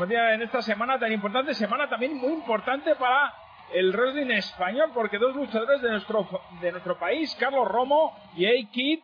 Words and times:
en 0.00 0.42
esta 0.42 0.60
semana 0.62 0.98
tan 0.98 1.12
importante, 1.12 1.54
semana 1.54 1.88
también 1.88 2.16
muy 2.16 2.32
importante 2.32 2.94
para 2.96 3.32
el 3.72 3.92
wrestling 3.92 4.30
español, 4.32 4.90
porque 4.92 5.18
dos 5.18 5.34
luchadores 5.34 5.80
de 5.80 5.90
nuestro, 5.90 6.28
de 6.60 6.72
nuestro 6.72 6.98
país, 6.98 7.34
Carlos 7.38 7.68
Romo 7.68 8.16
y 8.34 8.46
A-Kid, 8.46 9.00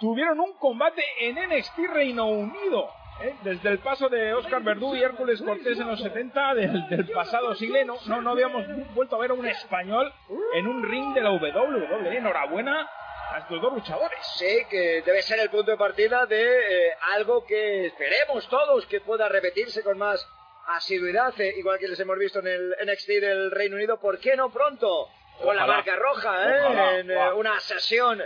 tuvieron 0.00 0.40
un 0.40 0.54
combate 0.54 1.02
en 1.20 1.36
NXT 1.36 1.78
Reino 1.92 2.26
Unido. 2.26 2.88
¿eh? 3.22 3.36
Desde 3.42 3.68
el 3.68 3.78
paso 3.80 4.08
de 4.08 4.32
Oscar 4.32 4.62
Verdú 4.62 4.94
y 4.94 5.02
Hércules 5.02 5.42
Cortés 5.42 5.78
en 5.78 5.88
los 5.88 6.00
70 6.00 6.54
del, 6.54 7.10
pasado 7.12 7.54
siglo, 7.54 7.78
no, 8.06 8.22
no, 8.22 8.30
habíamos 8.30 8.64
vuelto 8.94 9.16
a 9.16 9.18
ver 9.18 9.32
a 9.32 9.34
un 9.34 9.46
español 9.46 10.12
en 10.54 10.66
un 10.66 10.82
ring 10.82 11.12
de 11.14 11.20
la 11.20 11.30
WWE. 11.32 12.16
Enhorabuena 12.16 12.88
a 13.30 13.38
estos 13.38 13.60
dos 13.60 13.72
luchadores. 13.72 14.18
Sí, 14.38 14.64
que 14.70 15.02
debe 15.02 15.22
ser 15.22 15.40
el 15.40 15.50
punto 15.50 15.70
de 15.70 15.76
partida 15.76 16.26
de 16.26 16.88
eh, 16.88 16.96
algo 17.14 17.44
que 17.44 17.86
esperemos 17.86 18.48
todos 18.48 18.86
que 18.86 19.00
pueda 19.00 19.28
repetirse 19.28 19.82
con 19.82 19.98
más 19.98 20.26
asiduidad, 20.66 21.38
eh, 21.40 21.54
igual 21.56 21.78
que 21.78 21.88
les 21.88 22.00
hemos 22.00 22.18
visto 22.18 22.40
en 22.40 22.48
el 22.48 22.76
NXT 22.86 23.08
del 23.08 23.50
Reino 23.50 23.76
Unido. 23.76 23.98
¿Por 24.00 24.18
qué 24.18 24.36
no 24.36 24.50
pronto? 24.50 25.08
Con 25.42 25.54
la 25.54 25.66
marca 25.66 25.94
roja, 25.94 26.50
¿eh? 26.50 27.00
en 27.00 27.10
una 27.34 27.60
sesión 27.60 28.20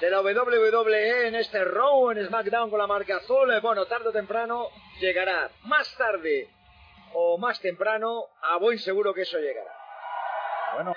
de 0.00 0.10
la 0.10 0.20
WWE 0.20 1.26
en 1.26 1.34
este 1.34 1.64
Raw, 1.64 2.12
en 2.12 2.24
SmackDown 2.26 2.70
con 2.70 2.78
la 2.78 2.86
marca 2.86 3.16
azul. 3.16 3.60
Bueno, 3.60 3.86
tarde 3.86 4.08
o 4.08 4.12
temprano 4.12 4.68
llegará. 5.00 5.50
Más 5.62 5.92
tarde 5.96 6.48
o 7.14 7.36
más 7.36 7.60
temprano, 7.60 8.26
a 8.40 8.56
buen 8.58 8.78
seguro 8.78 9.12
que 9.12 9.22
eso 9.22 9.38
llegará. 9.38 9.72
Bueno. 10.74 10.94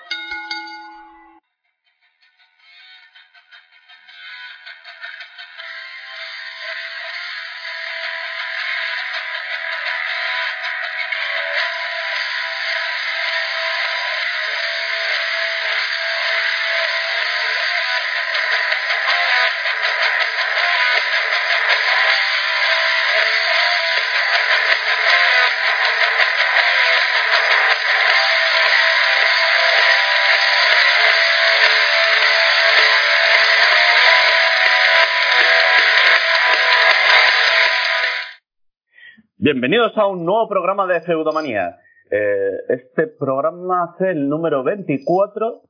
Bienvenidos 39.46 39.96
a 39.96 40.08
un 40.08 40.24
nuevo 40.24 40.48
programa 40.48 40.88
de 40.88 41.02
Feudomanía. 41.02 41.78
Eh, 42.10 42.50
este 42.68 43.06
programa 43.06 43.84
hace 43.84 44.10
el 44.10 44.28
número 44.28 44.64
24 44.64 45.62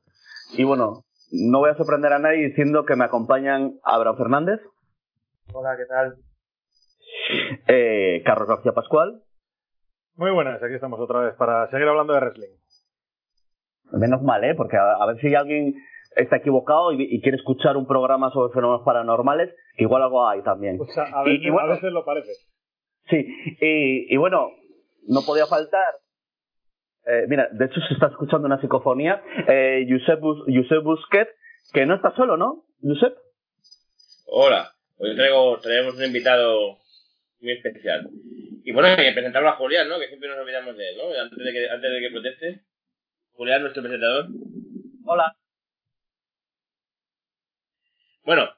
y 0.57 0.63
bueno, 0.63 1.03
no 1.31 1.59
voy 1.59 1.69
a 1.69 1.75
sorprender 1.75 2.11
a 2.11 2.17
nadie 2.17 2.47
diciendo 2.47 2.85
que 2.85 2.95
me 2.95 3.05
acompañan 3.05 3.73
Abraham 3.83 4.17
Fernández. 4.17 4.61
Hola, 5.53 5.77
¿qué 5.77 5.85
tal? 5.85 6.15
Eh, 7.67 8.23
Carlos 8.25 8.47
García 8.47 8.71
Pascual. 8.71 9.21
Muy 10.15 10.31
buenas, 10.31 10.63
aquí 10.63 10.73
estamos 10.73 10.99
otra 10.99 11.19
vez 11.19 11.35
para 11.35 11.69
seguir 11.69 11.87
hablando 11.87 12.13
de 12.13 12.19
wrestling. 12.19 12.57
Menos 13.91 14.23
mal, 14.23 14.43
¿eh? 14.43 14.55
Porque 14.55 14.75
a, 14.77 15.05
ver 15.05 15.19
si 15.19 15.35
alguien 15.35 15.75
está 16.15 16.37
equivocado 16.37 16.93
y, 16.93 17.21
quiere 17.21 17.37
escuchar 17.37 17.77
un 17.77 17.85
programa 17.85 18.31
sobre 18.31 18.51
fenómenos 18.55 18.83
paranormales, 18.83 19.53
que 19.75 19.83
igual 19.83 20.01
algo 20.01 20.27
hay 20.27 20.41
también. 20.41 20.79
Pues 20.79 20.97
a, 20.97 21.21
veces 21.21 21.91
lo 21.91 22.03
parece. 22.03 22.31
Sí, 23.09 23.25
y, 23.61 24.17
bueno, 24.17 24.51
no 25.07 25.21
podía 25.25 25.45
faltar. 25.45 25.99
Eh, 27.05 27.25
mira, 27.29 27.47
de 27.51 27.65
hecho 27.65 27.79
se 27.87 27.93
está 27.93 28.07
escuchando 28.07 28.47
una 28.47 28.59
psicofonía. 28.59 29.23
Eh, 29.47 29.87
Josep, 29.89 30.83
Busquet, 30.83 31.29
que 31.73 31.85
no 31.85 31.95
está 31.95 32.13
solo, 32.15 32.35
¿no, 32.35 32.65
Josep? 32.81 33.15
Hola, 34.25 34.73
hoy 34.97 35.15
traigo, 35.15 35.57
traemos 35.59 35.95
un 35.95 36.03
invitado 36.03 36.79
muy 37.39 37.53
especial. 37.53 38.09
Y 38.65 38.73
bueno, 38.73 38.93
que 38.97 39.13
presentarlo 39.13 39.47
a 39.47 39.55
Julián, 39.55 39.87
¿no? 39.87 39.97
Que 39.99 40.07
siempre 40.07 40.27
nos 40.27 40.39
olvidamos 40.39 40.75
de 40.75 40.89
él, 40.89 40.97
¿no? 40.97 41.21
Antes 41.21 41.37
de 41.37 41.53
que, 41.53 41.69
antes 41.69 41.89
de 41.89 41.99
que 42.01 42.11
proteste. 42.11 42.61
Julián, 43.31 43.61
nuestro 43.61 43.83
presentador. 43.83 44.27
Hola. 45.05 45.37
Bueno, 48.23 48.49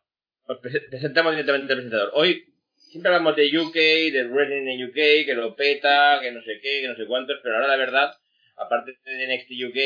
presentamos 0.90 1.34
directamente 1.34 1.74
al 1.74 1.78
presentador. 1.78 2.12
Hoy 2.16 2.49
siempre 2.90 3.12
hablamos 3.12 3.36
de 3.36 3.58
UK, 3.58 3.74
de 3.74 4.28
wrestling 4.30 4.68
en 4.68 4.86
UK, 4.86 5.26
que 5.26 5.34
lo 5.36 5.56
peta, 5.56 6.20
que 6.22 6.32
no 6.32 6.42
sé 6.42 6.60
qué, 6.62 6.82
que 6.82 6.88
no 6.88 6.96
sé 6.96 7.06
cuántos, 7.06 7.40
pero 7.42 7.56
ahora 7.56 7.68
la 7.68 7.78
verdad, 7.78 8.12
aparte 8.58 8.98
de 9.06 9.28
NXT 9.28 9.52
UK 9.70 9.78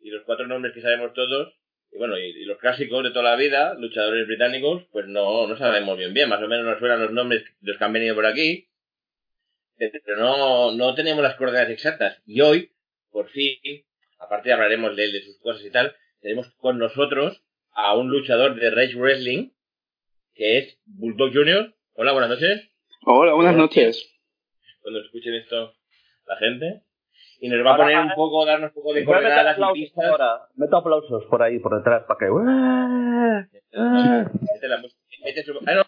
y 0.00 0.10
los 0.10 0.22
cuatro 0.24 0.46
nombres 0.46 0.74
que 0.74 0.82
sabemos 0.82 1.12
todos, 1.14 1.54
y 1.92 1.98
bueno, 1.98 2.18
y, 2.18 2.44
los 2.44 2.58
clásicos 2.58 3.02
de 3.02 3.10
toda 3.10 3.30
la 3.30 3.36
vida, 3.36 3.74
luchadores 3.74 4.26
británicos, 4.26 4.84
pues 4.92 5.06
no, 5.06 5.46
no 5.46 5.56
sabemos 5.56 5.98
bien 5.98 6.14
bien, 6.14 6.28
más 6.28 6.42
o 6.42 6.48
menos 6.48 6.64
nos 6.64 6.78
suenan 6.78 7.00
los 7.00 7.12
nombres 7.12 7.44
de 7.60 7.68
los 7.70 7.78
que 7.78 7.84
han 7.84 7.92
venido 7.92 8.14
por 8.14 8.26
aquí, 8.26 8.68
pero 9.76 10.16
no, 10.16 10.72
no 10.72 10.94
tenemos 10.94 11.22
las 11.22 11.36
coordenadas 11.36 11.70
exactas. 11.70 12.20
Y 12.26 12.42
hoy, 12.42 12.70
por 13.10 13.30
fin, 13.30 13.56
aparte 14.18 14.52
hablaremos 14.52 14.94
de 14.94 15.04
él, 15.04 15.12
de 15.12 15.22
sus 15.22 15.38
cosas 15.38 15.64
y 15.64 15.70
tal, 15.70 15.96
tenemos 16.20 16.50
con 16.58 16.78
nosotros 16.78 17.42
a 17.72 17.96
un 17.96 18.10
luchador 18.10 18.54
de 18.60 18.70
Rage 18.70 18.96
Wrestling, 18.96 19.50
que 20.34 20.58
es 20.58 20.78
Bulldog 20.84 21.32
Jr., 21.32 21.74
Hola, 21.94 22.12
buenas 22.12 22.30
noches. 22.30 22.70
Hola, 23.04 23.34
buenas 23.34 23.56
noches. 23.56 24.14
Cuando 24.80 25.00
escuchen 25.00 25.34
esto 25.34 25.74
la 26.26 26.36
gente. 26.36 26.82
Y 27.40 27.48
nos 27.48 27.66
va 27.66 27.74
a 27.74 27.76
poner 27.76 27.98
un 27.98 28.12
poco, 28.14 28.46
darnos 28.46 28.70
un 28.70 28.74
poco 28.74 28.94
de 28.94 29.04
coordenadas 29.04 29.58
y 29.58 29.72
pistas. 29.72 30.04
Ahora, 30.06 30.48
meto 30.54 30.76
aplausos 30.76 31.24
por 31.26 31.42
ahí, 31.42 31.58
por 31.58 31.76
detrás, 31.76 32.04
para 32.04 32.18
que... 32.18 32.30
Mete 33.72 34.68
la 34.68 34.76
música. 34.78 35.00
Mete 35.24 35.42
su... 35.42 35.52
Ah, 35.66 35.74
no. 35.74 35.82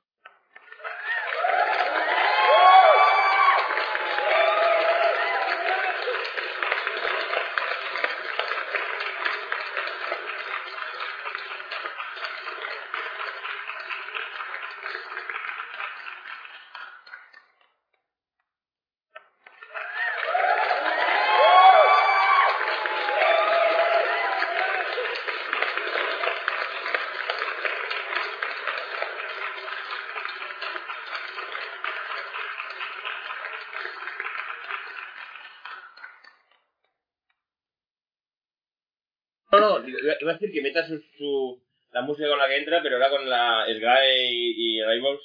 Iba 40.22 40.32
a 40.32 40.34
decir 40.34 40.52
que 40.52 40.62
meta 40.62 40.86
su, 40.86 41.62
la 41.92 42.02
música 42.02 42.28
con 42.28 42.38
la 42.38 42.48
que 42.48 42.56
entra, 42.56 42.82
pero 42.82 42.96
ahora 42.96 43.10
con 43.10 43.28
la 43.28 43.64
Sky 43.66 44.30
y, 44.30 44.78
y 44.78 44.84
Rivals 44.84 45.20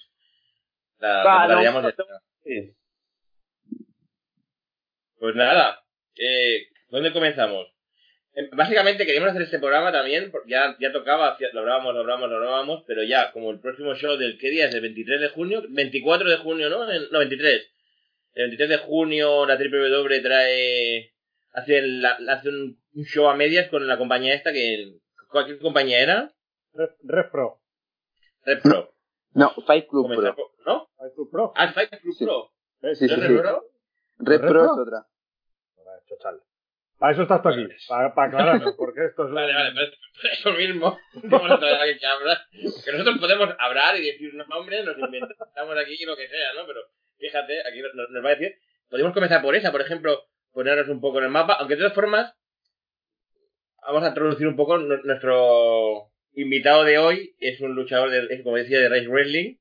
la, 1.00 1.48
de... 1.48 1.94
sí. 2.44 2.74
Pues 5.20 5.36
nada, 5.36 5.84
eh, 6.18 6.68
¿dónde 6.90 7.12
comenzamos? 7.12 7.68
Em, 8.34 8.50
básicamente 8.52 9.06
queríamos 9.06 9.30
hacer 9.30 9.44
este 9.44 9.60
programa 9.60 9.92
también, 9.92 10.30
porque 10.32 10.52
ya, 10.52 10.76
ya 10.80 10.92
tocaba, 10.92 11.38
lo 11.54 11.64
grabamos, 11.64 11.96
lo 11.96 12.04
grabamos, 12.04 12.30
lo 12.30 12.40
grabamos, 12.40 12.84
pero 12.86 13.04
ya, 13.04 13.32
como 13.32 13.52
el 13.52 13.60
próximo 13.60 13.96
show 13.96 14.16
del, 14.16 14.38
¿qué 14.38 14.50
día 14.50 14.68
es? 14.68 14.76
El 14.76 14.82
23 14.82 15.22
de 15.22 15.30
junio, 15.30 15.64
24 15.68 16.30
de 16.30 16.38
junio, 16.38 16.70
¿no? 16.70 16.86
no, 16.86 17.20
23. 17.20 17.68
El 18.36 18.44
23 18.50 18.70
de 18.70 18.78
junio 18.78 19.46
la 19.48 19.56
W 19.58 20.22
trae, 20.22 21.12
hace, 21.58 21.82
la, 21.82 22.18
hace 22.30 22.50
un, 22.50 22.80
un 22.94 23.04
show 23.04 23.28
a 23.28 23.36
medias 23.36 23.70
con 23.70 23.88
la 23.88 23.98
compañía 23.98 24.36
esta 24.36 24.54
que. 24.54 25.00
¿Cuál 25.30 25.60
compañía 25.60 26.00
era? 26.00 26.32
Red, 26.74 27.30
Pro. 27.32 27.60
Red 28.46 28.62
Pro. 28.62 28.94
No, 29.34 29.50
Fight 29.66 29.88
Club 29.88 30.08
Pro. 30.16 30.36
¿No? 30.66 30.90
Fight 30.96 31.14
Club 31.16 31.32
Pro. 31.32 31.54
Ah, 31.56 31.74
Fight 31.74 31.90
Club 31.90 32.16
Pro. 32.18 32.52
Sí, 32.94 33.08
sí, 33.08 33.16
Red 33.16 33.40
Pro? 33.42 33.64
Red, 34.20 34.40
Pro, 34.42 34.66
es 34.66 34.72
otra. 34.72 35.06
Para 36.98 37.14
eso 37.14 37.24
estás 37.24 37.44
tú 37.44 37.50
aquí, 37.50 37.68
para, 37.88 38.16
para 38.16 38.28
aclararnos, 38.30 38.74
porque 38.76 39.06
esto 39.06 39.26
es... 39.28 39.32
Vale, 39.34 39.54
vale, 39.54 39.72
pero 39.76 40.34
eso 40.34 40.52
mismo. 40.54 40.98
Vamos 41.26 41.52
a 41.52 41.60
traer 41.60 42.00
que 42.00 42.06
hablar. 42.08 42.38
Que 42.52 42.92
nosotros 42.92 43.20
podemos 43.20 43.50
hablar 43.60 43.98
y 43.98 44.06
decir 44.06 44.34
unos 44.34 44.48
nombres, 44.48 44.84
nos 44.84 44.98
inventamos 44.98 45.78
aquí 45.78 46.04
lo 46.06 46.16
que 46.16 46.28
sea, 46.28 46.54
¿no? 46.56 46.66
Pero 46.66 46.82
fíjate, 47.18 47.60
aquí 47.68 47.82
nos, 47.82 48.10
nos 48.10 48.26
va 48.26 48.30
a 48.30 48.36
decir... 48.36 48.56
Podemos 48.90 49.14
comenzar 49.14 49.42
por 49.44 49.54
esa, 49.54 49.72
por 49.72 49.82
ejemplo, 49.82 50.24
ponernos 50.58 50.88
un 50.90 51.00
poco 51.00 51.20
en 51.20 51.26
el 51.26 51.30
mapa, 51.30 51.54
aunque 51.54 51.76
de 51.76 51.82
todas 51.82 51.94
formas, 51.94 52.34
vamos 53.86 54.02
a 54.04 54.08
introducir 54.08 54.48
un 54.48 54.56
poco 54.56 54.80
nuestro 54.80 56.10
invitado 56.34 56.84
de 56.84 56.98
hoy. 56.98 57.36
Es 57.40 57.62
un 57.62 57.76
luchador, 57.76 58.10
de, 58.10 58.42
como 58.42 58.56
decía, 58.56 58.80
de 58.80 58.90
Race 58.90 59.08
Wrestling. 59.08 59.58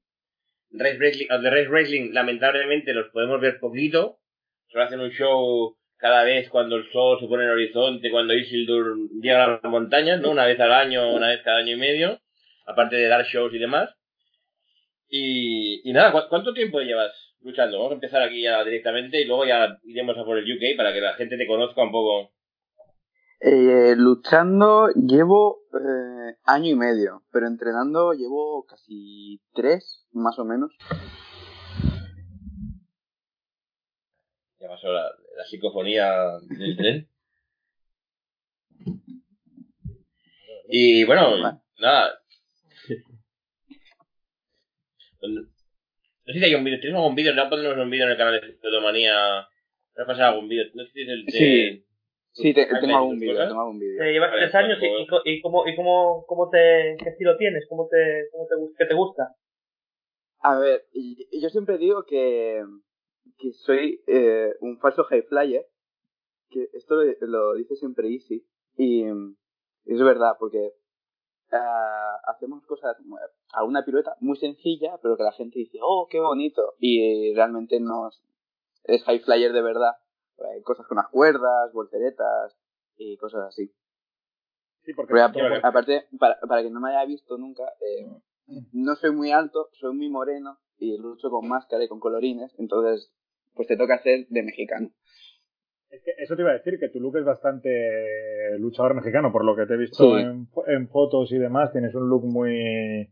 Race 0.71 0.97
Wrestling, 0.97 1.27
de 1.29 1.51
Race 1.51 1.69
Wrestling, 1.69 2.13
lamentablemente 2.15 2.95
los 2.95 3.11
podemos 3.11 3.39
ver 3.43 3.61
poquito. 3.61 4.21
Solo 4.69 4.85
hacen 4.85 5.01
un 5.01 5.11
show 5.11 5.77
cada 5.99 6.25
vez 6.25 6.49
cuando 6.49 6.77
el 6.77 6.91
sol 6.91 7.19
se 7.21 7.27
pone 7.27 7.45
en 7.45 7.51
el 7.51 7.57
horizonte, 7.57 8.11
cuando 8.11 8.33
Isildur 8.33 8.97
llega 9.21 9.45
a 9.45 9.49
las 9.63 9.65
montañas, 9.65 10.19
¿no? 10.23 10.31
Una 10.31 10.47
vez 10.47 10.59
al 10.61 10.73
año, 10.73 11.13
una 11.15 11.29
vez 11.29 11.43
cada 11.43 11.59
año 11.59 11.75
y 11.75 11.79
medio. 11.79 12.19
Aparte 12.65 12.97
de 12.97 13.07
dar 13.09 13.23
shows 13.27 13.53
y 13.53 13.59
demás. 13.59 13.91
Y, 15.11 15.89
y 15.89 15.93
nada, 15.93 16.11
¿cu- 16.11 16.29
¿cuánto 16.31 16.55
tiempo 16.55 16.81
llevas 16.81 17.13
luchando? 17.47 17.79
Vamos 17.79 17.93
a 17.93 17.95
empezar 17.95 18.23
aquí 18.23 18.43
ya 18.43 18.63
directamente 18.65 19.21
y 19.21 19.25
luego 19.25 19.47
ya 19.47 19.79
iremos 19.85 20.19
a 20.19 20.25
por 20.25 20.37
el 20.37 20.45
UK 20.45 20.77
para 20.77 20.93
que 20.93 21.01
la 21.01 21.15
gente 21.15 21.37
te 21.37 21.47
conozca 21.47 21.83
un 21.83 21.93
poco. 21.93 22.33
Eh, 23.41 23.95
luchando 23.97 24.89
llevo 24.95 25.61
eh, 25.75 26.37
año 26.45 26.71
y 26.71 26.75
medio, 26.75 27.23
pero 27.31 27.47
entrenando 27.47 28.13
llevo 28.13 28.65
casi 28.67 29.41
tres, 29.55 30.07
más 30.13 30.39
o 30.39 30.45
menos. 30.45 30.73
Ya 34.59 34.69
pasó 34.69 34.91
la, 34.93 35.03
la 35.37 35.45
psicofonía 35.45 36.39
del 36.59 36.77
tren. 36.77 37.09
Y 40.69 41.05
bueno, 41.05 41.41
Vale. 41.41 41.59
nada. 41.79 42.19
No 46.27 46.33
sé 46.33 46.39
si 46.41 46.45
hay 46.45 46.55
un 46.55 46.65
vídeo, 46.65 46.81
¿tienes 46.81 46.97
algún 46.99 47.15
vídeo? 47.15 47.35
¿No 47.35 47.49
ponemos 47.49 47.77
un 47.79 47.91
vídeo 47.91 48.05
en 48.07 48.11
el 48.13 48.17
canal 48.17 48.41
de 48.41 48.57
Pseudomanía? 48.59 49.47
¿Me 49.95 50.03
has 50.03 50.07
pasado 50.07 50.35
algún 50.35 50.49
vídeo? 50.49 50.65
No 50.75 50.85
sé 50.85 50.91
si 50.93 51.03
es 51.03 51.09
el 51.09 51.25
de... 51.25 51.33
Sí. 51.33 51.83
Sí, 52.33 52.53
te- 52.53 52.63
¿Has 52.63 52.81
tengo 52.83 52.97
algún 52.99 53.19
vídeo, 53.19 53.33
cosas? 53.33 53.49
tengo 53.49 53.61
algún 53.63 53.79
vídeo. 53.79 54.03
Eh, 54.03 54.13
llevas 54.13 54.33
tres 54.33 54.55
años 54.55 54.79
y, 54.83 55.07
pues- 55.09 55.23
y, 55.25 55.31
y 55.31 55.41
cómo, 55.41 55.67
y 55.67 55.75
cómo, 55.75 56.25
cómo 56.27 56.51
te, 56.51 56.97
qué 57.03 57.09
estilo 57.11 57.35
tienes, 57.39 57.65
cómo 57.69 57.89
te, 57.89 58.29
cómo 58.31 58.47
te, 58.47 58.55
qué 58.77 58.85
te 58.87 58.95
gusta. 58.95 59.35
A 60.41 60.59
ver, 60.59 60.85
yo 61.33 61.49
siempre 61.49 61.79
digo 61.79 62.05
que, 62.05 62.63
que 63.39 63.53
soy 63.53 64.03
eh, 64.07 64.53
un 64.61 64.79
falso 64.81 65.05
high 65.05 65.23
flyer, 65.23 65.65
que 66.51 66.69
esto 66.75 66.97
lo, 66.97 67.15
lo 67.27 67.55
dice 67.55 67.75
siempre 67.77 68.09
Easy, 68.09 68.45
y 68.77 69.05
es 69.87 70.01
verdad, 70.03 70.33
porque 70.39 70.73
ah, 71.53 72.17
hacemos 72.29 72.65
cosas, 72.67 72.97
alguna 73.53 73.85
pirueta 73.85 74.17
muy 74.21 74.37
sencilla, 74.37 74.99
pero 75.03 75.17
que 75.17 75.23
la 75.23 75.33
gente 75.33 75.59
dice, 75.59 75.79
oh, 75.83 76.07
qué 76.11 76.21
bonito, 76.21 76.75
y 76.79 77.35
realmente 77.35 77.81
no 77.81 78.09
es- 78.85 79.05
high 79.05 79.19
flyer 79.21 79.53
de 79.53 79.63
verdad. 79.63 79.93
Eh, 80.39 80.63
cosas 80.63 80.87
con 80.87 80.97
las 80.97 81.09
cuerdas, 81.09 81.73
volteretas 81.73 82.57
y 82.97 83.17
cosas 83.17 83.47
así. 83.49 83.73
Sí, 84.85 84.93
porque 84.95 85.15
aparte, 85.63 86.07
para, 86.19 86.39
para 86.41 86.61
quien 86.61 86.73
no 86.73 86.81
me 86.81 86.91
haya 86.91 87.05
visto 87.07 87.37
nunca, 87.39 87.65
eh, 87.81 88.07
no 88.73 88.95
soy 88.95 89.11
muy 89.11 89.33
alto, 89.33 89.69
soy 89.73 89.95
muy 89.97 90.09
moreno 90.09 90.59
y 90.79 90.97
lucho 90.99 91.31
con 91.31 91.49
máscara 91.49 91.83
y 91.85 91.89
con 91.89 91.99
colorines, 92.01 92.55
entonces 92.59 93.13
pues 93.55 93.67
te 93.67 93.77
toca 93.77 93.95
hacer 93.95 94.27
de 94.29 94.43
mexicano. 94.43 94.91
Es 95.91 96.03
que 96.03 96.11
eso 96.19 96.35
te 96.37 96.43
iba 96.43 96.51
a 96.51 96.55
decir, 96.55 96.79
que 96.79 96.89
tu 96.89 97.01
look 97.01 97.17
es 97.19 97.25
bastante 97.25 98.59
luchador 98.59 98.95
mexicano, 98.95 99.31
por 99.33 99.45
lo 99.45 99.55
que 99.57 99.67
te 99.67 99.75
he 99.75 99.79
visto 99.79 100.17
Sí. 100.17 100.23
en, 100.23 100.47
fo- 100.49 100.65
en 100.67 100.89
fotos 100.89 101.31
y 101.33 101.39
demás, 101.39 101.73
tienes 101.73 101.95
un 101.95 102.09
look 102.09 102.25
muy 102.25 103.09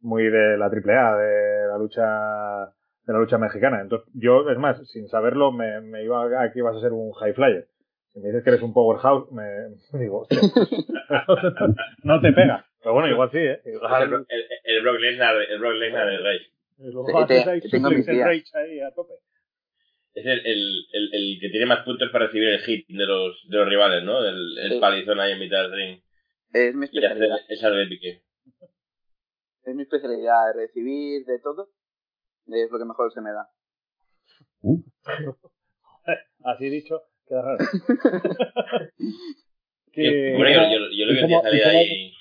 muy 0.00 0.24
de 0.24 0.58
la 0.58 0.66
AAA, 0.66 1.16
de 1.16 1.66
la 1.68 1.78
lucha 1.78 2.72
de 3.06 3.12
la 3.12 3.18
lucha 3.18 3.38
mexicana. 3.38 3.80
Entonces, 3.82 4.08
yo, 4.14 4.48
es 4.50 4.58
más, 4.58 4.86
sin 4.90 5.08
saberlo, 5.08 5.52
me, 5.52 5.80
me 5.82 6.02
iba 6.04 6.24
a 6.42 6.52
que 6.52 6.58
ibas 6.58 6.76
a 6.76 6.80
ser 6.80 6.92
un 6.92 7.12
high 7.12 7.32
flyer. 7.34 7.66
Si 8.12 8.20
me 8.20 8.28
dices 8.28 8.42
que 8.44 8.50
eres 8.50 8.62
un 8.62 8.72
powerhouse, 8.72 9.30
me, 9.32 9.42
me 9.92 10.00
digo, 10.00 10.20
hostia, 10.20 10.40
no 12.04 12.20
te 12.20 12.32
pega. 12.32 12.64
Pero 12.82 12.94
bueno, 12.94 13.08
igual 13.08 13.30
sí, 13.30 13.38
¿eh? 13.38 13.60
El, 13.64 13.74
Igual, 13.74 14.26
el, 14.28 14.44
el 14.64 14.82
Brock 14.82 14.98
Lesnar, 15.00 15.34
el 15.50 15.58
Brock 15.58 15.74
Lesnar 15.74 16.06
del 16.06 16.22
Rey. 16.22 16.38
luego 16.78 17.26
Te- 17.26 17.60
tengo 17.70 17.90
mis 17.90 18.06
días. 18.06 18.26
rage 18.26 18.44
ahí 18.54 18.80
a 18.80 18.90
tope. 18.92 19.14
Es 20.14 20.24
el, 20.26 20.46
el, 20.46 20.86
el, 20.92 21.10
el 21.14 21.38
que 21.40 21.48
tiene 21.50 21.66
más 21.66 21.84
puntos 21.84 22.08
para 22.12 22.26
recibir 22.26 22.48
el 22.50 22.60
hit 22.60 22.86
de 22.88 23.04
los, 23.06 23.36
de 23.48 23.56
los 23.56 23.68
rivales, 23.68 24.04
¿no? 24.04 24.24
El, 24.24 24.58
el 24.58 24.72
Sí. 24.72 24.78
palizón 24.80 25.18
ahí 25.20 25.32
en 25.32 25.40
mitad 25.40 25.62
del 25.62 25.72
ring. 25.72 26.00
Es 26.52 26.74
mi 26.74 26.86
Y 26.86 26.98
especialidad. 26.98 27.38
esa 27.48 27.70
de 27.70 27.86
pique. 27.86 28.22
Es 29.64 29.74
mi 29.74 29.82
especialidad, 29.82 30.54
recibir 30.54 31.24
de 31.24 31.38
todo. 31.40 31.70
Es 32.46 32.70
lo 32.70 32.78
que 32.78 32.84
mejor 32.84 33.12
se 33.12 33.20
me 33.20 33.30
da. 33.32 33.48
Así 36.44 36.68
dicho, 36.68 37.02
queda 37.26 37.42
raro. 37.42 37.58
Yo, 39.96 40.02
que, 40.02 40.34
bueno, 40.36 40.50
yo, 40.50 40.78
yo, 40.90 40.90
yo 40.90 41.06
lo 41.06 41.12
¿y 41.12 41.16
que 41.16 41.40
salir 41.40 41.60
y 41.60 41.62
ahí. 41.62 42.12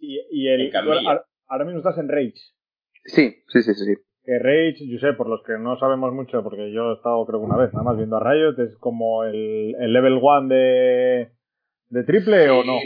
y, 0.00 0.20
y 0.30 0.48
el, 0.48 0.76
ahora, 0.76 1.24
ahora 1.46 1.64
mismo 1.64 1.78
estás 1.78 1.96
en 1.96 2.08
Rage. 2.10 2.34
Sí, 3.06 3.42
sí, 3.48 3.62
sí, 3.62 3.72
sí. 3.74 3.84
sí. 3.86 3.94
Que 4.24 4.38
Rage, 4.38 4.86
yo 4.86 4.98
sé, 4.98 5.14
por 5.14 5.28
los 5.28 5.42
que 5.42 5.54
no 5.58 5.76
sabemos 5.78 6.12
mucho, 6.12 6.42
porque 6.42 6.72
yo 6.72 6.92
he 6.92 6.94
estado 6.94 7.26
creo 7.26 7.40
que 7.40 7.46
una 7.46 7.56
vez, 7.56 7.72
nada 7.72 7.84
más 7.84 7.96
viendo 7.96 8.16
a 8.16 8.20
Riot, 8.20 8.58
es 8.62 8.76
como 8.78 9.24
el, 9.24 9.74
el 9.80 9.92
level 9.92 10.20
1 10.22 10.48
de, 10.48 11.30
de 11.88 12.04
triple 12.04 12.48
o 12.50 12.62
no. 12.62 12.78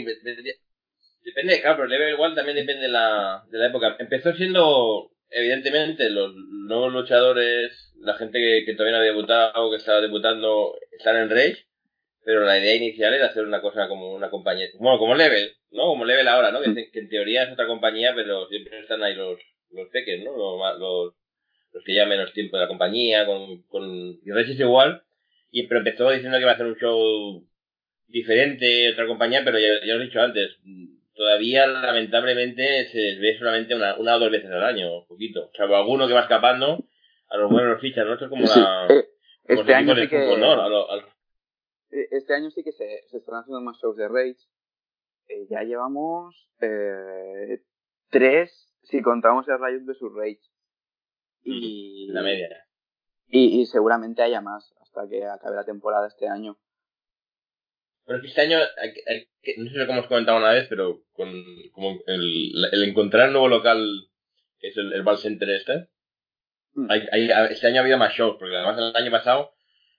Depende, 1.23 1.61
claro, 1.61 1.77
pero 1.77 1.83
el 1.83 1.91
level 1.91 2.15
1 2.19 2.35
también 2.35 2.57
depende 2.57 2.83
de 2.83 2.87
la, 2.89 3.43
de 3.51 3.57
la 3.59 3.67
época. 3.67 3.95
Empezó 3.99 4.33
siendo, 4.33 5.11
evidentemente, 5.29 6.09
los 6.09 6.33
nuevos 6.67 6.91
luchadores, 6.91 7.93
la 7.99 8.15
gente 8.15 8.39
que, 8.39 8.63
que 8.65 8.73
todavía 8.73 8.93
no 8.93 8.99
había 8.99 9.11
debutado, 9.11 9.69
que 9.69 9.77
estaba 9.77 10.01
debutando, 10.01 10.73
están 10.97 11.17
en 11.17 11.29
Rage, 11.29 11.67
pero 12.27 12.45
la 12.45 12.57
idea 12.57 12.75
inicial 12.75 13.13
era 13.13 13.27
hacer 13.27 13.45
una 13.45 13.61
cosa 13.61 13.87
como 13.87 14.13
una 14.13 14.29
compañía, 14.29 14.67
bueno, 14.79 14.97
como 14.99 15.15
Level, 15.15 15.51
¿no? 15.71 15.85
Como 15.85 16.03
Level 16.03 16.27
ahora, 16.27 16.51
¿no? 16.51 16.61
Que, 16.61 16.89
que 16.91 16.99
en 16.99 17.09
teoría 17.09 17.43
es 17.43 17.53
otra 17.53 17.67
compañía, 17.67 18.13
pero 18.15 18.47
siempre 18.47 18.79
están 18.79 19.01
ahí 19.03 19.15
los, 19.15 19.39
los 19.71 19.87
peques, 19.89 20.23
¿no? 20.23 20.35
Los, 20.35 21.13
los 21.77 21.83
que 21.85 21.93
llevan 21.93 22.09
menos 22.09 22.33
tiempo 22.33 22.57
de 22.57 22.63
la 22.63 22.67
compañía, 22.67 23.25
con, 23.25 23.61
con, 23.63 24.19
y 24.23 24.31
Rage 24.31 24.53
es 24.53 24.59
igual, 24.59 25.03
y, 25.51 25.67
pero 25.67 25.79
empezó 25.79 26.09
diciendo 26.11 26.37
que 26.37 26.41
iba 26.41 26.51
a 26.51 26.55
hacer 26.55 26.65
un 26.65 26.75
show 26.75 27.43
diferente, 28.07 28.91
otra 28.91 29.07
compañía, 29.07 29.41
pero 29.43 29.59
ya, 29.59 29.85
ya 29.85 29.95
lo 29.95 30.01
he 30.01 30.05
dicho 30.05 30.21
antes, 30.21 30.57
todavía 31.13 31.67
lamentablemente 31.67 32.87
se 32.91 33.17
ve 33.19 33.37
solamente 33.37 33.75
una, 33.75 33.95
una 33.97 34.15
o 34.15 34.19
dos 34.19 34.31
veces 34.31 34.49
al 34.51 34.63
año, 34.63 34.99
un 34.99 35.07
poquito. 35.07 35.51
Salvo 35.55 35.75
alguno 35.75 36.07
que 36.07 36.13
va 36.13 36.21
escapando, 36.21 36.85
a 37.29 37.37
los 37.37 37.51
buenos 37.51 37.71
los 37.71 37.81
fichas, 37.81 38.05
¿no? 38.05 38.13
Esto 38.13 38.25
es 38.25 38.29
como 38.29 38.47
Sí, 38.47 38.59
la... 38.59 38.87
eh, 38.89 39.05
este 39.47 39.73
año 39.73 39.95
sí 39.95 40.07
que... 40.07 40.19
fútbol, 40.21 40.39
¿no? 40.39 40.51
A 40.63 40.69
lo- 40.69 40.91
a 40.91 40.95
lo- 40.97 41.07
Eh, 41.91 42.07
Este 42.11 42.33
año 42.33 42.49
sí 42.51 42.63
que 42.63 42.71
se, 42.71 43.03
se 43.09 43.17
están 43.17 43.35
haciendo 43.35 43.61
más 43.61 43.77
shows 43.81 43.97
de 43.97 44.07
Rage. 44.07 44.37
Eh, 45.29 45.45
ya 45.49 45.63
llevamos 45.63 46.49
eh, 46.61 47.59
tres, 48.09 48.73
si 48.83 49.01
contamos 49.01 49.45
el 49.49 49.57
Riot 49.59 49.83
vs 49.85 49.99
Rage. 50.15 50.39
Y, 51.51 52.07
la 52.11 52.21
media. 52.21 52.65
y, 53.29 53.61
y 53.61 53.65
seguramente 53.65 54.21
haya 54.21 54.41
más 54.41 54.73
hasta 54.81 55.07
que 55.09 55.25
acabe 55.25 55.55
la 55.55 55.65
temporada 55.65 56.07
este 56.07 56.27
año. 56.27 56.57
Pero 58.05 58.21
que 58.21 58.27
este 58.27 58.41
año, 58.41 58.57
no 59.57 59.69
sé 59.71 59.85
cómo 59.87 59.99
os 60.01 60.07
comentado 60.07 60.37
una 60.37 60.51
vez, 60.51 60.67
pero 60.69 61.01
con 61.11 61.29
como 61.73 61.99
el, 62.07 62.65
el 62.71 62.83
encontrar 62.83 63.27
un 63.27 63.33
nuevo 63.33 63.47
local, 63.49 64.09
que 64.59 64.69
es 64.69 64.77
el, 64.77 64.93
el 64.93 65.03
Ball 65.03 65.17
Center 65.17 65.49
este, 65.49 65.89
Mm. 66.73 66.91
hay, 66.91 67.01
hay- 67.11 67.51
este 67.51 67.65
año 67.67 67.77
ha 67.77 67.81
habido 67.81 67.97
más 67.97 68.13
shows, 68.13 68.35
porque 68.37 68.55
además 68.55 68.77
el 68.77 68.95
año 68.95 69.09
pasado, 69.09 69.51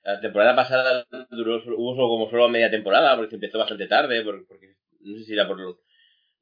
la 0.04 0.20
temporada 0.20 0.54
pasada 0.54 1.04
duró, 1.30 1.56
hubo 1.76 1.94
solo 1.96 2.08
como 2.08 2.30
solo 2.30 2.48
media 2.48 2.70
temporada, 2.70 3.16
porque 3.16 3.30
se 3.30 3.34
empezó 3.36 3.58
bastante 3.58 3.88
tarde, 3.88 4.22
por- 4.22 4.46
porque 4.46 4.76
no 5.00 5.18
sé 5.18 5.24
si 5.24 5.32
era 5.32 5.48
por, 5.48 5.58
no 5.58 5.76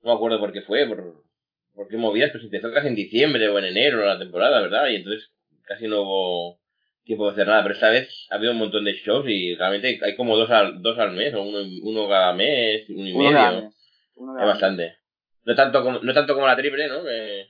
me 0.02 0.12
acuerdo 0.12 0.38
por 0.38 0.52
qué 0.52 0.60
fue, 0.60 0.86
por, 0.86 1.25
por 1.76 1.87
qué 1.88 1.97
movías, 1.97 2.30
pero 2.30 2.40
se 2.40 2.47
empezó 2.47 2.73
casi 2.73 2.88
en 2.88 2.97
diciembre 2.97 3.49
o 3.49 3.59
en 3.59 3.66
enero 3.66 4.04
la 4.04 4.18
temporada, 4.18 4.61
¿verdad? 4.61 4.88
Y 4.88 4.97
entonces 4.97 5.30
casi 5.62 5.87
no 5.87 6.02
hubo 6.02 6.59
tiempo 7.04 7.26
de 7.26 7.33
hacer 7.33 7.47
nada, 7.47 7.62
pero 7.62 7.75
esta 7.75 7.90
vez 7.90 8.09
ha 8.30 8.35
habido 8.37 8.50
un 8.52 8.59
montón 8.59 8.85
de 8.85 8.95
shows 8.95 9.26
y 9.28 9.54
realmente 9.54 10.00
hay 10.02 10.16
como 10.16 10.37
dos 10.37 10.50
al, 10.50 10.83
dos 10.83 10.99
al 10.99 11.12
mes, 11.12 11.33
o 11.35 11.42
uno, 11.42 11.59
uno 11.85 12.09
cada 12.09 12.33
mes, 12.33 12.88
uno 12.90 13.06
y 13.06 13.12
Uno 13.12 13.18
medio. 13.25 13.37
cada 13.37 13.61
mes, 13.61 13.75
uno 14.16 14.33
Es 14.33 14.37
cada 14.38 14.47
mes. 14.47 14.54
bastante. 14.54 14.97
No 15.45 15.54
tanto 15.54 15.83
como, 15.85 15.99
no 16.00 16.12
tanto 16.14 16.35
como 16.35 16.47
la 16.47 16.56
triple, 16.56 16.88
¿no? 16.88 17.04
Que, 17.04 17.47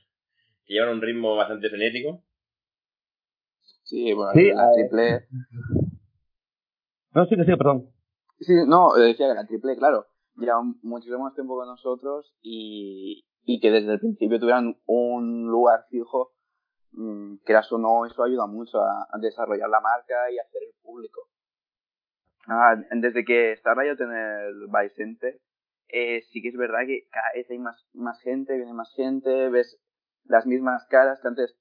que 0.65 0.73
llevan 0.73 0.89
un 0.89 1.01
ritmo 1.01 1.35
bastante 1.35 1.69
frenético. 1.69 2.23
Sí, 3.83 4.13
bueno, 4.13 4.33
Sí, 4.35 4.51
la 4.53 4.63
eh, 4.65 4.75
triple... 4.75 5.27
No, 7.13 7.25
sí 7.25 7.35
que 7.35 7.45
sí, 7.45 7.55
perdón. 7.55 7.89
Sí, 8.39 8.53
no, 8.67 8.93
decía 8.93 9.27
que 9.29 9.33
la 9.33 9.47
triple, 9.47 9.75
claro, 9.77 10.05
lleva 10.35 10.61
muchísimo 10.83 11.23
más 11.23 11.33
tiempo 11.33 11.55
con 11.57 11.67
nosotros 11.67 12.35
y, 12.41 13.25
y 13.49 13.61
que 13.61 13.71
desde 13.71 13.93
el 13.93 13.99
principio 13.99 14.39
tuvieran 14.41 14.77
un 14.85 15.47
lugar 15.47 15.85
fijo, 15.89 16.33
mm, 16.91 17.37
quieras 17.45 17.71
o 17.71 17.77
no, 17.77 18.05
eso 18.05 18.21
ayuda 18.21 18.45
mucho 18.45 18.81
a, 18.81 19.07
desarrollar 19.21 19.69
la 19.69 19.79
marca 19.79 20.29
y 20.29 20.37
hacer 20.37 20.63
el 20.63 20.73
público. 20.83 21.21
Ah, 22.45 22.75
desde 22.91 23.23
que 23.23 23.53
está 23.53 23.73
Riot 23.73 24.01
en 24.01 24.11
el 24.11 24.67
Vice 24.67 25.39
eh, 25.87 26.21
sí 26.29 26.41
que 26.41 26.49
es 26.49 26.57
verdad 26.57 26.79
que 26.85 27.07
cada 27.09 27.31
vez 27.35 27.49
hay 27.49 27.57
más, 27.57 27.87
más 27.93 28.19
gente, 28.19 28.57
viene 28.57 28.73
más 28.73 28.93
gente, 28.93 29.49
ves 29.49 29.79
las 30.25 30.45
mismas 30.45 30.85
caras 30.87 31.21
que 31.21 31.27
antes, 31.29 31.57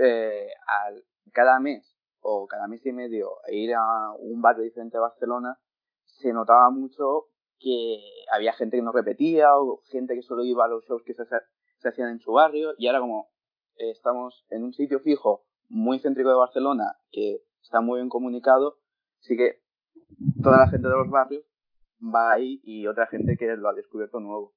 eh, 0.00 0.48
al, 0.66 1.02
cada 1.32 1.60
mes 1.60 1.96
o 2.20 2.46
cada 2.46 2.68
mes 2.68 2.84
y 2.84 2.92
medio 2.92 3.38
ir 3.48 3.74
a 3.74 4.12
un 4.18 4.42
barrio 4.42 4.64
diferente 4.64 4.98
de 4.98 5.00
Barcelona, 5.00 5.58
se 6.04 6.30
notaba 6.34 6.68
mucho 6.68 7.31
que 7.62 7.98
había 8.32 8.52
gente 8.52 8.76
que 8.76 8.82
no 8.82 8.92
repetía 8.92 9.56
o 9.56 9.80
gente 9.90 10.14
que 10.14 10.22
solo 10.22 10.44
iba 10.44 10.64
a 10.64 10.68
los 10.68 10.84
shows 10.84 11.02
que 11.04 11.14
se, 11.14 11.88
hacían 11.88 12.10
en 12.10 12.18
su 12.20 12.32
barrio 12.32 12.74
y 12.78 12.86
ahora 12.86 13.00
como 13.00 13.28
eh, 13.76 13.90
estamos 13.90 14.44
en 14.50 14.64
un 14.64 14.72
sitio 14.72 15.00
fijo 15.00 15.44
muy 15.68 15.98
céntrico 15.98 16.30
de 16.30 16.36
Barcelona 16.36 16.84
que 17.10 17.38
está 17.62 17.80
muy 17.80 17.98
bien 17.98 18.08
comunicado, 18.08 18.76
así 19.20 19.36
que 19.36 19.60
toda 20.42 20.58
la 20.58 20.68
gente 20.68 20.88
de 20.88 20.94
los 20.94 21.10
barrios 21.10 21.44
va 22.02 22.32
ahí 22.32 22.60
y 22.64 22.86
otra 22.86 23.06
gente 23.06 23.36
que 23.36 23.56
lo 23.56 23.68
ha 23.68 23.74
descubierto 23.74 24.20
nuevo. 24.20 24.52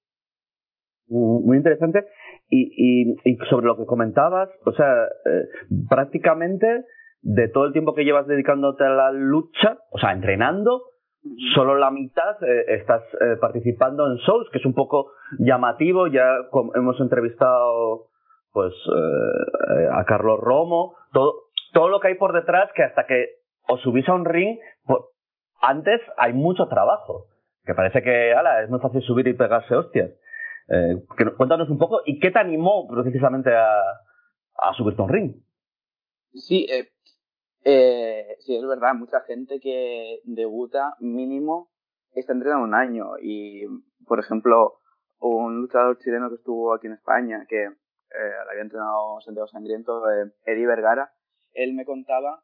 Muy 1.08 1.58
interesante. 1.58 2.06
Y, 2.50 2.72
y, 2.76 3.16
y 3.24 3.38
sobre 3.50 3.68
lo 3.68 3.78
que 3.78 3.86
comentabas, 3.86 4.50
o 4.66 4.72
sea, 4.72 5.06
eh, 5.06 5.48
prácticamente 5.88 6.84
de 7.22 7.48
todo 7.48 7.66
el 7.66 7.74
tiempo 7.74 7.94
que 7.94 8.04
llevas 8.04 8.28
dedicándote 8.28 8.84
a 8.84 8.90
la 8.90 9.12
lucha, 9.12 9.80
o 9.92 10.00
sea, 10.00 10.14
entrenando, 10.14 10.84
solo 11.54 11.76
la 11.76 11.92
mitad 11.92 12.42
eh, 12.44 12.66
estás 12.80 13.04
eh, 13.20 13.38
participando 13.40 14.08
en 14.08 14.18
shows, 14.18 14.48
que 14.52 14.60
es 14.60 14.66
un 14.66 14.74
poco 14.74 15.12
llamativo. 15.40 16.08
Ya 16.08 16.28
com- 16.52 16.72
hemos 16.76 17.00
entrevistado 17.00 18.08
pues 18.52 18.74
eh, 18.74 19.88
a 19.92 20.06
Carlos 20.06 20.40
Romo, 20.40 20.96
todo, 21.12 21.34
todo 21.74 21.90
lo 21.90 22.00
que 22.00 22.10
hay 22.10 22.16
por 22.16 22.34
detrás, 22.34 22.70
que 22.74 22.84
hasta 22.84 23.06
que 23.06 23.26
os 23.68 23.82
subís 23.82 24.08
a 24.08 24.14
un 24.14 24.26
ring, 24.26 24.58
pues, 24.86 25.00
antes 25.62 26.00
hay 26.18 26.34
mucho 26.34 26.68
trabajo. 26.68 27.26
Que 27.66 27.74
parece 27.74 28.04
que, 28.04 28.34
ala, 28.34 28.62
es 28.62 28.70
muy 28.70 28.80
fácil 28.80 29.02
subir 29.02 29.28
y 29.28 29.34
pegarse 29.34 29.76
hostias. 29.76 30.12
Eh, 30.70 30.96
que, 31.18 31.26
cuéntanos 31.36 31.70
un 31.70 31.78
poco, 31.80 32.02
¿y 32.06 32.20
qué 32.20 32.32
te 32.32 32.40
animó 32.40 32.88
precisamente 32.88 33.54
a, 33.56 33.68
a 34.58 34.74
subirte 34.78 35.02
a 35.02 35.06
un 35.06 35.12
ring? 35.12 35.36
Sí, 36.32 36.68
eh, 36.72 36.90
eh, 37.66 38.38
sí, 38.40 38.56
es 38.56 38.66
verdad, 38.66 38.94
mucha 38.94 39.22
gente 39.22 39.60
que 39.60 40.22
debuta 40.24 40.96
mínimo 41.00 41.72
está 42.12 42.32
entrenando 42.34 42.64
un 42.66 42.74
año 42.76 43.18
y, 43.22 43.66
por 44.08 44.20
ejemplo, 44.20 44.80
un 45.20 45.62
luchador 45.62 45.98
chileno 45.98 46.30
que 46.30 46.36
estuvo 46.36 46.74
aquí 46.74 46.88
en 46.88 46.94
España, 46.94 47.46
que 47.50 47.64
eh, 47.64 48.34
había 48.50 48.62
entrenado 48.62 49.20
Santiago 49.22 49.48
Sangriento, 49.48 50.10
eh, 50.12 50.32
Eddie 50.46 50.68
Vergara, 50.68 51.12
él 51.54 51.74
me 51.74 51.86
contaba 51.86 52.44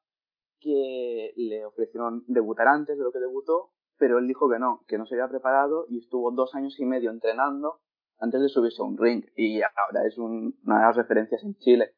que 0.59 1.31
le 1.37 1.65
ofrecieron 1.65 2.23
debutar 2.27 2.67
antes 2.67 2.97
de 2.97 3.03
lo 3.03 3.11
que 3.11 3.19
debutó, 3.19 3.71
pero 3.97 4.17
él 4.17 4.27
dijo 4.27 4.49
que 4.49 4.59
no, 4.59 4.83
que 4.87 4.97
no 4.97 5.05
se 5.05 5.15
había 5.15 5.29
preparado 5.29 5.85
y 5.89 5.99
estuvo 5.99 6.31
dos 6.31 6.55
años 6.55 6.79
y 6.79 6.85
medio 6.85 7.11
entrenando 7.11 7.79
antes 8.19 8.41
de 8.41 8.49
subirse 8.49 8.81
a 8.81 8.85
un 8.85 8.97
ring 8.97 9.23
y 9.35 9.61
ahora 9.61 10.05
es 10.07 10.17
un- 10.17 10.59
una 10.65 10.79
de 10.79 10.85
las 10.85 10.95
referencias 10.97 11.43
en 11.43 11.55
Chile. 11.57 11.91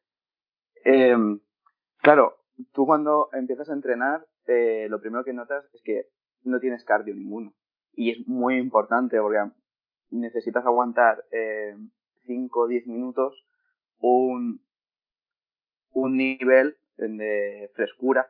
Eh, 0.84 1.16
claro, 2.02 2.43
tú 2.72 2.86
cuando 2.86 3.28
empiezas 3.32 3.68
a 3.70 3.74
entrenar, 3.74 4.26
eh, 4.46 4.86
lo 4.88 5.00
primero 5.00 5.24
que 5.24 5.32
notas 5.32 5.64
es 5.72 5.82
que 5.82 6.06
no 6.42 6.60
tienes 6.60 6.84
cardio 6.84 7.14
ninguno. 7.14 7.54
Y 7.92 8.10
es 8.10 8.26
muy 8.26 8.56
importante 8.56 9.18
porque 9.20 9.38
necesitas 10.10 10.64
aguantar 10.66 11.24
5 12.26 12.60
o 12.60 12.66
10 12.66 12.86
minutos 12.86 13.44
un, 13.98 14.60
un 15.92 16.16
nivel 16.16 16.76
de 16.96 17.70
frescura. 17.74 18.28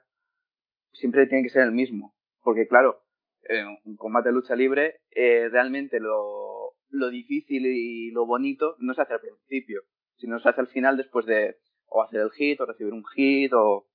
Siempre 0.93 1.26
tiene 1.26 1.45
que 1.45 1.50
ser 1.50 1.62
el 1.62 1.73
mismo. 1.73 2.14
Porque 2.43 2.69
claro, 2.69 3.02
en 3.43 3.78
un 3.85 3.97
combate 3.97 4.28
de 4.28 4.35
lucha 4.35 4.54
libre, 4.54 5.00
eh, 5.11 5.49
realmente 5.50 5.99
lo, 6.00 6.75
lo 6.90 7.11
difícil 7.11 7.66
y 7.66 8.11
lo 8.11 8.26
bonito 8.26 8.76
no 8.78 8.95
se 8.95 9.02
hace 9.02 9.14
al 9.14 9.21
principio, 9.21 9.83
sino 10.16 10.38
se 10.38 10.49
hace 10.49 10.61
al 10.61 10.69
final 10.69 10.97
después 10.97 11.26
de 11.26 11.57
o 11.87 12.02
hacer 12.02 12.21
el 12.21 12.31
hit 12.31 12.61
o 12.61 12.66
recibir 12.66 12.93
un 12.93 13.04
hit 13.04 13.52
o 13.52 13.87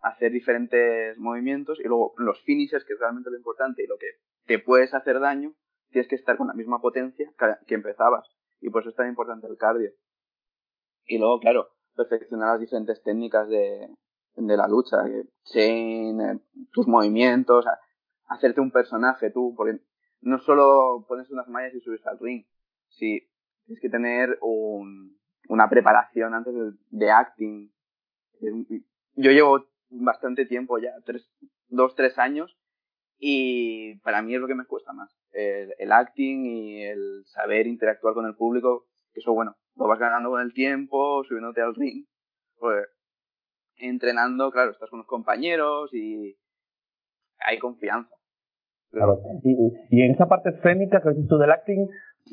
hacer 0.00 0.32
diferentes 0.32 1.16
movimientos 1.18 1.80
y 1.80 1.84
luego 1.84 2.14
los 2.18 2.40
finishes, 2.42 2.84
que 2.84 2.92
es 2.94 2.98
realmente 3.00 3.30
lo 3.30 3.36
importante 3.36 3.82
y 3.82 3.86
lo 3.86 3.96
que 3.98 4.06
te 4.46 4.58
puedes 4.58 4.94
hacer 4.94 5.20
daño, 5.20 5.54
tienes 5.90 6.08
que 6.08 6.16
estar 6.16 6.36
con 6.36 6.46
la 6.48 6.54
misma 6.54 6.80
potencia 6.80 7.32
que- 7.66 7.74
empezabas. 7.74 8.28
Y 8.60 8.70
por 8.70 8.82
eso 8.82 8.90
es 8.90 8.96
tan 8.96 9.08
importante 9.08 9.46
el 9.46 9.56
cardio. 9.56 9.90
Y 11.06 11.18
luego, 11.18 11.40
claro, 11.40 11.68
perfeccionar 11.94 12.52
las 12.52 12.60
diferentes 12.60 13.02
técnicas 13.02 13.48
de, 13.48 13.88
de 14.34 14.56
la 14.56 14.66
lucha, 14.68 14.98
chain, 15.44 16.20
eh, 16.20 16.40
tus 16.72 16.86
movimientos, 16.86 17.64
hacerte 18.26 18.60
un 18.60 18.70
personaje 18.70 19.30
tú, 19.30 19.54
porque 19.56 19.78
no 20.20 20.38
solo 20.38 21.04
pones 21.08 21.30
unas 21.30 21.48
mallas 21.48 21.74
y 21.74 21.80
subes 21.80 22.04
al 22.06 22.18
ring, 22.18 22.44
sí, 22.88 23.28
tienes 23.64 23.80
que 23.80 23.88
tener 23.90 24.38
un, 24.40 25.16
una 25.48 25.68
preparación 25.68 26.34
antes 26.34 26.54
de, 26.54 26.72
de 26.90 27.10
acting. 27.10 27.70
Yo 29.14 29.30
llevo 29.30 29.64
bastante 29.90 30.46
tiempo 30.46 30.78
ya, 30.78 30.92
tres, 31.04 31.28
dos, 31.68 31.94
tres 31.94 32.18
años, 32.18 32.56
y 33.18 33.98
para 34.00 34.22
mí 34.22 34.34
es 34.34 34.40
lo 34.40 34.46
que 34.46 34.54
me 34.54 34.66
cuesta 34.66 34.92
más. 34.92 35.10
El, 35.32 35.74
el 35.78 35.92
acting 35.92 36.44
y 36.44 36.82
el 36.82 37.24
saber 37.26 37.66
interactuar 37.66 38.14
con 38.14 38.26
el 38.26 38.34
público, 38.34 38.86
que 39.12 39.20
eso 39.20 39.32
bueno, 39.32 39.54
lo 39.76 39.86
vas 39.86 39.98
ganando 39.98 40.30
con 40.30 40.40
el 40.40 40.52
tiempo, 40.52 41.24
subiéndote 41.24 41.60
al 41.60 41.74
ring, 41.74 42.04
pues 42.58 42.86
entrenando, 43.78 44.50
claro, 44.50 44.70
estás 44.70 44.90
con 44.90 45.00
los 45.00 45.08
compañeros 45.08 45.92
y 45.92 46.36
hay 47.38 47.58
confianza. 47.58 48.14
Claro. 48.90 49.18
Y, 49.42 49.54
y 49.90 50.02
en 50.02 50.12
esa 50.12 50.26
parte 50.26 50.50
escénica 50.50 51.02
que 51.02 51.10
dices 51.10 51.28
tú 51.28 51.36
del 51.36 51.50
acting, 51.50 51.86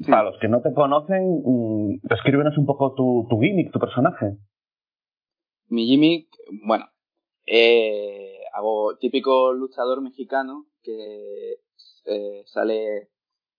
para 0.10 0.24
los 0.24 0.40
que 0.40 0.48
no 0.48 0.62
te 0.62 0.74
conocen, 0.74 1.24
mm, 1.44 2.00
descríbenos 2.04 2.58
un 2.58 2.66
poco 2.66 2.94
tu, 2.96 3.28
tu 3.30 3.40
gimmick, 3.40 3.72
tu 3.72 3.80
personaje. 3.80 4.38
Mi 5.70 5.86
gimmick, 5.86 6.28
bueno, 6.66 6.86
eh, 7.46 8.40
hago 8.54 8.98
típico 8.98 9.54
luchador 9.54 10.02
mexicano 10.02 10.68
que 10.84 11.60
eh, 12.06 12.44
sale, 12.46 13.10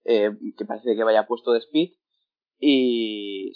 eh, 0.05 0.31
que 0.57 0.65
parece 0.65 0.97
que 0.97 1.05
vaya 1.05 1.27
puesto 1.27 1.53
de 1.53 1.61
speed 1.61 1.93
y 2.59 3.53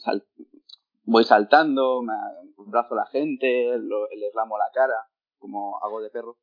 voy 1.05 1.25
saltando, 1.25 2.03
me 2.03 2.13
abrazo 2.59 2.95
a 2.95 2.99
la 2.99 3.07
gente, 3.07 3.79
lo- 3.79 4.09
les 4.11 4.35
lamo 4.35 4.59
la 4.59 4.71
cara, 4.73 4.95
como 5.39 5.79
hago 5.83 6.01
de 6.03 6.11
perro. 6.11 6.39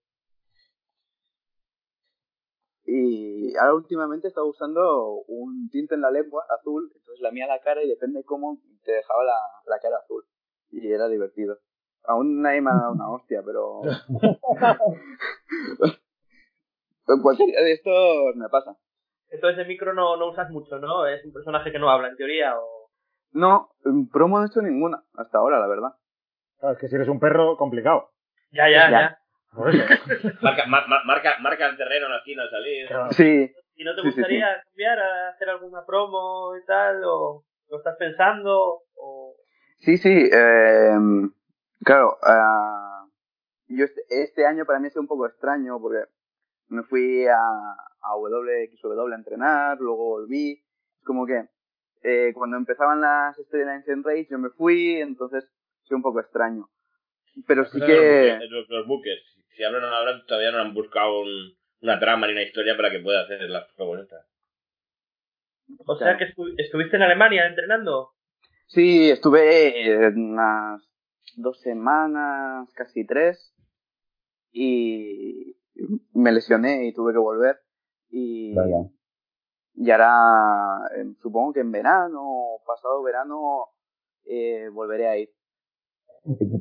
Y 2.85 3.55
ahora 3.57 3.73
últimamente 3.75 4.27
he 4.27 4.29
estado 4.29 4.47
usando 4.47 5.23
un 5.27 5.69
tinte 5.69 5.95
en 5.95 6.01
la 6.01 6.11
lengua 6.11 6.45
azul, 6.59 6.91
entonces 6.95 7.21
la 7.21 7.31
mía 7.31 7.47
la 7.47 7.59
cara 7.61 7.83
y 7.83 7.87
depende 7.89 8.23
cómo 8.23 8.61
te 8.83 8.91
dejaba 8.93 9.23
la, 9.23 9.37
la 9.65 9.79
cara 9.79 9.97
azul. 9.97 10.23
Y 10.71 10.91
era 10.91 11.07
divertido. 11.09 11.59
Aún 12.07 12.41
nadie 12.41 12.61
me 12.61 12.71
ha 12.71 12.75
dado 12.75 12.93
una 12.93 13.09
hostia, 13.09 13.41
pero... 13.45 13.81
en 17.07 17.21
cualquier 17.21 17.49
día 17.49 17.61
de 17.61 17.73
estos 17.73 18.35
me 18.35 18.49
pasa. 18.49 18.75
Entonces 19.29 19.57
de 19.57 19.65
micro 19.65 19.93
no, 19.93 20.17
no 20.17 20.27
usas 20.29 20.49
mucho, 20.49 20.77
¿no? 20.79 21.05
Es 21.07 21.23
un 21.25 21.33
personaje 21.33 21.71
que 21.71 21.79
no 21.79 21.89
habla 21.89 22.09
en 22.09 22.15
teoría 22.17 22.57
o... 22.57 22.89
No, 23.31 23.69
en 23.83 24.07
promo 24.09 24.37
no 24.37 24.45
he 24.45 24.47
hecho 24.47 24.61
ninguna, 24.61 25.03
hasta 25.17 25.37
ahora, 25.39 25.59
la 25.59 25.67
verdad. 25.67 25.89
Claro, 26.59 26.73
es 26.75 26.79
que 26.79 26.87
si 26.87 26.95
eres 26.95 27.09
un 27.09 27.19
perro, 27.19 27.57
complicado. 27.57 28.09
Ya, 28.51 28.69
ya, 28.69 28.89
Ya. 28.89 28.99
ya. 29.01 29.17
Por 29.53 29.69
eso. 29.75 29.83
Marca, 30.41 30.65
ma- 30.67 30.85
ma- 30.87 31.03
marca, 31.05 31.35
marca 31.41 31.67
el 31.67 31.75
terreno 31.77 32.05
en 32.05 32.11
la 32.13 32.17
esquina 32.19 32.43
al 32.43 32.49
salir. 32.49 32.87
Sí, 33.11 33.51
¿Y 33.75 33.83
no 33.83 33.93
te 33.95 34.01
Sí, 34.03 34.11
sí, 34.11 34.17
gustaría 34.19 34.63
cambiar 34.63 34.99
a 34.99 35.29
hacer 35.29 35.49
alguna 35.49 35.85
promo 35.85 36.55
y 36.55 36.65
tal? 36.65 37.03
¿O 37.03 37.43
lo 37.69 37.77
estás 37.77 37.95
pensando? 37.97 38.81
¿O 38.95 39.35
sí, 39.79 39.97
sí. 39.97 40.29
eh, 40.31 40.97
claro, 41.83 42.17
ah, 42.23 43.07
yo 43.67 43.85
este, 43.85 44.01
este 44.09 44.45
año 44.45 44.65
para 44.65 44.79
mí 44.79 44.87
ha 44.87 44.89
sido 44.89 45.01
un 45.01 45.07
poco 45.07 45.25
extraño 45.27 45.79
porque 45.79 46.09
me 46.67 46.83
fui 46.83 47.25
a, 47.27 47.35
a 47.37 48.15
WXW 48.17 49.11
a 49.11 49.15
entrenar, 49.15 49.77
luego 49.79 50.05
volví. 50.05 50.51
Es 50.99 51.03
como 51.05 51.25
que 51.25 51.45
eh, 52.03 52.31
cuando 52.33 52.57
empezaban 52.57 53.01
las 53.01 53.35
storylines 53.37 53.87
en 53.87 54.03
Rage 54.03 54.27
yo 54.29 54.37
me 54.39 54.49
fui, 54.49 54.95
entonces 55.01 55.43
ha 55.45 55.87
sido 55.87 55.97
un 55.97 56.03
poco 56.03 56.19
extraño. 56.19 56.69
Pero 57.47 57.65
sí 57.65 57.79
que... 57.79 58.37
Los, 58.41 58.49
los, 58.51 58.69
los 58.69 58.87
bookers. 58.87 59.21
Si 59.55 59.63
hablan 59.63 59.83
ahora, 59.83 60.23
todavía 60.27 60.51
no 60.51 60.59
han 60.59 60.73
buscado 60.73 61.21
un- 61.21 61.53
una 61.81 61.99
trama 61.99 62.27
ni 62.27 62.33
una 62.33 62.43
historia 62.43 62.75
para 62.75 62.89
que 62.91 62.99
pueda 62.99 63.21
hacer 63.21 63.41
las 63.49 63.67
estas. 63.69 64.25
o 65.85 65.95
sea 65.95 66.17
que 66.17 66.25
estu- 66.25 66.53
estuviste 66.57 66.95
en 66.95 67.03
Alemania 67.03 67.45
entrenando? 67.47 68.11
Sí, 68.67 69.09
estuve 69.11 69.85
eh, 69.91 70.07
unas 70.15 70.81
dos 71.35 71.59
semanas, 71.61 72.69
casi 72.73 73.05
tres, 73.05 73.53
y 74.51 75.57
me 76.13 76.31
lesioné 76.31 76.87
y 76.87 76.93
tuve 76.93 77.13
que 77.13 77.19
volver. 77.19 77.57
Y, 78.09 78.55
Vaya. 78.55 78.89
y 79.73 79.91
ahora, 79.91 80.87
eh, 80.95 81.13
supongo 81.21 81.53
que 81.53 81.59
en 81.61 81.71
verano, 81.71 82.21
pasado 82.65 83.03
verano, 83.03 83.67
eh, 84.25 84.69
volveré 84.73 85.07
a 85.07 85.17
ir. 85.17 85.29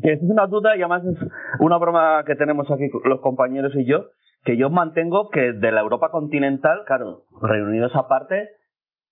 Es 0.02 0.20
una 0.22 0.46
duda 0.46 0.76
y 0.76 0.80
además 0.80 1.04
es 1.06 1.16
una 1.58 1.78
broma 1.78 2.24
que 2.26 2.34
tenemos 2.34 2.70
aquí 2.70 2.90
los 3.04 3.20
compañeros 3.20 3.72
y 3.76 3.86
yo, 3.86 4.10
que 4.44 4.58
yo 4.58 4.68
mantengo 4.68 5.30
que 5.30 5.52
de 5.52 5.72
la 5.72 5.80
Europa 5.80 6.10
continental, 6.10 6.84
claro, 6.86 7.24
Reino 7.40 7.68
Unido 7.68 7.86
esa 7.86 8.06
parte, 8.06 8.50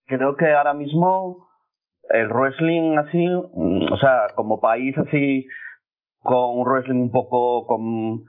creo 0.06 0.36
que 0.36 0.52
ahora 0.52 0.74
mismo 0.74 1.48
el 2.12 2.28
wrestling 2.28 2.98
así, 2.98 3.26
mm, 3.26 3.92
o 3.92 3.96
sea, 3.98 4.28
como 4.34 4.60
país 4.60 4.96
así, 4.98 5.46
con 6.20 6.58
un 6.58 6.66
wrestling 6.66 7.00
un 7.00 7.10
poco 7.10 7.66
con, 7.66 8.24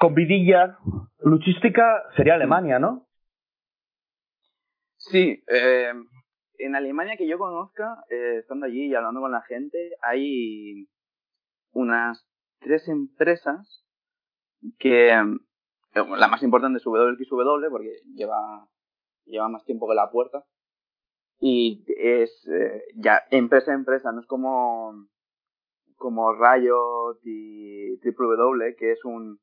con 0.00 0.14
vidilla 0.14 0.78
luchística, 1.20 2.02
sería 2.16 2.34
Alemania, 2.34 2.78
¿no? 2.78 3.06
Sí, 4.96 5.42
eh, 5.48 5.92
en 6.58 6.76
Alemania 6.76 7.16
que 7.18 7.28
yo 7.28 7.38
conozca, 7.38 8.02
eh, 8.08 8.38
estando 8.38 8.66
allí 8.66 8.86
y 8.86 8.94
hablando 8.94 9.20
con 9.20 9.32
la 9.32 9.42
gente, 9.42 9.78
hay 10.00 10.88
unas 11.72 12.26
tres 12.60 12.88
empresas 12.88 13.84
que 14.78 15.10
eh, 15.10 15.24
la 15.94 16.28
más 16.28 16.42
importante 16.42 16.78
es 16.78 16.86
WXW 16.86 17.68
porque 17.70 17.96
lleva, 18.14 18.66
lleva 19.26 19.48
más 19.48 19.64
tiempo 19.64 19.86
que 19.86 19.94
la 19.94 20.10
puerta 20.10 20.42
y 21.46 21.84
es 21.98 22.30
eh, 22.48 22.84
ya 22.94 23.20
empresa 23.30 23.70
a 23.70 23.74
empresa, 23.74 24.10
no 24.12 24.22
es 24.22 24.26
como 24.26 24.94
como 25.94 26.32
Riot 26.32 27.18
y 27.22 27.98
Triple 27.98 28.28
W, 28.28 28.74
que 28.76 28.92
es 28.92 29.04
un, 29.04 29.38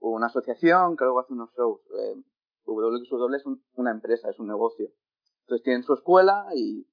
una 0.00 0.28
asociación 0.28 0.96
que 0.96 1.04
luego 1.04 1.20
hace 1.20 1.34
unos 1.34 1.50
shows. 1.54 1.82
Eh, 1.90 2.22
WXW 2.64 3.34
es 3.34 3.44
una 3.74 3.90
empresa, 3.90 4.30
es 4.30 4.38
un 4.40 4.48
negocio. 4.48 4.88
Entonces 5.42 5.62
tienen 5.62 5.82
su 5.82 5.92
escuela 5.92 6.46
y 6.54 6.86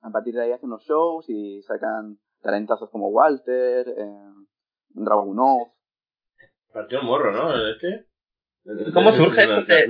a 0.00 0.10
partir 0.10 0.32
de 0.32 0.44
ahí 0.44 0.52
hacen 0.52 0.70
unos 0.70 0.84
shows 0.84 1.28
y 1.28 1.60
sacan 1.60 2.18
talentazos 2.40 2.88
como 2.88 3.10
Walter, 3.10 3.86
eh, 3.86 4.32
Dragunov. 4.88 5.74
Partió 6.72 7.02
morro, 7.02 7.32
¿no? 7.32 7.68
Este. 7.68 8.08
¿Cómo 8.94 9.12
surge? 9.12 9.46
¿Te 9.66 9.88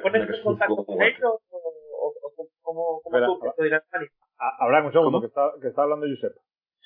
pones 0.00 0.36
en 0.36 0.42
contacto 0.44 0.84
con 0.86 1.02
ellos 1.02 1.40
o, 2.64 2.70
o- 2.70 2.96
o 2.96 3.02
cómo, 3.02 3.02
cómo 3.02 3.16
Espera, 3.16 3.26
surge 3.26 3.48
esto 3.48 3.62
de 3.62 3.68
ir 3.68 3.74
a 3.74 3.78
Alemania? 3.90 4.10
A- 4.38 4.64
Habrá 4.64 4.84
un 4.84 4.92
segundo, 4.92 5.20
que 5.20 5.26
está, 5.28 5.50
que 5.60 5.68
está 5.68 5.82
hablando 5.82 6.06
Josep. 6.06 6.32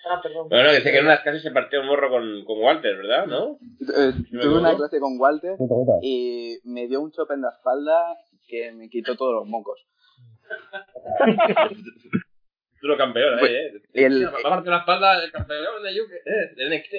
Ah, 0.09 0.21
perdón. 0.23 0.49
Bueno, 0.49 0.71
que 0.71 0.80
sé 0.83 0.92
que 0.92 0.99
en 0.99 1.04
unas 1.06 1.21
clases 1.23 1.42
se 1.42 1.50
partió 1.50 1.80
el 1.80 1.87
morro 1.87 2.11
con, 2.11 2.45
con 2.45 2.59
Walter, 2.62 2.97
¿verdad? 2.97 3.26
¿No? 3.26 3.59
Eh, 3.80 4.12
me 4.30 4.40
tuve 4.40 4.59
una 4.59 4.76
clase 4.76 5.00
con 5.00 5.18
Walter 5.18 5.56
y 6.02 6.59
me 6.64 6.87
dio 6.87 7.00
un 7.00 7.11
chope 7.11 7.35
en 7.35 7.42
la 7.42 7.49
espalda 7.50 8.16
que 8.47 8.73
me 8.73 8.88
quitó 8.88 9.16
todos 9.16 9.35
los 9.35 9.47
mocos. 9.47 9.85
Tú 12.80 12.87
lo 12.88 12.97
campeón, 12.97 13.38
Pues, 13.40 13.50
¿eh? 13.52 13.83
el- 13.95 14.21
la 14.23 14.78
espalda 14.78 15.25
el 15.25 15.33
campeón 15.33 15.83
de 15.83 16.00
UK, 16.00 16.12
eh, 16.12 16.54
de 16.56 16.66
NXT. 16.78 16.95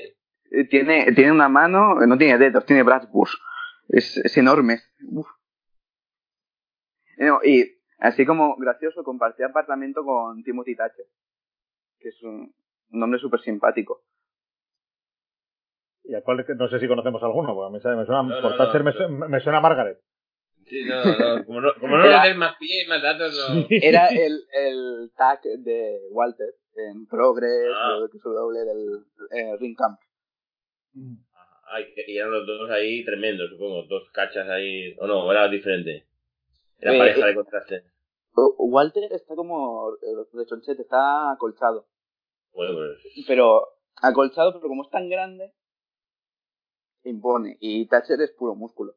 Eh, 0.50 0.64
Tiene, 0.70 1.12
tiene 1.14 1.32
una 1.32 1.48
mano, 1.50 2.02
eh, 2.02 2.08
no 2.08 2.18
tiene 2.18 2.38
dedos, 2.38 2.66
tiene 2.66 2.84
brazos. 2.84 3.40
Es, 3.90 4.18
es 4.18 4.38
enorme. 4.38 4.80
Uf. 5.12 5.28
No, 7.20 7.40
y 7.44 7.77
así 8.00 8.26
como 8.26 8.56
gracioso, 8.58 9.04
compartí 9.04 9.44
apartamento 9.44 10.04
con 10.04 10.44
Timothy 10.44 10.76
Thatcher, 10.76 11.06
que 12.00 12.10
es 12.10 12.24
un, 12.24 12.54
un 12.92 13.04
hombre 13.04 13.20
súper 13.20 13.40
simpático. 13.42 14.04
Y 16.04 16.14
al 16.16 16.24
cual 16.24 16.46
no 16.58 16.70
sé 16.70 16.80
si 16.80 16.88
conocemos 16.88 17.22
alguno, 17.22 17.54
porque 17.54 17.68
a 17.68 17.74
mí 17.76 17.82
sabe- 17.82 17.98
me 17.98 18.06
suena, 18.06 18.24
No, 18.24 18.42
por 18.42 18.52
no, 18.52 18.58
Thatcher 18.58 18.82
no, 18.82 18.86
me, 18.86 18.92
no. 18.92 18.98
suena, 18.98 19.28
me 19.28 19.40
suena 19.42 19.60
Margaret. 19.62 20.00
Sí, 20.66 20.84
no, 20.86 20.96
no, 21.04 21.46
como 21.46 21.62
no, 21.62 21.74
como 21.80 21.98
no 21.98 22.06
Era- 22.06 22.24
des 22.24 22.36
más 22.38 22.56
pie 22.58 22.84
y 22.86 22.90
más 22.90 23.02
datos, 23.02 23.34
no. 23.38 23.66
Era 23.70 24.08
el, 24.08 24.40
el 24.54 25.12
tag 25.18 25.42
de 25.42 26.00
Walter 26.12 26.54
en 26.76 27.08
Progress, 27.08 27.74
Ah. 27.76 27.98
WXW 28.00 28.52
del 28.52 29.06
eh, 29.32 29.58
Ring 29.60 29.76
Camp. 29.76 30.00
Ay, 31.70 31.86
que 31.94 32.16
eran 32.16 32.32
los 32.32 32.46
dos 32.48 32.70
ahí 32.70 33.04
tremendos, 33.04 33.50
supongo. 33.50 33.84
Dos 33.84 34.10
cachas 34.12 34.48
ahí. 34.50 34.96
O 35.00 35.08
no, 35.08 35.30
era 35.32 35.48
diferente. 35.50 36.06
Era 36.80 36.94
Eh, 36.96 37.00
pareja 37.00 37.26
eh. 37.26 37.30
de 37.30 37.36
contraste. 37.36 37.84
O- 38.36 38.56
Walter 38.70 39.12
está 39.12 39.36
como 39.36 39.94
eh, 39.96 40.16
de 40.34 40.46
chonchete, 40.46 40.82
está 40.84 41.32
acolchado. 41.32 41.88
Bueno, 42.54 42.76
pues. 42.76 43.26
Pero 43.28 43.68
acolchado, 44.02 44.54
pero 44.54 44.68
como 44.68 44.84
es 44.84 44.90
tan 44.90 45.10
grande, 45.10 45.54
impone. 47.04 47.58
Y 47.60 47.88
Thatcher 47.88 48.22
es 48.22 48.32
puro 48.32 48.56
músculo. 48.56 48.96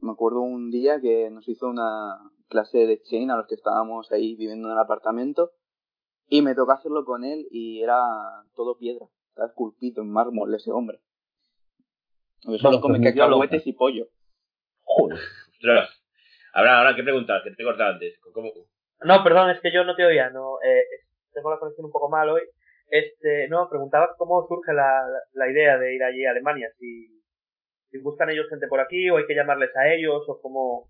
Me 0.00 0.12
acuerdo 0.12 0.40
un 0.40 0.70
día 0.70 1.00
que 1.00 1.28
nos 1.30 1.48
hizo 1.48 1.66
una 1.68 2.18
clase 2.48 2.78
de 2.86 3.02
chain 3.02 3.30
a 3.30 3.36
los 3.36 3.46
que 3.46 3.54
estábamos 3.54 4.10
ahí 4.12 4.34
viviendo 4.36 4.68
en 4.68 4.72
el 4.72 4.78
apartamento 4.78 5.52
y 6.28 6.42
me 6.42 6.54
tocó 6.54 6.72
hacerlo 6.72 7.04
con 7.04 7.24
él 7.24 7.46
y 7.50 7.82
era 7.82 8.00
todo 8.54 8.78
piedra. 8.78 9.06
Estaba 9.28 9.48
esculpido 9.48 10.02
en 10.02 10.10
mármol 10.10 10.54
ese 10.54 10.70
hombre. 10.72 11.00
Solo 12.60 12.80
come 12.80 13.00
cacahuetes 13.02 13.66
y 13.66 13.72
pollo. 13.72 14.06
Ostras. 14.84 15.99
Habrá, 16.52 16.78
ahora, 16.78 16.96
¿qué 16.96 17.02
preguntas? 17.02 17.42
Que 17.44 17.50
te 17.50 17.62
he 17.62 17.64
cortado 17.64 17.92
antes. 17.92 18.18
¿Cómo? 18.32 18.50
No, 19.02 19.24
perdón, 19.24 19.50
es 19.50 19.60
que 19.60 19.72
yo 19.72 19.84
no 19.84 19.94
te 19.94 20.04
oía, 20.04 20.30
no, 20.30 20.60
eh, 20.62 20.82
tengo 21.32 21.50
la 21.50 21.58
conexión 21.58 21.86
un 21.86 21.92
poco 21.92 22.10
mal 22.10 22.28
hoy. 22.28 22.42
Este, 22.88 23.48
no, 23.48 23.68
preguntaba 23.70 24.14
cómo 24.18 24.46
surge 24.48 24.72
la, 24.72 25.06
la, 25.08 25.20
la 25.32 25.50
idea 25.50 25.78
de 25.78 25.94
ir 25.94 26.02
allí 26.02 26.24
a 26.26 26.32
Alemania, 26.32 26.68
si, 26.78 27.06
si 27.90 27.98
buscan 27.98 28.30
ellos 28.30 28.48
gente 28.48 28.66
por 28.66 28.80
aquí 28.80 29.08
o 29.10 29.16
hay 29.16 29.26
que 29.26 29.34
llamarles 29.34 29.74
a 29.76 29.92
ellos 29.92 30.22
o 30.28 30.40
cómo... 30.40 30.88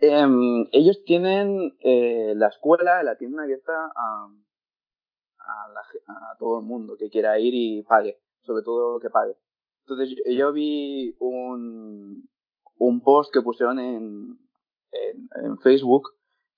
Em, 0.00 0.66
ellos 0.72 1.02
tienen 1.04 1.74
eh, 1.80 2.34
la 2.36 2.48
escuela, 2.48 3.02
la 3.02 3.16
tienen 3.16 3.40
abierta 3.40 3.72
a, 3.72 4.28
a, 5.38 5.72
la 5.72 5.80
a 5.80 6.36
todo 6.38 6.60
el 6.60 6.66
mundo 6.66 6.96
que 6.98 7.08
quiera 7.08 7.38
ir 7.38 7.54
y 7.54 7.82
pague, 7.84 8.18
sobre 8.42 8.62
todo 8.62 9.00
que 9.00 9.08
pague. 9.08 9.34
Entonces 9.86 10.14
yo, 10.26 10.32
yo 10.32 10.52
vi 10.52 11.16
un, 11.18 12.28
un 12.76 13.00
post 13.02 13.32
que 13.32 13.40
pusieron 13.40 13.78
en, 13.78 14.38
en, 14.92 15.28
en 15.44 15.58
Facebook 15.58 16.10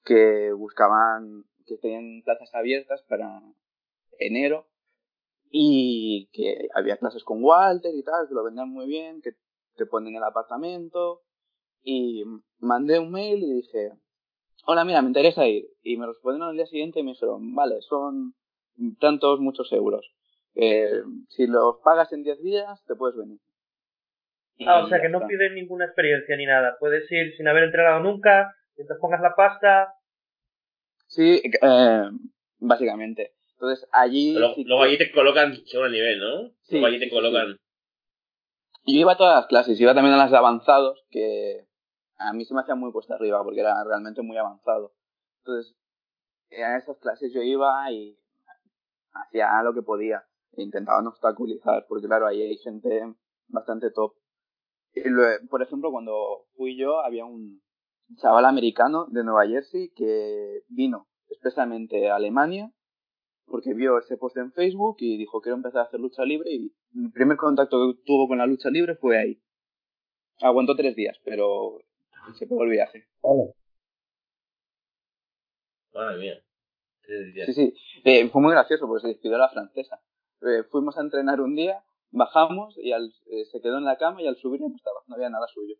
que 0.04 0.52
buscaban 0.52 1.44
que 1.66 1.76
tenían 1.76 2.22
plazas 2.24 2.54
abiertas 2.54 3.02
para 3.08 3.40
enero 4.18 4.66
y 5.50 6.28
que 6.32 6.68
había 6.74 6.96
clases 6.96 7.24
con 7.24 7.42
Walter 7.42 7.94
y 7.94 8.02
tal, 8.02 8.26
que 8.28 8.34
lo 8.34 8.44
vendían 8.44 8.70
muy 8.70 8.86
bien, 8.86 9.20
que 9.20 9.32
te 9.76 9.86
ponen 9.86 10.16
el 10.16 10.24
apartamento 10.24 11.22
y 11.82 12.24
mandé 12.58 12.98
un 12.98 13.10
mail 13.10 13.42
y 13.42 13.52
dije, 13.54 13.92
hola, 14.66 14.84
mira, 14.84 15.02
me 15.02 15.08
interesa 15.08 15.46
ir. 15.46 15.68
Y 15.82 15.96
me 15.96 16.06
respondieron 16.06 16.48
al 16.48 16.56
día 16.56 16.66
siguiente 16.66 17.00
y 17.00 17.02
me 17.02 17.12
dijeron, 17.12 17.54
vale, 17.54 17.80
son 17.82 18.34
tantos 19.00 19.40
muchos 19.40 19.72
euros. 19.72 20.06
Eh, 20.54 21.02
si 21.28 21.46
los 21.46 21.76
pagas 21.84 22.12
en 22.12 22.22
10 22.22 22.42
días, 22.42 22.84
te 22.86 22.94
puedes 22.94 23.16
venir. 23.16 23.40
Ah, 24.66 24.84
o 24.84 24.88
sea 24.88 25.00
que 25.00 25.08
no 25.08 25.26
piden 25.26 25.54
ninguna 25.54 25.86
experiencia 25.86 26.36
ni 26.36 26.46
nada, 26.46 26.76
puedes 26.78 27.10
ir 27.10 27.34
sin 27.36 27.48
haber 27.48 27.64
entrenado 27.64 28.00
nunca, 28.00 28.54
mientras 28.76 28.98
pongas 29.00 29.20
la 29.20 29.34
pasta, 29.34 29.92
Sí, 31.12 31.42
eh, 31.44 32.10
básicamente. 32.58 33.34
Entonces 33.52 33.86
allí... 33.92 34.32
Luego, 34.32 34.54
sí 34.54 34.64
luego 34.64 34.82
allí 34.82 34.96
te 34.96 35.12
colocan 35.12 35.54
según 35.66 35.86
el 35.86 35.92
nivel, 35.92 36.18
¿no? 36.18 36.48
Sí, 36.62 36.72
luego 36.72 36.86
allí 36.86 36.98
te 36.98 37.04
sí, 37.04 37.10
colocan. 37.10 37.58
Yo 38.86 38.98
iba 38.98 39.12
a 39.12 39.16
todas 39.18 39.36
las 39.36 39.46
clases, 39.46 39.78
iba 39.78 39.94
también 39.94 40.14
a 40.14 40.16
las 40.16 40.30
de 40.30 40.38
avanzados, 40.38 41.04
que 41.10 41.66
a 42.16 42.32
mí 42.32 42.46
se 42.46 42.54
me 42.54 42.62
hacía 42.62 42.76
muy 42.76 42.92
cuesta 42.92 43.14
arriba 43.14 43.44
porque 43.44 43.60
era 43.60 43.84
realmente 43.84 44.22
muy 44.22 44.38
avanzado. 44.38 44.94
Entonces, 45.44 45.76
a 46.50 46.78
esas 46.78 46.96
clases 46.98 47.30
yo 47.34 47.42
iba 47.42 47.92
y 47.92 48.18
hacía 49.12 49.62
lo 49.62 49.74
que 49.74 49.82
podía. 49.82 50.24
Intentaba 50.56 51.02
no 51.02 51.10
obstaculizar, 51.10 51.84
porque 51.88 52.06
claro, 52.06 52.26
ahí 52.26 52.40
hay 52.40 52.56
gente 52.56 53.02
bastante 53.48 53.90
top. 53.90 54.14
Y 54.94 55.08
lo- 55.08 55.22
por 55.48 55.62
ejemplo, 55.62 55.90
cuando 55.90 56.46
fui 56.56 56.76
yo, 56.76 57.00
había 57.00 57.24
un 57.24 57.62
chaval 58.16 58.44
americano 58.44 59.06
de 59.10 59.24
Nueva 59.24 59.46
Jersey 59.46 59.90
que 59.94 60.62
vino 60.68 61.08
expresamente 61.28 62.10
a 62.10 62.16
Alemania 62.16 62.70
porque 63.46 63.74
vio 63.74 63.98
ese 63.98 64.16
post 64.16 64.36
en 64.36 64.52
Facebook 64.52 64.96
y 65.00 65.16
dijo 65.16 65.40
quiero 65.40 65.56
empezar 65.56 65.80
a 65.80 65.84
hacer 65.84 65.98
lucha 66.00 66.24
libre 66.24 66.50
y 66.52 66.74
el 66.94 67.10
primer 67.12 67.36
contacto 67.36 67.78
que 67.94 68.02
tuvo 68.04 68.28
con 68.28 68.38
la 68.38 68.46
lucha 68.46 68.70
libre 68.70 68.96
fue 68.96 69.18
ahí. 69.18 69.42
Aguantó 70.40 70.74
tres 70.76 70.94
días, 70.94 71.18
pero 71.24 71.78
se 72.34 72.46
pegó 72.46 72.64
el 72.64 72.70
viaje. 72.70 73.06
Madre 75.94 76.18
mía. 76.18 76.34
Tres 77.02 77.34
días. 77.34 77.46
Sí, 77.46 77.52
sí. 77.54 77.74
Eh, 78.04 78.28
fue 78.30 78.40
muy 78.40 78.52
gracioso 78.52 78.86
porque 78.86 79.02
se 79.02 79.08
despidió 79.08 79.38
la 79.38 79.48
francesa. 79.48 80.00
Eh, 80.42 80.64
fuimos 80.70 80.96
a 80.98 81.02
entrenar 81.02 81.40
un 81.40 81.54
día, 81.54 81.82
bajamos 82.12 82.74
y 82.78 82.92
al- 82.92 83.12
eh, 83.26 83.44
se 83.50 83.60
quedó 83.60 83.78
en 83.78 83.84
la 83.84 83.96
cama 83.96 84.22
y 84.22 84.28
al 84.28 84.36
subir 84.36 84.60
ya 84.60 84.68
no 84.68 84.76
estaba, 84.76 85.00
no 85.08 85.14
había 85.16 85.30
nada 85.30 85.46
suyo. 85.48 85.74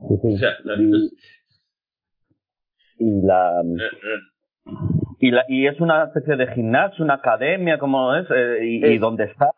O 0.00 0.38
sea, 0.38 0.50
no, 0.64 0.76
Y, 0.76 1.10
y 2.98 3.26
la 3.26 3.62
no, 3.64 3.74
no. 3.74 4.74
y 5.18 5.30
la 5.30 5.44
y 5.48 5.66
es 5.66 5.80
una 5.80 6.04
especie 6.04 6.36
de 6.36 6.46
gimnasio, 6.54 7.04
una 7.04 7.14
academia, 7.14 7.78
¿cómo 7.78 8.14
es? 8.14 8.26
Eh, 8.30 8.58
y, 8.62 8.86
y 8.86 8.94
Es- 8.94 9.00
dónde 9.00 9.24
está 9.24 9.50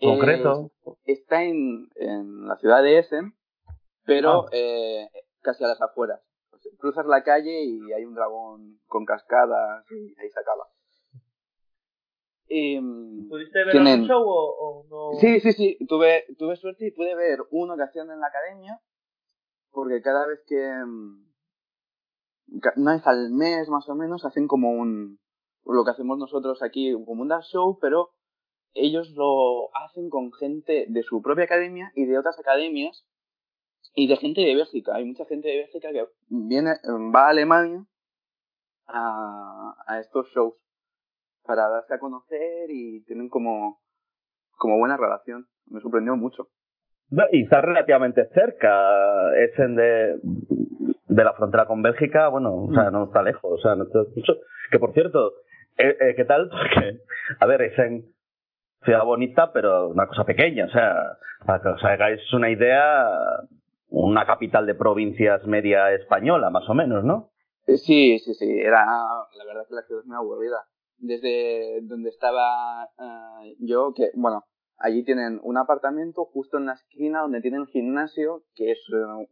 concreto. 0.00 0.70
Eh, 0.86 0.92
está 1.12 1.42
en, 1.44 1.88
en 1.96 2.46
la 2.46 2.56
ciudad 2.56 2.82
de 2.82 2.98
Essen, 2.98 3.32
pero 4.04 4.46
eh, 4.52 5.08
casi 5.42 5.64
a 5.64 5.68
las 5.68 5.80
afueras. 5.82 6.20
Cruzas 6.78 7.06
la 7.06 7.22
calle 7.22 7.62
y 7.64 7.92
hay 7.92 8.04
un 8.04 8.14
dragón 8.14 8.78
con 8.86 9.04
cascadas 9.04 9.84
y 9.90 10.20
ahí 10.20 10.28
se 10.30 10.40
acaba. 10.40 10.64
Y, 12.48 12.80
mm, 12.80 13.28
¿pudiste 13.28 13.58
ver 13.64 13.72
Tienen- 13.72 13.92
algún 13.94 14.08
show 14.08 14.22
o, 14.26 14.56
o 14.58 15.12
no? 15.12 15.18
Sí, 15.20 15.40
sí, 15.40 15.52
sí. 15.52 15.78
Tuve, 15.86 16.24
tuve 16.38 16.56
suerte 16.56 16.86
y 16.86 16.90
pude 16.92 17.14
ver 17.14 17.40
uno 17.50 17.76
que 17.76 17.82
hacían 17.82 18.10
en 18.10 18.20
la 18.20 18.28
academia, 18.28 18.80
porque 19.70 20.00
cada 20.02 20.26
vez 20.26 20.40
que... 20.46 20.56
ca- 22.62 22.72
Una 22.76 22.94
vez 22.94 23.06
al 23.06 23.30
mes 23.30 23.68
más 23.68 23.88
o 23.88 23.94
menos 23.94 24.24
hacen 24.24 24.46
como 24.48 24.70
un... 24.72 25.18
Lo 25.64 25.84
que 25.84 25.90
hacemos 25.90 26.16
nosotros 26.18 26.62
aquí, 26.62 26.92
como 27.04 27.20
un 27.22 27.28
dark 27.28 27.44
show, 27.44 27.78
pero 27.78 28.10
ellos 28.72 29.10
lo 29.10 29.68
hacen 29.76 30.08
con 30.08 30.32
gente 30.32 30.86
de 30.88 31.02
su 31.02 31.20
propia 31.20 31.44
academia 31.44 31.92
y 31.94 32.06
de 32.06 32.18
otras 32.18 32.38
academias 32.38 33.04
y 33.94 34.06
de 34.08 34.16
gente 34.16 34.40
de 34.40 34.54
Bélgica. 34.54 34.94
Hay 34.94 35.04
mucha 35.04 35.26
gente 35.26 35.48
de 35.48 35.56
Bélgica 35.58 35.92
que 35.92 36.06
viene, 36.28 36.76
va 37.14 37.26
a 37.26 37.30
Alemania 37.30 37.84
a, 38.86 39.74
a 39.86 40.00
estos 40.00 40.28
shows. 40.30 40.54
Para 41.48 41.66
darse 41.66 41.94
a 41.94 41.98
conocer 41.98 42.68
y 42.68 43.02
tienen 43.06 43.30
como, 43.30 43.80
como 44.58 44.76
buena 44.76 44.98
relación. 44.98 45.46
Me 45.66 45.80
sorprendió 45.80 46.14
mucho. 46.14 46.48
No, 47.10 47.24
y 47.32 47.44
está 47.44 47.62
relativamente 47.62 48.28
cerca, 48.34 49.34
es 49.34 49.58
en 49.58 49.74
de, 49.74 50.20
de 51.06 51.24
la 51.24 51.32
frontera 51.32 51.64
con 51.64 51.80
Bélgica, 51.80 52.28
bueno, 52.28 52.64
o 52.64 52.74
sea, 52.74 52.90
no 52.90 53.04
está 53.04 53.22
lejos, 53.22 53.50
o 53.50 53.62
sea, 53.62 53.74
no 53.76 53.84
está 53.84 54.00
mucho. 54.14 54.34
Que 54.70 54.78
por 54.78 54.92
cierto, 54.92 55.32
eh, 55.78 55.96
eh, 55.98 56.14
¿qué 56.14 56.26
tal? 56.26 56.50
Porque, 56.50 56.98
a 57.40 57.46
ver, 57.46 57.62
es 57.62 57.78
en 57.78 58.04
ciudad 58.84 59.04
bonita, 59.04 59.50
pero 59.50 59.88
una 59.88 60.06
cosa 60.06 60.24
pequeña, 60.24 60.66
o 60.66 60.70
sea, 60.70 61.16
para 61.46 61.62
que 61.62 61.68
os 61.70 61.82
hagáis 61.82 62.20
una 62.34 62.50
idea, 62.50 63.08
una 63.88 64.26
capital 64.26 64.66
de 64.66 64.74
provincias 64.74 65.46
media 65.46 65.94
española, 65.94 66.50
más 66.50 66.68
o 66.68 66.74
menos, 66.74 67.04
¿no? 67.04 67.30
Sí, 67.64 68.18
sí, 68.18 68.34
sí, 68.34 68.60
era, 68.60 68.84
la 68.84 69.44
verdad 69.46 69.66
que 69.66 69.74
la 69.76 69.82
ciudad 69.82 70.02
es 70.02 70.06
muy 70.06 70.16
aburrida. 70.16 70.58
Desde 70.98 71.80
donde 71.82 72.10
estaba 72.10 72.84
eh, 72.98 73.56
yo, 73.60 73.92
que, 73.94 74.10
bueno, 74.14 74.44
allí 74.78 75.04
tienen 75.04 75.40
un 75.42 75.56
apartamento 75.56 76.24
justo 76.24 76.58
en 76.58 76.66
la 76.66 76.72
esquina 76.74 77.20
donde 77.20 77.40
tienen 77.40 77.62
el 77.62 77.66
gimnasio, 77.68 78.42
que 78.54 78.72
es 78.72 78.78
eh, 78.92 79.28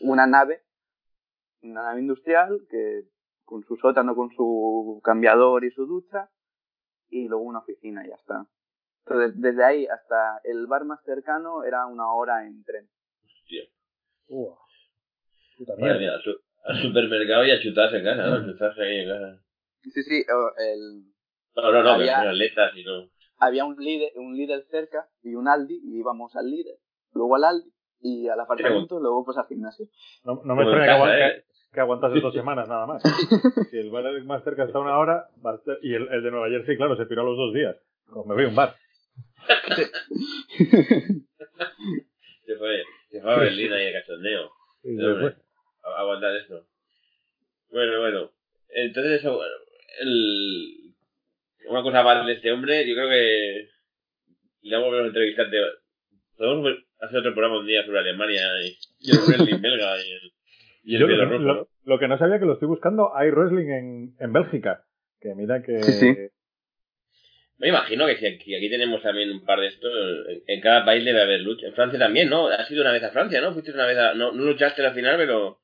una 0.00 0.26
nave, 0.26 0.62
una 1.62 1.82
nave 1.82 2.00
industrial, 2.00 2.60
que 2.70 3.02
con 3.44 3.62
su 3.64 3.76
sótano, 3.76 4.14
con 4.14 4.30
su 4.30 5.00
cambiador 5.04 5.64
y 5.64 5.70
su 5.70 5.84
ducha, 5.86 6.30
y 7.08 7.28
luego 7.28 7.44
una 7.44 7.58
oficina 7.58 8.04
y 8.06 8.08
ya 8.10 8.14
está. 8.14 8.46
Entonces, 9.06 9.38
desde 9.40 9.64
ahí 9.64 9.86
hasta 9.86 10.40
el 10.44 10.66
bar 10.66 10.84
más 10.84 11.02
cercano 11.04 11.62
era 11.64 11.86
una 11.86 12.10
hora 12.12 12.46
en 12.46 12.64
tren. 12.64 12.88
Hostia. 13.24 13.64
Uah. 14.28 14.56
Puta 15.58 15.76
mía, 15.76 15.92
al, 16.14 16.22
su- 16.22 16.40
al 16.64 16.82
supermercado 16.82 17.44
y 17.44 17.50
a 17.50 17.60
chutarse 17.60 17.98
en 17.98 18.04
casa, 18.04 18.26
¿no? 18.26 18.34
A 18.36 18.44
chutarse 18.46 18.82
ahí 18.82 18.96
en 19.00 19.08
casa. 19.08 19.43
Sí, 19.92 20.02
sí, 20.02 20.24
el, 20.58 21.04
No, 21.56 21.72
no, 21.72 21.82
no, 21.82 21.82
que 21.84 21.90
Había- 22.02 22.18
son 22.18 22.28
atletas 22.28 22.72
y 22.76 22.84
no. 22.84 23.08
había 23.38 23.64
un 23.64 23.76
líder, 23.76 24.12
un 24.16 24.36
líder 24.36 24.64
cerca 24.70 25.08
y 25.22 25.34
un 25.34 25.46
Aldi 25.48 25.80
y 25.84 25.98
íbamos 25.98 26.34
al 26.36 26.50
líder, 26.50 26.76
luego 27.12 27.36
al 27.36 27.44
Aldi 27.44 27.70
y 28.00 28.28
al 28.28 28.40
apartamento, 28.40 28.98
luego 29.00 29.24
pues 29.24 29.36
al 29.38 29.46
gimnasio. 29.46 29.86
No, 30.24 30.40
no 30.44 30.54
me 30.54 30.62
extraña 30.62 30.84
que, 30.84 30.88
casa, 30.90 31.04
aguante- 31.04 31.36
¿eh? 31.38 31.44
que 31.72 31.80
aguantase 31.80 32.20
dos 32.20 32.34
semanas 32.34 32.68
nada 32.68 32.86
más. 32.86 33.02
Si 33.70 33.78
el 33.78 33.90
bar 33.90 34.04
más 34.24 34.42
cerca 34.44 34.64
está 34.64 34.78
una 34.78 34.98
hora, 34.98 35.28
y 35.82 35.94
el, 35.94 36.08
el 36.08 36.22
de 36.22 36.30
Nueva 36.30 36.48
Jersey, 36.48 36.76
claro, 36.76 36.96
se 36.96 37.06
piró 37.06 37.22
a 37.22 37.24
los 37.24 37.36
dos 37.36 37.52
días. 37.54 37.76
Como 38.10 38.24
me 38.26 38.34
voy 38.34 38.44
a 38.44 38.48
un 38.48 38.54
bar. 38.56 38.74
Se 42.46 42.56
fue, 42.56 42.82
se 43.10 43.20
fue 43.22 43.32
a 43.32 43.38
Berlín 43.38 43.72
ahí 43.72 43.86
de 43.86 43.92
cachondeo. 43.92 44.50
No, 44.84 45.32
aguantar 45.96 46.36
esto. 46.36 46.66
Bueno, 47.70 48.00
bueno. 48.00 48.30
Entonces, 48.68 49.20
eso, 49.20 49.36
bueno, 49.36 49.54
el... 50.00 50.94
una 51.68 51.82
cosa 51.82 52.02
más 52.02 52.26
de 52.26 52.32
este 52.34 52.52
hombre, 52.52 52.86
yo 52.86 52.94
creo 52.94 53.08
que 53.08 53.68
le 54.62 54.76
vamos 54.76 54.86
a 54.86 54.90
volver 54.90 55.04
a 55.04 55.08
entrevistar. 55.08 55.50
de- 55.50 55.62
Podemos 56.36 56.74
hacer 57.00 57.18
otro 57.18 57.32
programa 57.32 57.60
un 57.60 57.66
día 57.66 57.84
sobre 57.86 58.00
Alemania 58.00 58.42
y, 58.64 58.76
y 59.00 59.10
el 59.12 59.18
wrestling 59.18 59.60
belga 59.60 59.96
y 59.98 60.10
el, 60.12 60.32
y 60.82 60.94
el 60.96 61.00
Yo 61.00 61.06
lo, 61.84 61.98
que 61.98 62.08
no 62.08 62.18
sabía 62.18 62.38
que 62.40 62.46
lo 62.46 62.54
estoy 62.54 62.66
buscando, 62.68 63.14
hay 63.14 63.30
wrestling 63.30 63.68
en, 63.70 64.14
en 64.18 64.32
Bélgica. 64.32 64.84
Que 65.20 65.34
mira 65.34 65.62
que. 65.62 65.82
Sí, 65.82 65.92
sí. 65.92 66.16
Me 67.58 67.68
imagino 67.68 68.06
que 68.06 68.16
si 68.16 68.26
aquí, 68.26 68.54
aquí 68.54 68.68
tenemos 68.68 69.00
también 69.00 69.30
un 69.30 69.44
par 69.44 69.60
de 69.60 69.68
estos, 69.68 69.92
en, 70.28 70.42
en 70.46 70.60
cada 70.60 70.84
país 70.84 71.04
debe 71.04 71.22
haber 71.22 71.40
lucha. 71.42 71.68
En 71.68 71.74
Francia 71.74 71.98
también, 71.98 72.28
¿no? 72.28 72.48
Has 72.48 72.68
ido 72.70 72.82
una 72.82 72.92
vez 72.92 73.02
a 73.04 73.10
Francia, 73.10 73.40
¿no? 73.40 73.52
Fuiste 73.52 73.70
una 73.72 73.86
vez 73.86 73.96
a... 73.96 74.14
No, 74.14 74.32
no 74.32 74.42
luchaste 74.44 74.82
a 74.82 74.86
la 74.88 74.92
final, 74.94 75.16
pero... 75.16 75.60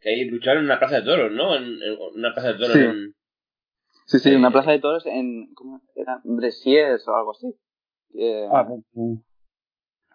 Que 0.00 0.10
ahí 0.10 0.24
lucharon 0.24 0.60
en 0.60 0.64
una 0.66 0.78
plaza 0.80 0.96
de 1.00 1.06
toros, 1.06 1.30
¿no? 1.32 1.54
En, 1.56 1.80
en 1.82 1.96
una 2.16 2.34
plaza 2.34 2.52
de 2.52 2.58
toros 2.58 2.72
Sí. 2.72 2.80
en... 2.80 3.14
Sí, 4.08 4.18
sí, 4.18 4.32
Eh, 4.32 4.36
una 4.36 4.50
plaza 4.50 4.70
de 4.72 4.80
toros 4.80 5.04
en, 5.06 5.52
¿cómo 5.54 5.80
era? 5.94 6.20
Bresiers 6.24 7.06
o 7.08 7.14
algo 7.16 7.32
así. 7.32 7.54
Eh, 8.18 8.48
Ah, 8.50 8.66
pues, 8.66 8.80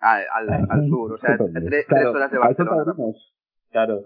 al, 0.02 0.50
al, 0.50 0.68
al 0.70 0.88
sur, 0.90 1.14
o 1.14 1.18
sea, 1.18 1.38
tres, 1.38 1.86
Claro, 1.88 2.12
tres 2.12 2.16
horas 2.16 2.32
de 2.32 2.38
Barcelona. 2.40 2.94
Claro. 3.72 4.02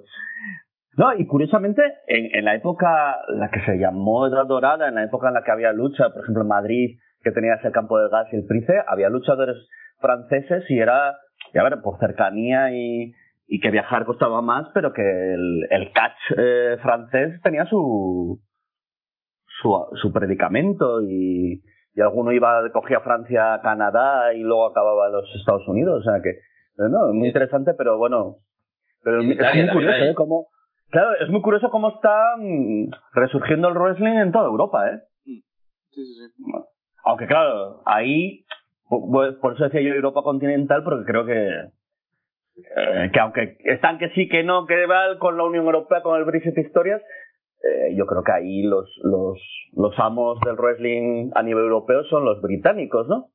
No, 0.97 1.13
y 1.17 1.25
curiosamente, 1.25 1.81
en, 2.07 2.35
en 2.35 2.45
la 2.45 2.55
época, 2.55 3.17
la 3.29 3.49
que 3.49 3.61
se 3.61 3.77
llamó 3.77 4.27
Edad 4.27 4.45
Dorada, 4.45 4.87
en 4.89 4.95
la 4.95 5.03
época 5.05 5.29
en 5.29 5.35
la 5.35 5.43
que 5.43 5.51
había 5.51 5.71
lucha, 5.71 6.09
por 6.11 6.23
ejemplo 6.23 6.41
en 6.43 6.49
Madrid, 6.49 6.97
que 7.23 7.31
tenías 7.31 7.63
el 7.63 7.71
campo 7.71 7.97
de 7.99 8.09
gas 8.09 8.27
y 8.31 8.35
el 8.35 8.45
Price, 8.45 8.73
había 8.87 9.09
luchadores 9.09 9.55
franceses 9.99 10.63
y 10.69 10.79
era, 10.79 11.15
y 11.53 11.57
a 11.57 11.63
ver, 11.63 11.81
por 11.81 11.97
cercanía 11.99 12.71
y, 12.71 13.13
y 13.47 13.59
que 13.59 13.71
viajar 13.71 14.05
costaba 14.05 14.41
más, 14.41 14.67
pero 14.73 14.91
que 14.91 15.01
el, 15.33 15.67
el 15.69 15.91
catch 15.93 16.17
eh, 16.37 16.77
francés 16.81 17.39
tenía 17.41 17.65
su, 17.65 18.39
su, 19.61 19.87
su 20.01 20.11
predicamento 20.11 21.01
y, 21.01 21.61
y 21.93 22.01
alguno 22.01 22.31
iba, 22.31 22.69
cogía 22.71 22.99
Francia, 22.99 23.59
Canadá 23.63 24.33
y 24.33 24.41
luego 24.41 24.67
acababa 24.67 25.07
en 25.07 25.13
los 25.13 25.35
Estados 25.35 25.67
Unidos, 25.67 26.01
o 26.01 26.03
sea 26.03 26.21
que, 26.21 26.39
no, 26.77 27.13
muy 27.13 27.27
interesante, 27.27 27.73
pero 27.73 27.97
bueno, 27.97 28.37
pero 29.03 29.21
es 29.21 29.31
Italia 29.31 29.65
muy 29.65 29.73
curioso. 29.73 30.03
¿eh? 30.03 30.13
Cómo, 30.15 30.47
claro, 30.89 31.09
es 31.19 31.29
muy 31.29 31.41
curioso 31.41 31.69
cómo 31.69 31.89
está 31.89 32.35
mm, 32.37 32.91
resurgiendo 33.13 33.69
el 33.69 33.75
wrestling 33.75 34.17
en 34.17 34.31
toda 34.31 34.45
Europa, 34.45 34.89
¿eh? 34.91 34.99
Sí, 35.23 35.43
sí, 35.91 36.03
sí. 36.15 36.43
Aunque 37.03 37.25
claro, 37.25 37.81
ahí, 37.85 38.45
por, 38.87 39.39
por 39.39 39.53
eso 39.53 39.63
decía 39.63 39.81
yo 39.81 39.93
Europa 39.93 40.21
continental, 40.21 40.83
porque 40.83 41.05
creo 41.05 41.25
que, 41.25 41.47
eh, 42.57 43.09
que 43.11 43.19
aunque 43.19 43.57
están 43.63 43.97
que 43.97 44.09
sí, 44.09 44.27
que 44.27 44.43
no, 44.43 44.65
que 44.65 44.85
va 44.85 45.17
con 45.19 45.37
la 45.37 45.45
Unión 45.45 45.65
Europea, 45.65 46.01
con 46.01 46.19
el 46.19 46.25
Brexit 46.25 46.57
historias, 46.57 47.01
eh, 47.63 47.95
yo 47.97 48.05
creo 48.05 48.23
que 48.23 48.31
ahí 48.31 48.63
los, 48.63 48.89
los, 49.03 49.39
los 49.73 49.93
amos 49.97 50.39
del 50.45 50.55
wrestling 50.55 51.31
a 51.35 51.43
nivel 51.43 51.63
europeo 51.63 52.03
son 52.05 52.25
los 52.25 52.41
británicos, 52.41 53.07
¿no? 53.07 53.31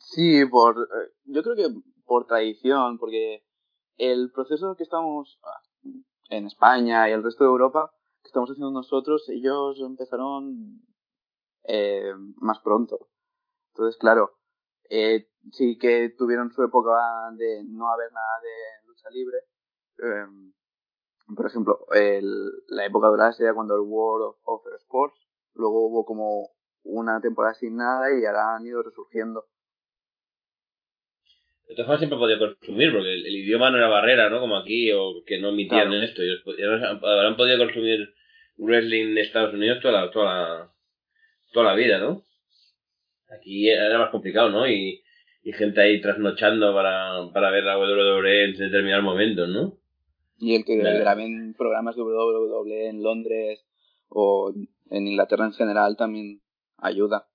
Sí, 0.00 0.44
por, 0.46 0.76
eh, 0.76 1.12
yo 1.24 1.42
creo 1.42 1.54
que 1.54 1.68
por 2.04 2.26
tradición, 2.26 2.98
porque 2.98 3.44
el 3.96 4.30
proceso 4.32 4.74
que 4.76 4.84
estamos 4.84 5.38
ah, 5.44 5.60
en 6.30 6.46
España 6.46 7.08
y 7.08 7.12
el 7.12 7.22
resto 7.22 7.44
de 7.44 7.50
Europa, 7.50 7.90
que 8.22 8.28
estamos 8.28 8.50
haciendo 8.50 8.70
nosotros, 8.70 9.28
ellos 9.28 9.78
empezaron 9.80 10.82
eh, 11.64 12.12
más 12.36 12.58
pronto. 12.60 13.08
Entonces, 13.72 13.98
claro, 13.98 14.38
eh, 14.90 15.28
sí 15.52 15.78
que 15.78 16.14
tuvieron 16.16 16.50
su 16.50 16.62
época 16.62 17.30
de 17.36 17.62
no 17.68 17.90
haber 17.92 18.10
nada 18.12 18.40
de 18.42 18.86
lucha 18.88 19.10
libre. 19.10 19.38
Eh, 19.98 20.52
por 21.34 21.46
ejemplo, 21.46 21.86
el, 21.92 22.24
la 22.68 22.86
época 22.86 23.08
dorada 23.08 23.32
sería 23.32 23.54
cuando 23.54 23.74
el 23.74 23.82
World 23.82 24.36
of 24.44 24.62
Sports, 24.80 25.18
luego 25.54 25.86
hubo 25.88 26.04
como 26.04 26.50
una 26.84 27.20
temporada 27.20 27.54
sin 27.54 27.76
nada 27.76 28.06
y 28.18 28.24
ahora 28.24 28.56
han 28.56 28.66
ido 28.66 28.82
resurgiendo. 28.82 29.44
De 31.68 31.74
todas 31.74 31.86
formas 31.86 32.00
siempre 32.00 32.18
podía 32.18 32.38
consumir, 32.38 32.92
porque 32.92 33.12
el, 33.12 33.26
el 33.26 33.36
idioma 33.36 33.70
no 33.70 33.76
era 33.76 33.88
barrera, 33.88 34.30
¿no? 34.30 34.40
Como 34.40 34.56
aquí, 34.56 34.90
o 34.92 35.22
que 35.26 35.38
no 35.38 35.50
emitían 35.50 35.88
Claro. 35.88 35.96
en 35.96 36.02
esto. 36.04 36.22
Y 36.24 36.62
han- 36.62 36.82
habrán 37.04 37.36
podido 37.36 37.58
consumir 37.58 38.14
wrestling 38.56 39.10
en 39.10 39.18
Estados 39.18 39.52
Unidos 39.52 39.80
toda 39.82 40.00
la, 40.06 40.10
toda 40.10 40.24
la, 40.34 40.72
toda 41.52 41.66
la 41.66 41.74
vida, 41.74 41.98
¿no? 41.98 42.24
Aquí 43.28 43.68
era 43.68 43.98
más 43.98 44.10
complicado, 44.10 44.48
¿no? 44.48 44.66
Y, 44.66 45.02
y 45.42 45.52
gente 45.52 45.80
ahí 45.82 46.00
trasnochando 46.00 46.72
para, 46.72 47.30
para 47.34 47.50
ver 47.50 47.64
la 47.64 47.76
WWE 47.78 48.44
en 48.44 48.56
determinados 48.56 49.04
momentos, 49.04 49.48
¿no? 49.50 49.76
Y 50.38 50.54
el 50.54 50.64
que 50.64 50.78
Claro. 50.78 50.98
graben 51.00 51.54
programas 51.54 51.96
de 51.96 52.02
WWE 52.02 52.88
en 52.88 53.02
Londres 53.02 53.64
o 54.08 54.52
en 54.90 55.06
Inglaterra 55.06 55.44
en 55.46 55.52
general 55.52 55.96
también 55.96 56.40
ayuda. 56.78 57.26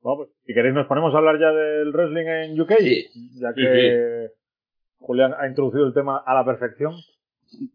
Bueno, 0.00 0.16
pues, 0.18 0.30
si 0.46 0.52
queréis 0.54 0.74
nos 0.74 0.86
ponemos 0.88 1.14
a 1.14 1.18
hablar 1.18 1.38
ya 1.38 1.52
del 1.52 1.92
wrestling 1.92 2.26
en 2.26 2.60
UK, 2.60 2.72
Sí. 2.80 3.08
ya 3.40 3.52
Sí, 3.52 3.60
que 3.62 4.28
Julián 4.98 5.34
ha 5.38 5.46
introducido 5.46 5.86
el 5.86 5.94
tema 5.94 6.22
a 6.26 6.34
la 6.34 6.44
perfección. 6.44 6.94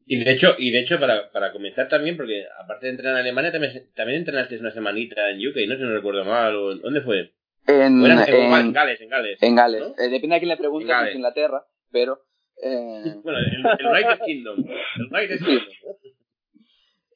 Y 0.06 0.23
de 0.23 0.32
hecho, 0.32 0.50
y 0.58 0.71
de 0.71 0.80
hecho 0.80 1.00
para, 1.00 1.32
para 1.32 1.54
comenzar 1.54 1.88
también, 1.88 2.17
porque 2.17 2.45
aparte 2.62 2.88
de 2.88 2.91
entrenar 2.91 3.13
en 3.15 3.21
Alemania, 3.21 3.52
también, 3.52 3.88
también 3.95 4.19
entrenaste 4.19 4.58
una 4.58 4.71
semanita 4.71 5.30
en 5.30 5.38
UK, 5.38 5.56
no 5.67 5.76
sé 5.76 5.78
si 5.78 5.84
no 5.84 5.93
recuerdo 5.93 6.26
mal, 6.26 6.56
o 6.56 6.76
¿dónde 6.76 7.02
fue? 7.02 7.32
En, 7.67 8.04
en, 8.04 8.12
en, 8.12 8.54
en 8.54 8.73
Gales, 8.73 9.00
en 9.02 9.10
Gales. 9.10 9.43
en 9.43 9.56
Gales. 9.56 9.82
¿no? 9.82 10.04
Eh, 10.04 10.10
depende 10.10 10.36
a 10.36 10.39
quién 10.39 10.50
le 10.50 10.58
pregunte, 10.58 10.91
En 10.91 11.08
es 11.08 11.15
Inglaterra, 11.15 11.63
pero... 11.91 12.19
eh, 12.63 13.15
Bueno, 13.23 13.39
el, 13.39 13.45
el 13.80 13.86
United 13.88 14.19
Kingdom. 14.26 14.65
El 14.97 15.06
United 15.13 15.38
Kingdom. 15.39 15.65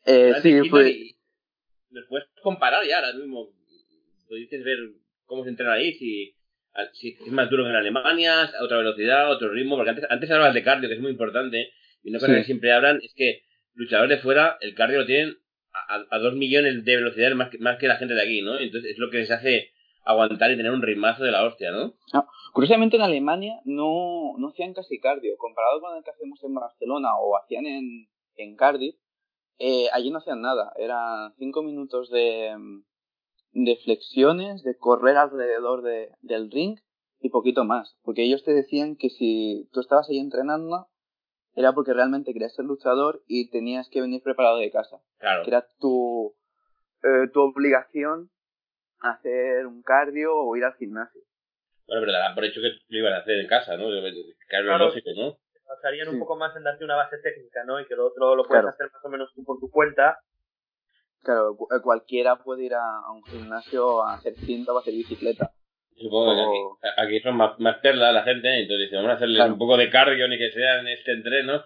eh, 0.05 0.33
sí, 0.41 0.49
Kingdom 0.49 0.69
fue... 0.69 0.89
y 0.91 1.15
Los 1.91 2.05
puedes 2.07 2.27
comparar 2.41 2.85
ya 2.85 2.99
ahora 2.99 3.13
mismo. 3.13 3.49
Puedes 4.27 4.63
ver 4.63 4.77
cómo 5.25 5.43
se 5.43 5.49
entrena 5.49 5.73
ahí, 5.73 5.93
si, 5.93 6.35
si 6.93 7.09
es 7.09 7.31
más 7.31 7.49
duro 7.49 7.63
que 7.63 7.69
en 7.69 7.75
Alemania, 7.75 8.43
a 8.43 8.63
otra 8.63 8.77
velocidad, 8.77 9.29
otro 9.31 9.49
ritmo, 9.49 9.75
porque 9.75 9.89
antes, 9.91 10.05
antes 10.09 10.31
hablabas 10.31 10.53
de 10.53 10.63
cardio, 10.63 10.87
que 10.89 10.95
es 10.95 11.01
muy 11.01 11.11
importante, 11.11 11.71
y 12.03 12.09
una 12.09 12.19
cosa 12.19 12.33
Sí. 12.33 12.39
que 12.39 12.45
siempre 12.45 12.71
hablan 12.71 12.99
es 13.03 13.13
que 13.13 13.43
luchadores 13.73 14.17
de 14.17 14.23
fuera, 14.23 14.57
el 14.61 14.73
cardio 14.73 14.99
lo 14.99 15.05
tienen 15.05 15.37
a, 15.73 15.95
a, 15.95 16.05
a 16.09 16.19
dos 16.19 16.33
millones 16.35 16.83
de 16.83 16.95
velocidades 16.95 17.35
más 17.35 17.49
que, 17.49 17.57
más 17.59 17.77
que 17.77 17.87
la 17.87 17.97
gente 17.97 18.13
de 18.13 18.21
aquí, 18.21 18.41
¿no? 18.41 18.59
Entonces 18.59 18.91
es 18.91 18.97
lo 18.97 19.09
que 19.09 19.17
les 19.19 19.31
hace 19.31 19.71
aguantar 20.03 20.51
y 20.51 20.57
tener 20.57 20.71
un 20.71 20.81
ritmazo 20.81 21.23
de 21.23 21.31
la 21.31 21.45
hostia, 21.45 21.71
¿no? 21.71 21.93
Curiosamente 22.53 22.97
en 22.97 23.03
Alemania 23.03 23.61
no, 23.65 24.37
no 24.37 24.49
hacían 24.49 24.73
casi 24.73 24.99
cardio. 24.99 25.37
Comparado 25.37 25.79
con 25.81 25.95
el 25.95 26.03
que 26.03 26.11
hacemos 26.11 26.43
en 26.43 26.53
Barcelona 26.53 27.15
o 27.17 27.37
hacían 27.37 27.65
en, 27.65 28.07
en 28.35 28.55
Cardiff, 28.55 28.95
Eh, 29.63 29.89
allí 29.93 30.09
no 30.09 30.17
hacían 30.17 30.41
nada, 30.41 30.73
eran 30.75 31.33
cinco 31.37 31.61
minutos 31.61 32.09
de, 32.09 32.51
de 33.51 33.75
flexiones, 33.83 34.63
de 34.63 34.75
correr 34.75 35.17
alrededor 35.17 35.83
de, 35.83 36.09
del 36.21 36.49
ring 36.49 36.79
y 37.19 37.29
poquito 37.29 37.63
más. 37.63 37.95
Porque 38.03 38.23
ellos 38.23 38.43
te 38.43 38.53
decían 38.53 38.95
que 38.95 39.09
si 39.09 39.69
tú 39.71 39.79
estabas 39.81 40.09
ahí 40.09 40.17
entrenando, 40.17 40.87
era 41.53 41.73
porque 41.73 41.93
realmente 41.93 42.33
querías 42.33 42.55
ser 42.55 42.65
luchador 42.65 43.21
y 43.27 43.51
tenías 43.51 43.87
que 43.91 44.01
venir 44.01 44.23
preparado 44.23 44.57
de 44.57 44.71
casa. 44.71 44.97
Claro. 45.19 45.43
Que 45.43 45.51
era 45.51 45.67
tu, 45.79 46.33
eh, 47.03 47.27
tu 47.31 47.41
obligación 47.41 48.31
hacer 49.01 49.65
un 49.67 49.81
cardio 49.83 50.35
o 50.35 50.55
ir 50.55 50.63
al 50.63 50.75
gimnasio. 50.75 51.21
Bueno, 51.87 52.01
pero 52.03 52.11
darán 52.13 52.35
por 52.35 52.45
hecho 52.45 52.61
que 52.61 52.71
lo 52.87 52.97
iban 52.99 53.13
a 53.13 53.17
hacer 53.17 53.39
en 53.39 53.47
casa, 53.47 53.75
¿no? 53.77 53.85
Claro, 53.89 54.65
Claro. 54.67 54.87
es 54.87 54.95
lógico, 54.95 55.09
¿no? 55.15 55.37
Basarían 55.67 56.07
un 56.09 56.15
Sí. 56.15 56.19
poco 56.19 56.35
más 56.35 56.55
en 56.55 56.63
darte 56.63 56.83
una 56.83 56.95
base 56.95 57.17
técnica, 57.19 57.63
¿no? 57.65 57.79
Y 57.79 57.85
que 57.85 57.95
lo 57.95 58.07
otro 58.07 58.35
lo 58.35 58.43
puedes 58.43 58.63
Claro. 58.63 58.73
hacer 58.73 58.89
más 58.93 59.03
o 59.05 59.09
menos 59.09 59.31
tú 59.33 59.43
por 59.43 59.59
tu 59.59 59.69
cuenta. 59.69 60.19
Claro, 61.23 61.51
eh, 61.71 61.81
cualquiera 61.83 62.37
puede 62.37 62.65
ir 62.65 62.73
a, 62.73 62.79
a 63.07 63.11
un 63.11 63.23
gimnasio 63.25 64.03
a 64.03 64.15
hacer 64.15 64.35
cinta 64.45 64.73
o 64.73 64.77
a 64.77 64.81
hacer 64.81 64.93
bicicleta. 64.93 65.51
Supongo 65.97 66.33
que 66.35 66.41
aquí, 66.89 67.01
aquí 67.17 67.19
son 67.21 67.35
más, 67.37 67.59
más 67.59 67.77
perlas 67.77 68.13
la 68.13 68.23
gente, 68.23 68.47
entonces 68.61 68.85
dicen, 68.87 68.97
vamos 68.99 69.11
a 69.11 69.15
hacerle 69.15 69.35
Claro. 69.37 69.53
un 69.53 69.59
poco 69.59 69.77
de 69.77 69.89
cardio 69.89 70.27
ni 70.27 70.37
que 70.37 70.51
sea 70.51 70.79
en 70.79 70.87
este 70.87 71.11
entreno 71.11 71.63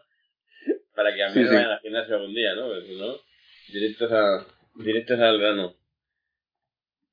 para 0.93 1.13
que 1.13 1.23
a 1.23 1.27
mí 1.29 1.33
Sí, 1.33 1.45
vayan 1.45 1.71
al 1.71 1.79
gimnasio 1.79 2.15
algún 2.15 2.33
día, 2.33 2.53
¿no? 2.55 2.67
Porque 2.67 2.81
si 2.81 2.99
no, 2.99 3.15
directos, 3.71 4.11
a, 4.11 4.45
directos 4.75 5.19
al 5.19 5.39
grano. 5.39 5.73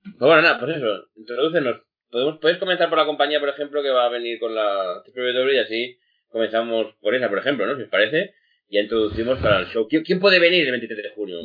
Pues 0.02 0.18
bueno, 0.18 0.42
nada, 0.42 0.58
pues 0.58 0.76
eso, 0.76 1.08
introdúcenos. 1.16 1.82
Podemos, 2.10 2.38
¿Puedes 2.40 2.58
comenzar 2.58 2.88
por 2.88 2.98
la 2.98 3.06
compañía, 3.06 3.40
por 3.40 3.48
ejemplo, 3.48 3.82
que 3.82 3.90
va 3.90 4.06
a 4.06 4.10
venir 4.10 4.38
con 4.38 4.54
la 4.54 5.02
WWE 5.06 5.54
y 5.54 5.58
así 5.58 5.98
comenzamos 6.28 6.94
por 7.00 7.14
esa, 7.14 7.28
por 7.28 7.38
ejemplo, 7.38 7.66
¿no? 7.66 7.76
Si 7.76 7.82
os 7.82 7.88
parece, 7.88 8.34
ya 8.68 8.80
introducimos 8.80 9.38
para 9.38 9.60
el 9.60 9.66
show. 9.66 9.86
¿Quién, 9.88 10.20
puede 10.20 10.40
venir 10.40 10.64
el 10.64 10.72
23 10.72 11.02
de 11.02 11.14
junio? 11.14 11.38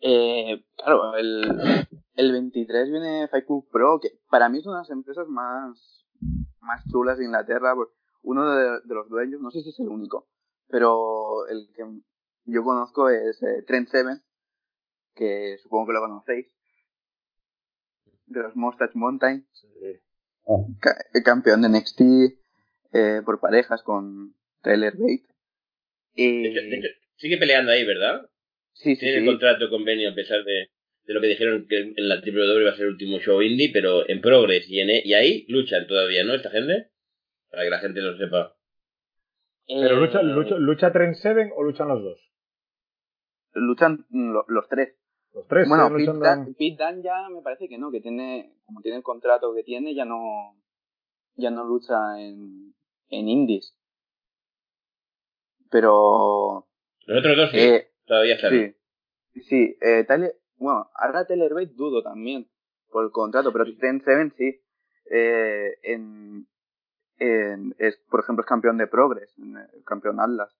Eh, 0.00 0.62
claro, 0.76 1.16
el, 1.16 1.44
el 2.14 2.32
23 2.32 2.90
viene 2.90 3.28
Club 3.46 3.68
Pro, 3.70 3.98
que 4.00 4.10
para 4.28 4.48
mí 4.48 4.58
es 4.58 4.66
una 4.66 4.76
de 4.76 4.82
las 4.82 4.90
empresas 4.90 5.26
más, 5.28 6.06
más 6.60 6.84
chulas 6.90 7.18
de 7.18 7.24
Inglaterra. 7.24 7.74
Uno 8.22 8.54
de, 8.54 8.80
de 8.84 8.94
los 8.94 9.08
dueños, 9.08 9.40
no 9.40 9.50
sé 9.50 9.62
si 9.62 9.70
es 9.70 9.80
el 9.80 9.88
único, 9.88 10.28
pero 10.68 11.46
el 11.48 11.68
que 11.74 11.84
yo 12.44 12.62
conozco 12.62 13.08
es 13.08 13.42
eh, 13.42 13.62
Trent 13.66 13.88
Seven, 13.88 14.22
que 15.14 15.56
supongo 15.62 15.86
que 15.86 15.92
lo 15.94 16.00
conocéis, 16.00 16.46
de 18.30 18.42
los 18.42 18.56
Mustache 18.56 18.92
Mountain, 18.94 19.46
ca- 20.80 20.96
eh, 21.14 21.22
campeón 21.22 21.62
de 21.62 21.68
NXT 21.68 22.00
eh, 22.92 23.22
por 23.24 23.40
parejas 23.40 23.82
con 23.82 24.34
Tyler 24.62 24.94
Bate. 24.96 25.26
Y... 26.14 26.42
De 26.42 26.48
hecho, 26.50 26.60
de 26.62 26.76
hecho, 26.76 26.88
sigue 27.16 27.36
peleando 27.38 27.70
ahí, 27.72 27.84
¿verdad? 27.84 28.28
sí, 28.72 28.94
sí, 28.94 29.00
Tiene 29.00 29.18
el 29.18 29.22
sí. 29.24 29.28
contrato 29.28 29.68
convenio 29.68 30.10
a 30.10 30.14
pesar 30.14 30.42
de, 30.44 30.70
de 31.04 31.14
lo 31.14 31.20
que 31.20 31.26
dijeron 31.26 31.66
que 31.68 31.78
en 31.96 32.08
la 32.08 32.16
WWE 32.20 32.64
va 32.64 32.70
a 32.70 32.76
ser 32.76 32.86
el 32.86 32.92
último 32.92 33.18
show 33.18 33.42
indie, 33.42 33.70
pero 33.72 34.08
en 34.08 34.20
Progress 34.20 34.68
y, 34.68 34.80
en, 34.80 34.90
E- 34.90 35.02
y 35.04 35.12
ahí 35.14 35.44
luchan 35.48 35.86
todavía, 35.86 36.24
¿no? 36.24 36.34
Esta 36.34 36.50
gente. 36.50 36.88
Para 37.50 37.64
que 37.64 37.70
la 37.70 37.78
gente 37.80 38.00
lo 38.00 38.16
sepa. 38.16 38.56
¿Pero 39.66 39.96
Eh, 39.96 40.00
lucha, 40.00 40.22
lucha, 40.22 40.54
lucha 40.56 40.92
Trent 40.92 41.16
Seven 41.16 41.50
o 41.54 41.62
luchan 41.64 41.88
los 41.88 42.02
dos? 42.02 42.20
luchan 43.54 44.06
lo- 44.10 44.44
los 44.48 44.68
tres. 44.68 44.94
Los 45.32 45.46
tres 45.46 45.68
bueno, 45.68 45.84
siguen 45.88 45.98
Pete 45.98 46.06
luchando. 46.18 46.24
Dan, 46.44 46.54
Pete 46.54 46.76
Dunne 46.84 47.02
ya 47.02 47.28
me 47.28 47.42
parece 47.42 47.68
que 47.68 47.78
no, 47.78 47.90
que 47.90 48.00
tiene, 48.00 48.52
como 48.66 48.80
tiene 48.80 48.96
el 48.98 49.02
contrato 49.02 49.54
que 49.54 49.62
tiene, 49.62 49.94
ya 49.94 50.04
no, 50.04 50.56
ya 51.36 51.50
no 51.50 51.64
lucha 51.64 52.20
en, 52.20 52.74
en 53.08 53.28
indies. 53.28 53.76
Pero, 55.70 56.66
Los 57.06 57.18
otros 57.20 57.36
dos 57.36 57.50
sí, 57.52 57.58
eh, 57.58 57.90
todavía 58.06 58.34
están. 58.34 58.50
sí, 59.34 59.40
sí, 59.42 59.76
eh, 59.80 60.04
Tyler- 60.04 60.36
bueno, 60.56 60.90
ahora 60.94 61.26
Tyler 61.26 61.54
Bate 61.54 61.74
dudo 61.74 62.02
también 62.02 62.48
por 62.90 63.04
el 63.04 63.12
contrato, 63.12 63.52
pero 63.52 63.64
Ten 63.78 64.02
Seven 64.02 64.34
sí. 64.36 64.60
Eh, 65.12 65.78
en, 65.82 66.46
en, 67.18 67.74
es, 67.78 67.96
por 68.10 68.20
ejemplo, 68.20 68.42
es 68.42 68.48
campeón 68.48 68.78
de 68.78 68.86
Progress, 68.86 69.36
en 69.38 69.56
el 69.56 69.84
campeón 69.84 70.20
Atlas. 70.20 70.54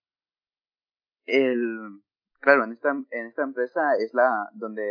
El, 1.26 2.00
claro, 2.40 2.64
en 2.64 2.72
esta, 2.72 2.90
en 2.90 3.26
esta 3.26 3.42
empresa 3.42 3.94
es 3.98 4.12
la 4.14 4.48
donde, 4.54 4.82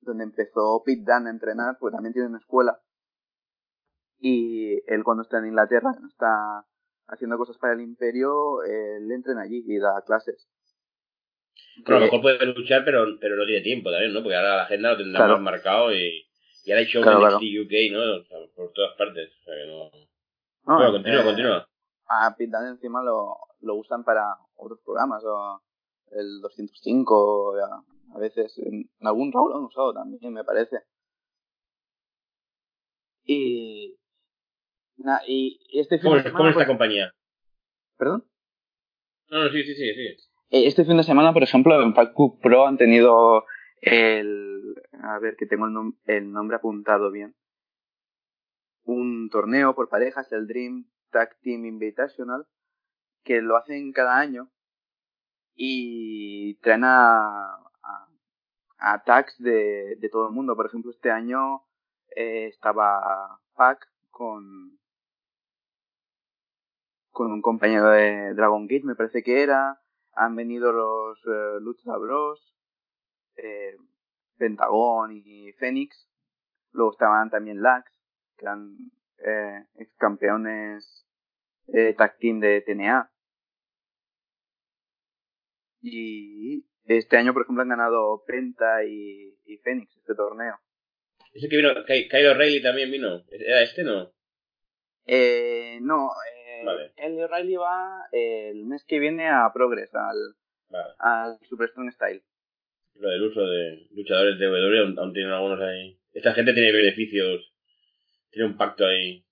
donde 0.00 0.24
empezó 0.24 0.82
Pete 0.84 1.02
Dunne 1.04 1.28
a 1.28 1.32
entrenar, 1.32 1.76
porque 1.78 1.94
también 1.94 2.12
tiene 2.12 2.28
una 2.28 2.38
escuela. 2.38 2.80
Y 4.18 4.80
él 4.90 5.04
cuando 5.04 5.22
está 5.22 5.38
en 5.38 5.46
Inglaterra, 5.48 5.92
no 6.00 6.08
está 6.08 6.64
haciendo 7.08 7.36
cosas 7.36 7.58
para 7.58 7.74
el 7.74 7.80
imperio, 7.80 8.62
él 8.62 9.10
entrena 9.12 9.42
allí 9.42 9.62
y 9.66 9.78
da 9.78 10.02
clases. 10.06 10.48
Bueno, 11.84 11.96
a 11.96 12.00
lo 12.00 12.06
Que- 12.10 12.16
mejor 12.16 12.20
puede 12.22 12.46
luchar, 12.54 12.84
pero, 12.84 13.04
pero 13.20 13.36
no 13.36 13.44
tiene 13.44 13.62
tiempo 13.62 13.90
también, 13.90 14.12
¿no? 14.14 14.22
Porque 14.22 14.36
ahora 14.36 14.56
la 14.56 14.62
agenda 14.62 14.92
lo 14.92 14.96
tendrá 14.96 15.18
Claro. 15.20 15.34
más 15.34 15.42
marcado 15.42 15.92
y, 15.92 16.24
y 16.64 16.70
ahora 16.70 16.80
hay 16.80 16.86
shows 16.86 17.02
Claro, 17.04 17.18
en 17.20 17.28
claro. 17.28 17.36
UK, 17.36 17.72
¿no? 17.92 18.20
O 18.20 18.24
sea, 18.24 18.38
por 18.54 18.72
todas 18.72 18.96
partes. 18.96 19.30
O 19.40 19.44
sea 19.44 19.54
que 19.54 19.66
no... 19.66 19.90
no, 20.66 20.76
bueno, 20.76 20.92
continúa, 20.92 21.20
eh, 21.20 21.24
continúa. 21.24 21.68
A 22.08 22.34
Pete 22.36 22.50
Dunne 22.56 22.70
encima 22.70 23.02
lo, 23.02 23.36
lo 23.60 23.74
usan 23.74 24.04
para 24.04 24.36
otros 24.56 24.80
programas, 24.84 25.22
o 25.24 25.60
el 26.14 26.40
205, 26.40 27.54
a, 27.58 27.84
a 28.14 28.18
veces 28.18 28.56
en, 28.58 28.88
en 29.00 29.06
algún 29.06 29.32
Raw 29.32 29.48
lo 29.48 29.56
han 29.56 29.64
usado 29.64 29.92
también, 29.92 30.32
me 30.32 30.44
parece. 30.44 30.78
Y, 33.26 33.96
na- 34.96 35.22
y 35.26 35.58
este 35.78 35.98
fin 35.98 36.04
¿Cómo, 36.10 36.16
de 36.16 36.22
semana, 36.22 36.36
cómo 36.38 36.48
es 36.48 36.52
esta 36.52 36.58
pues- 36.64 36.68
compañía? 36.68 37.12
¿Perdón? 37.96 38.24
No, 39.30 39.44
no, 39.44 39.50
sí, 39.50 39.62
sí, 39.64 39.74
sí, 39.74 39.94
sí. 39.94 40.28
Eh, 40.50 40.66
Este 40.66 40.84
fin 40.84 40.96
de 40.96 41.02
semana, 41.02 41.32
por 41.32 41.42
ejemplo, 41.42 41.80
en 41.82 41.92
Club 41.92 42.38
Pro 42.40 42.66
han 42.66 42.76
tenido 42.76 43.44
el... 43.80 44.74
A 45.02 45.18
ver, 45.18 45.36
que 45.36 45.46
tengo 45.46 45.66
el, 45.66 45.72
nom- 45.72 45.98
el 46.06 46.30
nombre 46.30 46.56
apuntado 46.56 47.10
bien. 47.10 47.34
Un 48.84 49.30
torneo 49.30 49.74
por 49.74 49.88
parejas, 49.88 50.30
el 50.32 50.46
Dream 50.46 50.86
Tag 51.10 51.38
Team 51.40 51.64
Invitational, 51.64 52.46
que 53.24 53.40
lo 53.40 53.56
hacen 53.56 53.92
cada 53.92 54.18
año 54.18 54.50
y 55.54 56.54
traen 56.56 56.84
a, 56.84 57.54
a, 57.82 58.08
a 58.78 59.04
tags 59.04 59.36
de, 59.38 59.96
de 59.96 60.08
todo 60.08 60.28
el 60.28 60.34
mundo. 60.34 60.56
Por 60.56 60.66
ejemplo, 60.66 60.90
este 60.90 61.10
año 61.10 61.62
eh, 62.16 62.48
estaba 62.48 63.40
Pac 63.54 63.88
con 64.10 64.78
con 67.10 67.30
un 67.30 67.42
compañero 67.42 67.90
de 67.90 68.34
Dragon 68.34 68.66
Gate, 68.66 68.84
me 68.84 68.96
parece 68.96 69.22
que 69.22 69.42
era. 69.42 69.80
Han 70.14 70.34
venido 70.34 70.72
los 70.72 71.18
eh, 71.24 71.60
Lucha 71.60 71.96
Bros, 71.96 72.54
eh, 73.36 73.76
y 75.12 75.52
Phoenix. 75.52 76.08
Luego 76.72 76.92
estaban 76.92 77.30
también 77.30 77.62
Lax, 77.62 77.90
que 78.36 78.44
eran 78.44 78.76
eh, 79.18 79.64
ex 79.76 79.94
campeones 79.96 81.06
eh, 81.68 81.94
tag 81.96 82.18
team 82.18 82.40
de 82.40 82.60
TNA. 82.62 83.10
Y 85.86 86.64
este 86.86 87.16
año, 87.18 87.32
por 87.34 87.42
ejemplo, 87.42 87.62
han 87.62 87.68
ganado 87.68 88.22
Penta 88.26 88.82
y, 88.84 89.36
y 89.44 89.58
Phoenix 89.58 89.94
este 89.96 90.14
torneo. 90.14 90.54
Ese 91.34 91.48
que 91.48 91.56
vino, 91.58 91.70
Ky- 91.86 92.08
Kyle 92.08 92.28
O'Reilly 92.28 92.62
también 92.62 92.90
vino. 92.90 93.22
¿Era 93.30 93.62
este 93.62 93.82
no? 93.84 94.10
Eh, 95.06 95.78
no, 95.82 96.08
eh, 96.10 96.62
Vale. 96.64 96.92
el 96.96 97.20
O'Reilly 97.22 97.56
va 97.56 98.06
el 98.12 98.64
mes 98.64 98.84
que 98.86 98.98
viene 98.98 99.28
a 99.28 99.50
Progress, 99.52 99.94
al, 99.94 100.16
Vale. 100.70 100.94
al 100.98 101.38
Superstone 101.48 101.92
Style. 101.92 102.22
Lo 102.94 103.10
del 103.10 103.22
uso 103.24 103.42
de 103.46 103.86
luchadores 103.90 104.38
de 104.38 104.48
WWE, 104.48 104.78
aún, 104.80 104.98
aún 104.98 105.12
tienen 105.12 105.32
algunos 105.32 105.60
ahí. 105.60 105.98
Esta 106.12 106.32
gente 106.32 106.54
tiene 106.54 106.72
beneficios, 106.72 107.52
tiene 108.30 108.48
un 108.48 108.56
pacto 108.56 108.86
ahí. 108.86 109.26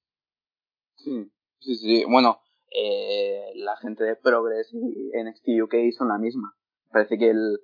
Sí, 0.97 1.31
sí, 1.61 1.77
sí. 1.77 2.05
Bueno, 2.09 2.41
eh, 2.75 3.53
la 3.57 3.77
gente 3.77 4.05
de 4.05 4.17
Progress 4.17 4.73
y 4.73 5.11
NXT 5.23 5.49
UK 5.63 5.75
son 5.97 6.09
la 6.09 6.19
misma. 6.19 6.55
Parece 6.91 7.19
que 7.19 7.31
el, 7.31 7.59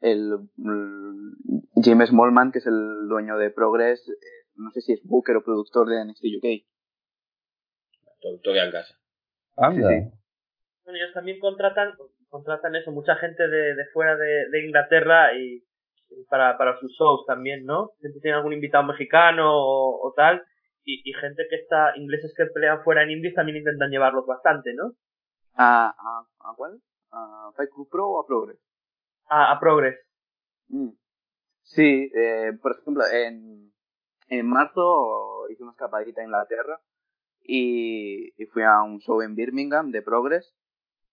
el, 0.00 0.32
el 0.58 1.82
James 1.82 2.08
Smallman, 2.10 2.52
que 2.52 2.58
es 2.58 2.66
el 2.66 3.08
dueño 3.08 3.36
de 3.36 3.50
Progress, 3.50 4.00
eh, 4.08 4.12
no 4.56 4.70
sé 4.70 4.80
si 4.80 4.92
es 4.92 5.00
booker 5.04 5.36
o 5.36 5.44
productor 5.44 5.88
de 5.88 6.04
NXT 6.04 6.24
UK. 6.38 6.66
To- 8.20 8.40
Toque 8.42 8.58
en 8.60 8.70
casa. 8.70 8.94
Anda. 9.56 9.88
Sí, 9.88 9.94
sí. 9.94 10.10
Bueno, 10.84 10.98
ellos 10.98 11.14
también 11.14 11.38
contratan, 11.40 11.94
contratan 12.28 12.74
eso, 12.76 12.90
mucha 12.90 13.16
gente 13.16 13.46
de, 13.48 13.74
de 13.74 13.84
fuera 13.92 14.16
de, 14.16 14.48
de 14.50 14.64
Inglaterra 14.66 15.34
y 15.38 15.64
y 16.12 16.24
para, 16.24 16.58
para 16.58 16.76
sus 16.80 16.90
shows 16.98 17.24
también, 17.24 17.64
¿no? 17.64 17.92
Siempre 18.00 18.20
tienen 18.20 18.38
algún 18.38 18.52
invitado 18.52 18.82
mexicano 18.82 19.48
o, 19.54 20.08
o 20.08 20.12
tal, 20.16 20.42
y, 20.84 21.08
y 21.08 21.12
gente 21.14 21.44
que 21.48 21.56
está, 21.56 21.96
ingleses 21.96 22.32
que 22.36 22.46
pelean 22.46 22.82
fuera 22.82 23.02
en 23.02 23.10
indies 23.10 23.34
también 23.34 23.58
intentan 23.58 23.90
llevarlos 23.90 24.26
bastante, 24.26 24.74
¿no? 24.74 24.94
¿A, 25.54 25.88
a, 25.88 26.50
¿A 26.50 26.54
cuál? 26.56 26.80
¿A 27.12 27.50
Fight 27.56 27.70
Club 27.70 27.88
Pro 27.90 28.08
o 28.08 28.20
a 28.20 28.26
Progress? 28.26 28.58
A, 29.28 29.52
a 29.52 29.60
Progress. 29.60 29.98
Mm. 30.68 30.90
Sí, 31.62 32.10
eh, 32.14 32.52
por 32.60 32.72
ejemplo, 32.72 33.04
en, 33.12 33.72
en 34.28 34.46
marzo 34.46 35.48
hice 35.50 35.62
una 35.62 35.72
escapadita 35.72 36.20
a 36.20 36.24
Inglaterra 36.24 36.80
y, 37.42 38.32
y 38.42 38.46
fui 38.46 38.62
a 38.62 38.82
un 38.82 39.00
show 39.00 39.20
en 39.22 39.34
Birmingham 39.34 39.90
de 39.90 40.02
Progress 40.02 40.54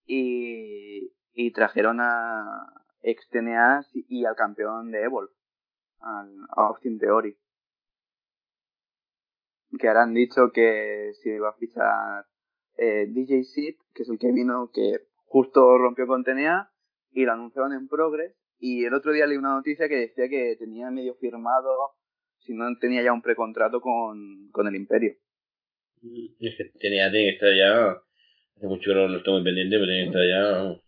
y, 0.05 1.13
y 1.33 1.51
trajeron 1.51 1.99
a 1.99 2.73
ex 3.01 3.27
TNA 3.29 3.85
y 3.93 4.25
al 4.25 4.35
campeón 4.35 4.91
de 4.91 5.03
Evolve, 5.03 5.33
al 5.99 6.29
a 6.55 6.67
Austin 6.67 6.97
Theory. 6.99 7.37
Que 9.79 9.87
ahora 9.87 10.03
han 10.03 10.13
dicho 10.13 10.51
que 10.53 11.11
si 11.21 11.29
iba 11.29 11.49
a 11.49 11.53
fichar 11.53 12.25
eh, 12.77 13.05
DJ 13.09 13.43
Sid, 13.43 13.75
que 13.93 14.03
es 14.03 14.09
el 14.09 14.17
que 14.19 14.31
vino, 14.31 14.71
que 14.73 15.01
justo 15.25 15.77
rompió 15.77 16.07
con 16.07 16.23
TNA 16.23 16.71
y 17.11 17.25
lo 17.25 17.33
anunciaron 17.33 17.73
en 17.73 17.87
Progress. 17.87 18.33
Y 18.59 18.85
el 18.85 18.93
otro 18.93 19.11
día 19.11 19.27
leí 19.27 19.37
una 19.37 19.53
noticia 19.55 19.87
que 19.89 19.95
decía 19.97 20.29
que 20.29 20.55
tenía 20.57 20.89
medio 20.89 21.15
firmado, 21.15 21.69
si 22.39 22.53
no 22.53 22.65
tenía 22.79 23.03
ya 23.03 23.13
un 23.13 23.21
precontrato 23.21 23.81
con, 23.81 24.49
con 24.51 24.67
el 24.67 24.75
Imperio. 24.75 25.13
Y 26.01 26.35
es 26.39 26.55
que 26.55 26.65
tenía, 26.79 27.11
tiene 27.11 27.29
que 27.31 27.33
estar 27.35 27.53
ya. 27.55 28.01
Hace 28.55 28.67
mucho 28.67 28.89
que 28.89 28.95
no, 28.95 29.07
no 29.09 29.17
estoy 29.17 29.33
muy 29.35 29.43
pendiente, 29.43 29.75
pero 29.77 29.85
tiene 29.85 30.03
que 30.03 30.07
estar 30.07 30.27
ya 30.27 30.79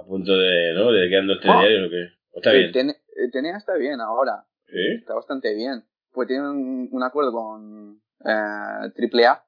a 0.00 0.04
punto 0.06 0.32
de, 0.38 0.72
¿no? 0.74 0.90
De 0.92 1.08
quedando 1.08 1.34
este 1.34 1.48
Oh. 1.50 1.58
diario 1.60 1.86
o 1.86 1.90
qué. 1.90 2.08
¿O 2.32 2.36
está 2.38 2.52
bien? 2.52 2.72
Ten- 2.72 2.90
eh, 2.90 3.30
TNA 3.30 3.58
está 3.58 3.74
bien 3.76 4.00
ahora, 4.00 4.46
¿Sí? 4.66 4.94
está 4.98 5.14
bastante 5.14 5.54
bien. 5.54 5.82
Pues 6.12 6.28
tiene 6.28 6.48
un, 6.48 6.88
un 6.90 7.02
acuerdo 7.02 7.32
con 7.32 8.00
eh, 8.24 8.28
AAA, 8.30 9.44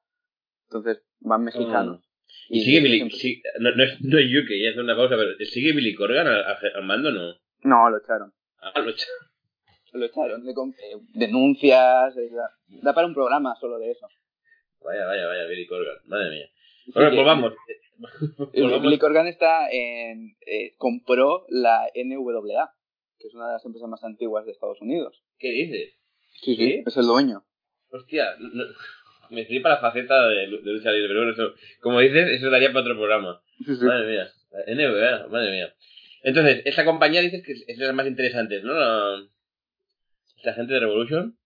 entonces 0.69 1.03
van 1.21 1.45
mexicanos. 1.45 2.01
Mm. 2.01 2.55
Y 2.55 2.61
sigue 2.63 2.81
Billy, 2.81 3.11
sí, 3.11 3.43
no, 3.61 3.71
no 3.75 3.85
es, 3.85 4.01
no 4.01 4.19
es 4.19 4.27
ya 4.63 4.71
hace 4.71 4.81
una 4.81 4.97
pausa, 4.97 5.15
pero 5.17 5.31
¿sigue 5.47 5.73
Billy 5.73 5.95
Corgan 5.95 6.27
al, 6.27 6.45
al- 6.45 6.85
mando 6.85 7.11
no? 7.11 7.35
No, 7.63 7.89
lo 7.91 7.99
echaron. 7.99 8.33
Ah, 8.61 8.79
lo 8.81 8.91
echa. 8.91 9.07
Lo 9.93 10.07
echaron. 10.07 10.43
Eh, 10.49 10.53
denuncias, 11.15 12.17
eh, 12.17 12.29
da, 12.31 12.51
da 12.83 12.93
para 12.95 13.07
un 13.07 13.15
programa 13.15 13.55
solo 13.61 13.79
de 13.79 13.93
eso. 13.93 14.09
Vaya, 14.83 15.07
vaya, 15.07 15.25
vaya, 15.29 15.45
Billy 15.47 15.67
Corgan, 15.69 15.97
madre 16.07 16.31
mía. 16.31 16.47
Sí 16.87 16.93
Bueno, 16.93 17.11
que- 17.11 17.17
pues 17.17 17.27
vamos. 17.27 17.53
Volvamos. 18.53 18.83
Billy 18.83 18.99
Corgan 18.99 19.29
está 19.29 19.69
en, 19.71 20.37
eh, 20.47 20.75
compró 20.79 21.47
la 21.49 21.87
NWA, 21.95 22.75
que 23.19 23.29
es 23.29 23.35
una 23.35 23.47
de 23.47 23.53
las 23.53 23.65
empresas 23.65 23.89
más 23.89 24.03
antiguas 24.03 24.45
de 24.47 24.51
Estados 24.53 24.81
Unidos. 24.81 25.23
¿Qué 25.39 25.51
dices? 25.53 25.95
Sí, 26.35 26.57
¿Sí? 26.57 26.83
Es 26.87 26.97
el 26.97 27.07
dueño. 27.07 27.45
Hostia, 27.91 28.37
no- 28.39 28.65
me 29.31 29.47
flipa 29.47 29.71
la 29.71 29.79
faceta 29.79 30.29
de, 30.29 30.35
de 30.49 30.73
lucha 30.73 30.93
libre, 30.93 31.09
pero 31.09 31.21
bueno, 31.21 31.33
eso, 31.33 31.55
como 31.81 32.01
dices, 32.01 32.29
eso 32.31 32.51
daría 32.51 32.69
para 32.69 32.81
otro 32.83 32.95
programa. 32.97 33.41
Sí, 33.65 33.75
sí. 33.77 33.85
Madre 33.85 34.07
mía, 34.11 34.29
NBA, 34.67 35.29
madre 35.29 35.51
mía. 35.51 35.75
Entonces, 36.23 36.63
esta 36.65 36.85
compañía 36.85 37.21
dices 37.23 37.43
que 37.45 37.53
es 37.53 37.79
de 37.79 37.87
las 37.87 37.95
más 37.95 38.07
interesantes, 38.07 38.63
¿no? 38.65 38.75
La, 38.75 39.23
esta 40.37 40.53
gente 40.55 40.75
de 40.75 40.81
Revolution. 40.81 41.37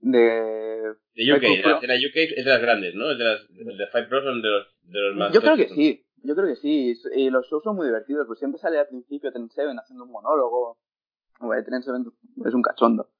De... 0.00 0.94
De 1.14 1.32
UK, 1.32 1.80
de 1.80 1.86
la 1.86 1.94
UK 1.94 2.16
es 2.36 2.44
de 2.44 2.50
las 2.50 2.60
grandes, 2.60 2.94
¿no? 2.94 3.10
Es 3.12 3.18
de 3.18 3.24
las 3.24 3.48
de 3.48 3.86
Five 3.92 4.06
Pro 4.08 4.22
son 4.22 4.42
de 4.42 4.48
los, 4.48 4.66
de 4.82 5.00
los 5.00 5.16
más. 5.16 5.32
Yo 5.32 5.40
creo 5.40 5.56
que 5.56 5.68
sí. 5.68 6.04
Yo 6.24 6.34
creo 6.34 6.48
que 6.48 6.56
sí. 6.56 6.94
Y 7.14 7.30
los 7.30 7.46
shows 7.48 7.62
son 7.62 7.76
muy 7.76 7.86
divertidos, 7.86 8.26
pues 8.26 8.38
siempre 8.38 8.58
sale 8.58 8.78
al 8.78 8.88
principio 8.88 9.30
Trent 9.30 9.52
Seven 9.52 9.78
haciendo 9.78 10.04
un 10.04 10.10
monólogo. 10.10 10.78
Bueno, 11.38 11.62
Trent 11.64 11.84
Seven 11.84 12.04
es 12.44 12.54
un 12.54 12.62
cachondo. 12.62 13.10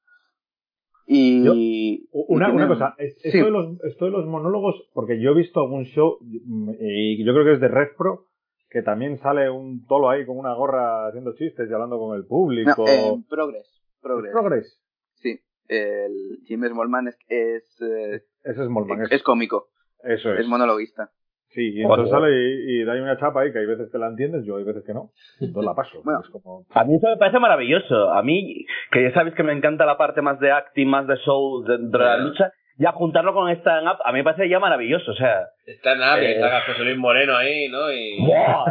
Y... 1.06 1.40
Una, 1.46 1.54
y 1.54 2.08
una 2.12 2.46
tienen- 2.50 2.68
cosa, 2.68 2.94
Sí. 2.98 3.04
esto, 3.28 3.44
de 3.44 3.50
los, 3.50 3.80
esto 3.84 4.04
de 4.06 4.10
los 4.10 4.26
monólogos, 4.26 4.88
porque 4.94 5.20
yo 5.20 5.32
he 5.32 5.34
visto 5.34 5.60
algún 5.60 5.84
show, 5.84 6.18
mm, 6.20 6.70
y 6.80 7.24
yo 7.24 7.32
creo 7.32 7.44
que 7.44 7.52
es 7.52 7.60
de 7.60 7.68
Red 7.68 7.88
Pro, 7.98 8.26
que 8.70 8.82
también 8.82 9.18
sale 9.18 9.48
un 9.50 9.86
tolo 9.86 10.08
ahí 10.10 10.24
con 10.26 10.36
una 10.38 10.54
gorra 10.54 11.06
haciendo 11.08 11.34
chistes 11.34 11.68
y 11.70 11.72
hablando 11.72 11.98
con 11.98 12.16
el 12.16 12.24
público. 12.26 12.84
No, 12.84 12.88
eh, 12.88 13.22
Progress. 13.28 13.68
Progress. 14.00 14.32
Progress. 14.32 14.80
Sí. 15.14 15.38
El 15.68 16.40
Jim 16.44 16.62
Smallman 16.66 17.08
es, 17.08 17.18
es, 17.28 17.80
eh, 17.82 18.22
es 18.42 18.58
Molman, 18.68 19.02
es, 19.02 19.12
es- 19.12 19.22
cómico. 19.22 19.68
eso 20.02 20.32
es. 20.34 20.40
Es 20.40 20.48
monologuista. 20.48 21.10
Sí, 21.54 21.72
y 21.74 21.82
entonces 21.82 22.10
sale 22.10 22.28
y, 22.32 22.80
y 22.80 22.84
da 22.84 22.94
ahí 22.94 23.00
una 23.00 23.16
chapa 23.16 23.42
ahí 23.42 23.52
que 23.52 23.60
hay 23.60 23.66
veces 23.66 23.88
que 23.90 23.98
la 23.98 24.08
entiendes, 24.08 24.44
yo 24.44 24.56
hay 24.56 24.64
veces 24.64 24.82
que 24.84 24.92
no. 24.92 25.10
Entonces 25.40 25.64
la 25.64 25.74
paso. 25.74 26.02
Bueno. 26.02 26.20
Es 26.24 26.28
como, 26.30 26.64
A 26.74 26.84
mí 26.84 26.96
eso 26.96 27.08
me 27.08 27.16
parece 27.16 27.38
maravilloso. 27.38 28.10
A 28.12 28.22
mí, 28.22 28.66
que 28.90 29.02
ya 29.04 29.12
sabéis 29.12 29.34
que 29.36 29.42
me 29.44 29.52
encanta 29.52 29.86
la 29.86 29.96
parte 29.96 30.20
más 30.20 30.40
de 30.40 30.50
acting, 30.50 30.86
más 30.88 31.06
de 31.06 31.16
show 31.18 31.62
dentro 31.64 32.00
de 32.00 32.04
la 32.10 32.18
lucha, 32.18 32.52
ya 32.76 32.90
juntarlo 32.90 33.32
con 33.34 33.48
stand 33.50 33.86
up, 33.86 33.98
a 34.04 34.10
mí 34.10 34.18
me 34.18 34.24
parece 34.24 34.48
ya 34.48 34.58
maravilloso. 34.58 35.12
O 35.12 35.14
sea, 35.14 35.46
Está 35.64 35.94
nada, 35.94 36.18
que 36.18 36.32
Eh. 36.32 36.40
salga 36.40 36.60
José 36.66 36.82
Luis 36.82 36.96
Moreno 36.98 37.36
ahí, 37.36 37.68
¿no? 37.68 37.90
Y. 37.92 38.18
¡buah! 38.26 38.64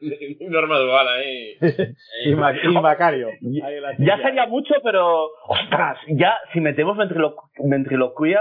y 0.00 0.44
Norma 0.48 0.78
Duval 0.78 1.08
ahí. 1.08 1.56
y, 2.24 2.34
Ma- 2.36 2.54
y 2.54 2.68
Macario. 2.68 3.28
Ya- 3.42 3.66
ahí 3.66 3.76
ya 3.98 4.16
sería 4.22 4.46
mucho, 4.46 4.72
pero 4.82 5.26
ostras, 5.46 5.98
ya 6.08 6.38
si 6.54 6.60
metemos 6.62 6.96
ventriloqu- 6.96 7.50
ventriloquía, 7.68 8.40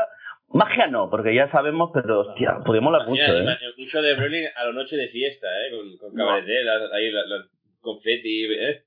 magia 0.53 0.87
no, 0.87 1.09
porque 1.09 1.33
ya 1.35 1.49
sabemos, 1.51 1.91
pero 1.93 2.21
hostia, 2.21 2.59
podríamos 2.65 2.93
hablar 2.93 3.07
mucho, 3.09 3.21
¿eh? 3.21 3.57
show 3.89 4.01
de 4.01 4.15
Berlin 4.15 4.45
a 4.55 4.65
la 4.65 4.73
noche 4.73 4.95
de 4.97 5.07
fiesta, 5.09 5.47
¿eh? 5.47 5.71
Con, 5.71 5.97
con 6.11 6.21
ahí 6.21 7.11
la- 7.11 7.25
la- 7.25 7.45
confeti, 7.81 8.45
¿eh? 8.45 8.83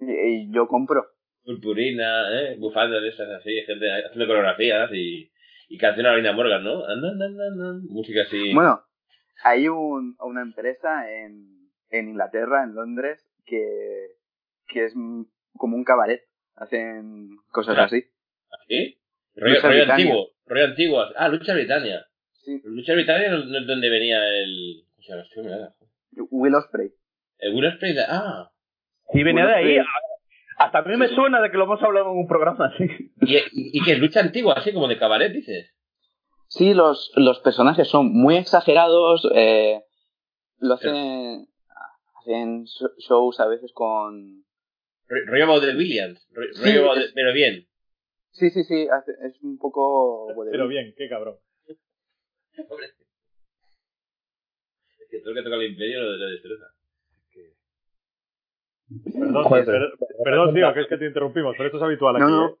Y, 0.00 0.10
y 0.12 0.52
yo 0.52 0.68
compro. 0.68 1.04
Purpurina, 1.44 2.28
¿eh? 2.40 2.56
Bufandas 2.58 3.02
de 3.02 3.08
esas 3.08 3.28
así, 3.30 3.62
gente 3.62 3.86
haciendo 4.04 4.26
coreografías 4.26 4.90
y, 4.92 5.30
y 5.68 5.78
canción 5.78 6.06
a 6.06 6.16
Lina 6.16 6.32
Morgan, 6.32 6.62
¿no? 6.64 6.84
Ah, 6.84 6.94
na, 6.96 7.80
Música 7.88 8.22
así. 8.22 8.52
Bueno, 8.52 8.80
hay 9.44 9.68
un, 9.68 10.16
una 10.20 10.42
empresa 10.42 11.10
en, 11.10 11.68
en 11.90 12.08
Inglaterra, 12.08 12.64
en 12.64 12.74
Londres, 12.74 13.24
que, 13.46 13.62
que 14.68 14.84
es 14.84 14.92
mm, 14.96 15.22
como 15.56 15.76
un 15.76 15.84
cabaret. 15.84 16.22
Hacen 16.56 17.28
cosas 17.52 17.76
Ya. 17.76 17.84
así. 17.84 18.04
¿Sí? 18.68 18.98
Rollo, 19.36 19.92
antiguo, 19.92 20.28
rollo 20.46 20.64
antiguo. 20.64 21.04
Ah, 21.16 21.28
Lucha 21.28 21.54
Britannia. 21.54 22.06
Sí. 22.32 22.60
Lucha 22.64 22.94
Britannia 22.94 23.30
no, 23.30 23.44
no 23.44 23.58
es 23.58 23.66
donde 23.66 23.90
venía 23.90 24.18
el... 24.28 24.84
¿Cómo 24.94 25.02
se 25.02 25.10
llama 25.12 25.22
este 25.22 25.40
hombre? 25.40 25.54
ahora? 25.54 25.74
Will 26.30 26.54
Ospreay. 26.54 26.90
El 27.38 27.54
Will 27.54 27.66
Ospreay 27.66 27.94
de... 27.94 28.02
Ah, 28.08 28.50
Sí, 29.12 29.22
venía 29.22 29.46
de 29.46 29.54
ahí. 29.54 29.74
sí. 29.74 29.78
a- 29.78 30.64
Hasta 30.64 30.78
a 30.78 30.82
mí 30.82 30.96
me 30.96 31.08
suena 31.08 31.40
de 31.42 31.50
que 31.50 31.58
lo 31.58 31.64
hemos 31.64 31.82
hablado 31.82 32.10
en 32.12 32.18
un 32.18 32.26
programa 32.26 32.66
así. 32.74 32.84
y, 33.20 33.36
y, 33.36 33.42
y 33.78 33.82
que 33.84 33.92
es 33.92 33.98
lucha 33.98 34.20
antigua, 34.20 34.54
así 34.56 34.72
como 34.72 34.88
de 34.88 34.98
cabaret, 34.98 35.32
dices. 35.32 35.70
Sí, 36.48 36.72
los, 36.74 37.12
los 37.16 37.40
personajes 37.40 37.88
son 37.88 38.12
muy 38.12 38.36
exagerados. 38.36 39.28
Eh, 39.34 39.80
lo 40.58 40.74
hacen, 40.74 41.46
hacen 42.20 42.64
sh- 42.64 42.94
shows 42.98 43.38
a 43.40 43.46
veces 43.48 43.70
con... 43.74 44.44
Ro- 45.08 45.26
Rollo 45.26 45.46
Baudel 45.46 45.76
Williams. 45.76 46.26
Sí, 46.54 46.70
es- 46.70 47.12
pero 47.14 47.32
bien. 47.32 47.66
Sí, 48.38 48.50
sí, 48.50 48.64
sí, 48.64 48.86
es 49.22 49.42
un 49.42 49.56
poco... 49.58 50.28
Pero 50.50 50.68
bien, 50.68 50.94
qué 50.96 51.08
cabrón. 51.08 51.36
Es 51.66 51.78
que 55.10 55.18
todo 55.20 55.32
lo 55.32 55.40
que 55.40 55.44
toca 55.44 55.56
el 55.56 55.70
imperio 55.70 56.00
lo, 56.02 56.16
lo 56.16 56.26
destroza. 56.30 56.66
Perdón, 59.18 59.42
Joder, 59.44 59.64
per- 59.64 59.92
perdón, 60.22 60.54
tío, 60.54 60.72
que 60.74 60.80
es 60.82 60.86
que 60.86 60.96
te 60.98 61.06
interrumpimos, 61.06 61.54
pero 61.56 61.66
esto 61.66 61.78
es 61.78 61.82
habitual 61.82 62.14
aquí. 62.16 62.24
No, 62.24 62.30
no. 62.30 62.48
¿eh? 62.48 62.54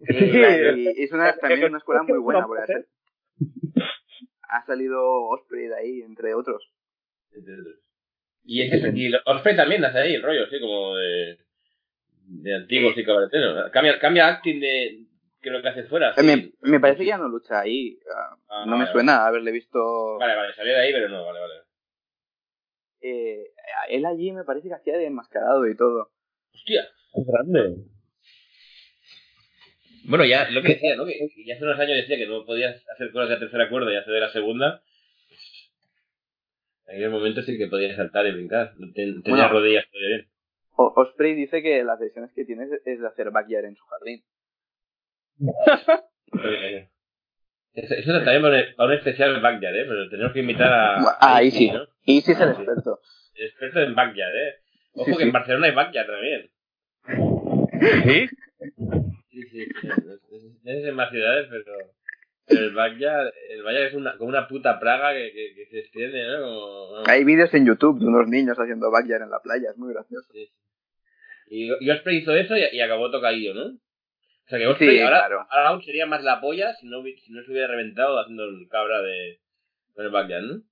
Sí, 0.00 0.14
sí, 0.14 0.94
Y 0.96 1.02
es 1.04 1.12
una, 1.12 1.36
también 1.36 1.64
una 1.68 1.78
escuela 1.78 2.02
muy 2.02 2.18
buena, 2.18 2.44
porque 2.46 2.62
ha 2.62 2.66
sal- 2.66 2.86
ha 4.50 4.64
salido 4.66 5.00
Osprey 5.28 5.66
de 5.68 5.76
ahí, 5.76 6.02
entre 6.02 6.34
otros. 6.34 6.68
entre 7.32 7.60
otros. 7.60 7.76
Y 8.44 8.62
es 8.62 8.70
que 8.70 8.78
y 8.98 9.06
el 9.06 9.20
Osprey 9.26 9.54
también 9.56 9.84
hace 9.84 9.98
ahí 9.98 10.14
el 10.14 10.22
rollo, 10.22 10.44
así 10.44 10.58
como 10.60 10.96
de, 10.96 11.38
de 12.26 12.54
antiguos 12.54 12.96
y 12.96 13.04
cabareteros. 13.04 13.70
Cambia, 13.70 13.98
cambia 14.00 14.28
acting 14.28 14.58
de 14.60 15.04
que 15.40 15.50
lo 15.50 15.62
que 15.62 15.68
hace 15.68 15.84
fuera. 15.84 16.10
Eh, 16.10 16.14
sí. 16.18 16.26
Me, 16.26 16.70
me 16.72 16.80
parece 16.80 17.00
que 17.00 17.06
ya 17.06 17.18
no 17.18 17.28
lucha 17.28 17.60
ahí. 17.60 17.98
ah, 18.14 18.36
Ah, 18.48 18.64
no 18.66 18.72
me 18.76 18.84
vale, 18.84 18.92
suena 18.92 19.26
haberle 19.26 19.52
visto... 19.52 20.18
Vale, 20.18 20.34
vale, 20.36 20.54
salió 20.54 20.72
de 20.74 20.80
ahí, 20.80 20.92
pero 20.92 21.08
no, 21.08 21.24
vale, 21.24 21.40
vale. 21.40 21.54
Eh, 23.00 23.52
él 23.90 24.04
allí 24.06 24.32
me 24.32 24.44
parece 24.44 24.68
que 24.68 24.74
hacía 24.74 24.96
de 24.98 25.06
enmascarado 25.06 25.66
y 25.68 25.76
todo. 25.76 26.10
Hostia. 26.54 26.88
Es 27.14 27.26
grande. 27.26 27.76
Bueno, 30.04 30.24
ya, 30.24 30.48
lo 30.50 30.62
que 30.62 30.68
decía, 30.74 30.96
¿no? 30.96 31.04
Que, 31.04 31.12
que 31.34 31.44
ya 31.44 31.54
hace 31.54 31.64
unos 31.64 31.78
años 31.78 31.96
decía 31.96 32.16
que 32.16 32.26
no 32.26 32.44
podías 32.44 32.82
hacer 32.94 33.12
cosas 33.12 33.28
de 33.28 33.34
la 33.34 33.40
tercera 33.40 33.68
cuerda 33.68 33.92
y 33.92 33.96
hacer 33.96 34.14
de 34.14 34.20
la 34.20 34.32
segunda. 34.32 34.82
En 36.86 36.96
aquel 36.96 37.10
momento 37.10 37.42
sí 37.42 37.58
que 37.58 37.66
podías 37.66 37.96
saltar 37.96 38.26
y 38.26 38.32
brincar. 38.32 38.72
No 38.78 38.90
ten- 38.92 39.22
tenía 39.22 39.44
Bueno. 39.44 39.60
rodillas 39.60 39.84
todavía 39.90 40.16
bien. 40.16 40.28
Osprey 40.76 41.34
dice 41.34 41.62
que 41.62 41.82
las 41.84 42.00
lesiones 42.00 42.32
que 42.32 42.44
tiene 42.44 42.64
es- 42.64 42.80
es 42.86 43.00
de 43.00 43.06
hacer 43.06 43.30
backyard 43.30 43.66
en 43.66 43.76
su 43.76 43.84
jardín. 43.84 44.22
Eh, 46.44 46.88
Eso, 47.74 48.12
también 48.24 48.42
para 48.42 48.56
un, 48.58 48.74
para 48.76 48.88
un 48.88 48.94
especial 48.96 49.40
backyard, 49.40 49.76
¿eh? 49.76 49.84
Pero 49.88 50.08
tenemos 50.10 50.32
que 50.32 50.40
invitar 50.40 50.72
a... 50.72 50.96
Ah, 51.20 51.40
sí. 51.50 51.70
¿no? 51.70 51.84
Es 52.04 52.28
el 52.28 52.48
experto. 52.50 53.00
Experto 53.34 53.80
en 53.80 53.94
backyard, 53.94 54.34
¿eh? 54.34 54.54
Ojo 54.94 55.04
Sí, 55.04 55.12
que 55.12 55.16
sí. 55.18 55.22
en 55.22 55.32
Barcelona 55.32 55.66
hay 55.66 55.74
backyard 55.74 56.06
también. 56.06 56.50
¿Sí? 58.04 58.28
Sí, 59.30 59.42
sí, 59.42 59.42
sí. 59.50 59.68
Es, 60.64 60.84
en 60.84 60.94
más 60.94 61.10
ciudades, 61.10 61.46
pero... 61.48 61.76
pero 62.46 62.60
el 62.64 62.74
backyard, 62.74 63.32
el 63.50 63.62
backyard 63.62 63.86
es 63.86 63.94
una, 63.94 64.16
como 64.16 64.28
una 64.30 64.48
puta 64.48 64.80
praga 64.80 65.12
que, 65.12 65.32
que, 65.32 65.54
que 65.54 65.66
se 65.70 65.78
extiende, 65.80 66.26
¿no? 66.26 66.40
Como-. 66.40 67.02
Hay 67.06 67.22
vídeos 67.24 67.54
en 67.54 67.66
YouTube 67.66 68.00
de 68.00 68.06
unos 68.06 68.26
niños 68.28 68.58
haciendo 68.58 68.90
backyard 68.90 69.22
en 69.22 69.30
la 69.30 69.40
playa, 69.40 69.70
es 69.70 69.76
muy 69.78 69.92
gracioso. 69.94 70.26
Sí. 70.32 70.50
Y, 71.50 71.70
y 71.84 71.90
Osprey 71.90 72.18
hizo 72.18 72.34
eso 72.34 72.56
y, 72.56 72.64
y 72.72 72.80
acabó 72.80 73.10
tocadillo, 73.10 73.54
¿no? 73.54 73.78
O 74.48 74.50
sea 74.50 74.58
que 74.58 74.64
Sí, 74.86 75.00
ahora, 75.02 75.18
claro. 75.18 75.46
ahora 75.50 75.68
aún 75.68 75.82
sería 75.82 76.06
más 76.06 76.22
la 76.24 76.40
polla 76.40 76.72
si 76.74 76.86
no, 76.86 77.02
si 77.02 77.30
no 77.32 77.42
se 77.42 77.50
hubiera 77.50 77.68
reventado 77.68 78.18
haciendo 78.18 78.44
el 78.44 78.66
cabra 78.70 79.02
de 79.02 79.40
con 79.94 80.06
el 80.06 80.10
backyard, 80.10 80.42
¿no? 80.44 80.62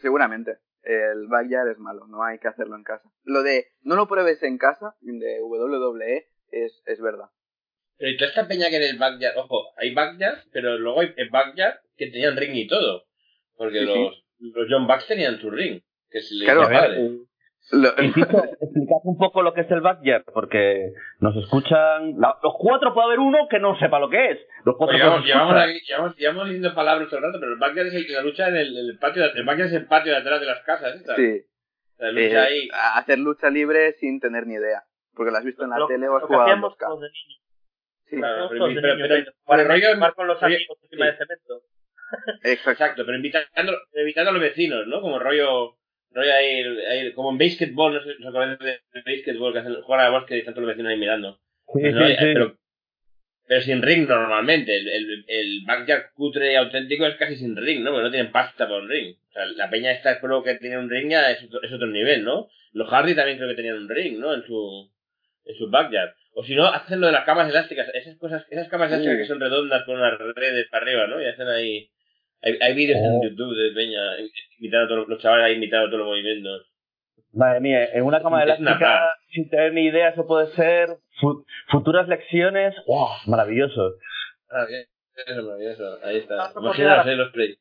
Seguramente. 0.00 0.58
el 0.84 1.26
backyard 1.28 1.70
es 1.72 1.78
malo, 1.78 2.06
no 2.06 2.22
hay 2.22 2.38
que 2.38 2.48
hacerlo 2.48 2.76
en 2.76 2.84
casa. 2.84 3.08
Lo 3.24 3.42
de 3.42 3.66
no 3.82 3.96
lo 3.96 4.06
pruebes 4.06 4.42
en 4.42 4.56
casa, 4.58 4.94
de 5.00 5.40
WWE, 5.42 6.26
es, 6.52 6.82
es 6.86 7.00
verdad. 7.00 7.26
Pero 7.96 8.10
y 8.10 8.16
toda 8.16 8.28
esta 8.28 8.46
peña 8.48 8.68
que 8.70 8.76
en 8.76 8.82
el 8.82 8.98
backyard, 8.98 9.36
ojo, 9.38 9.72
hay 9.78 9.94
backyard, 9.94 10.44
pero 10.52 10.78
luego 10.78 11.00
hay 11.00 11.12
backyard 11.30 11.78
que 11.96 12.06
tenían 12.10 12.36
ring 12.36 12.54
y 12.54 12.66
todo. 12.68 13.04
Porque 13.56 13.80
Sí, 13.80 13.86
sí. 13.86 13.94
los, 13.94 14.24
los 14.54 14.66
John 14.70 14.86
Bucks 14.86 15.06
tenían 15.06 15.40
su 15.40 15.50
ring. 15.50 15.80
Que 16.10 16.20
se 16.20 16.34
le 16.34 16.44
Claro, 16.44 16.62
llama 16.62 16.80
padre. 16.80 17.00
Lo- 17.72 17.94
Insisto, 18.02 18.44
explicad 18.60 18.96
un 19.04 19.16
poco 19.16 19.42
lo 19.42 19.54
que 19.54 19.62
es 19.62 19.70
el 19.70 19.80
backyard, 19.80 20.24
porque 20.34 20.92
nos 21.20 21.34
escuchan. 21.36 22.20
la- 22.20 22.36
los 22.42 22.54
cuatro 22.58 22.92
puede 22.92 23.06
haber 23.06 23.20
uno 23.20 23.48
que 23.48 23.58
no 23.58 23.78
sepa 23.78 23.98
lo 23.98 24.10
que 24.10 24.32
es. 24.32 24.38
Los 24.64 24.76
cuatro 24.76 24.92
Pues 24.92 24.98
llevamos, 24.98 25.18
nos 25.20 25.26
llevamos, 25.26 25.48
escuchan. 25.54 25.70
aquí- 25.70 25.86
llevamos, 25.86 26.16
llevamos 26.16 26.44
diciendo 26.44 26.74
palabras 26.74 27.08
todo 27.08 27.18
el 27.18 27.24
rato, 27.24 27.40
pero 27.40 27.52
el 27.52 27.58
backyard 27.58 27.86
es 27.88 27.94
el, 27.94 28.12
la 28.12 28.22
lucha 28.22 28.48
en 28.48 28.56
el, 28.56 28.98
patio, 29.00 29.22
de- 29.22 29.38
el 29.40 29.44
backyard 29.46 29.68
es 29.68 29.74
el 29.74 29.86
patio 29.86 30.12
de 30.12 30.18
atrás 30.18 30.40
de 30.40 30.46
las 30.46 30.60
casas, 30.62 30.94
¿eh? 30.96 31.02
sí, 31.16 31.46
La 31.98 32.08
eh, 32.08 32.12
lucha 32.12 32.42
ahí. 32.42 32.68
hacer 32.96 33.18
lucha 33.18 33.48
libre 33.50 33.92
sin 33.94 34.20
tener 34.20 34.46
ni 34.46 34.54
idea. 34.54 34.82
Porque 35.14 35.30
lo 35.30 35.38
has 35.38 35.44
visto 35.44 35.64
en 35.64 35.70
la 35.70 35.78
Lo, 35.78 35.86
tele 35.86 36.08
o 36.08 36.16
has 36.16 36.22
lo 36.22 36.28
que 36.28 36.34
jugado 36.34 36.50
en 36.50 36.52
hacíamos 36.58 36.72
2K. 36.76 36.86
todos 36.86 37.00
de 37.00 37.06
niños. 37.08 37.40
Sí, 38.10 38.16
Claro, 38.16 38.48
pero- 38.50 38.66
rollo- 38.66 40.14
con 40.14 40.26
los 40.26 40.42
oye, 40.42 40.56
amigos 40.56 40.78
encima 40.82 41.06
sí. 41.06 41.12
de 41.12 41.16
cemento. 41.18 41.62
exacto. 42.42 42.70
Exacto, 42.72 43.02
pero 43.06 43.16
invitando, 43.16 43.72
invitando 43.94 44.30
a 44.30 44.32
los 44.34 44.42
vecinos, 44.42 44.86
¿no? 44.86 45.00
Como 45.00 45.18
rollo, 45.18 45.76
rollo 46.14 46.32
ahí, 46.32 46.62
ahí 46.88 47.12
como 47.12 47.30
en 47.30 47.38
basketball, 47.38 47.94
no 47.94 48.02
sé, 48.02 48.10
¿os 48.20 48.26
acordáis 48.26 48.58
de 48.58 49.02
basketball 49.04 49.52
que 49.52 49.58
hacen, 49.58 49.82
juegan 49.82 50.06
al 50.06 50.12
bosque 50.12 50.36
y 50.36 50.38
están 50.40 50.54
todos 50.54 50.66
los 50.66 50.76
vecinos 50.76 50.90
ahí 50.90 50.98
mirando? 50.98 51.38
Sí, 51.74 51.82
no, 51.82 52.06
sí, 52.06 52.12
sí. 52.12 52.16
Pero, 52.20 52.56
pero 53.46 53.60
sin 53.60 53.82
ring 53.82 54.08
normalmente, 54.08 54.76
el, 54.76 54.88
el, 54.88 55.24
el 55.26 55.60
backyard 55.66 56.12
cutre 56.14 56.56
auténtico 56.56 57.06
es 57.06 57.16
casi 57.16 57.36
sin 57.36 57.56
ring, 57.56 57.82
¿no? 57.82 57.90
Porque 57.90 58.04
no 58.04 58.10
tienen 58.10 58.32
pasta 58.32 58.66
para 58.66 58.80
un 58.80 58.88
ring. 58.88 59.16
O 59.28 59.32
sea, 59.32 59.46
la 59.46 59.68
peña 59.68 59.92
esta 59.92 60.20
creo 60.20 60.42
que 60.42 60.54
tiene 60.54 60.78
un 60.78 60.88
ring 60.88 61.10
ya 61.10 61.30
es 61.30 61.42
otro, 61.44 61.62
es 61.62 61.72
otro 61.72 61.88
nivel, 61.88 62.24
¿no? 62.24 62.48
Los 62.72 62.88
Hardy 62.88 63.14
también 63.14 63.36
creo 63.36 63.50
que 63.50 63.56
tenían 63.56 63.76
un 63.76 63.88
ring, 63.88 64.18
¿no? 64.18 64.34
En 64.34 64.44
su, 64.44 64.90
en 65.44 65.54
su 65.56 65.68
backyard. 65.70 66.14
O 66.34 66.42
si 66.42 66.54
no, 66.54 66.66
hacen 66.66 67.00
lo 67.00 67.06
de 67.06 67.12
las 67.12 67.24
camas 67.24 67.48
elásticas, 67.48 67.88
esas 67.94 68.16
cosas, 68.16 68.44
esas 68.50 68.68
camas 68.68 68.90
elásticas 68.90 69.18
que 69.18 69.26
son 69.26 69.40
redondas 69.40 69.84
con 69.84 69.96
unas 69.96 70.18
redes 70.18 70.66
para 70.68 70.84
arriba, 70.84 71.06
¿no? 71.06 71.22
Y 71.22 71.26
hacen 71.26 71.46
ahí, 71.48 71.90
hay, 72.44 72.58
hay 72.60 72.74
vídeos 72.74 72.98
Oh. 73.02 73.04
en 73.22 73.30
YouTube 73.30 73.56
de 73.56 73.72
peña, 73.74 74.00
imitando 74.58 74.84
a 74.84 74.88
todos 74.88 75.08
los, 75.08 75.20
chavales 75.20 75.46
ahí 75.46 75.56
imitando 75.56 75.86
todos 75.88 75.98
los 76.00 76.08
movimientos. 76.08 76.70
Madre 77.32 77.60
mía, 77.60 77.84
en 77.92 78.04
una 78.04 78.22
cama 78.22 78.44
Es 78.44 78.58
una 78.60 78.70
elástica, 78.72 79.00
sin 79.32 79.48
tener 79.50 79.72
ni 79.72 79.86
idea, 79.86 80.10
eso 80.10 80.26
puede 80.26 80.46
ser 80.54 80.90
fu- 81.20 81.44
futuras 81.68 82.06
lecciones. 82.06 82.74
¡Wow! 82.86 83.08
Maravilloso. 83.26 83.94
Ah, 84.50 84.64
bien. 84.68 84.84
Eso 85.26 85.40
es 85.40 85.44
maravilloso. 85.44 85.98
Ahí 86.04 86.16
está. 86.18 86.52
Ah, 86.54 87.04
eh, 87.06 87.16
los 87.16 87.32
play. 87.32 87.56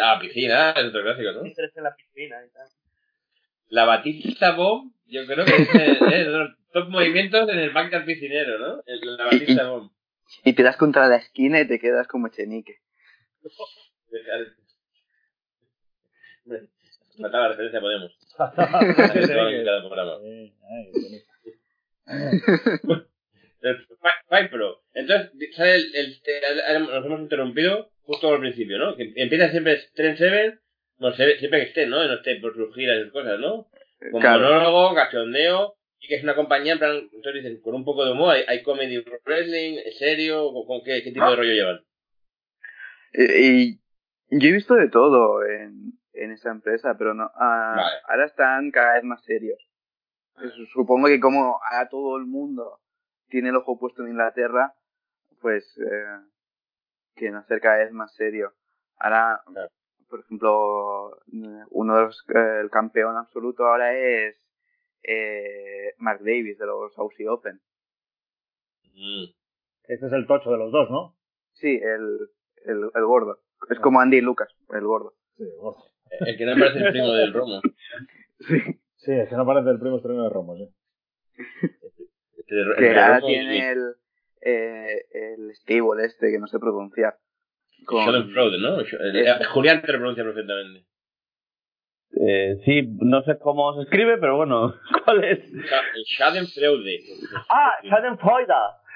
Ah, 0.00 0.18
piscina, 0.20 0.70
es 0.70 0.84
otro 0.86 1.02
clásico, 1.02 1.32
¿no? 1.32 1.42
En 1.44 1.84
la 1.84 1.94
piscina 1.94 2.36
y 2.44 2.50
tal. 2.52 2.66
La 3.68 3.84
Batista 3.84 4.52
Bomb, 4.56 4.92
yo 5.06 5.26
creo 5.26 5.44
que 5.44 5.52
es 5.54 5.74
eh, 5.74 5.98
eh, 6.12 6.24
los 6.24 6.50
top 6.72 6.88
movimientos 6.88 7.48
en 7.48 7.58
el 7.58 7.70
backyard 7.70 8.04
piscinero, 8.06 8.58
¿no? 8.58 8.82
El- 8.86 9.16
La 9.16 9.24
Batista 9.26 9.68
Bomb. 9.68 9.90
Y 10.44 10.52
te 10.54 10.62
das 10.62 10.76
contra 10.76 11.06
la 11.08 11.16
esquina 11.16 11.60
y 11.60 11.68
te 11.68 11.78
quedas 11.78 12.06
como 12.08 12.28
chenique. 12.28 12.76
Faltaba 17.20 17.44
la 17.44 17.48
referencia, 17.50 17.80
podemos. 17.80 18.12
Sí, 19.12 19.22
sí, 19.26 19.32
En 19.32 19.48
que- 19.58 19.64
cada 19.64 19.80
programa. 19.80 20.18
Sí, 20.22 20.52
ay, 20.70 20.90
bonito. 20.92 21.26
El 23.60 23.76
Fi- 23.76 23.94
Five 24.28 24.48
Pro. 24.50 24.82
Entonces, 24.94 25.30
sale 25.56 25.74
el, 25.76 25.94
el- 25.94 26.20
el- 26.76 26.82
nos 26.86 27.04
hemos 27.06 27.20
interrumpido 27.20 27.90
justo 28.02 28.32
al 28.32 28.40
principio, 28.40 28.78
¿no? 28.78 28.96
Que 28.96 29.12
empieza 29.16 29.50
siempre 29.50 29.80
Trend 29.94 30.16
7, 30.16 30.58
no 30.98 31.12
siempre 31.12 31.38
que 31.50 31.62
esté, 31.68 31.86
¿no? 31.86 32.04
No 32.04 32.14
esté 32.14 32.36
por 32.36 32.54
sus 32.54 32.72
giras 32.74 33.00
y 33.00 33.04
sus 33.04 33.12
cosas, 33.12 33.38
¿no? 33.40 33.68
Con 34.12 34.20
Claro. 34.20 34.44
monólogo, 34.44 34.94
cachondeo, 34.94 35.74
y 36.00 36.06
que 36.06 36.14
es 36.14 36.22
una 36.22 36.36
compañía, 36.36 36.74
en 36.74 36.78
plan, 36.78 36.96
entonces 37.12 37.34
dicen, 37.42 37.60
con 37.60 37.74
un 37.74 37.84
poco 37.84 38.04
de 38.04 38.12
humor, 38.12 38.36
hay, 38.36 38.44
hay 38.46 38.62
comedy 38.62 38.98
wrestling, 39.24 39.78
es 39.84 39.98
serio, 39.98 40.52
con, 40.52 40.64
con 40.66 40.84
qué, 40.84 41.02
qué 41.02 41.10
tipo 41.10 41.28
de 41.28 41.36
rollo 41.36 41.52
llevan. 41.52 41.80
Eh, 43.12 43.78
Y 44.30 44.38
yo 44.38 44.48
he 44.48 44.52
visto 44.52 44.74
de 44.74 44.88
todo 44.88 45.44
en, 45.44 45.92
en 46.12 46.32
esa 46.32 46.50
empresa, 46.50 46.96
pero 46.98 47.14
no, 47.14 47.30
ah, 47.34 47.74
Vale. 47.76 47.96
ahora 48.08 48.26
están 48.26 48.70
cada 48.70 48.94
vez 48.94 49.04
más 49.04 49.22
serios. 49.24 49.58
Pues 50.34 50.52
Supongo 50.72 51.06
que 51.08 51.18
como 51.20 51.58
a 51.70 51.88
todo 51.88 52.16
el 52.16 52.26
mundo 52.26 52.80
tiene 53.28 53.48
el 53.48 53.56
ojo 53.56 53.78
puesto 53.78 54.02
en 54.02 54.10
Inglaterra, 54.10 54.74
pues 55.40 55.64
eh, 55.78 56.20
quieren 57.14 57.36
hacer 57.36 57.60
cada 57.60 57.78
vez 57.78 57.92
más 57.92 58.14
serio. 58.14 58.52
Ahora, 58.98 59.40
Claro. 59.46 59.70
por 60.08 60.20
ejemplo, 60.20 61.18
uno 61.70 61.96
de 61.96 62.02
los, 62.02 62.24
eh, 62.34 62.60
el 62.62 62.70
campeón 62.70 63.16
absoluto 63.16 63.64
ahora 63.66 63.92
es 63.96 64.36
eh, 65.02 65.94
Mark 65.98 66.20
Davis 66.20 66.58
de 66.58 66.66
los 66.66 66.96
Aussie 66.98 67.28
Open. 67.28 67.60
Mm. 68.94 69.24
Este 69.84 70.06
es 70.06 70.12
el 70.12 70.26
tocho 70.26 70.50
de 70.50 70.58
los 70.58 70.70
dos, 70.72 70.90
¿no? 70.90 71.16
Sí, 71.52 71.80
el, 71.82 72.28
el, 72.66 72.90
el 72.94 73.04
gordo. 73.04 73.40
Es 73.70 73.78
como 73.80 74.00
Andy 74.00 74.18
y 74.18 74.20
Lucas, 74.20 74.48
el 74.70 74.84
gordo. 74.84 75.14
Sí, 75.36 75.44
gordo. 75.58 75.82
El 76.20 76.36
que 76.38 76.46
no 76.46 76.54
parece 76.58 76.78
el 76.78 76.90
primo 76.92 77.12
del 77.12 77.32
Romo. 77.34 77.60
Sí. 78.40 78.58
Sí, 78.96 79.12
es 79.12 79.28
que 79.28 79.36
no 79.36 79.46
parece 79.46 79.70
el 79.70 79.78
primo 79.78 79.96
estreno 79.96 80.22
de 80.24 80.30
Romo, 80.30 80.56
sí. 80.56 80.68
Este 82.36 82.54
que 82.78 82.98
ahora 82.98 83.20
tiene 83.20 83.70
el, 83.72 83.94
eh, 84.40 84.96
el 85.12 85.54
stable 85.56 86.04
este 86.06 86.30
que 86.30 86.38
no 86.38 86.46
sé 86.46 86.58
pronunciar. 86.58 87.16
Con- 87.84 88.02
Schadenfreude, 88.04 88.58
¿no? 88.58 88.80
El- 88.80 89.16
Eso. 89.16 89.50
Julián 89.52 89.82
te 89.82 89.92
lo 89.92 89.98
pronuncia 89.98 90.24
perfectamente. 90.24 90.84
Eh, 92.20 92.58
sí, 92.64 92.88
no 93.00 93.22
sé 93.22 93.38
cómo 93.38 93.74
se 93.76 93.82
escribe, 93.82 94.16
pero 94.18 94.36
bueno, 94.36 94.74
¿cuál 95.04 95.24
es? 95.24 95.40
El 95.52 96.04
Schadenfreude. 96.16 97.00
Ah, 97.50 97.72
Schadenfreude. 97.84 98.54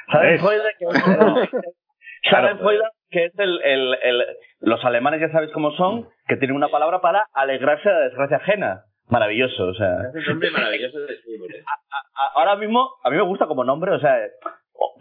Schadenfreude, 0.09 0.71
que 0.79 0.87
Schadenfreude, 2.29 2.85
que 3.13 3.27
es 3.27 3.39
el, 3.39 3.61
el, 3.63 3.95
el- 4.03 4.25
Los 4.61 4.85
alemanes 4.85 5.21
ya 5.21 5.31
sabéis 5.31 5.53
cómo 5.53 5.71
son, 5.73 6.09
que 6.27 6.37
tienen 6.37 6.57
una 6.57 6.69
palabra 6.69 7.01
para 7.01 7.27
alegrarse 7.35 7.89
de 7.89 7.95
la 7.95 8.01
desgracia 8.07 8.37
ajena. 8.39 8.83
Maravilloso, 9.09 9.67
o 9.67 9.75
sea... 9.75 9.99
Es 10.09 10.15
un 10.27 10.33
nombre 10.35 10.51
maravilloso 10.51 10.99
de 11.01 11.15
a- 11.15 12.41
ahora 12.41 12.57
mismo, 12.57 12.89
a 13.05 13.11
mí 13.11 13.17
me 13.17 13.23
gusta 13.23 13.47
como 13.47 13.65
nombre, 13.65 13.93
o 13.93 14.01
sea, 14.01 14.17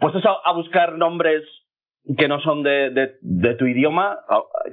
puestos 0.00 0.24
a, 0.26 0.36
a 0.44 0.52
buscar 0.52 0.92
nombres 0.92 1.42
que 2.18 2.26
no 2.28 2.40
son 2.40 2.62
de, 2.64 2.90
de, 2.90 3.14
de 3.20 3.54
tu 3.54 3.64
idioma, 3.66 4.18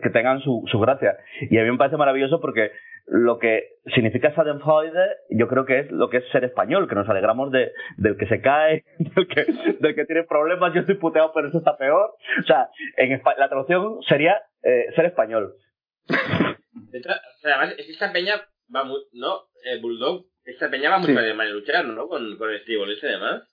que 0.01 0.09
tengan 0.09 0.41
su, 0.41 0.63
su 0.71 0.79
gracia. 0.79 1.15
Y 1.49 1.57
a 1.59 1.63
mí 1.63 1.71
me 1.71 1.77
parece 1.77 1.95
maravilloso 1.95 2.41
porque 2.41 2.71
lo 3.11 3.39
que 3.39 3.63
significa 3.95 4.31
Schadenfreude, 4.31 5.17
yo 5.31 5.47
creo 5.47 5.65
que 5.65 5.79
es 5.79 5.91
lo 5.91 6.09
que 6.09 6.17
es 6.17 6.29
ser 6.31 6.43
español, 6.43 6.87
que 6.87 6.95
nos 6.95 7.09
alegramos 7.09 7.51
de, 7.51 7.71
del 7.97 8.17
que 8.17 8.27
se 8.27 8.39
cae, 8.41 8.83
del 8.99 9.27
que, 9.27 9.45
del 9.79 9.95
que 9.95 10.05
tiene 10.05 10.23
problemas, 10.23 10.73
yo 10.73 10.81
estoy 10.81 10.95
puteado, 10.95 11.31
pero 11.33 11.47
eso 11.49 11.57
está 11.57 11.75
peor. 11.77 12.13
O 12.41 12.43
sea, 12.45 12.69
en 12.97 13.19
espa- 13.19 13.35
la 13.37 13.49
traducción 13.49 14.01
sería 14.07 14.41
eh, 14.63 14.85
ser 14.95 15.05
español. 15.05 15.53
De 16.07 16.97
hecho, 16.99 17.09
o 17.09 17.39
sea, 17.41 17.55
además, 17.57 17.75
es 17.77 17.85
que 17.85 17.91
esta 17.93 18.11
peña 18.11 18.35
va 18.73 18.83
muy, 18.83 19.01
¿no? 19.13 19.41
El 19.63 19.81
Bulldog, 19.81 20.25
esta 20.45 20.69
peña 20.69 20.89
va 20.89 20.97
mucho 20.99 21.11
Sí. 21.11 21.17
a 21.17 21.21
Alemania 21.21 21.53
luchar, 21.53 21.85
¿no? 21.85 22.07
Con, 22.07 22.37
con 22.37 22.49
el 22.51 22.61
Steve 22.61 22.83
y 22.93 23.01
demás. 23.07 23.43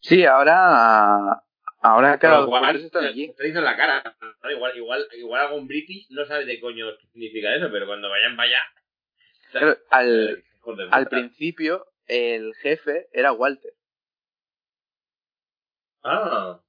Sí, 0.00 0.24
ahora, 0.26 1.42
ahora 1.82 2.18
claro, 2.18 2.44
igual, 2.44 2.76
están 2.76 3.04
allí. 3.04 3.34
te 3.36 3.44
dicen 3.46 3.64
la 3.64 3.76
cara, 3.76 4.02
¿no? 4.42 4.50
Igual, 4.50 4.76
igual, 4.76 5.06
igual 5.18 5.46
algún 5.46 5.66
British 5.66 6.06
no 6.10 6.24
sabe 6.26 6.44
de 6.44 6.60
coño 6.60 6.86
qué 7.00 7.06
significa 7.08 7.54
eso, 7.54 7.68
pero 7.72 7.86
cuando 7.86 8.08
vayan 8.10 8.36
para 8.36 8.48
allá. 8.48 8.58
Claro, 9.58 9.76
al, 9.90 11.08
principio, 11.08 11.86
el 12.06 12.54
jefe 12.56 13.08
era 13.12 13.32
Walter. 13.32 13.72
Ah, 16.02 16.60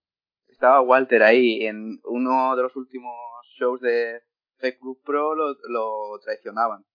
Estaba 0.48 0.82
Walter 0.82 1.24
ahí. 1.24 1.66
En 1.66 2.00
uno 2.04 2.56
de 2.56 2.64
los 2.64 2.76
últimos 2.76 3.14
shows 3.58 3.82
de 3.82 4.22
Fake 4.58 4.80
Club 4.80 5.02
Pro 5.04 5.36
lo, 5.36 5.56
lo 5.70 6.20
traicionaban. 6.24 6.86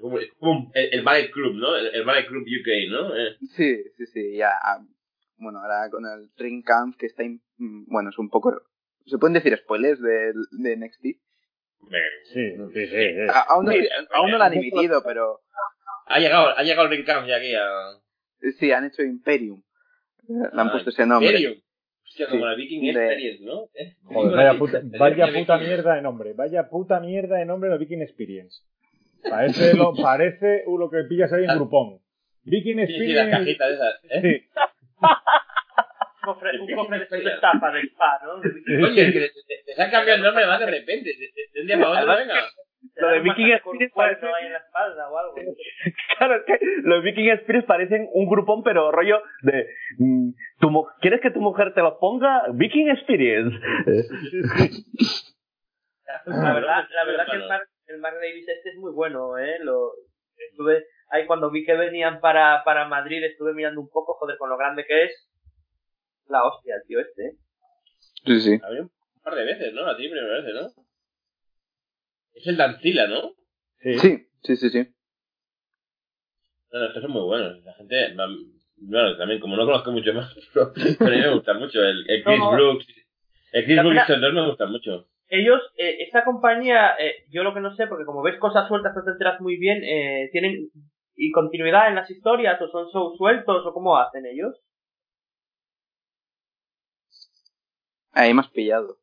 como, 0.00 0.18
es 0.18 0.32
como 0.38 0.70
el, 0.74 0.94
el 0.94 1.02
Ballet 1.04 1.30
Club, 1.30 1.54
¿no? 1.54 1.76
El, 1.76 1.86
el 1.94 2.04
Ballet 2.04 2.26
Club 2.26 2.42
UK, 2.42 2.90
¿no? 2.90 3.14
Eh, 3.16 3.36
Sí, 3.54 3.82
sí, 3.96 4.06
sí. 4.06 4.36
Ya, 4.36 4.50
ah, 4.62 4.84
bueno, 5.36 5.60
ahora 5.60 5.88
con 5.90 6.04
el 6.06 6.30
Ring 6.36 6.64
Camp 6.64 6.96
que 6.96 7.06
está. 7.06 7.22
in- 7.22 7.42
mm, 7.58 7.84
bueno, 7.92 8.10
es 8.10 8.18
un 8.18 8.30
poco. 8.30 8.60
¿Se 9.06 9.18
pueden 9.18 9.34
decir 9.34 9.56
spoilers 9.58 10.00
de, 10.00 10.32
de 10.52 10.76
NXT? 10.76 11.20
Sí, 12.32 12.40
sí, 12.72 12.86
sí. 12.86 12.86
sí. 12.86 13.20
A- 13.28 13.46
aún, 13.50 13.66
no, 13.66 13.72
Sí, 13.72 13.88
aún 14.12 14.30
no 14.30 14.38
lo 14.38 14.44
han 14.44 14.52
emitido, 14.54 15.02
pero. 15.04 15.40
Ha 16.06 16.18
llegado, 16.18 16.48
ha 16.56 16.62
llegado 16.62 16.86
el 16.88 16.90
Ring 16.96 17.06
Camp 17.06 17.26
ya 17.26 17.36
aquí 17.36 17.54
a. 17.54 17.66
Sí, 18.58 18.72
han 18.72 18.84
hecho 18.86 19.02
Imperium. 19.02 19.62
Le 20.28 20.60
han 20.60 20.68
Ah, 20.68 20.72
puesto 20.72 20.90
ese 20.90 21.06
nombre. 21.06 21.28
Imperium. 21.30 21.60
Hostia, 22.06 22.26
como 22.28 22.42
Sí. 22.44 22.48
la 22.50 22.54
Viking 22.54 22.80
De- 22.82 22.90
Experience, 22.90 23.44
¿no? 23.44 23.62
Eh, 23.74 23.96
Joder, 24.04 24.36
vaya 24.36 24.58
puta, 24.58 24.78
Experience 24.78 24.98
vaya 24.98 25.38
puta 25.40 25.58
mierda 25.58 25.94
de 25.94 26.02
nombre. 26.02 26.32
Vaya 26.34 26.68
puta 26.68 27.00
mierda 27.00 27.36
de 27.38 27.44
nombre 27.46 27.70
de 27.70 27.78
Viking 27.78 28.02
Experience. 28.02 28.62
Parece 29.28 29.74
lo, 29.74 29.92
parece 29.94 30.64
lo 30.66 30.90
que 30.90 31.04
pillas 31.08 31.32
ahí 31.32 31.44
en 31.44 31.50
Groupon. 31.54 32.00
Viking 32.42 32.76
Sí, 32.80 32.86
sí, 32.86 32.92
Experience. 32.92 33.30
cajitas 33.30 33.72
esas, 33.72 33.94
¿eh? 34.10 34.20
Sí, 34.22 34.48
cofre, 36.24 36.60
un 36.60 36.74
cofre 36.74 36.98
de 37.10 37.18
de 37.18 37.30
tapa 37.40 37.70
del 37.72 37.88
spa, 37.90 38.20
¿no? 38.24 38.34
Oye, 38.88 39.12
que 39.12 39.20
les, 39.20 39.78
han 39.78 39.90
cambiado 39.90 40.16
el 40.18 40.22
nombre 40.22 40.46
más 40.46 40.60
de 40.60 40.66
repente. 40.66 41.10
De, 41.10 41.26
de- 41.26 41.48
de 41.52 41.60
un 41.60 41.66
día 41.66 41.76
para 41.78 41.90
otro, 41.90 42.12
Además, 42.12 42.18
venga. 42.18 42.40
lo 42.96 43.08
de 43.08 43.20
Viking 43.20 43.58
con 43.62 43.76
un 43.76 43.82
Spirit 43.82 43.92
cuerno 43.92 44.18
parece... 44.20 44.36
ahí 44.36 44.46
en 44.46 44.52
la 44.52 44.58
espalda 44.58 45.10
o 45.10 45.18
algo. 45.18 45.34
Claro, 46.18 46.36
es 46.36 46.42
que 46.46 46.58
los 46.84 47.02
Viking 47.02 47.36
Spirits 47.42 47.66
parecen 47.66 48.08
un 48.12 48.28
grupón, 48.28 48.62
pero 48.62 48.90
rollo 48.92 49.20
de... 49.42 49.68
mm, 49.98 50.30
¿Quieres 51.00 51.20
que 51.20 51.30
tu 51.30 51.40
mujer 51.40 51.74
te 51.74 51.82
los 51.82 51.94
ponga? 51.98 52.44
Viking 52.52 52.88
Experience. 52.90 53.56
La 56.26 56.54
verdad, 56.54 56.84
la 56.90 57.04
verdad 57.04 57.26
que 57.30 57.36
el 57.36 57.48
Mark, 57.48 57.68
el 57.86 57.98
Mark 57.98 58.14
Davis 58.16 58.48
este 58.48 58.70
es 58.70 58.76
muy 58.78 58.92
bueno, 58.92 59.36
¿eh? 59.38 59.58
Lo, 59.60 59.90
estuve 60.50 60.84
ahí 61.10 61.26
cuando 61.26 61.50
vi 61.50 61.64
que 61.64 61.74
venían 61.74 62.20
para, 62.20 62.62
para 62.64 62.86
Madrid, 62.86 63.22
estuve 63.24 63.52
mirando 63.52 63.80
un 63.80 63.90
poco, 63.90 64.14
joder, 64.14 64.36
con 64.38 64.48
lo 64.50 64.56
grande 64.56 64.84
que 64.86 65.04
es. 65.04 65.30
La 66.28 66.44
hostia, 66.44 66.76
el 66.76 66.86
tío 66.86 67.00
este. 67.00 67.36
Sí, 68.24 68.40
sí. 68.40 68.60
Había 68.62 68.82
un 68.82 68.90
par 69.22 69.34
de 69.34 69.44
veces, 69.44 69.74
¿no? 69.74 69.86
A 69.86 69.96
ti 69.96 70.08
primera 70.08 70.40
vez, 70.40 70.54
¿no? 70.54 70.84
Es 72.34 72.46
el 72.46 72.56
Dancila, 72.56 73.06
¿no? 73.06 73.32
Sí. 73.80 73.98
Sí, 73.98 74.26
sí, 74.42 74.56
sí, 74.56 74.70
sí. 74.70 74.94
No, 76.72 76.80
no, 76.80 76.86
estos 76.86 77.02
son 77.02 77.12
muy 77.12 77.22
buenos. 77.22 77.62
La 77.62 77.74
gente, 77.74 78.14
bueno, 78.76 79.16
también, 79.16 79.40
como 79.40 79.56
no 79.56 79.64
conozco 79.64 79.92
mucho 79.92 80.12
más, 80.12 80.34
pero, 80.52 80.72
pero 80.98 81.12
a 81.12 81.14
mí 81.14 81.20
me 81.20 81.34
gusta 81.34 81.54
mucho. 81.54 81.82
El, 81.82 82.04
el 82.10 82.24
Chris 82.24 82.38
No, 82.38 82.50
no. 82.50 82.56
Brooks, 82.56 82.86
el 83.52 83.64
Chris 83.64 83.76
La 83.76 83.82
Brooks 83.82 84.08
dos 84.08 84.32
me 84.34 84.46
gustan 84.48 84.70
mucho. 84.72 85.08
Ellos, 85.28 85.60
eh, 85.78 85.96
esta 86.00 86.24
compañía, 86.24 86.96
eh, 86.98 87.24
yo 87.30 87.44
lo 87.44 87.54
que 87.54 87.60
no 87.60 87.74
sé, 87.76 87.86
porque 87.86 88.04
como 88.04 88.22
ves 88.22 88.38
cosas 88.38 88.68
sueltas 88.68 88.94
no 88.94 89.04
te 89.04 89.10
enteras 89.10 89.40
muy 89.40 89.56
bien, 89.56 89.82
eh, 89.84 90.28
¿tienen 90.32 90.70
y 91.16 91.30
continuidad 91.30 91.88
en 91.88 91.94
las 91.94 92.10
historias 92.10 92.60
o 92.60 92.68
son 92.68 92.88
shows 92.88 93.16
sueltos 93.16 93.64
o 93.64 93.72
cómo 93.72 93.96
hacen 93.96 94.26
ellos? 94.26 94.60
Ahí 98.14 98.32
me 98.34 98.40
has 98.40 98.48
pillado. 98.48 98.96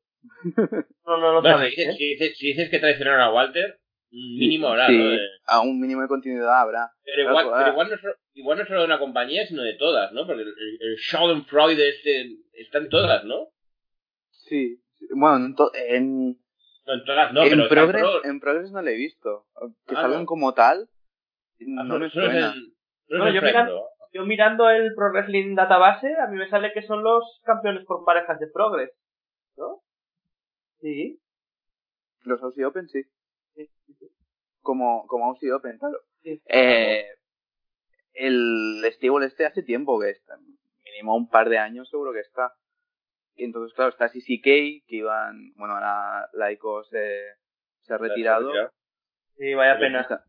No, 1.06 1.18
no 1.18 1.42
sabéis, 1.42 1.76
si, 1.76 1.82
dices, 1.82 1.94
¿eh? 1.94 1.98
si, 1.98 2.06
dices, 2.12 2.38
si 2.38 2.48
dices 2.48 2.70
que 2.70 2.80
traicionaron 2.80 3.20
a 3.22 3.34
Walter, 3.34 3.80
un 4.14 4.38
mínimo 4.40 4.68
habrá, 4.70 4.88
Sí, 4.88 4.98
¿no? 4.98 5.18
A 5.48 5.60
un 5.62 5.80
mínimo 5.82 6.02
de 6.02 6.08
continuidad 6.08 6.62
habrá. 6.62 6.92
pero 7.04 7.24
igual, 7.30 7.46
Claro, 7.48 7.52
pero 7.58 7.66
ah, 7.66 7.70
igual, 7.74 7.90
no 7.90 7.98
solo, 7.98 8.14
igual 8.34 8.58
no 8.60 8.66
solo 8.66 8.80
de 8.80 8.86
una 8.86 9.00
compañía, 9.00 9.46
sino 9.46 9.62
de 9.64 9.74
todas, 9.74 10.14
¿no? 10.14 10.26
Porque 10.26 10.44
el, 10.44 10.48
el, 10.80 10.98
Schadenfreude 11.00 11.90
este 11.90 12.30
está 12.54 12.78
en 12.78 12.90
todas, 12.90 13.26
¿no? 13.26 13.50
Sí. 14.30 14.82
Bueno, 15.14 15.38
en, 15.48 15.56
to- 15.56 15.72
en, 15.74 16.28
No, 16.86 16.94
en 16.94 17.04
todas 17.06 17.34
no, 17.34 17.44
en, 17.44 17.50
pero 17.50 17.64
está 17.64 17.76
Progress, 17.76 18.02
Pro- 18.04 18.26
en 18.26 18.40
Progress 18.40 18.72
no 18.72 18.82
lo 18.82 18.90
he 18.90 18.96
visto. 18.96 19.46
Que 19.88 19.96
Ah, 19.96 20.02
salgan 20.04 20.20
¿no? 20.22 20.26
como 20.26 20.54
tal, 20.54 20.88
ah, 20.88 21.84
no 21.84 21.88
solo- 21.88 22.00
me 22.06 22.10
suena. 22.10 22.54
el- 22.54 22.74
Bueno, 23.10 23.34
yo 23.34 23.42
Fred, 23.42 23.52
mira- 23.52 23.66
¿no? 23.66 23.82
Yo 24.14 24.26
mirando 24.26 24.70
el 24.70 24.94
Pro 24.94 25.10
Wrestling 25.14 25.56
Database, 25.56 26.08
a 26.20 26.28
mí 26.28 26.38
me 26.38 26.50
sale 26.50 26.74
que 26.74 26.82
son 26.82 27.02
los 27.02 27.24
campeones 27.46 27.86
por 27.86 28.04
parejas 28.04 28.38
de 28.42 28.48
Progress, 28.48 28.92
¿no? 28.92 29.01
Sí. 30.82 31.20
Los 32.24 32.42
Aussie 32.44 32.66
Open, 32.66 32.88
sí. 32.90 33.04
Sí, 33.56 33.68
sí, 33.86 33.94
sí. 34.00 34.08
Como, 34.62 35.08
como 35.08 35.26
Aussie 35.26 35.52
Open, 35.52 35.78
claro. 35.78 36.00
Sí. 36.24 36.42
Eh, 36.46 37.06
el 38.14 38.84
Stable 38.94 39.26
este 39.26 39.46
hace 39.46 39.64
tiempo 39.64 40.00
que 40.00 40.10
está. 40.10 40.38
Mínimo 40.84 41.16
un 41.16 41.30
par 41.30 41.50
de 41.50 41.58
años 41.58 41.90
seguro 41.90 42.14
que 42.14 42.20
está. 42.20 42.54
Y 43.36 43.46
entonces, 43.46 43.74
claro, 43.74 43.90
está 43.92 44.10
CCK, 44.10 44.44
que 44.44 44.86
iban... 44.88 45.54
Bueno, 45.56 45.76
ahora 45.76 46.30
Laiko 46.34 46.84
se, 46.84 47.38
se 47.82 47.94
ha 47.94 47.98
retirado. 47.98 48.52
Sí, 49.38 49.54
vaya 49.54 49.80
pena. 49.80 50.02
Está, 50.02 50.26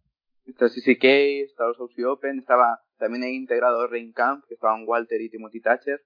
está 0.46 0.68
CCK, 0.68 1.04
está 1.44 1.66
los 1.66 1.80
Aussie 1.80 2.06
Open, 2.06 2.38
estaba 2.38 2.80
también 3.02 3.24
he 3.24 3.32
integrado 3.32 3.88
Rain 3.88 4.12
Camp, 4.12 4.44
que 4.46 4.54
estaban 4.54 4.84
Walter 4.86 5.20
y 5.20 5.28
Timothy 5.28 5.60
Thatcher. 5.60 6.00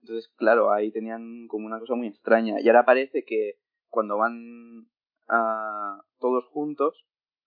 Entonces, 0.00 0.32
claro, 0.36 0.72
ahí 0.72 0.90
tenían 0.92 1.46
como 1.48 1.66
una 1.66 1.80
cosa 1.80 1.94
muy 1.94 2.08
extraña. 2.08 2.60
Y 2.60 2.68
ahora 2.68 2.84
parece 2.84 3.24
que 3.24 3.54
cuando 3.88 4.16
van 4.18 4.88
ah, 5.28 6.00
todos 6.20 6.44
juntos, 6.46 7.06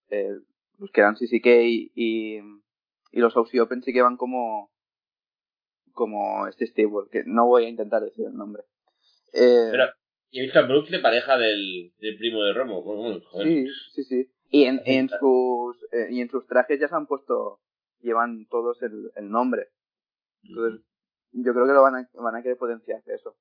eh, 0.09 0.35
los 0.77 0.91
que 0.91 1.01
eran 1.01 1.15
CCK 1.15 1.47
y, 1.63 1.91
y 1.95 3.19
los 3.19 3.35
Aussie 3.35 3.61
Open 3.61 3.81
sí 3.83 3.93
que 3.93 4.01
van 4.01 4.17
como 4.17 4.71
como 5.99 6.47
este 6.47 6.65
stable, 6.65 7.09
que 7.11 7.23
no 7.25 7.45
voy 7.47 7.65
a 7.65 7.69
intentar 7.69 8.01
decir 8.01 8.25
el 8.25 8.33
nombre. 8.33 8.63
Eh, 9.33 9.67
Pero, 9.69 9.83
y 10.31 10.39
he 10.39 10.43
visto 10.43 10.59
a 10.59 10.61
Brooks 10.65 10.91
de 10.91 10.99
pareja 10.99 11.37
del, 11.37 11.93
del 11.97 12.17
primo 12.17 12.41
de 12.43 12.53
Romo. 12.53 12.81
Bueno, 12.83 13.01
bueno, 13.01 13.21
joder. 13.25 13.47
Sí, 13.47 13.67
sí, 13.95 14.03
sí. 14.03 14.31
Y 14.49 14.63
en, 14.63 14.81
en 14.85 15.09
sus 15.09 15.75
eh, 15.91 16.07
y 16.09 16.21
en 16.21 16.29
sus 16.29 16.47
trajes 16.47 16.79
ya 16.79 16.87
se 16.87 16.95
han 16.95 17.05
puesto, 17.05 17.59
llevan 17.99 18.47
todos 18.47 18.81
el, 18.81 19.11
el 19.15 19.29
nombre. 19.29 19.67
Entonces, 20.43 20.85
yo 21.32 21.53
creo 21.53 21.65
que 21.67 21.73
lo 21.73 21.82
van 21.84 21.95
a, 21.95 22.09
van 22.13 22.36
a 22.36 22.41
querer 22.41 22.57
potenciar 22.57 23.01
eso. 23.07 23.36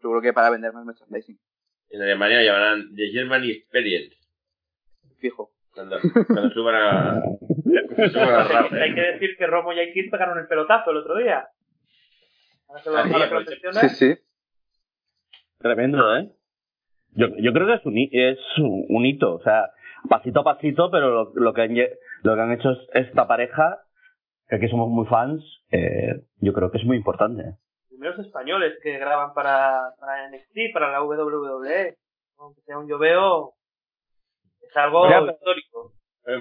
Seguro 0.00 0.20
que 0.20 0.32
para 0.32 0.50
vender 0.50 0.72
más 0.72 0.84
merchandising, 0.84 1.38
En 1.90 2.02
Alemania 2.02 2.42
llamarán 2.42 2.94
The 2.94 3.08
German 3.10 3.44
Experience. 3.44 4.16
fijo. 5.18 5.50
Cuando, 5.74 5.98
cuando 6.26 6.50
suban 6.50 6.74
a. 6.74 7.22
cuando 7.94 8.08
suban 8.12 8.28
a 8.34 8.44
rap, 8.48 8.72
Hay 8.72 8.94
que 8.94 9.00
decir 9.00 9.36
que 9.36 9.46
Romo 9.46 9.72
y 9.72 9.78
Aikid 9.78 10.10
pegaron 10.10 10.38
el 10.38 10.46
pelotazo 10.48 10.90
el 10.90 10.96
otro 10.98 11.16
día. 11.18 11.48
Ahora 12.68 12.82
sí, 13.82 13.88
sí. 13.90 14.18
Tremendo, 15.58 16.16
¿eh? 16.16 16.30
Yo, 17.12 17.26
yo 17.38 17.52
creo 17.52 17.66
que 17.66 17.74
es 17.74 17.84
un, 17.86 17.94
es 18.12 18.38
un, 18.58 19.04
hito, 19.04 19.34
o 19.34 19.42
sea, 19.42 19.70
pasito 20.08 20.40
a 20.40 20.44
pasito, 20.44 20.90
pero 20.90 21.10
lo, 21.10 21.32
lo 21.34 21.52
que 21.52 21.62
han, 21.62 21.76
lo 22.22 22.34
que 22.34 22.40
han 22.40 22.52
hecho 22.52 22.70
es- 22.70 23.06
esta 23.08 23.26
pareja, 23.26 23.82
que 24.50 24.56
aquí 24.56 24.68
somos 24.68 24.88
muy 24.88 25.06
fans, 25.06 25.42
eh, 25.70 26.22
yo 26.40 26.52
creo 26.52 26.70
que 26.70 26.78
es 26.78 26.84
muy 26.84 26.96
importante. 26.96 27.54
primeros 27.88 28.18
españoles 28.18 28.74
que 28.82 28.98
graban 28.98 29.32
para, 29.34 29.92
para 30.00 30.28
NXT, 30.30 30.72
para 30.74 30.90
la 30.90 31.02
WWE. 31.02 31.94
Aunque 32.38 32.60
sea 32.62 32.78
un 32.78 32.88
lloveo, 32.88 33.52
es 34.68 34.76
algo 34.76 35.06
histórico. 35.32 35.92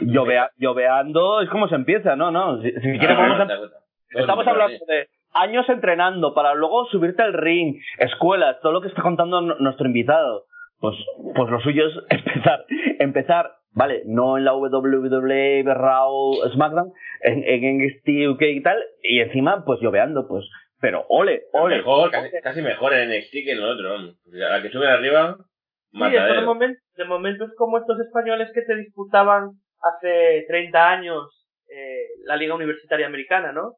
Llovea- 0.02 0.52
lloveando 0.58 1.42
es 1.42 1.50
como 1.50 1.68
se 1.68 1.76
empieza, 1.76 2.16
¿no? 2.16 2.32
no 2.32 2.62
si, 2.62 2.72
si 2.72 2.80
quieres 2.98 3.18
Ah, 3.18 3.22
vamos 3.22 3.40
a-. 3.40 4.20
Estamos 4.20 4.48
hablando 4.48 4.78
de 4.88 5.08
años 5.34 5.68
entrenando 5.70 6.34
para 6.34 6.54
luego 6.56 6.86
subirte 6.86 7.22
al 7.22 7.34
ring, 7.34 7.80
escuelas, 8.00 8.60
todo 8.62 8.72
lo 8.72 8.82
que 8.82 8.88
está 8.88 9.02
contando 9.02 9.42
nuestro 9.42 9.86
invitado. 9.88 10.46
Pues, 10.80 10.96
pues 11.36 11.50
lo 11.50 11.60
suyo 11.60 11.88
es 11.88 11.94
empezar, 12.10 12.66
empezar, 13.00 13.52
vale, 13.72 14.04
no 14.06 14.38
en 14.38 14.46
la 14.46 14.56
WWE, 14.56 15.64
Raw, 15.66 16.34
SmackDown, 16.54 16.92
en, 17.22 17.44
en 17.44 17.78
NXT 17.78 18.08
UK 18.30 18.42
y 18.42 18.64
tal, 18.64 18.78
y 19.02 19.20
encima 19.20 19.64
pues 19.66 19.80
lloveando, 19.82 20.28
pues, 20.28 20.46
pero 20.80 21.06
ole, 21.10 21.44
ole. 21.54 21.78
Mejor, 21.78 22.10
casi, 22.12 22.30
casi 22.42 22.62
mejor 22.62 22.94
en 22.94 23.10
NXT 23.10 23.32
que 23.32 23.52
en 23.52 23.58
el 23.58 23.66
otro. 23.66 23.90
vamos. 23.90 24.20
Porque 24.24 24.44
a 24.44 24.50
la 24.50 24.62
que 24.62 24.70
suben 24.70 24.90
arriba, 24.90 25.38
Sí, 25.92 26.00
de, 26.00 26.42
momento, 26.42 26.80
de 26.98 27.06
momento 27.06 27.46
es 27.46 27.56
como 27.58 27.80
estos 27.80 28.00
españoles 28.00 28.52
que 28.54 28.62
te 28.62 28.76
disputaban 28.76 29.50
hace 29.82 30.46
30 30.48 30.88
años 30.88 31.48
eh, 31.68 32.10
la 32.26 32.36
Liga 32.36 32.54
Universitaria 32.54 33.08
Americana, 33.08 33.52
¿no? 33.52 33.74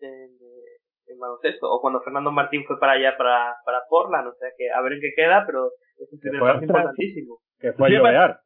En, 0.00 0.10
eh, 0.10 0.78
en 1.06 1.18
baloncesto. 1.18 1.70
O 1.70 1.80
cuando 1.80 2.00
Fernando 2.00 2.32
Martín 2.32 2.64
fue 2.66 2.78
para 2.80 2.92
allá, 2.92 3.16
para, 3.16 3.54
para 3.64 3.82
Portland. 3.88 4.26
O 4.26 4.34
sea 4.34 4.48
que 4.56 4.68
a 4.70 4.82
ver 4.82 4.94
en 4.94 5.00
qué 5.00 5.12
queda, 5.14 5.44
pero 5.46 5.70
es 5.96 6.12
un 6.12 6.18
primer 6.18 6.40
paso 6.40 6.64
importantísimo. 6.64 7.38
Que 7.60 7.72
fue 7.72 7.88
a 7.88 7.90
Sí, 7.90 7.96
llovear. 7.96 8.40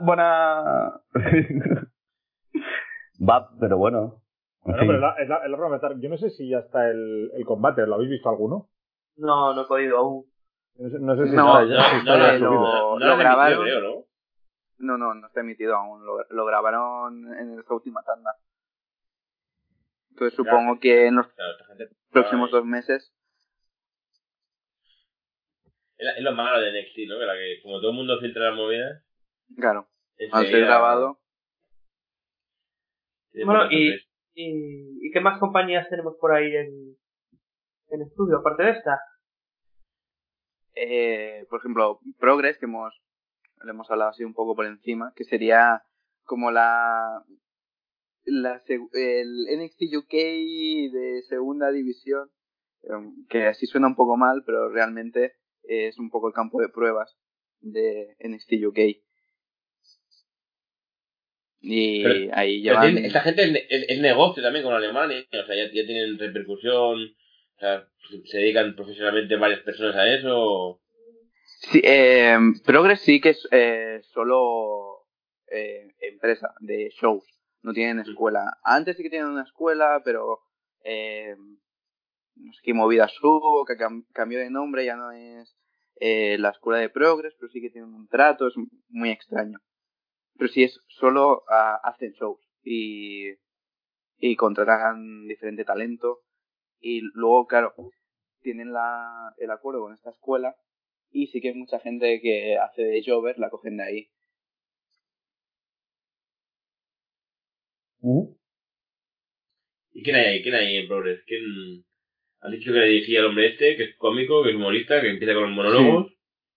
Buena... 0.00 1.00
Va, 3.28 3.50
pero 3.60 3.78
bueno. 3.78 4.20
en 4.64 4.72
Bueno, 4.72 4.82
pero 4.86 4.94
es 4.94 5.00
la, 5.00 5.10
es 5.22 5.28
la, 5.28 5.36
es 5.44 5.50
la 5.50 5.56
forma 5.56 5.70
de 5.70 5.76
estar. 5.76 5.98
Yo 6.00 6.08
no 6.08 6.16
sé 6.16 6.30
si 6.30 6.48
ya 6.48 6.58
está 6.58 6.88
el, 6.90 7.30
el 7.34 7.44
combate, 7.44 7.86
¿lo 7.86 7.94
habéis 7.96 8.10
visto 8.10 8.28
alguno? 8.28 8.68
No, 9.16 9.54
no 9.54 9.62
he 9.62 9.66
podido 9.66 9.98
aún. 9.98 10.24
No 10.76 10.88
sé, 10.90 10.98
no 10.98 11.16
sé 11.16 11.28
si 11.28 11.36
No, 11.36 11.60
está 11.60 11.64
ya, 11.64 11.90
si 11.90 11.96
No, 11.96 12.14
está 12.14 12.16
no, 12.16 12.26
ya 12.26 12.38
lo- 12.38 12.98
lo 12.98 13.16
grabaron. 13.16 13.52
emitido, 13.66 13.80
creo, 13.80 13.94
¿no? 13.96 14.04
No, 14.78 14.98
no, 14.98 15.14
no 15.14 15.26
está 15.28 15.40
emitido 15.40 15.76
aún. 15.76 16.04
Lo, 16.04 16.24
lo 16.28 16.44
grabaron 16.44 17.32
en 17.34 17.58
esta 17.58 17.74
última 17.74 18.02
tanda. 18.02 18.34
Entonces 20.10 20.34
supongo 20.36 20.78
que 20.80 21.06
en 21.06 21.16
los 21.16 21.28
Claro, 21.28 21.52
esta 21.52 21.64
gente- 21.66 21.88
próximos 22.10 22.50
dos 22.50 22.64
meses, 22.64 23.12
Es, 26.16 26.22
lo 26.22 26.32
malo 26.32 26.60
de 26.60 26.70
NXT, 26.70 27.08
¿no? 27.08 27.18
Que, 27.18 27.26
la 27.26 27.34
que 27.34 27.60
como 27.62 27.80
todo 27.80 27.90
el 27.90 27.96
mundo 27.96 28.18
filtra 28.20 28.50
las 28.50 28.56
movidas. 28.56 29.02
claro, 29.56 29.88
al 30.32 30.46
ser 30.46 30.60
grabado, 30.60 31.18
Bueno, 33.44 33.70
y-. 33.70 33.94
¿Y, 34.36 35.06
y 35.06 35.12
qué 35.12 35.20
más 35.20 35.38
compañías 35.38 35.88
tenemos 35.88 36.16
por 36.20 36.32
ahí 36.32 36.56
en, 36.56 36.96
en 37.90 38.02
estudio, 38.02 38.38
aparte 38.38 38.64
de 38.64 38.70
esta? 38.72 38.98
eh, 40.74 41.46
por 41.48 41.60
ejemplo, 41.60 42.00
Progress, 42.18 42.58
que 42.58 42.66
hemos, 42.66 43.00
le 43.64 43.70
hemos 43.70 43.90
hablado 43.90 44.10
así 44.10 44.24
un 44.24 44.34
poco 44.34 44.54
por 44.54 44.66
encima, 44.66 45.12
que 45.14 45.24
sería 45.24 45.82
como 46.24 46.50
la, 46.50 47.22
la 48.24 48.60
el 48.66 49.46
NXT 49.58 49.82
UK 49.98 50.12
de 50.12 51.22
segunda 51.28 51.70
división, 51.70 52.30
em, 52.82 53.26
que 53.28 53.46
así 53.46 53.66
suena 53.66 53.86
un 53.86 53.94
poco 53.94 54.16
mal, 54.16 54.42
pero 54.44 54.68
realmente 54.68 55.34
es 55.68 55.98
un 55.98 56.10
poco 56.10 56.28
el 56.28 56.34
campo 56.34 56.60
de 56.60 56.68
pruebas 56.68 57.16
de 57.60 58.16
NXT 58.20 58.52
UK. 58.66 58.78
Y 61.60 62.02
Pero- 62.02 62.30
ahí 62.36 62.60
llevan... 62.62 62.98
esta 62.98 63.20
gente 63.22 63.42
es, 63.44 63.66
es- 63.70 63.88
es 63.88 64.00
negocio 64.00 64.42
también 64.42 64.64
con 64.64 64.74
Alemania, 64.74 65.24
o 65.32 65.46
sea, 65.46 65.56
ya, 65.56 65.64
ya 65.72 65.86
tienen 65.86 66.18
repercusión, 66.18 67.04
o 67.04 67.58
sea, 67.58 67.88
se- 68.10 68.26
se 68.26 68.38
dedican 68.38 68.74
profesionalmente 68.76 69.36
varias 69.36 69.60
personas 69.60 69.96
a 69.96 70.12
eso. 70.14 70.80
Sí, 71.72 71.80
eh, 71.82 72.36
Progress 72.66 73.00
sí 73.00 73.20
que 73.20 73.30
es 73.30 73.48
eh, 73.50 74.00
solo 74.12 75.06
eh, 75.50 75.88
empresa 76.00 76.52
de 76.60 76.90
shows, 77.00 77.24
no 77.62 77.72
tienen 77.72 78.00
escuela. 78.00 78.58
Antes 78.62 78.98
sí 78.98 79.02
que 79.02 79.08
tienen 79.10 79.28
una 79.30 79.44
escuela, 79.44 80.02
pero 80.04 80.40
eh, 80.84 81.34
no 82.36 82.52
sé 82.52 82.60
qué 82.62 82.74
movida 82.74 83.08
subo, 83.08 83.64
que 83.64 83.74
cam- 83.74 84.06
cambió 84.12 84.38
de 84.40 84.50
nombre, 84.50 84.84
ya 84.84 84.96
no 84.96 85.10
es 85.12 85.56
eh, 86.00 86.36
la 86.38 86.50
escuela 86.50 86.78
de 86.80 86.90
Progress, 86.90 87.34
pero 87.38 87.50
sí 87.52 87.60
que 87.60 87.70
tienen 87.70 87.94
un 87.94 88.08
trato, 88.08 88.48
es 88.48 88.54
muy 88.88 89.10
extraño. 89.10 89.58
Pero 90.38 90.48
sí 90.52 90.64
es 90.64 90.80
solo 90.88 91.44
ah, 91.50 91.80
hacen 91.84 92.12
shows 92.12 92.40
y, 92.62 93.30
y 94.18 94.36
contratan 94.36 95.26
diferente 95.28 95.64
talento 95.64 96.22
y 96.80 97.02
luego, 97.14 97.46
claro, 97.46 97.74
tienen 98.42 98.72
la, 98.72 99.34
el 99.38 99.50
acuerdo 99.50 99.80
con 99.82 99.94
esta 99.94 100.10
escuela 100.10 100.56
y 101.10 101.28
sí 101.28 101.40
que 101.40 101.48
hay 101.50 101.54
mucha 101.54 101.80
gente 101.80 102.20
que 102.20 102.58
hace 102.58 102.82
de 102.82 103.02
Jover, 103.06 103.38
la 103.38 103.50
cogen 103.50 103.78
de 103.78 103.84
ahí. 103.84 104.10
Ujú. 108.02 108.36
¿Y 109.94 110.02
quién 110.02 110.16
hay 110.16 110.26
ahí? 110.26 110.42
¿Quién 110.42 110.54
hay 110.54 110.76
en 110.76 110.88
Progress? 110.88 111.20
¿Quién... 111.26 111.84
Has 112.44 112.50
dicho 112.52 112.72
que 112.72 112.78
le 112.78 112.86
dirigía 112.86 113.20
al 113.20 113.26
hombre 113.26 113.48
este, 113.48 113.76
que 113.76 113.84
es 113.84 113.96
cómico, 113.96 114.42
que 114.42 114.50
es 114.50 114.56
humorista, 114.56 115.00
que 115.00 115.10
empieza 115.10 115.32
con 115.34 115.44
los 115.44 115.52
monólogos. 115.52 116.12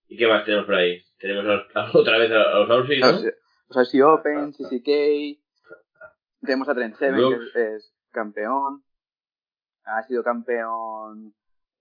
¿Y 0.10 0.18
qué 0.18 0.28
más 0.28 0.44
tenemos 0.46 0.66
por 0.66 0.76
ahí? 0.76 1.02
Tenemos 1.18 1.46
a 1.46 1.48
los- 1.48 1.76
a- 1.76 1.92
otra 1.98 2.18
vez 2.18 2.32
a, 2.32 2.42
a 2.42 2.60
los 2.60 2.70
Aussie, 2.70 3.00
¿no? 3.00 3.08
O 3.10 3.18
sea, 3.20 3.32
o 3.70 3.74
sea, 3.74 3.86
si 3.86 4.02
Open, 4.02 4.52
CCK, 4.54 5.40
tenemos 6.42 6.70
a 6.70 6.76
Trent 6.76 6.96
Seven, 6.96 7.16
que 7.30 7.36
es, 7.46 7.56
es 7.56 7.94
campeón. 8.12 8.84
Ha 9.86 10.04
sido 10.04 10.24
campeón 10.24 11.34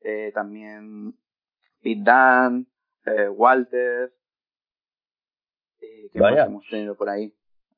eh, 0.03 0.31
también 0.35 1.13
Pete 1.83 2.01
Dan, 2.05 2.67
eh, 3.07 3.29
Walter. 3.29 4.13
Eh, 5.81 6.11
¿Qué 6.13 6.21
Vaya. 6.21 6.37
más 6.43 6.47
hemos 6.49 6.69
tenido 6.69 6.97
por 6.97 7.09
ahí? 7.09 7.33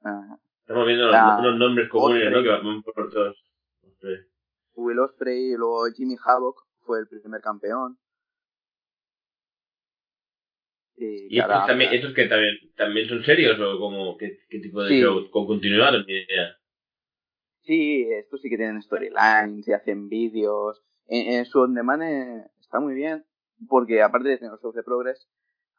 Ah, 0.04 0.36
Estamos 0.60 0.86
viendo 0.86 1.06
los, 1.06 1.14
Ah, 1.14 1.40
nombres 1.56 1.88
comunes, 1.88 2.26
Osprey. 2.26 2.34
¿no? 2.34 2.42
Que 2.42 2.48
van 2.66 2.82
por 2.82 3.10
todos. 3.10 3.36
Osprey. 3.82 4.16
Will 4.78 4.98
Ospreay 5.00 5.52
y 5.52 5.56
luego 5.56 5.84
Jimmy 5.94 6.16
Havoc 6.24 6.56
fue 6.80 7.00
el 7.00 7.08
primer 7.08 7.40
campeón. 7.40 7.98
Y, 10.96 11.26
¿Y 11.26 11.28
que 11.36 11.42
ahora- 11.42 11.54
estos, 11.56 11.66
también, 11.68 11.92
estos 11.94 12.14
que 12.14 12.26
también, 12.26 12.56
también 12.76 13.08
son 13.08 13.22
serios 13.24 13.58
o 13.60 13.78
como 13.78 14.16
qué, 14.16 14.38
qué 14.48 14.58
tipo 14.60 14.82
de 14.82 14.88
Sí. 14.90 15.00
show? 15.00 15.30
¿Con 15.30 15.46
continuidad? 15.46 15.92
Idea. 16.06 16.56
Sí, 17.62 18.08
estos 18.12 18.40
sí 18.40 18.48
que 18.48 18.56
tienen 18.56 18.82
storylines 18.82 19.66
y 19.68 19.72
hacen 19.72 20.08
vídeos. 20.08 20.82
En, 21.06 21.32
en 21.34 21.44
su 21.44 21.60
on 21.60 21.74
demand 21.74 22.02
eh, 22.02 22.46
está 22.60 22.80
muy 22.80 22.94
bien, 22.94 23.24
porque 23.68 24.02
aparte 24.02 24.28
de 24.28 24.38
tener 24.38 24.52
los 24.52 24.60
shows 24.62 24.74
de 24.74 24.82
Progress, 24.82 25.28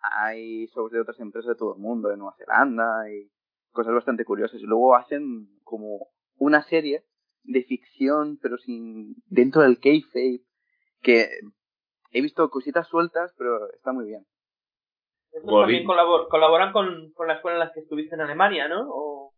hay 0.01 0.67
shows 0.67 0.91
de 0.91 1.01
otras 1.01 1.19
empresas 1.19 1.49
de 1.49 1.55
todo 1.57 1.75
el 1.75 1.81
mundo, 1.81 2.09
de 2.09 2.17
Nueva 2.17 2.35
Zelanda 2.37 3.09
y 3.11 3.29
cosas 3.71 3.93
bastante 3.93 4.23
curiosas. 4.23 4.61
Y 4.61 4.65
luego 4.65 4.95
hacen 4.95 5.49
como 5.63 6.07
una 6.37 6.63
serie 6.63 7.03
de 7.43 7.63
ficción, 7.63 8.37
pero 8.41 8.57
sin 8.57 9.15
dentro 9.27 9.61
del 9.61 9.79
kayfabe, 9.79 10.41
que 11.01 11.29
he 12.11 12.21
visto 12.21 12.49
cositas 12.49 12.87
sueltas, 12.87 13.33
pero 13.37 13.71
está 13.73 13.91
muy 13.93 14.05
bien. 14.05 14.25
Estos 15.31 15.61
también 15.61 15.85
colabor- 15.85 16.27
colaboran 16.27 16.71
con, 16.73 17.11
con 17.13 17.27
la 17.27 17.35
escuela 17.35 17.55
en 17.57 17.67
la 17.67 17.71
que 17.73 17.81
estuviste 17.81 18.15
en 18.15 18.21
Alemania, 18.21 18.67
¿no? 18.67 18.87
O... 18.89 19.33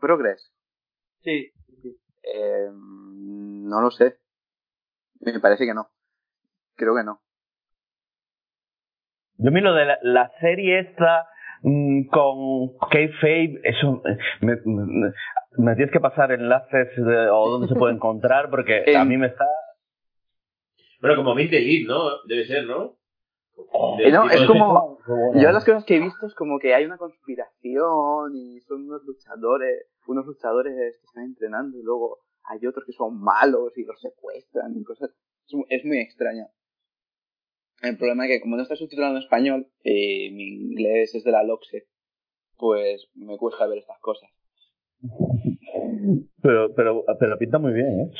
Progress, 0.00 0.52
Sí, 1.22 1.52
eh, 2.22 2.68
no 2.72 3.80
lo 3.82 3.90
sé. 3.90 4.16
Me 5.20 5.38
parece 5.38 5.66
que 5.66 5.74
no. 5.74 5.88
Creo 6.76 6.96
que 6.96 7.04
no. 7.04 7.20
Yo 9.36 9.50
miro 9.50 9.74
de 9.74 9.84
la, 9.84 9.98
la 10.02 10.30
serie 10.40 10.80
esta 10.80 11.26
mm, 11.62 12.08
con 12.08 12.76
K-Fave, 12.90 13.60
eso 13.64 14.02
eh, 14.06 14.18
me, 14.40 14.56
me- 14.64 15.12
me 15.58 15.74
tienes 15.74 15.92
que 15.92 16.00
pasar 16.00 16.32
enlaces 16.32 16.88
de- 16.96 17.28
o 17.30 17.48
dónde 17.50 17.68
se 17.68 17.74
puede 17.74 17.94
encontrar 17.96 18.50
porque 18.50 18.82
En- 18.86 18.96
a 18.96 19.04
mí 19.04 19.16
me 19.16 19.26
está... 19.28 19.46
Bueno, 21.00 21.16
como 21.16 21.34
Mint 21.34 21.52
Elite, 21.52 21.88
¿no? 21.88 22.22
Debe 22.26 22.44
ser, 22.46 22.64
¿no? 22.64 22.96
De 23.98 24.08
Eh, 24.08 24.12
no, 24.12 24.28
es 24.28 24.40
de- 24.40 24.46
como-. 24.46 24.98
Yo 25.34 25.50
las 25.52 25.64
cosas 25.64 25.84
que 25.84 25.96
he 25.96 26.00
visto 26.00 26.26
es 26.26 26.34
como 26.34 26.58
que 26.58 26.74
hay 26.74 26.84
una 26.84 26.98
conspiración 26.98 28.34
y 28.34 28.60
son 28.60 28.84
unos 28.84 29.02
luchadores, 29.04 29.86
unos 30.06 30.26
luchadores 30.26 30.74
que 30.74 31.06
están 31.06 31.24
entrenando 31.24 31.76
y 31.78 31.82
luego 31.82 32.18
hay 32.44 32.64
otros 32.66 32.84
que 32.86 32.92
son 32.92 33.20
malos 33.20 33.76
y 33.76 33.84
los 33.84 34.00
secuestran 34.00 34.76
y 34.76 34.82
cosas. 34.84 35.10
Es, 35.46 35.54
mu- 35.54 35.64
es 35.68 35.84
muy 35.84 35.98
extraño. 36.00 36.46
El 37.82 37.96
problema 37.96 38.26
es 38.26 38.32
que 38.32 38.40
como 38.42 38.56
no 38.56 38.62
está 38.62 38.76
subtitulado 38.76 39.16
en 39.16 39.22
español, 39.22 39.66
y 39.82 40.30
mi 40.32 40.48
inglés 40.70 41.14
es 41.14 41.24
de 41.24 41.30
la 41.32 41.42
LOXE, 41.42 41.86
pues 42.58 43.08
me 43.14 43.38
cuesta 43.38 43.66
ver 43.66 43.78
estas 43.78 43.98
cosas. 44.00 44.28
Pero, 46.42 46.74
pero, 46.74 47.04
pero 47.18 47.38
pinta 47.38 47.58
muy 47.58 47.72
bien, 47.72 48.00
¿eh? 48.00 48.10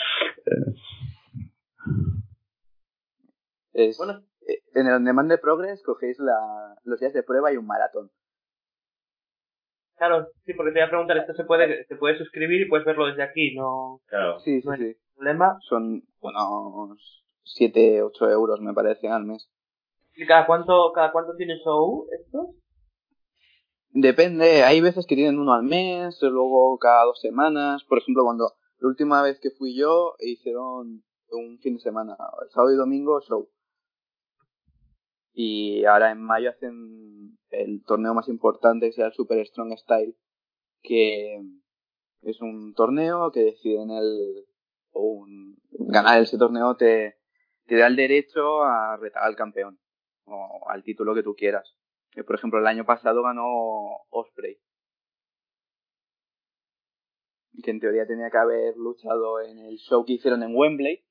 Es, 3.72 3.96
Bueno. 3.98 4.22
eh, 4.46 4.58
en 4.74 4.86
el 4.86 4.94
On 4.94 5.04
Demand 5.04 5.30
de 5.30 5.38
Progress 5.38 5.82
cogéis 5.82 6.18
la, 6.18 6.76
los 6.84 7.00
días 7.00 7.12
de 7.12 7.22
prueba 7.22 7.52
y 7.52 7.56
un 7.56 7.66
maratón. 7.66 8.10
Claro, 9.96 10.28
sí, 10.46 10.54
porque 10.54 10.72
te 10.72 10.78
voy 10.78 10.86
a 10.86 10.90
preguntar, 10.90 11.18
esto 11.18 11.34
se 11.34 11.44
puede, 11.44 11.84
se 11.84 11.96
puede 11.96 12.16
suscribir 12.16 12.62
y 12.62 12.68
puedes 12.68 12.86
verlo 12.86 13.06
desde 13.06 13.22
aquí, 13.22 13.54
¿no? 13.54 14.00
Claro. 14.06 14.40
Sí, 14.40 14.62
sí, 14.62 14.66
No 14.68 14.76
sí. 14.76 14.96
problema. 15.14 15.58
Son 15.68 16.02
unos 16.20 17.24
7, 17.44 18.02
8 18.02 18.30
euros 18.30 18.60
me 18.60 18.72
parece 18.72 19.08
al 19.08 19.24
mes. 19.24 19.50
¿Y 20.16 20.26
cada 20.26 20.46
cuánto, 20.46 20.92
cada 20.94 21.12
cuánto 21.12 21.36
tiene 21.36 21.58
show 21.62 22.06
esto? 22.18 22.54
Depende, 23.92 24.62
hay 24.62 24.80
veces 24.80 25.04
que 25.06 25.16
tienen 25.16 25.40
uno 25.40 25.52
al 25.52 25.64
mes, 25.64 26.16
luego 26.22 26.78
cada 26.78 27.04
dos 27.04 27.20
semanas. 27.20 27.82
Por 27.84 27.98
ejemplo, 27.98 28.22
cuando 28.22 28.52
la 28.78 28.88
última 28.88 29.20
vez 29.22 29.40
que 29.40 29.50
fui 29.50 29.76
yo, 29.76 30.14
hicieron 30.20 31.02
un 31.30 31.58
fin 31.58 31.74
de 31.74 31.80
semana, 31.80 32.16
el 32.42 32.50
sábado 32.50 32.72
y 32.72 32.76
domingo, 32.76 33.20
show. 33.20 33.50
Y 35.32 35.84
ahora 35.86 36.12
en 36.12 36.22
mayo 36.22 36.50
hacen 36.50 37.36
el 37.50 37.82
torneo 37.84 38.14
más 38.14 38.28
importante, 38.28 38.86
que 38.86 38.92
sea 38.92 39.06
el 39.06 39.12
Super 39.12 39.44
Strong 39.44 39.76
Style, 39.76 40.16
que 40.82 41.40
es 42.22 42.40
un 42.40 42.74
torneo 42.74 43.32
que 43.32 43.40
deciden 43.40 43.90
el. 43.90 44.46
un, 44.92 45.58
ganar 45.72 46.20
ese 46.22 46.38
torneo 46.38 46.76
te, 46.76 47.16
te 47.66 47.76
da 47.76 47.88
el 47.88 47.96
derecho 47.96 48.62
a 48.62 48.96
retar 48.96 49.24
al 49.24 49.34
campeón, 49.34 49.80
o 50.26 50.68
al 50.68 50.84
título 50.84 51.14
que 51.14 51.24
tú 51.24 51.34
quieras. 51.34 51.79
Que, 52.12 52.24
por 52.24 52.36
ejemplo, 52.36 52.58
el 52.58 52.66
año 52.66 52.84
pasado 52.84 53.22
ganó 53.22 53.46
Osprey. 54.10 54.58
Que 57.62 57.70
en 57.70 57.80
teoría 57.80 58.06
tenía 58.06 58.30
que 58.30 58.38
haber 58.38 58.76
luchado 58.76 59.40
en 59.40 59.58
el 59.58 59.76
show 59.78 60.04
que 60.04 60.14
hicieron 60.14 60.42
en 60.42 60.54
Wembley. 60.54 61.04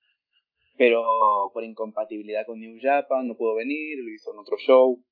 Pero 0.78 1.04
por 1.54 1.64
incompatibilidad 1.64 2.46
con 2.46 2.60
New 2.60 2.78
Japan 2.82 3.28
no 3.28 3.36
pudo 3.36 3.56
venir, 3.56 3.98
lo 4.00 4.10
hizo 4.12 4.32
en 4.34 4.40
otro 4.40 4.58
show. 4.58 5.04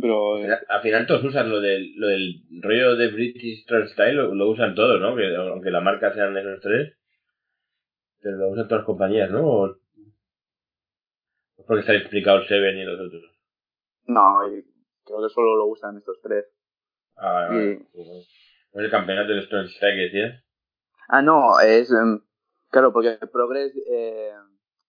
Pero 0.00 0.38
eh, 0.38 0.58
Al 0.68 0.80
final 0.80 1.06
todos 1.06 1.24
usan 1.24 1.50
lo 1.50 1.60
del, 1.60 1.94
lo 1.96 2.08
del 2.08 2.42
rollo 2.60 2.96
de 2.96 3.08
British 3.08 3.64
Style, 3.64 4.14
lo, 4.14 4.34
lo 4.34 4.50
usan 4.50 4.74
todos, 4.74 5.00
¿no? 5.00 5.14
Que, 5.16 5.34
aunque 5.36 5.70
la 5.70 5.80
marca 5.80 6.12
sean 6.14 6.36
esos 6.36 6.60
tres, 6.60 6.94
pero 8.20 8.36
lo 8.36 8.50
usan 8.50 8.68
todas 8.68 8.80
las 8.80 8.86
compañías, 8.86 9.30
¿no? 9.30 9.46
O, 9.46 9.76
porque 11.66 11.80
está 11.80 11.94
explicado 11.94 12.38
el 12.38 12.48
Seven 12.48 12.76
y 12.78 12.84
los 12.84 13.00
otros. 13.00 13.22
no, 14.06 14.48
y 14.48 14.62
creo 15.04 15.22
que 15.22 15.34
solo 15.34 15.56
lo 15.56 15.66
usan 15.66 15.96
estos 15.98 16.20
tres. 16.22 16.46
Ah, 17.16 17.48
vale, 17.48 17.78
Sí. 17.78 17.86
vale. 17.94 18.24
¿No 18.74 18.80
es 18.80 18.84
el 18.86 18.90
campeonato 18.90 19.32
de 19.32 19.42
Strong 19.42 19.66
Style 19.68 19.94
que 19.96 20.02
decías? 20.16 20.44
Ah, 21.08 21.20
no, 21.22 21.60
es. 21.60 21.90
em, 21.92 22.20
claro, 22.70 22.92
porque 22.92 23.18
Progress. 23.30 23.72
Eh, 23.90 24.32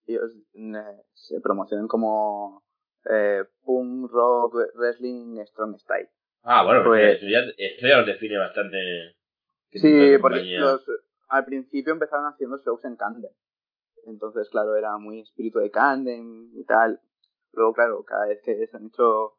ellos 0.07 0.31
eh, 0.53 1.01
se 1.13 1.39
promocionan 1.41 1.87
como. 1.87 2.63
Eh, 3.09 3.43
punk, 3.65 4.09
rock, 4.11 4.55
wrestling, 4.75 5.37
strong 5.47 5.77
style. 5.77 6.07
Ah, 6.43 6.63
bueno, 6.63 6.83
Pues- 6.85 7.17
eso, 7.17 7.25
ya, 7.27 7.39
eso 7.57 7.87
ya 7.87 7.97
los 7.97 8.05
define 8.07 8.37
bastante. 8.37 8.77
Sí, 9.71 10.17
porque 10.21 10.41
los, 10.57 10.85
al 11.27 11.43
principio 11.45 11.91
empezaron 11.93 12.25
haciendo 12.27 12.57
shows 12.59 12.85
en 12.85 12.95
Camden. 12.95 13.31
Entonces, 14.05 14.49
claro, 14.49 14.75
era 14.75 14.97
muy 14.97 15.21
espíritu 15.21 15.59
de 15.59 15.71
Camden 15.71 16.51
y 16.53 16.63
tal. 16.65 16.99
Luego, 17.51 17.73
claro, 17.73 18.03
cada 18.03 18.27
vez 18.27 18.41
que 18.43 18.67
se 18.67 18.77
han 18.77 18.87
hecho 18.87 19.33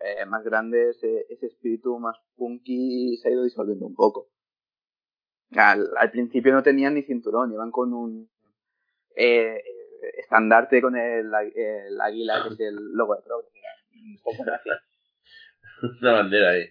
eh, 0.00 0.24
más 0.26 0.44
grandes, 0.44 1.02
eh, 1.02 1.26
ese 1.28 1.46
espíritu 1.46 1.98
más 1.98 2.16
punky 2.36 3.16
se 3.18 3.28
ha 3.28 3.32
ido 3.32 3.44
disolviendo 3.44 3.86
un 3.86 3.94
poco. 3.94 4.28
Al, 5.56 5.88
al 5.96 6.10
principio 6.10 6.52
no 6.52 6.62
tenían 6.62 6.94
ni 6.94 7.02
cinturón, 7.02 7.52
iban 7.52 7.70
con 7.70 7.92
un 7.92 8.30
eh, 9.16 9.62
estandarte 10.18 10.80
con 10.80 10.96
el, 10.96 11.32
águila, 11.34 12.42
que 12.42 12.54
es 12.54 12.60
el 12.60 12.76
logo 12.92 13.16
de 13.16 13.22
Progress. 13.22 13.52
Un 13.92 14.18
poco 14.22 14.44
gracioso. 14.44 14.80
Una 16.00 16.12
bandera 16.12 16.50
ahí. 16.50 16.64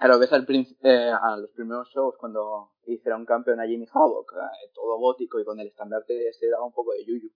Claro, 0.00 0.18
ves 0.18 0.32
al 0.32 0.46
eh, 0.48 1.12
a 1.12 1.36
los 1.36 1.50
primeros 1.50 1.90
shows 1.90 2.14
cuando 2.18 2.70
hicieron 2.86 3.26
campeón 3.26 3.60
a 3.60 3.66
Jimmy 3.66 3.86
Havoc, 3.92 4.32
eh, 4.32 4.70
todo 4.74 4.96
gótico 4.98 5.38
y 5.38 5.44
con 5.44 5.60
el 5.60 5.66
estandarte 5.68 6.32
se 6.32 6.48
daba 6.48 6.64
un 6.64 6.72
poco 6.72 6.92
de 6.94 7.04
yuyu. 7.04 7.30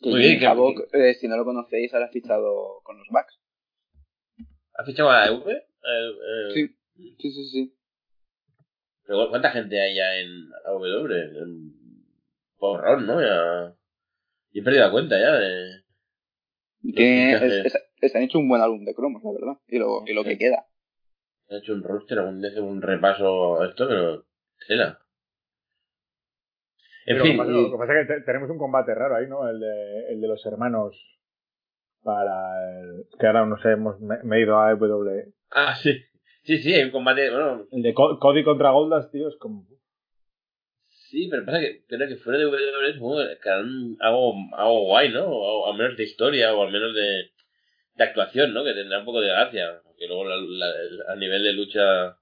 Que 0.00 0.10
Muy 0.10 0.18
bien, 0.20 0.30
Jimmy 0.32 0.40
que- 0.40 0.46
Havoc, 0.46 0.94
eh, 0.94 1.14
si 1.14 1.28
no 1.28 1.36
lo 1.38 1.44
conocéis, 1.46 1.94
ahora 1.94 2.06
ha 2.06 2.10
fichado 2.10 2.80
con 2.82 2.98
los 2.98 3.08
Bucks. 3.08 3.40
¿Has 4.74 4.84
fichado 4.86 5.08
a 5.08 5.20
la 5.20 5.26
EV? 5.28 5.62
Sí. 6.52 6.68
Sí, 7.18 7.30
sí, 7.30 7.44
sí. 7.48 7.76
Pero 9.06 9.30
¿cuánta 9.30 9.50
gente 9.50 9.80
hay 9.80 9.96
ya 9.96 10.16
en 10.16 10.50
AW? 10.66 11.06
En... 11.14 11.72
Porrón, 12.58 13.06
¿no? 13.06 13.20
Ya... 13.22 13.74
Y 14.52 14.60
he 14.60 14.62
perdido 14.62 14.84
la 14.84 14.90
cuenta 14.92 15.18
ya 15.18 15.32
de... 15.32 15.82
Tiene, 16.94 17.32
Los 17.32 17.40
fichajes. 17.42 17.66
es- 17.66 17.74
es- 17.74 17.85
es- 18.00 18.14
han 18.14 18.22
hecho 18.22 18.38
un 18.38 18.48
buen 18.48 18.62
álbum 18.62 18.84
de 18.84 18.94
cromos, 18.94 19.22
la 19.24 19.32
verdad. 19.32 19.58
Y 19.68 19.78
lo, 19.78 20.02
y 20.06 20.12
lo 20.14 20.24
que 20.24 20.38
queda. 20.38 20.66
He 21.48 21.58
hecho 21.58 21.72
un 21.74 21.82
roster, 21.82 22.18
algún 22.18 22.40
día 22.40 22.50
hace 22.50 22.60
un 22.60 22.82
repaso 22.82 23.60
a 23.60 23.66
esto, 23.68 23.86
pero... 23.88 24.24
Tela. 24.66 24.98
En 27.06 27.14
Pero 27.18 27.24
fin, 27.24 27.36
Lo 27.36 27.44
que 27.44 27.48
pasa, 27.50 27.50
lo 27.62 27.70
que 27.70 27.78
pasa 27.78 28.00
es 28.00 28.06
que 28.08 28.14
te- 28.14 28.20
tenemos 28.22 28.50
un 28.50 28.58
combate 28.58 28.94
raro 28.94 29.14
ahí, 29.16 29.28
¿no? 29.28 29.48
El 29.48 29.60
de, 29.60 30.08
el 30.12 30.20
de 30.20 30.26
los 30.28 30.44
hermanos 30.44 30.96
para 32.02 32.80
el, 32.80 33.04
que 33.18 33.26
ahora 33.26 33.46
no 33.46 33.56
sé, 33.58 33.70
hemos, 33.72 34.00
me, 34.00 34.16
me 34.24 34.38
he 34.38 34.42
ido 34.42 34.58
a 34.60 34.72
EW. 34.72 35.32
Ah, 35.50 35.74
sí. 35.76 35.92
Sí, 36.42 36.58
sí, 36.58 36.72
hay 36.74 36.84
un 36.84 36.90
combate, 36.90 37.30
bueno, 37.30 37.66
El 37.72 37.82
de 37.82 37.94
Co- 37.94 38.18
Cody 38.20 38.42
contra 38.44 38.70
Goldas, 38.70 39.10
tío, 39.10 39.28
es 39.28 39.36
como... 39.36 39.66
sí, 40.88 41.28
pero 41.30 41.44
pasa 41.44 41.60
que, 41.60 41.84
pero 41.88 42.06
que 42.08 42.16
fuera 42.16 42.38
de 42.38 42.46
WWE 42.46 43.38
que 43.42 43.48
harán 43.48 43.96
algo, 44.00 44.34
algo 44.52 44.80
guay, 44.86 45.12
¿no? 45.12 45.26
O 45.26 45.70
al 45.72 45.78
menos 45.78 45.96
de 45.96 46.04
historia, 46.04 46.54
o 46.54 46.62
al 46.62 46.72
menos 46.72 46.94
de, 46.94 47.30
de 47.96 48.04
actuación, 48.04 48.52
¿no? 48.54 48.62
Que 48.64 48.74
tendrá 48.74 48.98
un 49.00 49.04
poco 49.04 49.20
de 49.20 49.28
gracia. 49.28 49.80
Que 49.98 50.06
luego 50.06 50.24
la- 50.26 51.12
a 51.12 51.16
nivel 51.16 51.42
de 51.42 51.52
lucha 51.54 52.16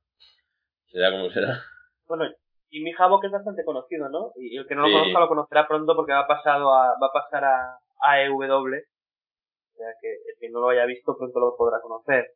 será 0.92 1.10
como 1.10 1.30
será. 1.30 1.60
Bueno, 2.06 2.24
Jimmy 2.70 2.92
Havoc 2.96 3.24
es 3.24 3.32
bastante 3.32 3.64
conocido, 3.64 4.08
¿no? 4.08 4.32
Y 4.36 4.56
el 4.56 4.66
que 4.66 4.74
no 4.74 4.82
lo 4.82 4.88
Sí. 4.88 4.94
conozca 4.94 5.20
lo 5.20 5.28
conocerá 5.28 5.66
pronto 5.68 5.96
porque 5.96 6.12
va 6.12 6.26
pasado 6.26 6.72
a, 6.74 6.98
va 7.00 7.06
a 7.08 7.12
pasar 7.12 7.44
a, 7.44 7.78
a 8.02 8.22
EW. 8.22 8.44
O 8.46 9.76
sea 9.76 9.88
que 10.00 10.08
el 10.12 10.38
que 10.40 10.50
no 10.50 10.60
lo 10.60 10.68
haya 10.68 10.84
visto 10.86 11.16
pronto 11.16 11.40
lo 11.40 11.56
podrá 11.56 11.80
conocer. 11.80 12.26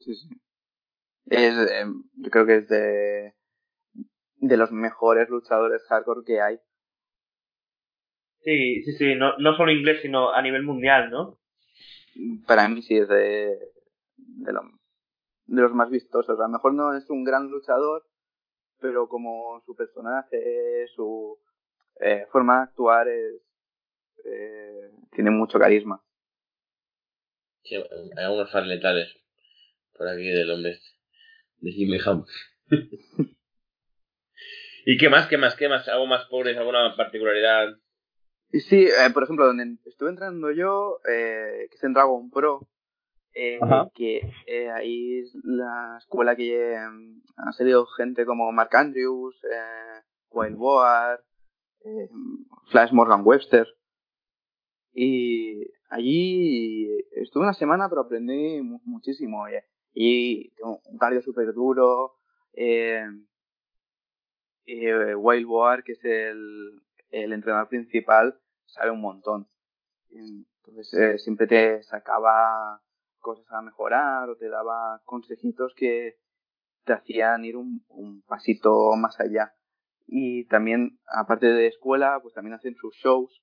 Sí, 0.00 0.14
sí. 0.14 0.28
Es, 1.26 1.54
eh, 1.70 1.84
yo 2.16 2.30
creo 2.30 2.46
que 2.46 2.56
es 2.56 2.68
de, 2.68 3.34
de 4.36 4.56
los 4.56 4.72
mejores 4.72 5.28
luchadores 5.28 5.84
hardcore 5.88 6.24
que 6.26 6.40
hay. 6.40 6.58
Sí, 8.42 8.82
sí, 8.84 8.92
sí, 8.92 9.14
no, 9.14 9.36
no 9.38 9.54
solo 9.56 9.70
inglés, 9.70 10.00
sino 10.02 10.32
a 10.32 10.40
nivel 10.42 10.62
mundial, 10.62 11.10
¿no? 11.10 11.38
Para 12.46 12.68
mí 12.68 12.82
sí 12.82 12.96
es 12.96 13.08
de, 13.08 13.58
de, 14.16 14.52
lo- 14.52 14.62
de 15.46 15.62
los 15.62 15.72
más 15.74 15.90
vistosos. 15.90 16.38
A 16.38 16.42
lo 16.44 16.48
mejor 16.48 16.74
no 16.74 16.96
es 16.96 17.08
un 17.10 17.24
gran 17.24 17.48
luchador, 17.48 18.06
pero 18.80 19.08
como 19.08 19.62
su 19.66 19.74
personaje, 19.76 20.86
su 20.94 21.38
eh, 22.00 22.26
forma 22.32 22.56
de 22.58 22.62
actuar 22.64 23.08
es, 23.08 23.42
eh, 24.24 24.90
tiene 25.12 25.30
mucho 25.30 25.58
carisma. 25.58 26.02
Sí, 27.62 27.76
hay 27.76 28.24
algunos 28.24 28.50
fans 28.50 28.66
letales 28.66 29.08
por 29.96 30.08
aquí 30.08 30.28
del 30.28 30.50
hombre 30.50 30.78
de 31.58 31.72
Jimmy 31.72 31.98
Ham. 32.04 32.24
¿Y 34.86 34.96
qué 34.96 35.08
más? 35.10 35.28
¿Qué 35.28 35.36
más? 35.36 35.54
¿Qué 35.56 35.68
más? 35.68 35.86
¿Algo 35.88 36.06
más 36.06 36.24
pobres? 36.26 36.56
¿Alguna 36.56 36.96
particularidad? 36.96 37.68
Y 38.52 38.60
sí, 38.60 38.84
eh, 38.86 39.10
por 39.14 39.22
ejemplo, 39.22 39.46
donde 39.46 39.76
estuve 39.86 40.10
entrando 40.10 40.50
yo, 40.50 40.98
eh, 41.08 41.68
que 41.70 41.76
es 41.76 41.84
en 41.84 41.92
Dragon 41.92 42.30
Pro, 42.30 42.66
eh, 43.34 43.58
que 43.94 44.20
eh, 44.46 44.70
ahí 44.70 45.20
es 45.20 45.32
la 45.44 45.96
escuela 45.98 46.34
que 46.34 46.72
eh, 46.72 46.76
ha 47.36 47.52
salido 47.52 47.86
gente 47.86 48.26
como 48.26 48.50
Mark 48.50 48.74
Andrews, 48.74 49.36
eh, 49.44 50.02
Wild 50.30 50.56
Boar, 50.56 51.22
eh, 51.84 52.08
Flash 52.72 52.92
Morgan 52.92 53.22
Webster. 53.24 53.68
Y 54.92 55.62
allí 55.88 56.88
estuve 57.12 57.44
una 57.44 57.54
semana, 57.54 57.88
pero 57.88 58.00
aprendí 58.02 58.60
mu- 58.62 58.80
muchísimo. 58.84 59.44
Y 59.94 60.50
tengo 60.56 60.80
un 60.84 60.98
cardio 60.98 61.22
súper 61.22 61.52
duro. 61.52 62.14
Eh, 62.52 63.04
eh, 64.66 65.14
Wild 65.14 65.46
Boar, 65.46 65.84
que 65.84 65.92
es 65.92 66.04
el, 66.04 66.80
el 67.10 67.32
entrenador 67.32 67.68
principal, 67.68 68.39
sabe 68.72 68.90
un 68.90 69.00
montón. 69.00 69.48
Entonces 70.10 70.92
eh, 70.94 71.18
siempre 71.18 71.46
te 71.46 71.82
sacaba 71.82 72.82
cosas 73.18 73.46
a 73.50 73.62
mejorar 73.62 74.28
o 74.28 74.36
te 74.36 74.48
daba 74.48 75.00
consejitos 75.04 75.74
que 75.76 76.18
te 76.84 76.92
hacían 76.92 77.44
ir 77.44 77.56
un, 77.56 77.84
pasito 78.26 78.96
más 78.96 79.20
allá. 79.20 79.54
Y 80.06 80.46
también, 80.46 80.98
aparte 81.06 81.46
de 81.46 81.68
escuela, 81.68 82.18
pues 82.20 82.34
también 82.34 82.54
hacen 82.54 82.74
sus 82.74 82.94
shows. 82.96 83.42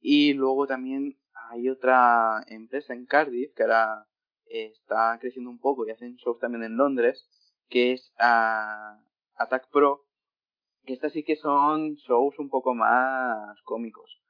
Y 0.00 0.34
luego 0.34 0.66
también 0.66 1.18
hay 1.50 1.68
otra 1.68 2.42
empresa 2.48 2.94
en 2.94 3.06
Cardiff 3.06 3.54
que 3.54 3.62
ahora 3.62 4.06
eh, 4.46 4.72
está 4.72 5.16
creciendo 5.20 5.50
un 5.50 5.60
poco 5.60 5.86
y 5.86 5.90
hacen 5.90 6.16
shows 6.16 6.38
también 6.40 6.64
en 6.64 6.76
Londres, 6.76 7.28
que 7.68 7.92
es 7.92 8.12
ah, 8.18 8.98
Attack 9.36 9.70
Pro, 9.70 10.04
que 10.84 10.94
estas 10.94 11.12
sí 11.12 11.22
que 11.22 11.36
son 11.36 11.94
shows 11.94 12.38
un 12.38 12.50
poco 12.50 12.74
más 12.74 13.60
cómicos. 13.62 14.23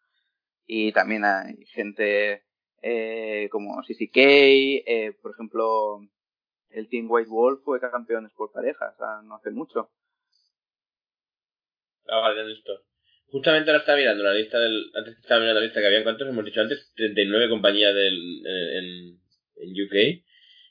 Y 0.67 0.93
también 0.93 1.25
hay 1.25 1.57
gente 1.67 2.43
eh, 2.83 3.49
como 3.51 3.83
CCK, 3.83 4.17
eh, 4.17 5.17
por 5.23 5.33
ejemplo, 5.33 6.01
el 6.71 6.89
Team 6.89 7.07
White 7.09 7.31
Wolf 7.31 7.63
fue 7.65 7.81
campeones 7.81 8.33
por 8.33 8.53
parejas, 8.53 8.95
ah, 9.01 9.23
no 9.25 9.37
hace 9.37 9.51
mucho. 9.51 9.91
Ah, 12.07 12.21
vale, 12.21 12.47
listo. 12.47 12.73
Justamente 13.29 13.71
ahora 13.71 13.81
estaba 13.81 13.99
mirando 13.99 14.23
la 14.23 14.35
lista 14.35 14.59
del. 14.59 14.91
Antes 14.95 15.17
estaba 15.19 15.41
mirando 15.41 15.61
la 15.61 15.67
lista 15.67 15.81
que 15.81 15.87
había, 15.87 16.03
¿cuántos 16.03 16.29
hemos 16.29 16.45
dicho 16.45 16.61
antes? 16.61 16.93
39 16.95 17.49
compañías 17.49 17.95
del, 17.95 18.47
en, 18.47 19.21
en 19.57 19.71
UK. 19.71 20.23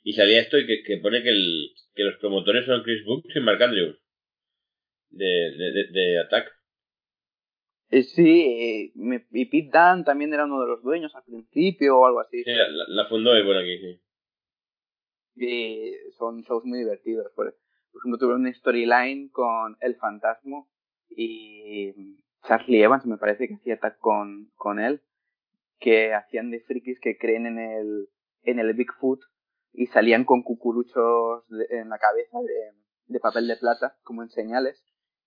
Y 0.04 0.14
salía 0.14 0.42
esto 0.42 0.60
y 0.60 0.68
que, 0.68 0.84
que 0.84 0.98
pone 0.98 1.24
que, 1.24 1.30
el, 1.30 1.72
que 1.96 2.04
los 2.04 2.18
promotores 2.18 2.66
son 2.66 2.84
Chris 2.84 3.04
Brooks 3.06 3.36
y 3.36 3.40
Mark 3.40 3.64
Andrews. 3.64 3.98
De, 5.10 5.88
de 5.92 6.20
Attack. 6.20 6.52
Eh, 7.94 8.04
sí, 8.04 8.42
eh, 8.42 8.92
me- 8.96 9.26
y 9.32 9.46
Pete 9.46 9.70
Dunne 9.78 10.04
también 10.04 10.34
era 10.34 10.46
uno 10.46 10.60
de 10.62 10.68
los 10.68 10.82
dueños 10.82 11.14
al 11.16 11.24
principio 11.24 12.00
o 12.00 12.06
algo 12.08 12.22
así. 12.22 12.44
Sí, 12.44 12.52
la, 12.52 12.86
la 12.88 13.06
fundó 13.08 13.38
y 13.38 13.44
bueno 13.46 13.60
aquí, 13.60 13.78
sí. 13.78 14.02
Y 15.36 15.94
son 16.18 16.42
shows 16.42 16.66
muy 16.66 16.80
divertidos. 16.80 17.32
Por, 17.36 17.56
por 17.92 18.00
ejemplo, 18.02 18.18
tuve 18.18 18.36
una 18.36 18.54
storyline 18.54 19.30
con 19.30 19.78
El 19.82 19.96
Fantasma 19.98 20.66
y 21.10 21.94
Charlie 22.48 22.82
Evans, 22.84 23.06
me 23.06 23.18
parece 23.18 23.48
que 23.48 23.56
hacía 23.56 23.80
tag 23.80 23.98
con, 24.00 24.52
con 24.56 24.80
él, 24.80 25.02
que 25.80 26.14
hacían 26.14 26.50
de 26.52 26.62
frikis 26.62 27.00
que 27.00 27.18
creen 27.18 27.46
en 27.46 27.60
el, 27.60 28.10
en 28.42 28.60
el 28.60 28.74
Bigfoot 28.74 29.20
y 29.72 29.86
salían 29.88 30.26
con 30.26 30.42
cucuruchos 30.44 31.48
de- 31.50 31.68
en 31.70 31.90
la 31.90 32.00
cabeza 32.00 32.40
de, 32.42 32.72
de 33.06 33.20
papel 33.20 33.48
de 33.48 33.58
plata, 33.58 33.96
como 34.04 34.24
en 34.24 34.30
señales, 34.30 34.84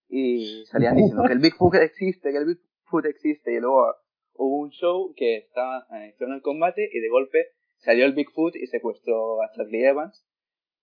y 0.09 0.64
salían 0.66 0.96
diciendo 0.96 1.22
que 1.26 1.32
el 1.32 1.38
Bigfoot 1.40 1.74
existe, 1.76 2.30
que 2.30 2.38
el 2.38 2.46
Bigfoot 2.46 3.04
existe, 3.07 3.52
y 3.54 3.61
luego 3.61 3.94
hubo 4.34 4.59
un 4.59 4.70
show 4.70 5.12
que 5.16 5.36
estaba, 5.36 5.86
eh, 5.92 6.11
hicieron 6.14 6.34
el 6.36 6.42
combate 6.42 6.88
y 6.92 7.00
de 7.00 7.09
golpe 7.09 7.46
salió 7.78 8.04
el 8.07 8.12
Bigfoot 8.14 8.54
y 8.57 8.66
secuestró 8.66 9.42
a 9.42 9.50
Charlie 9.54 9.84
Evans 9.86 10.24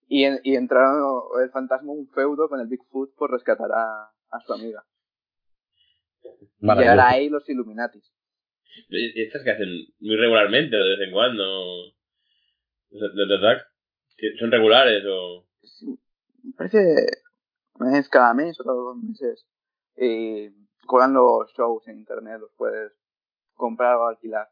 y, 0.08 0.24
en- 0.26 0.40
y 0.44 0.56
entraron 0.56 1.22
el 1.42 1.50
fantasma 1.52 1.92
un 1.92 2.08
feudo 2.10 2.50
con 2.50 2.60
el 2.60 2.68
Bigfoot 2.68 3.16
por 3.16 3.32
rescatar 3.32 3.70
a, 3.72 4.12
a 4.30 4.40
su 4.46 4.54
amiga. 4.54 4.84
Y 6.62 6.68
ahora 6.70 7.10
hay 7.10 7.30
los 7.30 7.48
Illuminatis. 7.50 8.12
Estas 8.90 9.44
que 9.44 9.52
hacen 9.52 9.70
muy 10.00 10.16
regularmente 10.16 10.76
o 10.76 10.84
de 10.84 10.90
vez 10.98 11.08
en 11.08 11.12
cuando. 11.14 11.92
De 12.90 14.38
¿Son 14.40 14.52
regulares 14.52 15.04
o.? 15.08 15.46
Sí, 15.62 15.88
Me 16.44 16.54
parece 16.58 16.78
es 17.94 18.10
cada 18.10 18.34
mes 18.34 18.60
o 18.60 18.64
cada 18.64 18.76
dos 18.76 18.98
meses. 18.98 19.46
Y 19.96 20.50
colgan 20.86 21.14
los 21.14 21.52
shows 21.54 21.88
en 21.88 22.00
internet, 22.00 22.40
los 22.40 22.52
puedes 22.56 22.94
comprar 23.54 23.96
o 23.98 24.08
alquilar. 24.08 24.50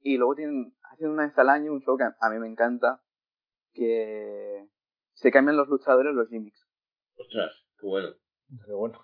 Y 0.00 0.16
luego 0.18 0.34
tienen, 0.34 0.76
hacen 0.90 1.10
una 1.10 1.26
vez 1.26 1.38
al 1.38 1.48
año 1.48 1.72
un 1.72 1.80
show 1.80 1.96
que 1.96 2.04
a, 2.04 2.30
mí 2.30 2.38
me 2.38 2.48
encanta, 2.48 3.02
que 3.72 4.68
se 5.14 5.30
cambian 5.30 5.56
los 5.56 5.68
luchadores 5.68 6.14
los 6.14 6.28
gimmicks. 6.28 6.68
Ostras, 7.16 7.66
qué 7.78 7.86
bueno. 7.86 8.08
Pero 8.64 8.78
bueno. 8.78 9.00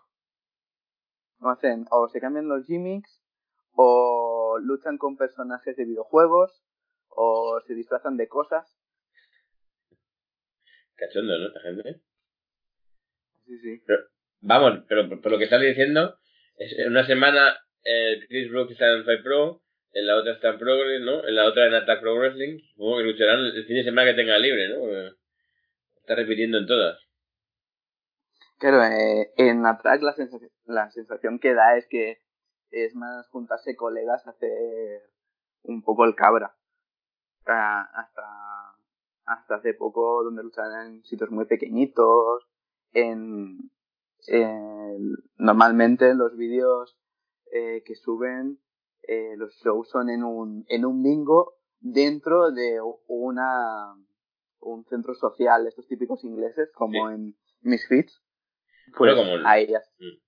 O 1.41 1.49
hacen, 1.49 1.87
o 1.91 2.09
se 2.09 2.21
cambian 2.21 2.49
los 2.49 2.67
gimmicks, 2.67 3.23
o 3.73 4.59
luchan 4.61 4.99
con 4.99 5.17
personajes 5.17 5.75
de 5.77 5.87
videojuegos, 5.87 6.63
o 7.09 7.61
se 7.67 7.75
disfrazan 7.75 8.17
de 8.19 8.29
cosas. 8.29 8.77
Cachondo, 10.97 11.39
¿no? 11.39 11.47
Esta 11.47 11.61
gente. 11.61 12.10
Sí, 13.51 13.59
sí. 13.59 13.83
Vamos, 14.43 14.85
pero 14.89 15.09
por, 15.09 15.21
por 15.21 15.33
lo 15.33 15.39
que 15.39 15.45
estás 15.45 15.61
diciendo, 15.61 16.17
es, 16.57 16.79
en 16.79 16.91
una 16.91 17.05
semana 17.05 17.59
eh, 17.85 18.21
Chris 18.29 18.49
Brooks 18.49 18.73
está 18.73 18.93
en 18.93 19.05
Fight 19.05 19.25
Pro, 19.25 19.61
en 19.93 20.07
la 20.07 20.17
otra 20.17 20.35
está 20.35 20.51
en 20.51 20.59
Progress, 20.59 21.03
¿no? 21.03 21.27
En 21.27 21.35
la 21.35 21.47
otra 21.47 21.67
en 21.67 21.75
Attack 21.75 22.01
Pro 22.01 22.15
Wrestling. 22.15 22.61
Supongo 22.75 22.99
que 22.99 23.03
lucharán 23.03 23.41
el 23.41 23.67
fin 23.67 23.77
de 23.77 23.83
semana 23.83 24.09
que 24.09 24.17
tenga 24.17 24.39
libre, 24.39 24.69
¿no? 24.69 24.87
Está 25.97 26.15
repitiendo 26.15 26.59
en 26.59 26.67
todas. 26.67 27.01
Claro, 28.59 28.85
eh, 28.85 29.33
en 29.37 29.67
Attack 29.67 30.01
la 30.03 30.13
sensación, 30.13 30.51
la 30.67 30.91
sensación 30.93 31.41
que 31.41 31.55
da 31.55 31.77
es 31.77 31.89
que 31.89 32.19
es 32.71 32.95
más 32.95 33.29
juntarse 33.31 33.75
colegas 33.75 34.25
a 34.29 34.31
hacer 34.31 35.03
un 35.63 35.83
poco 35.83 36.05
el 36.05 36.15
cabra. 36.15 36.55
Ah, 37.47 37.89
hasta, 37.95 38.23
hasta 39.25 39.55
hace 39.57 39.75
poco 39.75 40.23
donde 40.23 40.45
luchaban 40.45 40.87
en 40.87 41.05
sitios 41.05 41.31
muy 41.31 41.47
pequeñitos, 41.47 42.47
en, 42.93 43.59
en 44.27 45.13
normalmente 45.37 46.15
los 46.15 46.37
vídeos 46.37 46.97
eh, 47.53 47.83
que 47.85 47.95
suben 47.95 48.59
eh, 49.09 49.35
los 49.37 49.53
shows 49.65 49.89
son 49.89 50.11
en 50.11 50.23
un, 50.23 50.65
en 50.69 50.85
un 50.85 51.03
bingo 51.03 51.55
dentro 51.81 52.51
de 52.53 52.79
una 53.09 53.95
un 54.63 54.85
centro 54.85 55.15
social, 55.15 55.67
estos 55.67 55.87
típicos 55.89 56.23
ingleses, 56.23 56.71
como 56.75 57.11
en 57.11 57.35
Misfits. 57.63 58.21
Pues 58.97 59.15
Bueno, 59.15 59.17
como 59.17 59.35
el- 59.37 59.47
ahí, 59.47 59.67
Mm. 59.99 60.19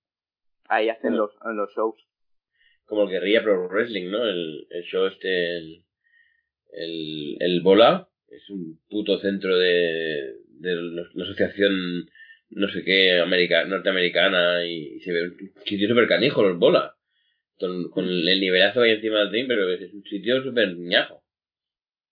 ahí 0.69 0.89
hacen 0.89 1.11
Bueno. 1.11 1.29
los, 1.43 1.55
los 1.55 1.69
shows. 1.75 2.07
Como 2.85 3.03
el 3.03 3.09
Guerrilla 3.09 3.43
Pro 3.43 3.67
Wrestling, 3.69 4.09
¿no? 4.09 4.25
El, 4.25 4.65
el 4.71 4.83
show 4.85 5.05
este, 5.05 5.57
el, 5.57 5.85
el, 6.71 7.37
el 7.41 7.61
Bola, 7.61 8.09
es 8.27 8.49
un 8.49 8.81
puto 8.89 9.19
centro 9.19 9.55
de, 9.55 10.35
de 10.47 10.75
la 10.75 11.03
asociación 11.23 12.09
no 12.55 12.67
sé 12.69 12.83
qué 12.83 13.19
america, 13.19 13.65
norteamericana 13.65 14.65
y, 14.65 14.99
se 15.01 15.11
ve 15.11 15.23
un 15.23 15.37
sitio 15.65 15.87
súper 15.89 16.07
canijo, 16.07 16.43
los 16.43 16.57
Bola. 16.57 16.95
Con, 17.59 17.89
con 17.91 18.05
el 18.05 18.39
nivelazo 18.41 18.81
ahí 18.81 18.91
encima 18.91 19.19
del 19.19 19.31
ring, 19.31 19.47
pero 19.47 19.69
es 19.71 19.93
un 19.93 20.03
sitio 20.03 20.41
súper 20.43 20.75
ñajo. 20.75 21.23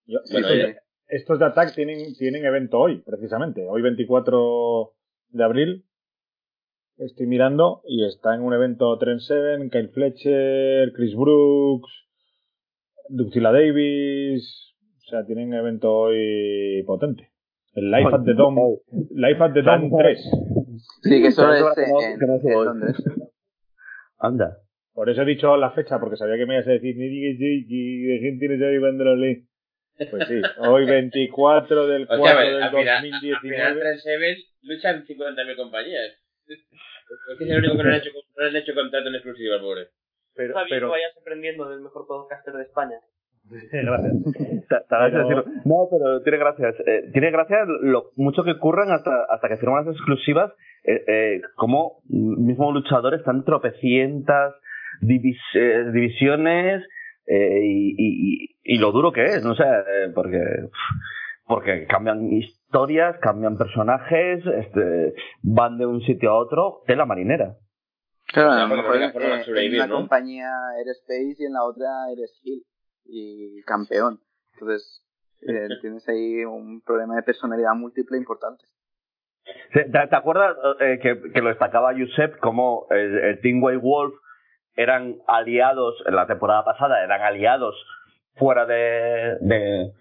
Yo- 0.06 0.20
Bueno, 0.30 0.48
ya- 0.48 0.66
de, 0.66 0.76
estos 1.08 1.38
de 1.38 1.46
Attack 1.46 1.74
tienen, 1.74 2.14
tienen 2.14 2.44
evento 2.44 2.78
hoy, 2.78 3.02
precisamente. 3.04 3.66
Hoy 3.68 3.82
24 3.82 4.92
de 5.30 5.44
abril. 5.44 5.84
Estoy 6.98 7.26
mirando 7.26 7.80
y 7.88 8.04
está 8.04 8.34
en 8.34 8.42
un 8.42 8.52
evento 8.52 8.96
Trent 8.98 9.20
Seven, 9.20 9.70
Kyle 9.70 9.88
Fletcher, 9.88 10.92
Chris 10.92 11.14
Brooks, 11.16 11.90
Duxila 13.08 13.50
Davis. 13.52 14.74
O 15.06 15.10
sea, 15.10 15.24
tienen 15.24 15.52
evento 15.54 15.90
hoy 15.92 16.82
potente. 16.86 17.30
El 17.74 17.90
Life 17.90 18.10
at 18.12 18.24
the 18.24 18.34
Dome, 18.34 18.78
Life 19.14 19.42
at 19.42 19.52
the 19.52 19.62
Dome 19.62 19.90
3. 19.96 20.30
Sí, 21.02 21.22
que 21.22 21.30
Pero 21.36 22.36
es 22.36 22.44
en. 22.44 23.30
Anda. 24.18 24.58
Por 24.92 25.08
eso 25.08 25.22
he 25.22 25.24
dicho 25.24 25.56
la 25.56 25.70
fecha, 25.70 25.98
porque 25.98 26.16
sabía 26.16 26.36
que 26.36 26.46
me 26.46 26.54
ibas 26.54 26.66
a 26.66 26.72
decir, 26.72 26.96
ni 26.96 27.08
digas 27.08 27.38
de 27.38 28.18
gente 28.20 28.48
no 28.48 28.58
sabe 28.58 28.80
cuándo 28.80 29.04
lo 29.04 29.16
lee. 29.16 29.46
Pues 30.10 30.28
sí, 30.28 30.40
hoy 30.58 30.86
24 30.86 31.86
del 31.86 32.04
O 32.04 32.06
4 32.06 32.24
sea, 32.26 32.40
del 32.40 32.62
al 32.62 32.70
final, 32.70 32.88
al 32.88 33.40
final 33.40 33.74
2019. 33.74 34.36
Luchan 34.62 35.04
50.000 35.06 35.56
compañías. 35.56 36.12
Es 36.46 36.58
que 37.38 37.44
es 37.44 37.50
el 37.50 37.58
único 37.58 37.76
que 37.76 37.82
no 37.82 37.88
han 37.88 37.94
hecho, 37.96 38.10
no 38.36 38.46
han 38.46 38.56
hecho 38.56 38.74
contrato 38.74 39.08
en 39.08 39.14
exclusiva, 39.14 39.60
pobre. 39.60 39.88
Pero, 40.34 40.54
bien 40.54 40.66
pero, 40.68 40.86
que 40.86 40.90
vayas 40.90 41.16
aprendiendo 41.18 41.68
del 41.68 41.80
mejor 41.80 42.06
podcaster 42.06 42.54
de 42.54 42.62
España. 42.62 42.96
Gracias. 43.72 44.12
Te- 44.68 44.84
te 44.88 44.94
agradezco 44.94 45.28
Pero- 45.28 45.42
decirlo. 45.42 45.62
No, 45.64 45.88
pero 45.90 46.22
tiene 46.22 46.38
gracias. 46.38 46.74
Eh, 46.86 47.10
tiene 47.12 47.30
gracias 47.30 47.66
lo 47.82 48.10
mucho 48.16 48.42
que 48.44 48.58
curran 48.58 48.90
hasta, 48.92 49.10
hasta 49.30 49.48
que 49.48 49.56
firman 49.56 49.84
las 49.86 49.94
exclusivas, 49.96 50.52
eh, 50.84 51.04
eh, 51.06 51.40
como 51.56 52.02
mismo 52.08 52.72
luchador 52.72 53.14
están 53.14 53.44
tropecientas 53.44 54.54
divis- 55.02 55.54
eh, 55.54 55.90
divisiones 55.92 56.82
eh, 57.26 57.60
y, 57.62 57.90
y- 57.96 58.44
y- 58.44 58.48
y 58.62 58.78
lo 58.78 58.90
duro 58.92 59.12
que 59.12 59.24
es, 59.24 59.44
no 59.44 59.54
sé, 59.54 59.62
eh, 59.64 60.10
porque 60.14 60.40
porque 61.46 61.86
cambian 61.88 62.32
historias, 62.32 63.16
cambian 63.20 63.56
personajes, 63.58 64.44
este, 64.46 65.14
van 65.42 65.78
de 65.78 65.86
un 65.86 66.00
sitio 66.02 66.30
a 66.30 66.38
otro, 66.38 66.82
de 66.86 66.94
la 66.94 67.06
marinera. 67.06 67.56
Claro, 68.32 68.52
a 68.52 68.60
lo 68.68 68.76
mejor 68.76 68.96
en, 68.96 69.74
una 69.74 69.86
¿no? 69.88 69.94
compañía 69.96 70.48
eres 70.80 71.02
face 71.08 71.34
y 71.42 71.46
en 71.46 71.52
la 71.54 71.64
otra 71.64 71.88
eres 72.12 72.40
heel 72.44 72.62
y 73.10 73.62
campeón. 73.62 74.20
Entonces, 74.54 75.02
eh, 75.42 75.68
tienes 75.80 76.08
ahí 76.08 76.44
un 76.44 76.80
problema 76.82 77.16
de 77.16 77.22
personalidad 77.22 77.74
múltiple 77.74 78.16
importante. 78.16 78.64
¿Te, 79.72 79.84
te- 79.84 80.16
acuerdas 80.16 80.56
eh, 80.80 80.98
que, 81.02 81.32
que 81.32 81.40
lo 81.40 81.48
destacaba 81.48 81.92
Josep 81.92 82.38
como 82.38 82.86
el, 82.90 83.18
el 83.18 83.40
Team 83.40 83.62
White 83.62 83.80
Wolf 83.82 84.14
eran 84.74 85.16
aliados 85.26 85.96
en 86.06 86.14
la 86.14 86.26
temporada 86.26 86.64
pasada, 86.64 87.02
eran 87.02 87.20
aliados 87.22 87.74
fuera 88.36 88.64
de, 88.66 89.36
de, 89.40 89.92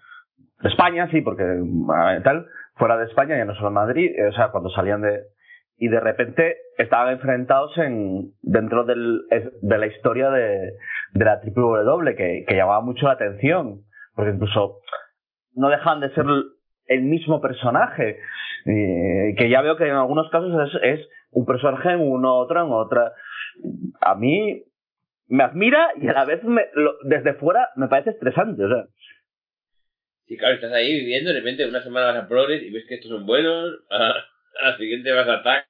de 0.60 0.68
España, 0.68 1.08
sí, 1.10 1.20
porque 1.20 1.42
eh, 1.42 2.20
tal, 2.22 2.46
fuera 2.76 2.96
de 2.96 3.06
España, 3.06 3.36
ya 3.36 3.44
no 3.44 3.54
solo 3.56 3.68
en 3.68 3.74
Madrid, 3.74 4.10
eh, 4.16 4.28
o 4.28 4.32
sea, 4.32 4.50
cuando 4.50 4.70
salían 4.70 5.02
de 5.02 5.24
y 5.82 5.88
de 5.88 5.98
repente 5.98 6.58
estaban 6.76 7.14
enfrentados 7.14 7.76
en 7.78 8.32
dentro 8.42 8.84
del, 8.84 9.22
de 9.62 9.78
la 9.78 9.86
historia 9.86 10.28
de, 10.30 10.72
de 11.14 11.24
la 11.24 11.40
WWE 11.44 12.14
que, 12.16 12.44
que 12.46 12.54
llamaba 12.56 12.80
mucho 12.80 13.06
la 13.06 13.12
atención, 13.12 13.82
porque 14.14 14.32
incluso 14.32 14.78
no 15.54 15.68
dejan 15.68 16.00
de 16.00 16.10
ser 16.14 16.24
el 16.86 17.02
mismo 17.02 17.40
personaje, 17.40 18.18
eh, 18.66 19.34
que 19.36 19.48
ya 19.48 19.60
veo 19.62 19.76
que 19.76 19.86
en 19.86 19.94
algunos 19.94 20.28
casos 20.30 20.52
es, 20.74 20.98
es 21.00 21.08
un 21.30 21.46
personaje 21.46 21.90
en 21.90 22.00
uno, 22.00 22.34
otro 22.36 22.64
en 22.64 22.72
otra. 22.72 23.12
A 24.00 24.14
mí 24.14 24.64
me 25.28 25.44
admira 25.44 25.90
y 26.00 26.08
a 26.08 26.12
la 26.12 26.24
vez 26.24 26.42
me, 26.44 26.62
lo- 26.74 26.96
desde 27.04 27.34
fuera 27.34 27.68
me 27.76 27.88
parece 27.88 28.10
estresante. 28.10 28.64
O 28.64 28.68
sea, 28.68 28.84
Sí, 30.26 30.36
claro, 30.36 30.54
estás 30.54 30.72
ahí 30.72 30.92
viviendo, 30.94 31.32
de 31.32 31.38
repente 31.40 31.68
una 31.68 31.82
semana 31.82 32.12
vas 32.12 32.22
a 32.24 32.28
Progress 32.28 32.62
y 32.62 32.70
ves 32.70 32.84
que 32.88 32.94
estos 32.94 33.10
son 33.10 33.26
buenos, 33.26 33.80
a, 33.90 33.96
a 34.62 34.70
la 34.70 34.76
siguiente 34.76 35.10
vas 35.12 35.26
a 35.26 35.34
Attack 35.40 35.66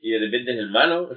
y 0.00 0.12
de 0.12 0.18
repente 0.20 0.52
es 0.52 0.58
el 0.58 0.70
malo. 0.70 1.10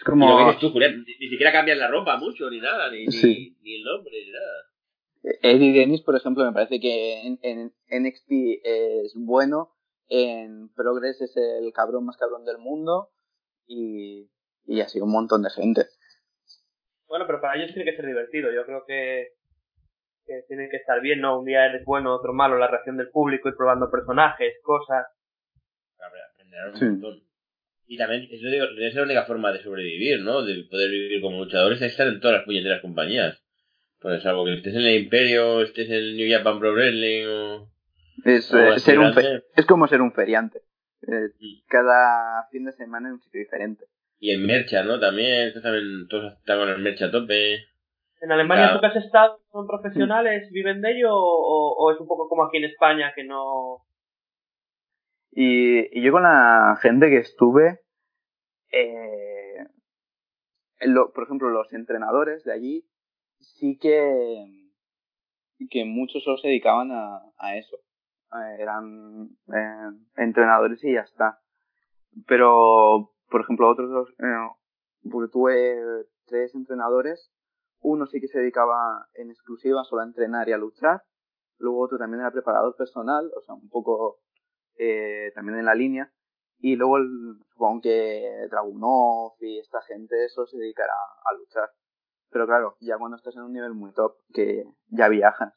Es 0.00 0.04
Y 0.06 0.10
lo 0.10 0.10
como 0.10 0.38
que 0.38 0.44
dices 0.44 0.60
tú, 0.60 0.70
Julián, 0.70 1.04
ni, 1.06 1.14
ni 1.18 1.28
siquiera 1.28 1.52
cambian 1.52 1.78
la 1.78 1.88
ropa 1.88 2.16
mucho, 2.18 2.48
ni 2.50 2.60
nada, 2.60 2.90
ni, 2.90 3.06
ni- 3.06 3.12
Sí. 3.12 3.56
ni, 3.62 3.74
el 3.76 3.82
nombre, 3.84 4.12
ni 4.24 4.30
nada. 4.32 5.38
Eddie 5.42 5.72
Dennis, 5.72 6.02
por 6.02 6.14
ejemplo, 6.16 6.44
me 6.44 6.52
parece 6.52 6.78
que 6.80 7.20
en, 7.26 7.38
en 7.42 7.72
NXT 7.90 8.30
es 8.62 9.12
bueno, 9.16 9.74
en 10.08 10.68
Progress 10.74 11.20
es 11.20 11.36
el 11.36 11.72
cabrón 11.72 12.06
más 12.06 12.16
cabrón 12.16 12.44
del 12.44 12.58
mundo 12.58 13.10
y, 13.66 14.30
y 14.64 14.80
así 14.80 15.00
un 15.00 15.10
montón 15.10 15.42
de 15.42 15.50
gente. 15.50 15.86
Bueno, 17.08 17.26
pero 17.26 17.40
para 17.40 17.56
ellos 17.56 17.74
tiene 17.74 17.90
que 17.90 17.96
ser 17.96 18.06
divertido. 18.06 18.52
Yo 18.52 18.64
creo 18.64 18.84
que, 18.86 19.28
que 20.24 20.42
tiene 20.46 20.68
que 20.70 20.76
estar 20.76 21.00
bien, 21.00 21.20
¿no? 21.20 21.40
Un 21.40 21.46
día 21.46 21.66
eres 21.66 21.84
bueno, 21.84 22.14
otro 22.14 22.32
malo, 22.32 22.56
la 22.56 22.68
reacción 22.68 22.96
del 22.96 23.10
público, 23.10 23.48
ir 23.48 23.56
probando 23.56 23.90
personajes, 23.90 24.54
cosas. 24.62 25.06
Aprenderán 25.98 26.70
un 26.70 26.76
Sí. 26.76 26.84
montón. 26.84 27.27
Y 27.90 27.96
también, 27.96 28.28
eso 28.30 28.46
digo, 28.48 28.66
es 28.78 28.94
la 28.94 29.02
única 29.02 29.24
forma 29.24 29.50
de 29.50 29.62
sobrevivir, 29.62 30.20
¿no? 30.20 30.42
De 30.44 30.62
poder 30.70 30.90
vivir 30.90 31.22
como 31.22 31.42
luchadores, 31.42 31.80
es 31.80 31.90
estar 31.92 32.06
en 32.06 32.20
todas 32.20 32.36
las 32.36 32.44
puñeteras 32.44 32.82
compañías. 32.82 33.42
Pues 34.00 34.22
salvo 34.22 34.44
que 34.44 34.54
estés 34.54 34.74
en 34.74 34.82
el 34.82 35.00
Imperio, 35.02 35.62
estés 35.62 35.88
en 35.88 35.94
el 35.94 36.16
New 36.16 36.30
Japan 36.30 36.60
Pro 36.60 36.72
Wrestling 36.74 37.26
o... 37.26 37.68
Es, 38.24 38.52
o 38.52 38.58
eh, 38.58 38.78
ser 38.78 38.98
un 38.98 39.14
fe- 39.14 39.42
es 39.56 39.64
como 39.66 39.88
ser 39.88 40.02
un 40.02 40.12
feriante. 40.12 40.58
Eh, 41.02 41.30
Sí. 41.38 41.64
cada 41.68 42.46
fin 42.50 42.66
de 42.66 42.72
semana 42.72 43.08
en 43.08 43.14
un 43.14 43.20
sitio 43.22 43.40
diferente. 43.40 43.86
Y 44.20 44.32
el 44.32 44.40
Mercha, 44.40 44.82
¿no? 44.84 45.00
También, 45.00 45.52
también, 45.62 46.06
todos 46.08 46.34
están 46.34 46.58
con 46.58 46.68
el 46.68 46.78
Mercha 46.80 47.06
a 47.06 47.10
tope. 47.10 47.54
¿En 48.20 48.32
Alemania 48.32 48.64
Claro. 48.64 48.76
tú 48.76 48.80
que 48.82 48.86
has 48.98 49.04
estado 49.04 49.38
son 49.50 49.66
profesionales, 49.66 50.50
viven 50.52 50.82
de 50.82 50.90
ello 50.92 51.10
o, 51.14 51.74
o 51.78 51.92
es 51.92 52.00
un 52.00 52.06
poco 52.08 52.28
como 52.28 52.44
aquí 52.44 52.58
en 52.58 52.64
España 52.64 53.12
que 53.16 53.24
no... 53.24 53.78
Y, 55.30 55.98
y 55.98 56.02
yo 56.02 56.12
con 56.12 56.22
la 56.22 56.78
gente 56.80 57.10
que 57.10 57.18
estuve, 57.18 57.80
eh, 58.72 59.66
lo- 60.80 61.12
por 61.12 61.24
ejemplo, 61.24 61.50
los 61.50 61.72
entrenadores 61.72 62.44
de 62.44 62.52
allí, 62.52 62.88
sí 63.40 63.78
que, 63.78 64.44
que 65.70 65.84
muchos 65.84 66.22
solo 66.24 66.38
se 66.38 66.48
dedicaban 66.48 66.90
a, 66.92 67.56
eso. 67.56 67.76
Eh, 68.32 68.56
eran 68.62 69.30
eh, 69.54 69.90
entrenadores 70.16 70.82
y 70.84 70.92
ya 70.92 71.00
está. 71.00 71.40
Pero, 72.26 73.12
por 73.30 73.40
ejemplo, 73.42 73.68
otros 73.68 73.90
dos, 73.90 74.10
eh, 74.18 75.28
tuve 75.32 75.76
tres 76.26 76.54
entrenadores, 76.54 77.32
uno 77.80 78.06
sí 78.06 78.20
que 78.20 78.28
se 78.28 78.40
dedicaba 78.40 79.06
en 79.14 79.30
exclusiva 79.30 79.84
solo 79.84 80.02
a 80.02 80.06
entrenar 80.06 80.48
y 80.48 80.52
a 80.52 80.58
luchar, 80.58 81.02
luego 81.58 81.80
otro 81.80 81.98
también 81.98 82.20
era 82.20 82.30
preparador 82.30 82.76
personal, 82.76 83.30
o 83.36 83.40
sea, 83.42 83.54
un 83.54 83.68
poco 83.68 84.18
eh, 84.78 85.32
también 85.34 85.58
en 85.58 85.64
la 85.66 85.74
línea. 85.74 86.10
Y 86.60 86.76
luego 86.76 86.96
el- 86.98 87.36
supongo 87.52 87.82
que 87.82 88.46
Dragunov 88.50 89.34
y 89.40 89.58
esta 89.58 89.80
gente 89.82 90.24
eso 90.24 90.46
se 90.46 90.56
dedicará 90.58 90.92
a 91.24 91.34
luchar. 91.34 91.68
Pero 92.30 92.46
claro, 92.46 92.76
ya 92.80 92.98
cuando 92.98 93.16
estás 93.16 93.34
en 93.36 93.42
un 93.42 93.52
nivel 93.52 93.72
muy 93.74 93.92
top, 93.92 94.16
que 94.34 94.64
ya 94.88 95.08
viajas. 95.08 95.52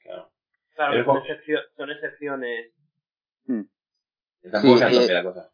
Claro. 0.00 0.30
Son, 0.76 1.16
excepcio- 1.18 1.62
son 1.76 1.90
excepciones. 1.90 2.72
Tampoco 4.50 4.76
Sí, 4.78 4.84
eh, 4.84 5.00
tope 5.00 5.12
la 5.14 5.22
cosa. 5.22 5.50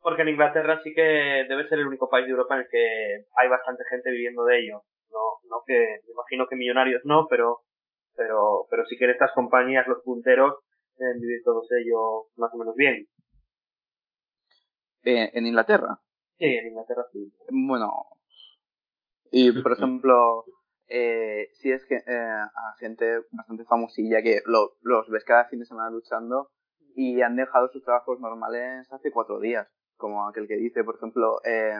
Porque 0.00 0.22
en 0.22 0.28
Inglaterra 0.28 0.80
sí 0.82 0.94
que 0.94 1.02
debe 1.48 1.68
ser 1.68 1.78
el 1.78 1.86
único 1.86 2.08
país 2.08 2.24
de 2.26 2.30
Europa 2.32 2.54
en 2.54 2.60
el 2.62 2.68
que 2.70 3.26
hay 3.36 3.48
bastante 3.48 3.84
gente 3.90 4.10
viviendo 4.10 4.44
de 4.44 4.60
ello. 4.60 4.82
No, 5.10 5.18
no 5.48 5.62
que, 5.66 6.00
me 6.06 6.12
imagino 6.12 6.46
que 6.48 6.56
millonarios 6.56 7.02
no, 7.04 7.26
pero, 7.28 7.60
pero, 8.16 8.66
pero 8.70 8.84
sí 8.86 8.96
que 8.96 9.04
en 9.04 9.10
estas 9.10 9.32
compañías 9.32 9.86
los 9.88 10.02
punteros 10.02 10.54
deben 11.00 11.20
vivir 11.20 11.40
todos 11.44 11.66
ellos 11.72 12.26
más 12.36 12.52
o 12.54 12.58
menos 12.58 12.74
bien. 12.76 13.06
Eh, 15.02 15.30
en 15.32 15.46
Inglaterra, 15.46 15.98
Sí, 16.38 16.44
en 16.46 16.68
Inglaterra 16.68 17.04
sí. 17.12 17.32
bueno, 17.50 17.90
Y, 19.30 19.50
por 19.62 19.72
ejemplo, 19.72 20.44
eh, 20.88 21.48
si 21.54 21.70
es 21.72 21.84
que 21.86 21.96
eh, 21.96 22.02
a 22.06 22.74
gente 22.78 23.20
bastante 23.32 23.64
famosilla 23.64 24.22
que 24.22 24.42
lo- 24.46 24.72
los 24.82 25.08
ves 25.08 25.24
cada 25.24 25.46
fin 25.46 25.60
de 25.60 25.66
semana 25.66 25.90
luchando 25.90 26.50
y 26.94 27.20
han 27.22 27.36
dejado 27.36 27.68
sus 27.68 27.82
trabajos 27.84 28.20
normales 28.20 28.86
hace 28.92 29.10
cuatro 29.10 29.38
días. 29.40 29.68
Como 29.96 30.26
aquel 30.28 30.48
que 30.48 30.56
dice, 30.56 30.82
por 30.84 30.96
ejemplo, 30.96 31.40
eh, 31.44 31.74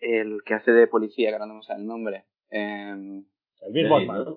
el 0.00 0.42
que 0.44 0.54
hace 0.54 0.72
de 0.72 0.86
policía, 0.86 1.28
que 1.28 1.34
ahora 1.34 1.46
no 1.46 1.54
me 1.56 1.62
sale 1.62 1.80
el 1.80 1.86
nombre. 1.86 2.24
Eh, 2.50 2.90
El 2.90 3.72
mismo 3.72 3.98
Sí, 4.00 4.06
Batman. 4.06 4.36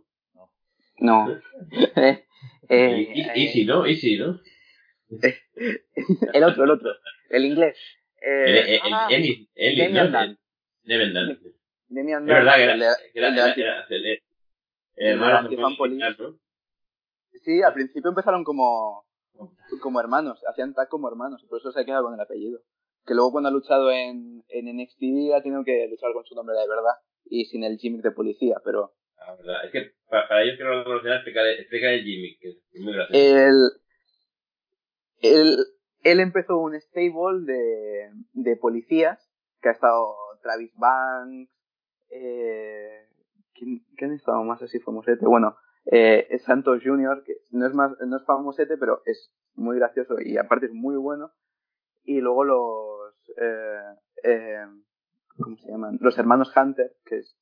¿No? 0.99 1.27
Eh, 2.69 3.13
Easy, 3.35 3.65
¿no? 3.65 3.85
Easy, 3.85 4.17
¿no? 4.17 4.39
el 6.33 6.43
otro, 6.43 6.63
el 6.63 6.71
otro. 6.71 6.91
El 7.29 7.45
inglés. 7.45 7.77
El, 8.21 8.55
Eh, 8.55 8.75
el, 8.75 8.93
ah, 8.93 9.07
el, 9.09 9.15
Ellis, 9.15 9.49
Ellis, 9.53 9.79
Damian 9.93 10.11
¿no? 10.11 10.19
Dunn. 10.21 10.39
Damian 10.85 11.13
Dunn. 11.13 11.39
Damian 11.89 12.23
Es 12.23 12.27
verdad 12.35 12.55
que 12.55 12.63
era, 12.63 12.73
el 12.73 12.81
era, 12.81 12.93
el 13.13 13.33
era, 13.37 13.45
Anti- 13.45 13.61
era- 13.61 13.85
el- 13.89 13.95
el- 13.95 14.05
el 14.05 14.11
el 14.95 15.05
de 15.05 15.11
hermano 15.11 15.37
Anti-Fan 15.39 15.75
Police. 15.75 16.15
¿no? 16.19 16.39
Sí, 17.43 17.61
al 17.61 17.73
principio 17.73 18.09
empezaron 18.09 18.43
como, 18.45 19.05
como 19.81 19.99
hermanos, 19.99 20.39
hacían 20.49 20.73
tag 20.73 20.87
como 20.87 21.09
hermanos, 21.09 21.43
por 21.49 21.59
eso 21.59 21.71
se 21.73 21.81
ha 21.81 21.85
quedado 21.85 22.05
con 22.05 22.13
el 22.13 22.21
apellido. 22.21 22.61
Que 23.05 23.13
luego 23.13 23.33
cuando 23.33 23.49
ha 23.49 23.51
luchado 23.51 23.91
en, 23.91 24.43
en 24.47 24.77
NXT 24.77 25.33
ha 25.35 25.41
tenido 25.43 25.63
que 25.65 25.87
luchar 25.89 26.13
con 26.13 26.23
su 26.23 26.33
nombre 26.33 26.55
de 26.57 26.67
verdad 26.67 26.93
y 27.25 27.43
sin 27.45 27.65
el 27.65 27.77
gimmick 27.77 28.01
de 28.03 28.11
policía, 28.11 28.55
pero 28.63 28.93
Ah, 29.25 29.35
verdad. 29.35 29.65
Es 29.65 29.71
que 29.71 29.91
para, 30.09 30.43
ellos 30.43 30.57
que 30.57 30.63
no 30.63 30.75
lo 30.75 30.83
conocen, 30.83 31.13
explicar, 31.13 31.45
explicar 31.47 31.93
el 31.93 32.03
Jimmy, 32.03 32.37
que 32.37 32.49
es 32.49 32.81
muy 32.81 32.93
gracioso. 32.93 33.19
él, 33.21 33.71
él, 35.21 35.57
él 36.03 36.19
empezó 36.19 36.57
un 36.57 36.79
stable 36.79 37.45
de, 37.45 38.11
de 38.33 38.55
policías, 38.57 39.19
que 39.61 39.69
ha 39.69 39.73
estado 39.73 40.15
Travis 40.41 40.73
Banks, 40.75 41.49
eh, 42.09 43.07
¿quién, 43.53 43.85
quién 43.95 44.11
ha 44.11 44.15
estado 44.15 44.43
más 44.43 44.61
así 44.61 44.79
famosete? 44.79 45.25
Bueno, 45.25 45.55
eh, 45.85 46.37
Santos 46.39 46.81
Jr., 46.83 47.23
que 47.23 47.37
no 47.51 47.65
es, 47.65 47.73
más, 47.73 47.91
no 48.05 48.17
es 48.17 48.25
famosete, 48.25 48.77
pero 48.77 49.01
es 49.05 49.33
muy 49.55 49.77
gracioso 49.77 50.15
y 50.19 50.37
aparte 50.37 50.67
es 50.67 50.73
muy 50.73 50.95
bueno. 50.95 51.31
Y 52.03 52.19
luego 52.19 52.43
los, 52.43 53.33
eh, 53.37 53.95
eh, 54.23 54.65
¿cómo 55.37 55.57
se 55.57 55.69
llaman? 55.69 55.97
Los 56.01 56.17
hermanos 56.17 56.55
Hunter, 56.55 56.95
que 57.05 57.19
es, 57.19 57.37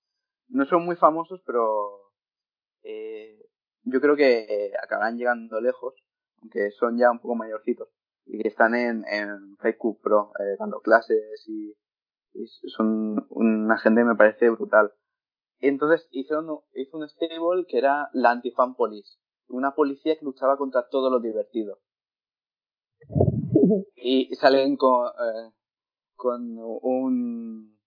no 0.51 0.65
son 0.65 0.85
muy 0.85 0.95
famosos, 0.95 1.41
pero 1.45 2.11
eh, 2.83 3.39
yo 3.83 4.01
creo 4.01 4.15
que 4.15 4.39
eh, 4.41 4.73
acabarán 4.81 5.17
llegando 5.17 5.59
lejos, 5.61 5.95
aunque 6.41 6.71
son 6.71 6.97
ya 6.97 7.11
un 7.11 7.19
poco 7.19 7.35
mayorcitos. 7.35 7.89
Y 8.25 8.41
que 8.41 8.49
están 8.49 8.75
en, 8.75 9.03
en 9.07 9.55
Club 9.79 9.99
Pro, 10.01 10.31
eh, 10.39 10.55
dando 10.59 10.79
clases 10.81 11.43
y, 11.47 11.73
y 12.33 12.45
son 12.67 13.25
una 13.29 13.77
gente 13.77 14.01
que 14.01 14.05
me 14.05 14.15
parece 14.15 14.49
brutal. 14.49 14.93
Entonces 15.59 16.07
hicieron, 16.11 16.59
hizo 16.73 16.97
un 16.97 17.07
stable 17.07 17.65
que 17.67 17.77
era 17.77 18.09
la 18.13 18.31
Anti-Fan 18.31 18.75
Police, 18.75 19.17
una 19.47 19.73
policía 19.73 20.17
que 20.17 20.25
luchaba 20.25 20.57
contra 20.57 20.87
todo 20.89 21.09
lo 21.09 21.19
divertido. 21.19 21.79
Y 23.95 24.33
salen 24.35 24.75
con, 24.75 25.07
eh, 25.07 25.51
con 26.15 26.57
un, 26.57 27.77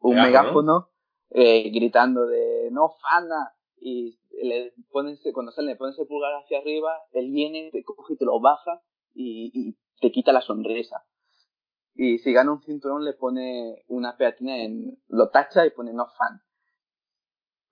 un 0.00 0.14
megáfono 0.14 0.90
eh, 1.30 1.70
gritando 1.70 2.26
de 2.26 2.70
no 2.70 2.90
fana 3.00 3.54
y 3.80 4.18
le 4.42 4.72
pones, 4.90 5.20
cuando 5.32 5.52
sale 5.52 5.72
le 5.72 5.76
pones 5.76 5.98
el 5.98 6.06
pulgar 6.06 6.32
hacia 6.34 6.58
arriba, 6.58 6.92
él 7.12 7.30
viene, 7.30 7.70
te 7.72 7.82
coge 7.82 8.14
y 8.14 8.16
te 8.16 8.24
lo 8.24 8.40
baja 8.40 8.82
y, 9.14 9.50
y 9.54 9.76
te 10.00 10.12
quita 10.12 10.32
la 10.32 10.40
sonrisa. 10.40 11.04
Y 12.00 12.18
si 12.18 12.32
gana 12.32 12.52
un 12.52 12.62
cinturón 12.62 13.04
le 13.04 13.12
pone 13.12 13.82
una 13.88 14.16
pegatina 14.16 14.56
en, 14.62 14.98
lo 15.08 15.30
tacha 15.30 15.66
y 15.66 15.70
pone 15.70 15.92
no 15.92 16.06
fan. 16.06 16.40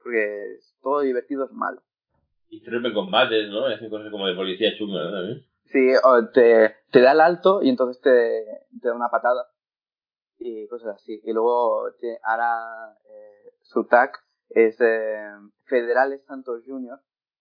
Porque 0.03 0.59
todo 0.83 1.01
divertido 1.01 1.45
es 1.45 1.53
malo. 1.53 1.81
Y 2.49 2.59
interrumpen 2.59 2.93
combates, 2.93 3.49
¿no? 3.49 3.71
Y 3.71 3.75
hacen 3.75 3.89
cosas 3.89 4.11
como 4.11 4.27
de 4.27 4.35
policía 4.35 4.77
chunga, 4.77 5.05
¿no? 5.05 5.13
También. 5.13 5.47
Sí, 5.67 5.79
o 6.03 6.29
te, 6.31 6.75
te 6.91 7.01
da 7.01 7.13
el 7.13 7.21
alto 7.21 7.63
y 7.63 7.69
entonces 7.69 8.01
te, 8.03 8.45
te 8.81 8.89
da 8.89 8.95
una 8.95 9.11
patada. 9.11 9.47
Y 10.39 10.67
cosas 10.67 10.97
así. 10.97 11.21
Y 11.25 11.33
luego 11.33 11.93
te 12.01 12.19
hará 12.25 12.97
eh, 13.05 13.06
su 13.69 13.85
tag 13.87 14.13
es 14.51 14.81
eh, 14.81 15.29
Federales 15.65 16.25
Santos 16.27 16.63
Jr., 16.67 16.99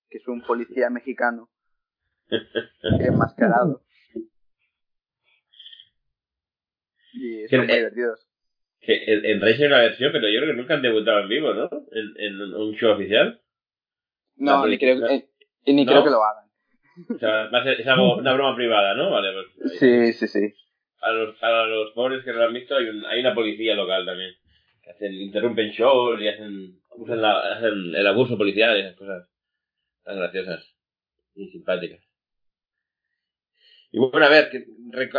que 0.10 0.18
es 0.18 0.28
un 0.28 0.42
policía 0.42 0.90
mexicano 0.90 1.50
enmascarado. 3.00 3.82
Y 7.14 7.48
son 7.48 7.50
Que- 7.50 7.58
muy 7.68 7.68
divertidos. 7.76 8.28
Que 8.82 9.04
en, 9.14 9.26
en 9.26 9.44
hay 9.44 9.64
una 9.66 9.80
versión, 9.80 10.12
pero 10.12 10.30
yo 10.30 10.40
creo 10.42 10.52
que 10.54 10.62
nunca 10.62 10.76
han 10.76 10.82
debutado 10.84 11.20
en 11.20 11.30
vivo, 11.30 11.54
¿no? 11.56 11.70
En, 11.92 12.14
en 12.18 12.42
un 12.54 12.76
show 12.76 12.92
oficial. 12.94 13.42
No, 14.36 14.68
ni 14.68 14.78
creo, 14.78 15.04
eh, 15.08 15.28
ni 15.66 15.86
¿No? 15.86 15.92
creo 15.92 16.04
que 16.04 16.10
lo 16.12 16.24
hagan. 16.24 16.46
O 17.10 17.18
sea, 17.18 17.50
va 17.50 17.60
a 17.60 17.64
ser, 17.64 17.82
es 17.82 17.88
algo, 17.88 18.18
una 18.18 18.34
broma 18.34 18.56
privada, 18.56 18.94
¿no? 18.94 19.10
Vale, 19.10 19.30
pues. 19.34 19.80
Sí, 19.80 20.14
sí, 20.14 20.28
sí. 20.28 20.54
A 21.02 21.12
los, 21.12 21.42
a 21.42 21.66
los 21.66 21.92
pobres 21.94 22.24
que 22.24 22.32
no 22.32 22.38
lo 22.40 22.44
han 22.46 22.54
visto, 22.54 22.76
hay, 22.76 22.88
un, 22.90 23.04
hay 23.06 23.22
una 23.22 23.34
policía 23.34 23.74
local 23.76 24.06
también. 24.06 24.34
Que 24.86 24.92
hacen, 24.92 25.14
interrumpen 25.14 25.72
shows 25.72 26.22
y 26.22 26.28
hacen, 26.28 26.80
usan 26.92 27.22
la- 27.22 27.56
hacen 27.56 27.94
el 27.96 28.08
abuso 28.08 28.38
policial 28.38 28.78
y 28.78 28.82
esas 28.82 28.96
cosas 28.96 29.28
tan 30.04 30.18
graciosas 30.18 30.64
y 31.36 31.48
simpáticas. 31.50 32.02
Y 33.92 33.98
bueno, 34.00 34.26
a 34.26 34.30
ver, 34.30 34.50
que, 34.50 34.66
re- 34.92 35.10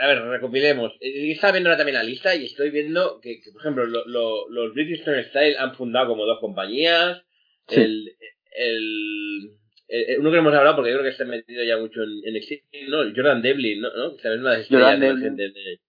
a 0.00 0.06
ver, 0.08 0.22
recopilemos. 0.22 0.92
Eh, 1.00 1.32
Estaba 1.32 1.52
viendo 1.52 1.70
ahora 1.70 1.78
también 1.78 1.94
la 1.96 2.02
lista 2.02 2.34
y 2.34 2.46
estoy 2.46 2.70
viendo 2.70 3.20
que, 3.20 3.40
que, 3.40 3.50
por 3.52 3.60
ejemplo, 3.62 3.86
lo- 3.86 4.04
lo- 4.06 4.48
los 4.50 4.74
British 4.74 5.00
Strong 5.00 5.24
Style 5.30 5.56
han 5.58 5.74
fundado 5.74 6.08
como 6.08 6.26
dos 6.26 6.40
compañías. 6.40 7.22
Sí. 7.68 7.80
El, 7.80 8.12
el, 8.56 9.50
el- 9.88 10.18
uno 10.20 10.30
que 10.32 10.38
hemos 10.38 10.52
hablado 10.54 10.76
porque 10.76 10.90
yo 10.90 10.96
creo 10.98 11.04
que 11.04 11.12
está 11.12 11.24
metido 11.24 11.62
ya 11.64 11.78
mucho 11.78 12.02
en, 12.02 12.10
en 12.24 12.34
NXT, 12.36 12.88
¿no? 12.88 12.98
Jordan 13.14 13.40
Devlin, 13.40 13.80
¿no? 13.80 13.90
¿no? 13.94 14.10
También 14.16 14.40
una 14.40 14.50
de 14.52 14.58
las 14.58 14.68
Jordan 14.68 15.00
Devlin. 15.00 15.36
de, 15.36 15.80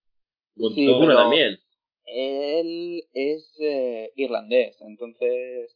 Sí, 0.74 0.86
pero- 0.86 1.16
también. 1.18 1.60
Él 2.06 3.04
es 3.14 3.52
eh, 3.60 4.12
irlandés, 4.16 4.78
entonces 4.82 5.76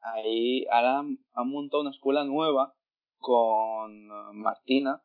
ahí 0.00 0.66
ahora 0.70 0.98
han, 1.00 1.18
han 1.34 1.48
montado 1.48 1.82
una 1.82 1.90
escuela 1.90 2.24
nueva 2.24 2.74
con 3.18 4.06
eh, 4.06 4.32
Martina 4.32 5.02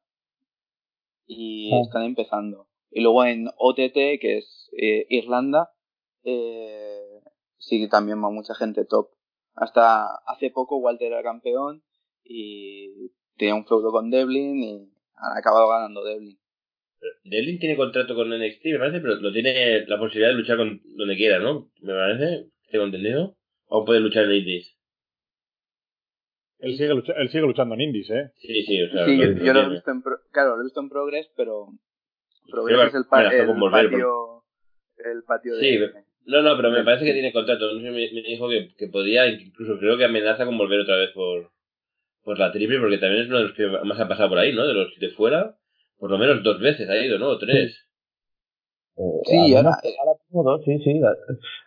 y 1.26 1.74
Ah. 1.74 1.82
están 1.82 2.04
empezando. 2.04 2.68
Y 2.92 3.02
luego 3.02 3.26
en 3.26 3.48
OTT, 3.58 4.20
que 4.22 4.38
es 4.38 4.70
eh, 4.78 5.06
Irlanda, 5.10 5.72
eh, 6.24 7.22
sí 7.58 7.80
que 7.80 7.88
también 7.88 8.24
va 8.24 8.30
mucha 8.30 8.56
gente 8.56 8.86
top. 8.86 9.10
Hasta 9.56 10.16
hace 10.28 10.50
poco 10.50 10.78
Walter 10.78 11.12
era 11.12 11.24
campeón 11.24 11.84
y 12.24 13.12
tenía 13.38 13.56
un 13.56 13.66
feudo 13.66 13.92
con 13.92 14.10
Devlin 14.10 14.64
y 14.64 14.94
han 15.16 15.38
acabado 15.38 15.68
ganando 15.70 16.04
Devlin. 16.04 16.38
Devlin 17.24 17.60
tiene 17.60 17.76
contrato 17.76 18.16
con 18.16 18.30
NXT, 18.30 18.66
me 18.66 18.80
parece, 18.80 19.00
pero 19.00 19.16
lo 19.16 19.32
tiene 19.34 19.86
la 19.88 19.98
posibilidad 19.98 20.30
de 20.30 20.36
luchar 20.36 20.58
con 20.58 20.82
donde 20.96 21.16
quiera, 21.16 21.40
¿no? 21.40 21.70
Me 21.82 21.94
parece, 21.94 22.46
tengo 22.72 22.86
entendido. 22.86 23.36
O 23.68 23.84
puede 23.86 24.00
luchar 24.00 24.26
en 24.26 24.34
Indies. 24.34 24.72
Él 26.60 26.78
sigue, 26.78 26.90
lucha- 26.94 27.14
él 27.18 27.30
sigue 27.30 27.42
luchando 27.46 27.76
en 27.76 27.82
indies, 27.82 28.10
¿eh? 28.10 28.32
Sí, 28.38 28.64
sí, 28.64 28.82
o 28.84 28.90
sea, 28.90 29.06
Sí, 29.06 29.18
yo, 29.18 29.26
lo- 29.28 29.46
yo 29.46 29.54
lo 29.54 29.62
he 29.62 29.70
visto 29.70 29.92
en 29.92 30.02
pro- 30.02 30.20
claro, 30.32 30.56
lo 30.56 30.62
he 30.62 30.66
visto 30.66 30.80
en 30.80 30.90
Progress, 30.90 31.30
pero 31.36 31.68
Progress 32.50 32.88
es 32.88 32.96
el, 32.96 33.06
pa- 33.10 33.24
volver, 33.56 33.90
patio 33.90 34.44
el 34.98 35.24
patio 35.24 35.56
Sí, 35.60 35.78
de 35.78 35.92
No, 36.28 36.42
no, 36.42 36.56
pero 36.56 36.72
me 36.72 36.84
parece 36.84 37.06
que 37.06 37.14
tiene 37.14 37.34
contrato. 37.34 37.72
No 37.74 37.80
sé, 37.82 37.92
me, 37.92 38.10
me 38.12 38.22
dijo 38.24 38.50
que, 38.50 38.74
que 38.78 38.88
podía, 38.88 39.28
incluso 39.28 39.78
creo 39.78 39.98
que 39.98 40.06
amenaza 40.06 40.46
con 40.46 40.58
volver 40.58 40.80
otra 40.80 40.96
vez 40.96 41.12
por, 41.12 41.52
por 42.24 42.40
la 42.40 42.52
triple, 42.52 42.80
porque 42.80 42.98
también 42.98 43.24
es 43.24 43.28
uno 43.30 43.38
de 43.40 43.44
los 43.44 43.54
que 43.54 43.68
más 43.68 44.00
ha 44.00 44.08
pasado 44.08 44.30
por 44.30 44.40
ahí, 44.40 44.54
¿no? 44.54 44.66
De 44.66 44.74
los 44.74 44.98
de 44.98 45.10
fuera, 45.10 45.56
por 46.00 46.12
lo 46.12 46.18
menos 46.18 46.44
dos 46.44 46.60
veces 46.60 46.90
ha 46.90 46.98
ido, 46.98 47.18
¿no? 47.20 47.30
O 47.30 47.38
tres. 47.38 47.76
Eh, 48.98 49.02
Sí, 49.26 49.56
al 49.56 49.66
ahora- 49.66 49.78
ahora 50.00 50.20
tengo 50.30 50.44
dos, 50.44 50.62
sí, 50.66 50.78
sí. 50.80 51.02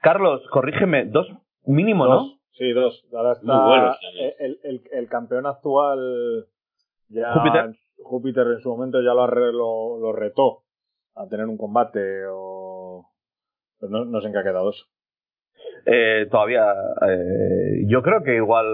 Carlos, 0.02 0.42
corrígeme, 0.50 1.06
dos 1.06 1.26
mínimo, 1.66 2.06
¿no? 2.06 2.38
Sí, 2.52 2.72
dos. 2.72 3.04
Ahora 3.12 3.32
está 3.32 3.52
Muy 3.52 3.80
sí. 4.00 4.18
eh, 4.20 4.34
el, 4.40 4.58
el, 4.64 4.82
el 4.92 5.08
campeón 5.08 5.46
actual 5.46 6.46
ya 7.08 7.32
Júpiter. 7.34 7.70
Júpiter 7.98 8.46
en 8.46 8.60
su 8.60 8.70
momento 8.70 9.00
ya 9.02 9.12
lo, 9.14 9.26
lo, 9.26 9.98
lo 9.98 10.12
retó 10.12 10.62
a 11.14 11.26
tener 11.28 11.46
un 11.46 11.56
combate 11.58 12.24
o 12.30 13.06
pero 13.80 13.90
no, 13.92 14.04
no 14.04 14.20
sé 14.20 14.26
en 14.28 14.32
qué 14.32 14.38
ha 14.40 14.42
quedado 14.44 14.70
eso. 14.70 14.84
Eh, 15.86 16.26
todavía, 16.30 16.64
eh, 17.08 17.84
yo 17.86 18.02
creo 18.02 18.22
que 18.24 18.36
igual 18.36 18.66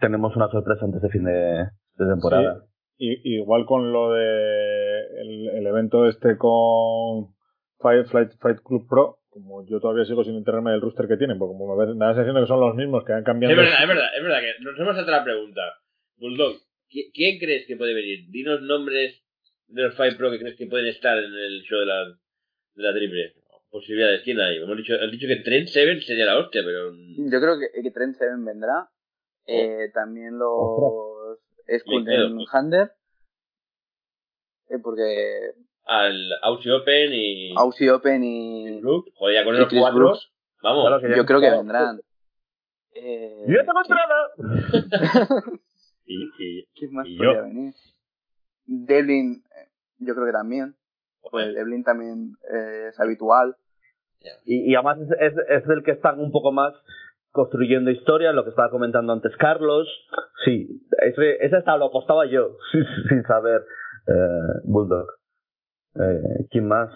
tenemos 0.00 0.34
una 0.36 0.48
sorpresa 0.48 0.84
antes 0.84 1.00
de 1.02 1.08
fin 1.10 1.24
de, 1.24 1.32
de 1.32 2.06
temporada. 2.06 2.64
Y, 2.96 3.36
igual 3.36 3.64
con 3.66 3.92
lo 3.92 4.12
de 4.12 4.87
el, 5.20 5.48
el 5.50 5.66
evento 5.66 6.06
este 6.08 6.36
con 6.38 7.34
Fight, 7.78 8.06
Flight, 8.06 8.30
Fight 8.40 8.58
Club 8.64 8.86
Pro, 8.88 9.18
como 9.28 9.64
yo 9.66 9.78
todavía 9.80 10.04
sigo 10.04 10.24
sin 10.24 10.36
enterarme 10.36 10.72
del 10.72 10.80
rooster 10.80 11.06
que 11.06 11.16
tienen, 11.16 11.38
porque 11.38 11.52
como 11.56 11.76
me 11.76 11.84
da 11.86 11.92
la 11.94 12.14
sensación 12.14 12.34
de 12.34 12.40
que 12.42 12.46
son 12.48 12.60
los 12.60 12.74
mismos 12.74 13.04
que 13.04 13.12
han 13.12 13.20
Es 13.20 13.24
cambiado. 13.24 13.56
verdad, 13.56 13.82
es 13.82 13.88
verdad, 13.88 14.08
es 14.16 14.22
verdad 14.22 14.40
que 14.40 14.64
nos 14.64 14.78
hemos 14.80 14.96
saltado 14.96 15.16
la 15.18 15.24
pregunta. 15.24 15.60
Bulldog, 16.16 16.56
¿qui- 16.90 17.10
¿quién 17.14 17.38
crees 17.38 17.66
que 17.66 17.76
puede 17.76 17.94
venir? 17.94 18.26
Dinos 18.30 18.62
nombres 18.62 19.22
de 19.68 19.82
los 19.82 19.94
Five 19.96 20.16
Pro 20.16 20.30
que 20.30 20.38
crees 20.40 20.56
que 20.56 20.66
pueden 20.66 20.86
estar 20.88 21.16
en 21.18 21.32
el 21.32 21.62
show 21.62 21.78
de 21.80 21.86
la, 21.86 22.04
de 22.06 22.82
la 22.82 22.92
triple. 22.94 23.34
posibilidades 23.70 24.22
tiene 24.24 24.42
ahí. 24.42 24.56
Hemos 24.56 24.76
dicho, 24.78 24.94
has 24.94 25.10
dicho 25.10 25.26
que 25.28 25.36
Trent 25.44 25.68
Seven 25.68 26.00
sería 26.00 26.24
la 26.24 26.38
hostia, 26.38 26.62
pero. 26.64 26.90
Yo 26.94 27.40
creo 27.40 27.58
que, 27.60 27.82
que 27.82 27.90
Trent 27.90 28.14
Seven 28.16 28.44
vendrá. 28.44 28.88
Eh, 29.46 29.90
también 29.94 30.38
los 30.38 31.38
Skulden 31.78 32.38
Hunter. 32.52 32.90
Eh, 34.68 34.78
porque. 34.82 35.52
Al 35.84 36.32
Aussie 36.42 36.72
Open 36.72 37.12
y. 37.12 37.54
Aussie 37.56 37.90
Open 37.90 38.22
y. 38.24 38.80
Brooks. 38.80 39.10
Joder, 39.14 39.34
ya 39.34 39.44
con 39.44 39.54
esos 39.54 39.72
cuatro. 39.72 39.98
Brooks. 39.98 40.30
Vamos. 40.62 40.86
Claro 40.86 41.00
que 41.00 41.16
yo 41.16 41.26
creo 41.26 41.40
que 41.40 41.50
vendrán. 41.50 42.00
Eh, 43.00 43.44
¡Yo 43.46 43.60
tengo 43.64 43.80
entrada! 43.80 44.28
y, 46.04 46.24
y, 46.38 46.66
¿Quién 46.74 46.92
más 46.92 47.06
y 47.06 47.16
podría 47.16 47.34
yo. 47.34 47.42
venir? 47.44 47.74
Devlin, 48.66 49.44
eh, 49.56 49.68
yo 49.98 50.14
creo 50.14 50.26
que 50.26 50.32
también. 50.32 50.74
Pues. 51.30 51.54
Devlin 51.54 51.84
también 51.84 52.32
eh, 52.52 52.86
es 52.88 52.98
habitual. 52.98 53.54
Y, 54.44 54.72
y 54.72 54.74
además 54.74 54.98
es, 55.00 55.32
es, 55.32 55.38
es 55.48 55.68
el 55.68 55.84
que 55.84 55.92
están 55.92 56.18
un 56.18 56.32
poco 56.32 56.50
más 56.50 56.74
construyendo 57.30 57.90
historia, 57.92 58.32
lo 58.32 58.42
que 58.42 58.50
estaba 58.50 58.70
comentando 58.70 59.12
antes 59.12 59.36
Carlos. 59.36 59.86
Sí, 60.44 60.82
ese, 61.00 61.36
ese 61.44 61.56
hasta 61.56 61.76
lo 61.76 61.86
apostaba 61.86 62.26
yo, 62.26 62.56
sin 63.08 63.22
saber. 63.24 63.62
Eh, 64.08 64.60
Bulldog. 64.64 65.06
Eh, 65.96 66.46
¿Quién 66.50 66.66
más? 66.68 66.90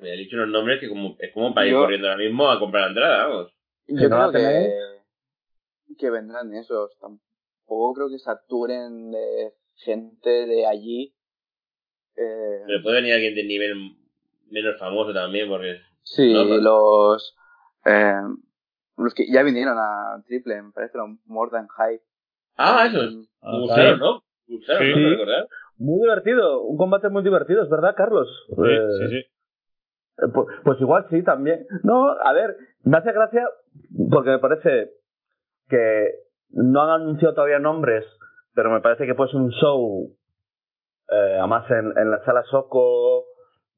Me 0.00 0.14
he 0.14 0.16
dicho 0.16 0.36
unos 0.36 0.48
nombres 0.48 0.80
que 0.80 0.88
como, 0.88 1.16
es 1.18 1.32
como 1.34 1.52
para 1.54 1.66
ir 1.66 1.72
Yo- 1.72 1.80
corriendo 1.80 2.08
ahora 2.08 2.22
mismo 2.22 2.48
a 2.50 2.58
comprar 2.58 2.82
la 2.84 2.88
entrada, 2.88 3.26
vamos. 3.26 3.52
Yo 3.88 4.08
no 4.08 4.30
creo 4.30 4.98
que, 5.98 6.10
vendrán 6.10 6.54
esos. 6.54 6.96
Tampoco 6.98 7.94
creo 7.94 8.08
que 8.08 8.18
saturen 8.18 9.10
de 9.10 9.52
gente 9.76 10.46
de 10.46 10.66
allí. 10.66 11.14
Eh, 12.16 12.62
Pero 12.66 12.82
puede 12.82 12.96
venir 12.96 13.14
alguien 13.14 13.34
de 13.34 13.44
nivel 13.44 13.74
menos 14.50 14.78
famoso 14.78 15.12
también, 15.12 15.48
porque. 15.48 15.80
sí, 16.04 16.32
no, 16.32 16.44
los 16.44 17.36
eh, 17.84 18.14
los 18.96 19.14
que 19.14 19.26
ya 19.30 19.42
vinieron 19.42 19.76
a 19.78 20.22
Triple, 20.26 20.62
me 20.62 20.72
parece, 20.72 20.96
los 20.96 21.08
More 21.26 21.50
Than 21.50 21.66
High. 21.68 22.00
Ah, 22.56 22.86
esos. 22.86 23.14
Mm, 23.14 23.22
Ah, 23.42 23.58
Gustaron, 23.58 23.98
¿no? 23.98 24.22
Sí. 24.60 25.00
¿No 25.00 25.10
recordar? 25.10 25.46
Muy 25.78 26.00
divertido, 26.02 26.62
un 26.62 26.76
combate 26.76 27.08
muy 27.08 27.22
divertido, 27.22 27.62
es 27.62 27.68
verdad, 27.70 27.94
Carlos. 27.96 28.28
Sí, 28.48 28.62
Eh, 28.64 28.86
sí, 28.98 29.08
sí. 29.08 29.22
Pues, 30.34 30.46
pues 30.64 30.80
igual 30.80 31.06
sí, 31.10 31.22
también. 31.22 31.66
No, 31.82 32.10
a 32.10 32.32
ver, 32.32 32.56
me 32.84 32.98
hace 32.98 33.12
gracia 33.12 33.48
porque 34.10 34.30
me 34.30 34.38
parece 34.38 34.90
que 35.68 36.10
no 36.50 36.82
han 36.82 37.02
anunciado 37.02 37.34
todavía 37.34 37.58
nombres, 37.58 38.04
pero 38.54 38.70
me 38.70 38.80
parece 38.80 39.06
que 39.06 39.14
puede 39.14 39.30
ser 39.30 39.40
un 39.40 39.50
show, 39.52 40.14
eh, 41.10 41.36
además 41.38 41.68
en, 41.70 41.96
en 41.98 42.10
la 42.10 42.22
sala 42.24 42.42
Soco, 42.50 43.24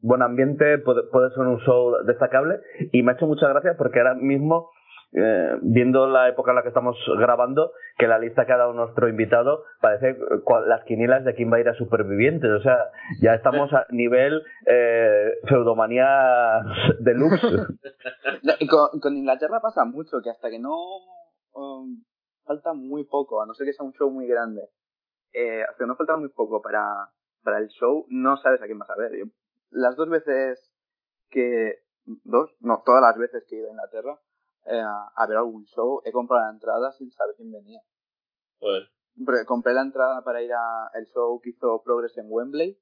buen 0.01 0.23
ambiente, 0.23 0.79
puede, 0.79 1.05
puede 1.11 1.31
ser 1.31 1.47
un 1.47 1.61
show 1.61 1.95
destacable 2.05 2.59
y 2.93 3.03
me 3.03 3.13
ha 3.13 3.15
hecho 3.15 3.27
mucha 3.27 3.49
gracia 3.49 3.77
porque 3.79 4.01
ahora 4.01 4.15
mismo, 4.15 4.71
eh, 5.13 5.59
viendo 5.63 6.07
la 6.07 6.29
época 6.29 6.51
en 6.51 6.57
la 6.57 6.63
que 6.63 6.69
estamos 6.69 6.97
grabando, 7.19 7.73
que 7.99 8.09
la 8.09 8.19
lista 8.19 8.47
que 8.47 8.53
ha 8.53 8.57
dado 8.57 8.73
nuestro 8.73 9.09
invitado 9.09 9.65
parece 9.81 10.11
eh, 10.11 10.43
las 10.67 10.85
quinielas 10.85 11.25
de 11.25 11.35
quién 11.35 11.53
va 11.53 11.59
a 11.59 11.61
ir 11.61 11.69
a 11.69 11.75
Supervivientes, 11.75 12.51
o 12.51 12.61
sea, 12.61 12.91
ya 13.21 13.35
estamos 13.35 13.73
a 13.73 13.87
nivel 13.91 14.43
eh, 14.67 15.33
feudomanía 15.49 16.63
deluxe. 17.01 17.41
Con, 18.69 19.01
con 19.01 19.17
Inglaterra 19.17 19.61
pasa 19.61 19.85
mucho, 19.85 20.21
que 20.23 20.31
hasta 20.31 20.51
que 20.51 20.59
no 20.59 20.77
um, 21.55 22.03
falta 22.45 22.73
muy 22.73 23.05
poco, 23.05 23.43
a 23.43 23.47
no 23.47 23.55
ser 23.55 23.67
que 23.67 23.73
sea 23.73 23.87
un 23.87 23.93
show 23.93 24.11
muy 24.11 24.27
grande, 24.27 24.69
eh, 25.33 25.63
hasta 25.63 25.79
que 25.79 25.87
no 25.87 25.97
falta 25.97 26.17
muy 26.17 26.29
poco 26.29 26.61
para, 26.61 27.11
para 27.43 27.59
el 27.59 27.69
show, 27.69 28.07
no 28.09 28.37
sabes 28.37 28.61
a 28.63 28.67
quién 28.67 28.79
vas 28.79 28.91
a 28.91 28.97
ver. 28.97 29.13
Yo, 29.17 29.25
las 29.71 29.97
dos 29.97 30.09
veces 30.09 30.73
que, 31.31 31.83
dos, 32.05 32.51
no, 32.61 32.83
todas 32.85 33.03
las 33.03 33.19
veces 33.19 33.45
que 33.49 33.57
he 33.57 33.59
ido 33.59 33.69
a 33.69 33.73
Inglaterra 33.73 34.19
eh, 34.67 34.83
a 35.17 35.27
ver 35.27 35.37
algún 35.37 35.65
show, 35.67 36.01
he 36.05 36.13
comprado 36.13 36.45
la 36.47 36.53
entrada 36.53 36.93
sin 36.93 37.11
saber 37.13 37.35
quién 37.37 37.53
venía. 37.53 37.81
Joder. 38.59 38.89
Compré 39.47 39.75
la 39.75 39.83
entrada 39.83 40.23
para 40.25 40.43
ir 40.43 40.53
al 40.53 41.07
show 41.15 41.41
que 41.41 41.51
hizo 41.51 41.83
Progress 41.85 42.17
en 42.19 42.27
Wembley 42.29 42.79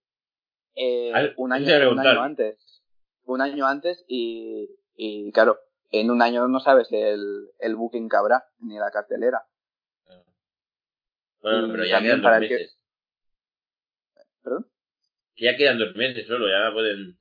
eh, 0.75 1.13
un, 1.37 1.53
año, 1.53 1.91
un 1.91 1.99
año 2.01 2.23
antes. 2.23 2.83
Un 3.25 3.41
año 3.41 3.67
antes 3.67 4.05
y, 4.09 4.69
y 4.97 5.31
claro, 5.33 5.59
en 5.91 6.11
un 6.11 6.23
año 6.23 6.49
no 6.49 6.59
sabes 6.61 6.89
el, 6.91 7.51
el 7.59 7.77
booking 7.77 8.09
que 8.09 8.17
habrá, 8.17 8.45
ni 8.61 8.79
la 8.79 8.91
cartelera. 8.91 9.43
Bueno, 11.43 11.69
pero 11.73 11.85
ya 11.85 12.01
quedan 12.01 12.23
dos 12.23 12.33
que- 12.33 12.41
meses. 12.41 12.79
¿Perdón? 14.43 14.67
Que 15.35 15.45
ya 15.45 15.57
quedan 15.57 15.79
dos 15.79 15.95
meses 15.97 16.27
solo, 16.27 16.49
ya 16.49 16.73
pueden 16.73 17.19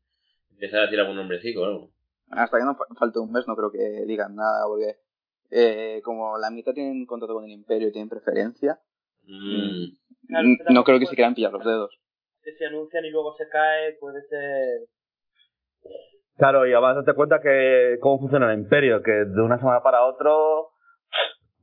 empezar 0.52 0.80
a 0.80 0.84
decir 0.84 1.00
algún 1.00 1.16
nombrecito 1.18 1.62
o 1.62 1.66
algo. 1.66 1.92
Hasta 2.32 2.58
que 2.58 2.64
no 2.66 2.76
fa- 2.76 2.86
falte 2.98 3.20
un 3.20 3.32
mes 3.32 3.48
no 3.48 3.56
creo 3.56 3.72
que 3.72 4.06
digan 4.08 4.36
nada, 4.36 4.66
porque 4.68 4.96
eh, 5.52 6.02
como 6.04 6.38
la 6.38 6.50
mitad 6.50 6.74
tienen 6.74 7.06
contrato 7.06 7.34
con 7.34 7.44
el 7.44 7.52
Imperio 7.52 7.90
y 7.90 7.92
tienen 7.92 8.10
preferencia, 8.10 8.80
Mm. 9.24 9.94
Claro, 10.28 10.48
que 10.66 10.74
no 10.74 10.84
creo 10.84 11.00
que 11.00 11.06
se 11.06 11.16
quieran 11.16 11.36
pillar 11.36 11.52
los 11.52 11.64
dedos. 11.64 11.96
Que 12.42 12.54
se 12.54 12.66
anuncian 12.66 13.06
y 13.06 13.12
luego 13.12 13.36
se 13.38 13.48
cae, 13.50 13.94
puede 14.00 14.22
ser. 14.28 14.88
Claro, 16.38 16.66
y 16.66 16.72
además 16.74 16.96
date 16.96 17.14
cuenta 17.14 17.40
que 17.40 17.98
cómo 18.02 18.20
funciona 18.20 18.52
el 18.52 18.60
imperio, 18.60 19.04
que 19.04 19.12
de 19.12 19.42
una 19.42 19.60
semana 19.60 19.84
para 19.84 20.04
otro, 20.06 20.70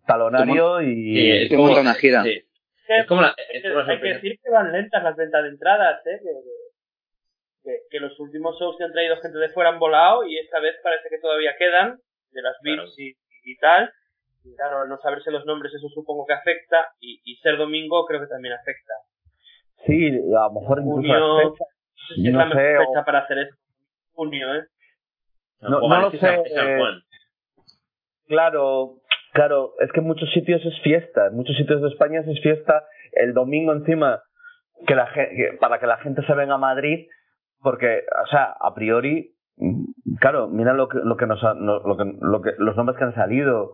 talonario 0.07 0.79
Sí, 0.81 0.85
y... 0.87 1.31
es 1.43 1.49
que 1.49 1.57
como, 1.57 1.69
monta 1.69 1.81
una 1.81 1.95
gira. 1.95 2.23
sí, 2.23 2.43
es 2.89 3.07
como 3.07 3.23
la, 3.23 3.29
es 3.37 3.57
es 3.57 3.63
que 3.63 3.69
como 3.71 3.81
la 3.83 3.93
hay 3.93 4.01
que 4.01 4.09
decir 4.15 4.39
que 4.43 4.51
van 4.51 4.71
lentas 4.73 5.03
las 5.03 5.17
ventas 5.17 5.43
de 5.43 5.49
entradas, 5.49 6.07
¿eh? 6.07 6.19
Que, 6.23 6.29
que, 6.29 6.51
que 7.91 8.01
los 8.01 8.19
últimos 8.21 8.59
shows 8.59 8.77
que 8.77 8.85
han 8.85 8.93
traído 8.93 9.17
gente 9.21 9.39
de 9.39 9.49
fuera 9.51 9.71
han 9.71 9.79
volado 9.79 10.25
y 10.25 10.39
esta 10.39 10.61
vez 10.61 10.75
parece 10.83 11.09
que 11.11 11.19
todavía 11.19 11.55
quedan, 11.59 11.99
de 12.31 12.43
las 12.43 12.57
Claro. 12.63 12.83
VIPs 12.83 12.99
y, 12.99 13.17
y 13.45 13.57
tal. 13.59 13.91
Y 14.45 14.55
claro, 14.57 14.83
al 14.83 14.89
no 14.89 14.99
saberse 14.99 15.31
los 15.31 15.45
nombres 15.47 15.73
eso 15.75 15.89
supongo 15.89 16.25
que 16.27 16.33
afecta 16.35 16.89
y, 17.01 17.21
y 17.25 17.37
ser 17.37 17.57
domingo 17.59 18.05
creo 18.07 18.21
que 18.21 18.27
también 18.29 18.55
afecta. 18.55 18.95
Sí, 19.87 20.09
a 20.09 20.49
lo 20.49 20.61
mejor 20.61 20.79
incluso 20.81 21.01
Junio, 21.01 21.19
no 21.19 21.55
sé 21.57 22.15
si 22.15 22.27
es 22.27 22.33
no 22.33 22.39
la 22.39 22.45
mejor 22.47 22.63
sé, 22.63 22.77
fecha 22.79 23.01
o- 23.01 23.05
para 23.05 23.19
hacer 23.21 23.39
esto. 23.39 23.57
Junio, 24.13 24.55
¿eh? 24.55 24.63
No- 25.61 25.81
no 25.81 26.01
lo 26.01 26.11
San- 26.13 26.21
sé, 26.21 26.43
eh. 26.55 26.79
Claro, 28.27 28.97
claro, 29.33 29.73
es 29.81 29.91
que 29.93 30.01
en 30.01 30.07
muchos 30.07 30.31
sitios 30.33 30.65
es 30.65 30.81
fiesta, 30.83 31.27
en 31.29 31.35
muchos 31.37 31.57
sitios 31.57 31.81
de 31.81 31.89
España 31.89 32.21
es 32.21 32.41
fiesta 32.43 32.85
el 33.13 33.33
domingo 33.33 33.73
encima 33.73 34.23
que 34.87 34.95
la 34.95 35.11
que- 35.13 35.57
para 35.61 35.79
que 35.81 35.87
la 35.87 35.97
gente 35.99 36.23
se 36.27 36.35
venga 36.35 36.55
a 36.55 36.59
Madrid, 36.59 37.09
porque, 37.63 38.03
o 38.25 38.27
sea, 38.29 38.55
a 38.61 38.75
priori, 38.75 39.33
claro, 40.21 40.49
mira 40.49 40.73
lo 40.73 40.89
que, 40.89 40.99
lo 41.03 41.17
que 41.17 41.27
nos 41.27 41.43
ha- 41.45 41.55
lo 41.55 41.97
que, 41.97 42.05
lo 42.21 42.41
que, 42.43 42.53
los 42.59 42.77
nombres 42.77 42.99
que 42.99 43.05
han 43.05 43.15
salido. 43.15 43.73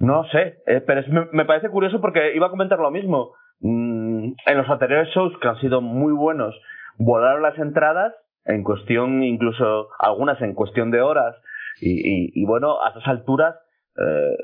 No 0.00 0.24
sé, 0.30 0.58
eh, 0.66 0.80
pero 0.86 1.00
es- 1.00 1.08
me, 1.08 1.26
me 1.32 1.44
parece 1.44 1.68
curioso 1.70 2.00
porque 2.00 2.34
iba 2.34 2.46
a 2.46 2.50
comentar 2.50 2.78
lo 2.78 2.90
mismo. 2.90 3.32
Mm, 3.60 4.32
en 4.46 4.56
los 4.56 4.68
anteriores 4.68 5.08
shows, 5.14 5.32
que 5.40 5.48
han 5.48 5.58
sido 5.60 5.80
muy 5.80 6.12
buenos, 6.12 6.54
volaron 6.98 7.42
las 7.42 7.58
entradas, 7.58 8.14
en 8.44 8.62
cuestión, 8.62 9.22
incluso 9.24 9.88
algunas 9.98 10.40
en 10.40 10.54
cuestión 10.54 10.90
de 10.92 11.02
horas, 11.02 11.34
y, 11.80 11.90
y, 12.00 12.30
y 12.34 12.46
bueno, 12.46 12.80
a 12.82 12.90
esas 12.90 13.06
alturas, 13.08 13.56
eh, 13.96 14.36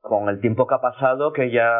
con 0.00 0.28
el 0.28 0.40
tiempo 0.40 0.66
que 0.66 0.74
ha 0.74 0.80
pasado, 0.80 1.32
que 1.32 1.50
ya 1.50 1.70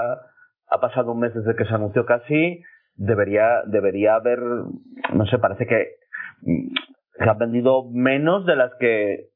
ha 0.68 0.81
pasado 0.81 1.12
un 1.12 1.20
mes 1.20 1.35
desde 1.35 1.55
que 1.55 1.64
se 1.66 1.74
anunció 1.74 2.06
casi, 2.06 2.62
debería, 2.94 3.62
debería 3.66 4.14
haber, 4.16 4.39
no 4.40 5.27
sé, 5.31 5.39
parece 5.39 5.66
que 5.66 5.97
mm, 6.43 6.74
se 7.19 7.24
han 7.28 7.39
vendido 7.39 7.85
menos 7.90 8.44
de 8.47 8.56
las 8.56 8.73
que 8.78 9.28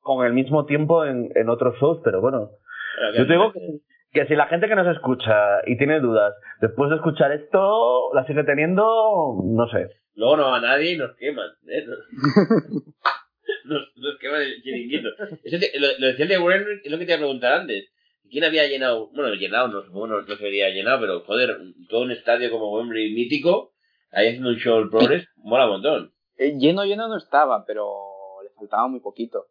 con 0.00 0.24
el 0.26 0.32
mismo 0.32 0.66
tiempo 0.66 1.04
en, 1.04 1.30
en 1.34 1.48
otros 1.48 1.76
shows, 1.80 2.00
pero 2.04 2.20
bueno, 2.20 2.50
yo 3.16 3.26
te 3.26 3.32
digo 3.32 3.52
que, 3.52 3.60
que 4.12 4.26
si 4.26 4.34
la 4.36 4.46
gente 4.46 4.68
que 4.68 4.76
nos 4.76 4.86
escucha 4.94 5.60
y 5.66 5.76
tiene 5.76 6.00
dudas, 6.00 6.32
después 6.60 6.90
de 6.90 6.96
escuchar 6.96 7.32
esto, 7.32 8.12
la 8.14 8.24
sigue 8.26 8.44
teniendo, 8.44 8.84
no 9.44 9.66
sé. 9.68 9.88
Luego 10.14 10.36
no 10.38 10.50
va 10.50 10.60
nadie 10.60 10.92
y 10.92 10.96
nos 10.96 11.14
queman. 11.16 11.48
¿eh? 11.68 11.84
Nos, 13.64 13.82
nos 13.96 14.18
queman 14.20 14.42
el 14.42 14.62
chiringuito. 14.62 15.08
Eso 15.44 15.58
te- 15.58 15.78
lo, 15.78 15.86
lo 15.98 16.06
decía 16.08 16.24
el 16.24 16.28
de 16.28 16.38
Warren, 16.38 16.80
es 16.84 16.90
lo 16.90 16.98
que 16.98 17.04
te 17.04 17.10
iba 17.12 17.16
a 17.16 17.20
preguntar 17.20 17.52
antes. 17.60 17.92
¿Quién 18.30 18.44
había 18.44 18.66
llenado? 18.66 19.08
Bueno, 19.08 19.34
llenado, 19.34 19.68
no, 19.68 19.82
supongo 19.82 20.06
no, 20.06 20.26
se 20.26 20.46
había 20.46 20.70
llenado, 20.70 21.00
pero 21.00 21.20
joder, 21.20 21.58
todo 21.88 22.02
un 22.02 22.10
estadio 22.10 22.50
como 22.50 22.72
Wembley 22.72 23.12
mítico, 23.14 23.72
ahí 24.10 24.28
haciendo 24.28 24.50
un 24.50 24.56
show 24.56 24.78
el 24.78 24.90
Progress, 24.90 25.28
mola 25.36 25.66
un 25.66 25.72
montón. 25.72 26.14
Eh, 26.36 26.56
lleno, 26.58 26.84
lleno 26.84 27.08
no 27.08 27.16
estaba, 27.16 27.64
pero 27.64 28.42
le 28.42 28.50
faltaba 28.50 28.88
muy 28.88 29.00
poquito. 29.00 29.46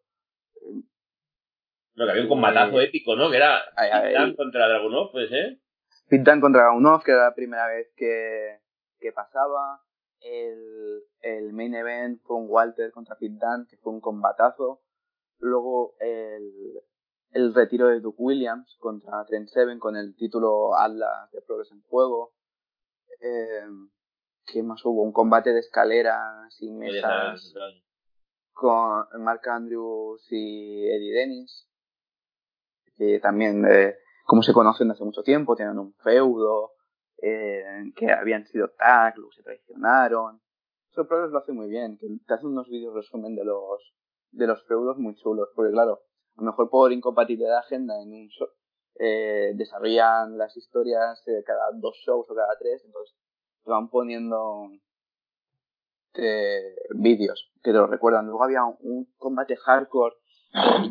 No, 1.94 2.04
que 2.04 2.10
había 2.10 2.22
un 2.24 2.28
combatazo 2.28 2.80
épico, 2.80 3.16
¿no? 3.16 3.30
Que 3.30 3.38
era 3.38 3.62
Titán 3.74 4.34
contra 4.36 4.68
Dragunov, 4.68 5.12
pues, 5.12 5.32
¿eh? 5.32 5.58
Pintan 6.08 6.40
contra 6.40 6.64
Gaunov, 6.64 7.02
que 7.02 7.12
era 7.12 7.24
la 7.24 7.34
primera 7.34 7.66
vez 7.68 7.92
que, 7.96 8.58
que 9.00 9.12
pasaba. 9.12 9.80
El, 10.20 11.02
el 11.20 11.52
main 11.52 11.74
event 11.74 12.20
fue 12.22 12.36
un 12.36 12.46
Walter 12.48 12.90
contra 12.92 13.16
Pintan, 13.16 13.66
que 13.68 13.76
fue 13.78 13.92
un 13.92 14.00
combatazo. 14.00 14.82
Luego 15.38 15.94
el, 16.00 16.42
el 17.36 17.52
retiro 17.52 17.88
de 17.88 18.00
Duke 18.00 18.16
Williams 18.18 18.76
contra 18.80 19.22
Trent 19.26 19.48
Seven 19.48 19.78
con 19.78 19.94
el 19.94 20.16
título 20.16 20.74
Atlas 20.74 21.30
de 21.32 21.42
Progress 21.42 21.70
en 21.70 21.82
juego. 21.82 22.32
Eh, 23.20 23.66
¿Qué 24.46 24.62
más 24.62 24.82
hubo? 24.86 25.02
Un 25.02 25.12
combate 25.12 25.52
de 25.52 25.60
escalera 25.60 26.46
sin 26.48 26.78
mesas. 26.78 27.52
con 28.52 29.04
Mark 29.22 29.46
Andrews 29.50 30.26
y 30.30 30.86
Eddie 30.88 31.12
Dennis, 31.12 31.68
que 32.96 33.20
también, 33.20 33.66
eh, 33.70 33.96
como 34.24 34.42
se 34.42 34.54
conocen 34.54 34.90
hace 34.90 35.04
mucho 35.04 35.22
tiempo, 35.22 35.56
tienen 35.56 35.78
un 35.78 35.92
feudo, 35.96 36.72
eh, 37.20 37.92
que 37.94 38.10
habían 38.12 38.46
sido 38.46 38.70
tag, 38.78 39.14
luego 39.16 39.32
se 39.32 39.42
traicionaron. 39.42 40.40
Eso 40.90 41.06
Progress 41.06 41.32
lo 41.32 41.38
hace 41.40 41.52
muy 41.52 41.68
bien, 41.68 41.98
que 41.98 42.06
te 42.26 42.32
hace 42.32 42.46
unos 42.46 42.66
vídeos 42.70 42.94
resumen 42.94 43.36
de 43.36 43.44
los, 43.44 43.94
de 44.30 44.46
los 44.46 44.66
feudos 44.66 44.96
muy 44.96 45.14
chulos, 45.16 45.50
porque 45.54 45.72
claro, 45.72 46.00
a 46.36 46.42
lo 46.42 46.46
mejor 46.46 46.70
por 46.70 46.92
incompatibilidad 46.92 47.52
de 47.52 47.58
agenda 47.58 48.00
en 48.00 48.12
un 48.12 48.28
show, 48.28 48.48
eh, 48.98 49.52
desarrollan 49.54 50.38
las 50.38 50.56
historias 50.56 51.22
eh, 51.28 51.42
cada 51.44 51.70
dos 51.74 51.96
shows 52.04 52.26
o 52.28 52.34
cada 52.34 52.56
tres, 52.58 52.82
entonces 52.84 53.16
te 53.64 53.70
van 53.70 53.88
poniendo 53.88 54.70
eh, 56.14 56.76
vídeos 56.94 57.50
que 57.62 57.72
te 57.72 57.78
lo 57.78 57.86
recuerdan. 57.86 58.26
Luego 58.26 58.44
había 58.44 58.64
un, 58.64 59.12
combate 59.16 59.56
hardcore 59.56 60.14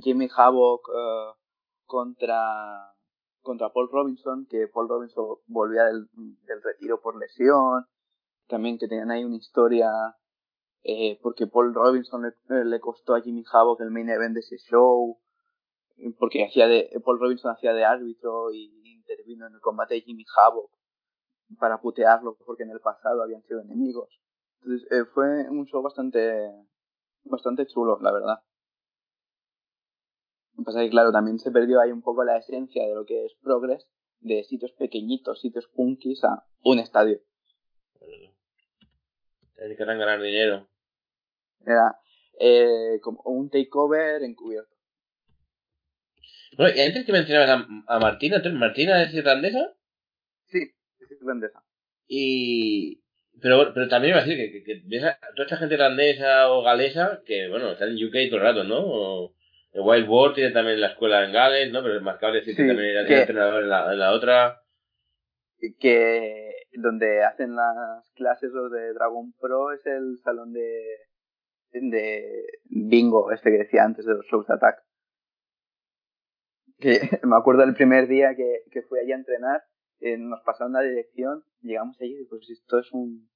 Jimmy 0.03 0.27
Havoc 0.35 0.89
eh, 0.89 1.39
contra 1.85 2.91
contra 3.41 3.72
Paul 3.72 3.89
Robinson, 3.91 4.47
que 4.49 4.67
Paul 4.67 4.89
Robinson 4.89 5.38
volvía 5.45 5.84
del, 5.84 6.07
del 6.13 6.63
retiro 6.63 6.99
por 6.99 7.15
lesión, 7.15 7.85
también 8.47 8.80
que 8.80 8.88
tenían 8.88 9.11
ahí 9.11 9.23
una 9.23 9.35
historia 9.35 9.88
eh, 10.88 11.19
porque 11.23 11.47
Paul 11.47 11.73
Robinson 11.73 12.22
le, 12.22 12.65
le 12.65 12.80
costó 12.80 13.15
a 13.15 13.22
Jimmy 13.22 13.43
Havoc 13.51 13.81
el 13.81 13.89
main 13.89 14.07
event 14.07 14.35
de 14.35 14.41
ese 14.41 14.57
show, 14.57 15.19
porque 16.19 16.45
hacía 16.45 16.67
de, 16.67 16.89
Paul 17.03 17.19
Robinson 17.19 17.51
hacía 17.51 17.73
de 17.73 17.85
árbitro 17.85 18.51
y 18.51 18.72
intervino 18.85 19.47
en 19.47 19.53
el 19.53 19.61
combate 19.61 19.95
de 19.95 20.01
Jimmy 20.01 20.26
Havoc 20.35 20.72
para 21.59 21.80
putearlo 21.80 22.38
porque 22.45 22.63
en 22.63 22.72
el 22.72 22.80
pasado 22.80 23.23
habían 23.23 23.43
sido 23.43 23.61
enemigos. 23.61 24.09
Entonces 24.61 24.91
eh, 24.91 25.05
fue 25.13 25.49
un 25.49 25.65
show 25.65 25.81
bastante 25.81 26.51
bastante 27.23 27.65
chulo, 27.67 27.99
la 28.01 28.11
verdad. 28.11 28.38
Lo 30.53 30.61
que 30.61 30.65
pasa 30.65 30.81
es 30.81 30.88
que, 30.88 30.91
claro, 30.91 31.11
también 31.11 31.38
se 31.39 31.51
perdió 31.51 31.81
ahí 31.81 31.91
un 31.91 32.01
poco 32.01 32.23
la 32.23 32.38
esencia 32.38 32.88
de 32.88 32.95
lo 32.95 33.05
que 33.05 33.26
es 33.26 33.35
Progress, 33.41 33.88
de 34.19 34.43
sitios 34.43 34.72
pequeñitos, 34.73 35.41
sitios 35.41 35.67
punkis 35.67 36.23
a 36.23 36.45
un 36.63 36.80
estadio. 36.80 37.19
Es 39.57 39.77
que 39.77 39.85
ganar 39.85 40.22
dinero. 40.22 40.67
Era 41.65 41.99
eh, 42.39 42.99
como 43.01 43.22
un 43.26 43.49
takeover 43.49 44.23
encubierto. 44.23 44.74
Bueno, 46.57 46.76
y 46.76 46.82
antes 46.82 47.06
que 47.06 47.11
mencionabas 47.11 47.49
a, 47.49 47.95
a 47.95 47.99
Martina, 47.99 48.41
¿tú- 48.41 48.49
¿Martina 48.52 49.03
es 49.03 49.14
irlandesa? 49.14 49.73
Sí, 50.48 50.72
es 50.99 51.11
irlandesa. 51.11 51.64
Y... 52.07 53.02
Pero, 53.41 53.73
pero 53.73 53.90
también 53.90 54.14
iba 54.14 54.22
a 54.22 54.26
decir 54.26 54.38
que, 54.52 54.64
que, 54.64 54.82
que 54.82 54.82
toda 55.36 55.44
esta 55.45 55.57
gente 55.57 55.76
irlandesa 55.76 56.49
o 56.52 56.64
galesa 56.64 57.22
que, 57.26 57.49
bueno, 57.49 57.72
están 57.72 57.90
en 57.90 57.95
UK 58.06 58.30
todo 58.30 58.38
el 58.38 58.41
rato, 58.44 58.64
¿no? 58.64 58.80
O, 58.80 59.36
el 59.73 59.82
Wild 59.82 60.07
Boar 60.07 60.34
tiene 60.34 60.52
también 60.52 60.80
la 60.80 60.88
escuela 60.88 61.26
en 61.26 61.34
Gales, 61.34 61.69
¿no? 61.73 61.84
Pero 61.84 61.98
es 61.98 62.02
más 62.02 62.18
decir 62.22 62.56
que 62.56 62.61
Sí, 62.61 62.68
también 62.68 62.91
era, 62.91 63.06
que- 63.06 63.19
entrenador 63.22 63.64
en 63.64 63.69
la, 63.69 63.91
en 63.91 63.99
la 63.99 64.11
otra. 64.14 64.61
Que 65.80 66.52
donde 66.73 67.23
hacen 67.23 67.56
las 67.56 68.10
clases 68.15 68.52
los 68.52 68.72
de 68.72 68.94
Dragon 68.94 69.34
Pro 69.34 69.72
es 69.73 69.86
el 69.86 70.18
salón 70.23 70.53
de, 70.53 70.84
de 71.72 72.45
bingo, 72.65 73.32
este 73.32 73.52
que 73.52 73.57
decía 73.60 73.84
antes 73.84 74.06
de 74.06 74.14
los 74.14 74.26
shows 74.27 74.48
de 74.48 74.53
Attack. 74.53 74.82
Me 77.23 77.35
acuerdo 77.35 77.63
el 77.63 77.73
primer 77.73 78.07
día 78.07 78.35
que, 78.35 78.63
que 78.71 78.83
fui 78.83 78.99
allí 78.99 79.11
a 79.11 79.15
entrenar, 79.15 79.63
eh, 79.99 80.17
nos 80.17 80.41
pasaron 80.41 80.73
la 80.73 80.81
dirección, 80.81 81.43
llegamos 81.61 81.99
allí 81.99 82.21
y 82.21 82.25
pues 82.25 82.49
esto 82.49 82.79
es 82.79 82.91
un, 82.91 83.29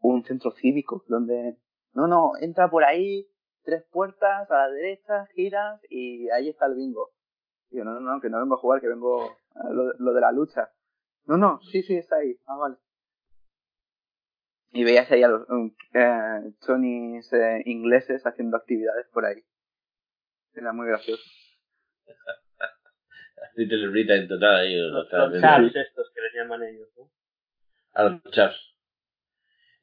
un 0.00 0.24
centro 0.24 0.52
cívico, 0.52 1.04
donde, 1.08 1.58
no, 1.94 2.06
no, 2.06 2.32
entra 2.40 2.70
por 2.70 2.84
ahí, 2.84 3.28
tres 3.64 3.84
puertas 3.90 4.50
a 4.50 4.54
la 4.54 4.70
derecha, 4.70 5.26
giras 5.34 5.80
y 5.88 6.30
ahí 6.30 6.48
está 6.48 6.66
el 6.66 6.76
bingo. 6.76 7.10
Y 7.70 7.78
yo, 7.78 7.84
no, 7.84 7.94
no, 7.94 8.00
no, 8.00 8.20
que 8.20 8.30
no 8.30 8.40
vengo 8.40 8.54
a 8.54 8.58
jugar, 8.58 8.80
que 8.80 8.88
vengo 8.88 9.36
a 9.54 9.70
lo, 9.70 9.92
lo 9.98 10.12
de 10.12 10.20
la 10.20 10.32
lucha. 10.32 10.70
No, 11.26 11.36
no, 11.36 11.60
sí, 11.62 11.82
sí, 11.82 11.96
está 11.96 12.16
ahí. 12.16 12.36
Ah, 12.46 12.56
vale. 12.56 12.76
Y 14.72 14.84
veías 14.84 15.10
ahí 15.10 15.22
a 15.24 15.28
los 15.28 15.46
eh, 15.94 16.52
chonis 16.64 17.32
eh, 17.32 17.62
ingleses 17.66 18.24
haciendo 18.24 18.56
actividades 18.56 19.08
por 19.08 19.24
ahí. 19.24 19.42
Era 20.54 20.72
muy 20.72 20.86
gracioso. 20.86 21.22
Little 23.56 23.88
Rita 23.88 24.14
en 24.14 24.28
total 24.28 24.56
ahí. 24.60 24.76
Los, 24.76 24.92
Los, 24.92 25.32
los 25.32 25.40
chaps 25.40 25.76
estos 25.76 26.10
que 26.14 26.20
les 26.20 26.34
llaman 26.34 26.62
ellos, 26.62 26.88
¿no? 26.96 27.10
A 27.94 28.04
los 28.04 28.22
chaps. 28.32 28.56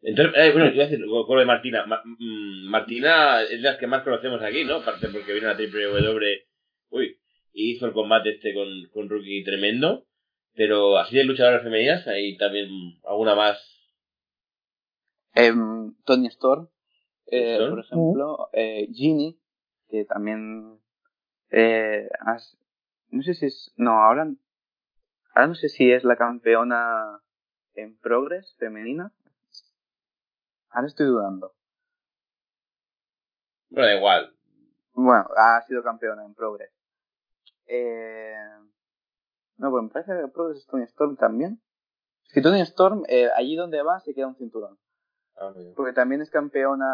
Entonces, 0.02 0.34
eh, 0.38 0.52
bueno, 0.52 0.68
a 0.68 0.72
decir, 0.72 1.04
con 1.06 1.36
lo 1.36 1.40
de 1.40 1.46
Martina. 1.46 1.86
Ma- 1.86 2.02
mm, 2.06 2.70
Martina 2.70 3.42
es 3.42 3.50
de 3.50 3.58
las 3.70 3.78
que 3.78 3.88
más 3.88 4.04
conocemos 4.04 4.42
aquí, 4.42 4.64
¿no? 4.64 4.76
Aparte 4.76 5.08
porque 5.10 5.34
vino 5.34 5.48
a 5.48 5.52
la 5.52 5.58
triple 5.58 5.84
W, 5.86 6.46
uy, 6.92 7.20
y 7.52 7.72
hizo 7.72 7.88
el 7.88 7.94
combate 7.94 8.36
este 8.36 8.54
con, 8.54 8.68
con 8.92 9.10
Rookie 9.10 9.44
tremendo. 9.44 10.06
Pero 10.54 10.98
así 10.98 11.16
de 11.16 11.24
luchadoras 11.24 11.64
femeninas, 11.64 12.08
hay 12.08 12.38
también 12.38 12.70
alguna 13.06 13.36
más. 13.36 13.60
Em, 15.36 15.94
Tony 16.04 16.28
Storm, 16.28 16.68
eh, 17.28 17.54
Storm. 17.54 17.70
por 17.72 17.80
ejemplo, 17.80 18.50
eh, 18.54 18.88
Ginny, 18.94 19.38
que 19.90 20.06
también 20.06 20.80
eh, 21.52 22.08
has- 22.20 22.58
no 23.10 23.22
sé 23.24 23.34
si 23.34 23.46
es, 23.46 23.74
no, 23.78 23.92
ahora, 23.92 24.28
ahora 25.34 25.48
no 25.48 25.56
sé 25.56 25.70
si 25.70 25.92
es 25.92 26.04
la 26.04 26.16
campeona 26.16 27.22
en 27.74 27.98
Progress 27.98 28.56
femenina. 28.58 29.14
Ahora 30.70 30.88
estoy 30.88 31.08
dudando. 31.08 31.54
Bueno, 33.70 33.88
da 33.88 33.96
igual. 33.96 34.34
Bueno, 34.94 35.28
ha 35.38 35.62
sido 35.62 35.84
campeona 35.84 36.26
en 36.26 36.34
Progress. 36.34 36.72
Eh, 37.68 38.36
no, 39.58 39.72
pues 39.72 39.84
me 39.84 39.90
parece 39.90 40.14
que 40.14 40.28
Progress 40.28 40.60
es 40.60 40.68
Tony 40.68 40.84
Storm 40.84 41.16
también. 41.16 41.62
Es 42.26 42.34
que 42.34 42.42
Tony 42.42 42.62
Storm, 42.62 43.04
eh, 43.08 43.30
allí 43.36 43.56
donde 43.56 43.82
va, 43.82 44.00
se 44.00 44.14
queda 44.14 44.28
un 44.28 44.36
cinturón. 44.36 44.78
Ah. 45.38 45.54
Porque 45.76 45.94
también 45.94 46.22
es 46.22 46.30
campeona 46.30 46.86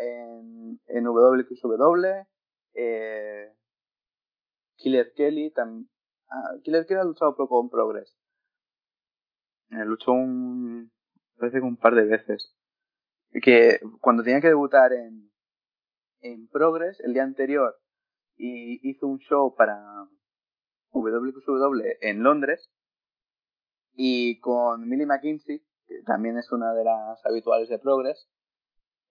en, 0.00 0.80
en 0.86 1.06
WXW. 1.06 2.26
Eh, 2.74 3.54
Killer 4.82 5.12
Kelly 5.14 5.50
también. 5.52 5.88
Ah, 6.28 6.56
Killer 6.62 6.86
Kelly 6.86 7.00
ha 7.00 7.04
luchado 7.04 7.36
poco 7.36 7.60
con 7.60 7.70
Progress. 7.70 8.16
Eh, 9.70 9.84
luchó 9.84 10.12
un. 10.12 10.90
Parece 11.38 11.58
que 11.58 11.64
un 11.64 11.76
par 11.76 11.94
de 11.94 12.04
veces. 12.04 12.54
Que 13.42 13.80
cuando 14.00 14.22
tenía 14.22 14.40
que 14.40 14.48
debutar 14.48 14.92
en, 14.92 15.30
en 16.20 16.48
Progress 16.48 17.00
el 17.00 17.14
día 17.14 17.22
anterior 17.22 17.78
y 18.36 18.90
hizo 18.90 19.06
un 19.06 19.18
show 19.18 19.54
para 19.54 19.78
WXW 20.92 21.82
en 22.00 22.22
Londres 22.22 22.70
y 23.94 24.38
con 24.40 24.86
Millie 24.86 25.06
McKinsey 25.06 25.64
que 25.86 26.02
también 26.04 26.38
es 26.38 26.50
una 26.52 26.72
de 26.74 26.84
las 26.84 27.24
habituales 27.24 27.68
de 27.68 27.78
Progress, 27.78 28.28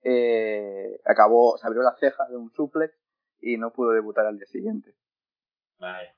eh, 0.03 0.99
acabó, 1.05 1.57
se 1.57 1.67
abrió 1.67 1.83
la 1.83 1.95
ceja 1.99 2.27
de 2.29 2.37
un 2.37 2.51
suplex 2.51 2.93
y 3.39 3.57
no 3.57 3.71
pudo 3.71 3.91
debutar 3.91 4.25
al 4.25 4.37
día 4.37 4.47
siguiente. 4.47 4.95
Vale. 5.81 6.09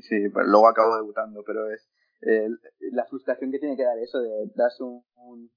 Sí, 0.00 0.28
pero 0.34 0.46
luego 0.46 0.68
acabó 0.68 0.96
debutando, 0.96 1.44
pero 1.44 1.70
es 1.70 1.88
eh, 2.22 2.48
la 2.92 3.04
frustración 3.04 3.52
que 3.52 3.58
tiene 3.58 3.76
que 3.76 3.84
dar 3.84 3.98
eso 3.98 4.18
de 4.18 4.50
darse 4.54 4.82
un, 4.82 5.04
un, 5.16 5.50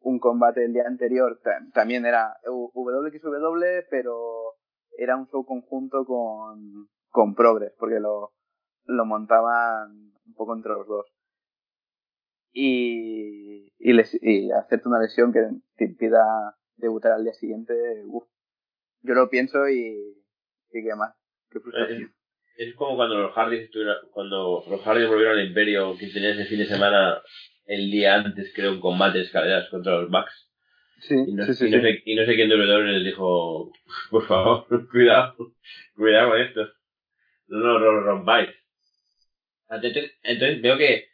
un, 0.00 0.18
combate 0.18 0.64
el 0.64 0.72
día 0.72 0.86
anterior. 0.86 1.38
Ta- 1.44 1.60
También 1.74 2.06
era 2.06 2.36
WXW, 2.46 3.86
pero 3.90 4.54
era 4.98 5.16
un 5.16 5.28
show 5.28 5.44
conjunto 5.44 6.04
con, 6.06 6.88
con 7.10 7.34
Progress, 7.34 7.74
porque 7.78 8.00
lo, 8.00 8.32
lo 8.86 9.04
montaban 9.04 10.12
un 10.24 10.34
poco 10.34 10.54
entre 10.56 10.72
los 10.72 10.86
dos. 10.88 11.06
Y, 12.52 13.72
y, 13.78 13.92
les- 13.92 14.18
y 14.22 14.50
hacerte 14.50 14.88
una 14.88 15.00
lesión 15.00 15.32
que 15.32 15.46
te 15.76 15.84
impida 15.84 16.56
debutar 16.76 17.12
al 17.12 17.24
día 17.24 17.34
siguiente, 17.34 17.74
uf. 18.06 18.24
yo 19.02 19.14
lo 19.14 19.28
pienso 19.28 19.68
y, 19.68 20.24
y 20.72 20.82
qué 20.82 20.94
más, 20.94 21.14
qué 21.50 21.60
frustración. 21.60 22.12
Es 22.56 22.74
como 22.74 22.96
cuando 22.96 23.18
los 23.20 23.32
Hardys 23.34 23.70
cuando 24.12 24.64
los 24.68 24.80
Hardys 24.82 25.08
volvieron 25.08 25.38
al 25.38 25.46
Imperio, 25.46 25.96
que 25.98 26.06
tenían 26.08 26.32
ese 26.32 26.46
fin 26.46 26.58
de 26.58 26.66
semana, 26.66 27.20
el 27.66 27.90
día 27.90 28.14
antes, 28.14 28.52
creo, 28.54 28.72
un 28.72 28.80
combate 28.80 29.18
de 29.18 29.24
escaleras 29.24 29.68
contra 29.68 30.00
los 30.00 30.10
Bucks. 30.10 30.50
Sí, 31.00 31.14
Y 31.26 31.32
no, 31.34 31.44
sí, 31.44 31.52
sí, 31.54 31.66
y 31.66 31.70
no 31.70 31.76
sí. 31.76 31.82
sé, 31.82 32.02
y 32.06 32.14
no 32.14 32.24
sé 32.24 32.34
quién 32.34 32.48
de 32.48 32.56
W 32.56 32.92
les 32.92 33.04
dijo, 33.04 33.70
por 34.10 34.26
favor, 34.26 34.66
cuidado, 34.90 35.34
cuidado 35.94 36.30
con 36.30 36.40
esto. 36.40 36.68
No 37.48 37.78
nos 37.78 38.04
rompáis. 38.04 38.50
Entonces, 39.68 40.12
entonces 40.22 40.62
veo 40.62 40.78
que 40.78 41.08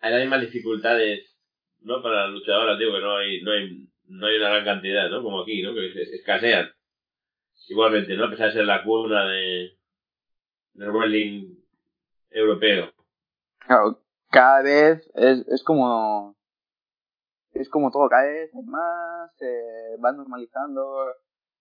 hay 0.00 0.10
las 0.12 0.20
mismas 0.20 0.40
dificultades, 0.40 1.36
¿no? 1.80 2.02
Para 2.02 2.22
las 2.24 2.30
luchadoras, 2.30 2.78
digo 2.78 2.94
que 2.94 3.00
no 3.00 3.16
hay, 3.16 3.42
no 3.42 3.52
hay, 3.52 3.86
no 4.08 4.26
hay 4.26 4.36
una 4.36 4.48
gran 4.50 4.64
cantidad, 4.64 5.08
¿no? 5.10 5.22
Como 5.22 5.42
aquí, 5.42 5.62
¿no? 5.62 5.74
Que 5.74 5.86
es- 5.88 6.12
escasean. 6.12 6.70
Igualmente, 7.68 8.14
¿no? 8.16 8.24
A 8.24 8.30
pesar 8.30 8.46
de 8.48 8.52
ser 8.54 8.64
la 8.64 8.82
cuna 8.82 9.28
de, 9.30 9.77
del 10.78 10.90
wrestling 10.92 11.54
europeo. 12.30 12.90
Claro, 13.66 14.00
cada 14.30 14.62
vez 14.62 15.10
es, 15.14 15.46
es 15.48 15.62
como 15.64 16.36
es 17.52 17.68
como 17.68 17.90
todo, 17.90 18.08
cada 18.08 18.24
vez 18.24 18.54
hay 18.54 18.62
más, 18.62 19.34
se 19.36 19.96
va 20.04 20.12
normalizando, 20.12 21.12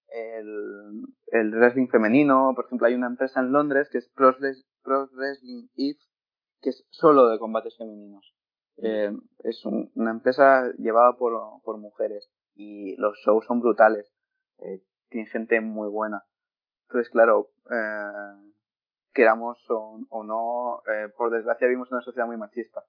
el, 0.10 1.02
el 1.28 1.52
wrestling 1.56 1.88
femenino. 1.88 2.54
Por 2.56 2.66
ejemplo, 2.66 2.88
hay 2.88 2.94
una 2.94 3.08
empresa 3.08 3.40
en 3.40 3.52
Londres 3.52 3.90
que 3.92 3.98
es 3.98 4.08
Pro, 4.10 4.34
Wres- 4.38 4.66
Pro 4.84 5.08
Wrestling 5.14 5.68
If, 5.76 5.98
que 6.62 6.70
es 6.70 6.86
solo 6.92 7.28
de 7.30 7.40
combates 7.40 7.76
femeninos. 7.78 8.34
Eh, 8.78 9.12
es 9.44 9.66
un- 9.66 9.92
una 9.96 10.12
empresa 10.12 10.72
llevada 10.78 11.14
por, 11.18 11.34
por 11.64 11.78
mujeres 11.80 12.30
y 12.54 12.96
los 12.98 13.18
shows 13.26 13.46
son 13.46 13.60
brutales. 13.60 14.12
Eh, 14.60 14.84
tiene 15.10 15.28
gente 15.30 15.60
muy 15.62 15.90
buena. 15.90 16.24
Entonces, 16.88 17.10
claro, 17.12 17.50
eh, 17.72 18.47
queramos 19.18 19.58
o, 19.70 20.00
o 20.10 20.24
no, 20.24 20.82
eh, 20.94 21.10
por 21.18 21.32
desgracia 21.32 21.66
vivimos 21.68 21.92
una 21.92 22.02
sociedad 22.02 22.28
muy 22.28 22.38
machista. 22.38 22.84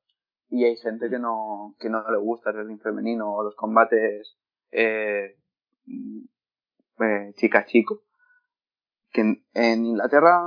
Y 0.50 0.64
hay 0.64 0.76
gente 0.76 1.08
que 1.08 1.18
no, 1.18 1.74
que 1.80 1.88
no 1.88 2.08
le 2.10 2.18
gusta 2.18 2.50
el 2.50 2.56
wrestling 2.56 2.78
femenino 2.78 3.34
o 3.34 3.42
los 3.42 3.54
combates 3.56 4.36
eh, 4.70 5.36
mm, 5.86 6.20
eh, 7.02 7.32
chica 7.36 7.64
chico. 7.64 8.02
Que 9.10 9.22
en, 9.22 9.44
en 9.54 9.86
Inglaterra 9.86 10.44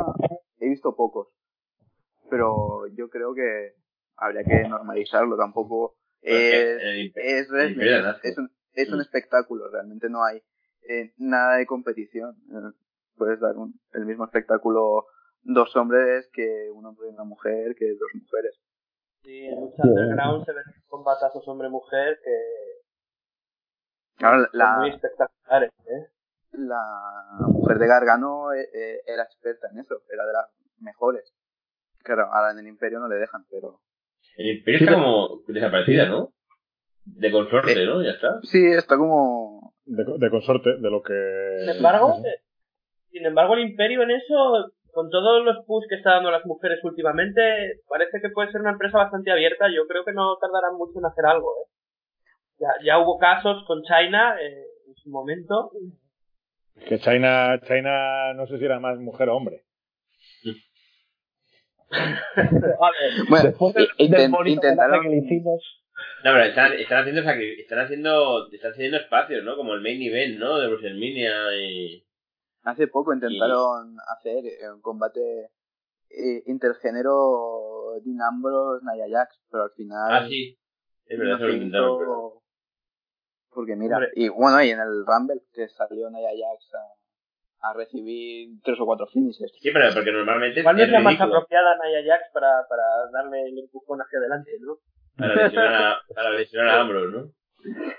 he 0.59 0.69
visto 0.69 0.95
pocos. 0.95 1.29
Pero 2.29 2.85
yo 2.95 3.09
creo 3.09 3.33
que 3.33 3.73
habría 4.17 4.43
que 4.43 4.67
normalizarlo. 4.69 5.35
Tampoco 5.35 5.95
es, 6.21 6.79
el 6.81 7.11
es 7.15 7.49
wrestling, 7.49 7.85
es 8.23 8.37
un, 8.37 8.51
es 8.73 8.89
un 8.91 8.99
Mm. 8.99 9.01
espectáculo. 9.01 9.69
Realmente 9.71 10.09
no 10.09 10.23
hay 10.23 10.41
eh, 10.87 11.13
nada 11.17 11.55
de 11.57 11.65
competición. 11.65 12.35
Eh, 12.51 12.71
puedes 13.17 13.39
dar 13.39 13.55
un- 13.57 13.79
el 13.93 14.05
mismo 14.05 14.25
espectáculo 14.25 15.05
dos 15.43 15.75
hombres 15.75 16.29
que 16.33 16.69
un 16.71 16.85
hombre 16.85 17.07
y 17.07 17.13
una 17.13 17.23
mujer 17.23 17.75
que 17.75 17.93
dos 17.93 18.09
mujeres. 18.13 18.59
Sí, 19.23 19.45
en 19.45 19.61
lucha 19.61 19.83
underground 19.83 20.45
se 20.45 20.53
ven 20.53 20.63
combatazos 20.87 21.47
hombre-mujer 21.47 22.19
que 22.23 22.81
Claro, 24.17 24.43
son 24.43 24.49
la, 24.53 24.77
muy 24.77 24.89
espectaculares, 24.89 25.71
¿eh? 25.87 26.07
la 26.53 27.47
mujer 27.47 27.79
de 27.79 27.87
Gargano 27.87 28.53
eh, 28.53 28.67
eh, 28.73 29.01
era 29.05 29.23
experta 29.23 29.67
en 29.71 29.79
eso, 29.79 30.01
era 30.11 30.25
de 30.25 30.33
las 30.33 30.45
mejores. 30.79 31.33
Claro, 32.03 32.27
ahora 32.31 32.51
en 32.51 32.59
el 32.59 32.67
Imperio 32.67 32.99
no 32.99 33.07
le 33.07 33.15
dejan, 33.15 33.45
pero... 33.49 33.79
El 34.37 34.57
Imperio 34.57 34.79
está 34.79 34.93
como 34.93 35.41
desaparecida, 35.47 36.07
¿no? 36.07 36.33
De 37.05 37.31
consorte, 37.31 37.85
¿no? 37.85 38.03
Ya 38.03 38.11
está. 38.11 38.39
Sí, 38.43 38.63
está 38.63 38.97
como... 38.97 39.73
De, 39.85 40.03
de 40.05 40.29
consorte, 40.29 40.77
de 40.77 40.89
lo 40.89 41.01
que. 41.01 41.57
Sin 41.61 41.69
embargo, 41.69 42.21
sin 43.09 43.25
embargo, 43.25 43.55
el 43.55 43.69
Imperio 43.69 44.03
en 44.03 44.11
eso, 44.11 44.71
con 44.93 45.09
todos 45.09 45.43
los 45.45 45.65
push 45.65 45.85
que 45.89 45.95
está 45.95 46.11
dando 46.15 46.31
las 46.31 46.45
mujeres 46.45 46.79
últimamente, 46.83 47.41
parece 47.87 48.19
que 48.21 48.29
puede 48.29 48.51
ser 48.51 48.61
una 48.61 48.71
empresa 48.71 48.97
bastante 48.97 49.31
abierta. 49.31 49.67
Yo 49.73 49.87
creo 49.87 50.03
que 50.05 50.13
no 50.13 50.37
tardarán 50.37 50.75
mucho 50.77 50.99
en 50.99 51.05
hacer 51.05 51.25
algo, 51.25 51.49
¿eh? 51.61 51.69
Ya, 52.59 52.69
ya 52.85 52.99
hubo 52.99 53.17
casos 53.17 53.63
con 53.65 53.81
China 53.83 54.35
eh, 54.39 54.65
en 54.87 54.95
su 54.95 55.09
momento. 55.09 55.71
Que 56.87 56.99
China, 56.99 57.59
China, 57.67 58.33
no 58.35 58.45
sé 58.47 58.57
si 58.59 58.65
era 58.65 58.79
más 58.79 58.97
mujer 58.99 59.29
o 59.29 59.35
hombre. 59.37 59.63
Bueno, 63.29 63.49
Después 63.49 63.73
del, 63.73 63.87
inten- 63.97 64.17
del 64.17 64.31
bonito 64.31 64.55
intentaron... 64.65 64.99
homenaje 64.99 65.09
que 65.09 65.15
le 65.15 65.25
hicimos. 65.25 65.61
No, 66.23 66.31
pero 66.33 66.43
están, 66.45 66.73
están 66.73 66.99
haciendo 67.01 67.21
están 67.21 67.79
haciendo, 67.79 68.47
están 68.51 68.71
haciendo 68.71 68.97
espacios, 68.97 69.43
¿no? 69.43 69.55
Como 69.55 69.73
el 69.73 69.81
main 69.81 70.01
event, 70.01 70.39
¿no? 70.39 70.57
De 70.59 70.67
WrestleMania 70.67 71.57
y... 71.57 72.03
Hace 72.63 72.87
poco 72.87 73.13
intentaron 73.13 73.97
hacer 74.15 74.45
eh, 74.45 74.71
un 74.71 74.81
combate 74.81 75.49
eh, 76.09 76.43
intergénero 76.47 77.93
Dean 78.03 78.21
Ambrose, 78.21 78.85
Nia 78.85 79.05
Jax, 79.09 79.39
pero 79.49 79.63
al 79.63 79.71
final 79.71 80.07
Ah, 80.11 80.27
sí. 80.27 80.57
Es 81.05 81.17
verdad, 81.19 81.33
no 81.33 81.37
eso 81.37 81.45
lo 81.45 81.51
se 81.51 81.57
intentaron, 81.57 81.97
pero... 81.99 82.41
porque 83.49 83.75
mira, 83.75 83.97
Hombre. 83.97 84.11
y 84.15 84.29
bueno, 84.29 84.61
y 84.63 84.69
en 84.69 84.79
el 84.79 85.05
Rumble 85.05 85.41
que 85.53 85.67
salió 85.69 86.09
Nia 86.09 86.29
Jax 86.29 86.73
a, 86.75 87.69
a 87.69 87.73
recibir 87.73 88.49
tres 88.63 88.79
o 88.79 88.85
cuatro 88.85 89.07
finishes. 89.07 89.51
Sí, 89.59 89.69
pero 89.73 89.93
porque 89.93 90.11
normalmente 90.11 90.63
no 90.63 90.71
es 90.71 90.89
la 90.89 90.99
más 90.99 91.19
apropiada 91.19 91.75
Nia 91.83 92.03
Jax 92.05 92.31
para, 92.33 92.65
para 92.69 92.83
darle 93.11 93.41
el 93.49 93.57
empujón 93.59 93.99
hacia 94.01 94.19
adelante, 94.19 94.51
¿no? 94.61 94.77
para 95.17 95.35
lesionar 95.35 95.73
a, 95.83 96.01
para 96.15 96.29
lesionar 96.31 96.69
a 96.77 96.81
Ambrose, 96.81 97.17
¿no? 97.17 97.33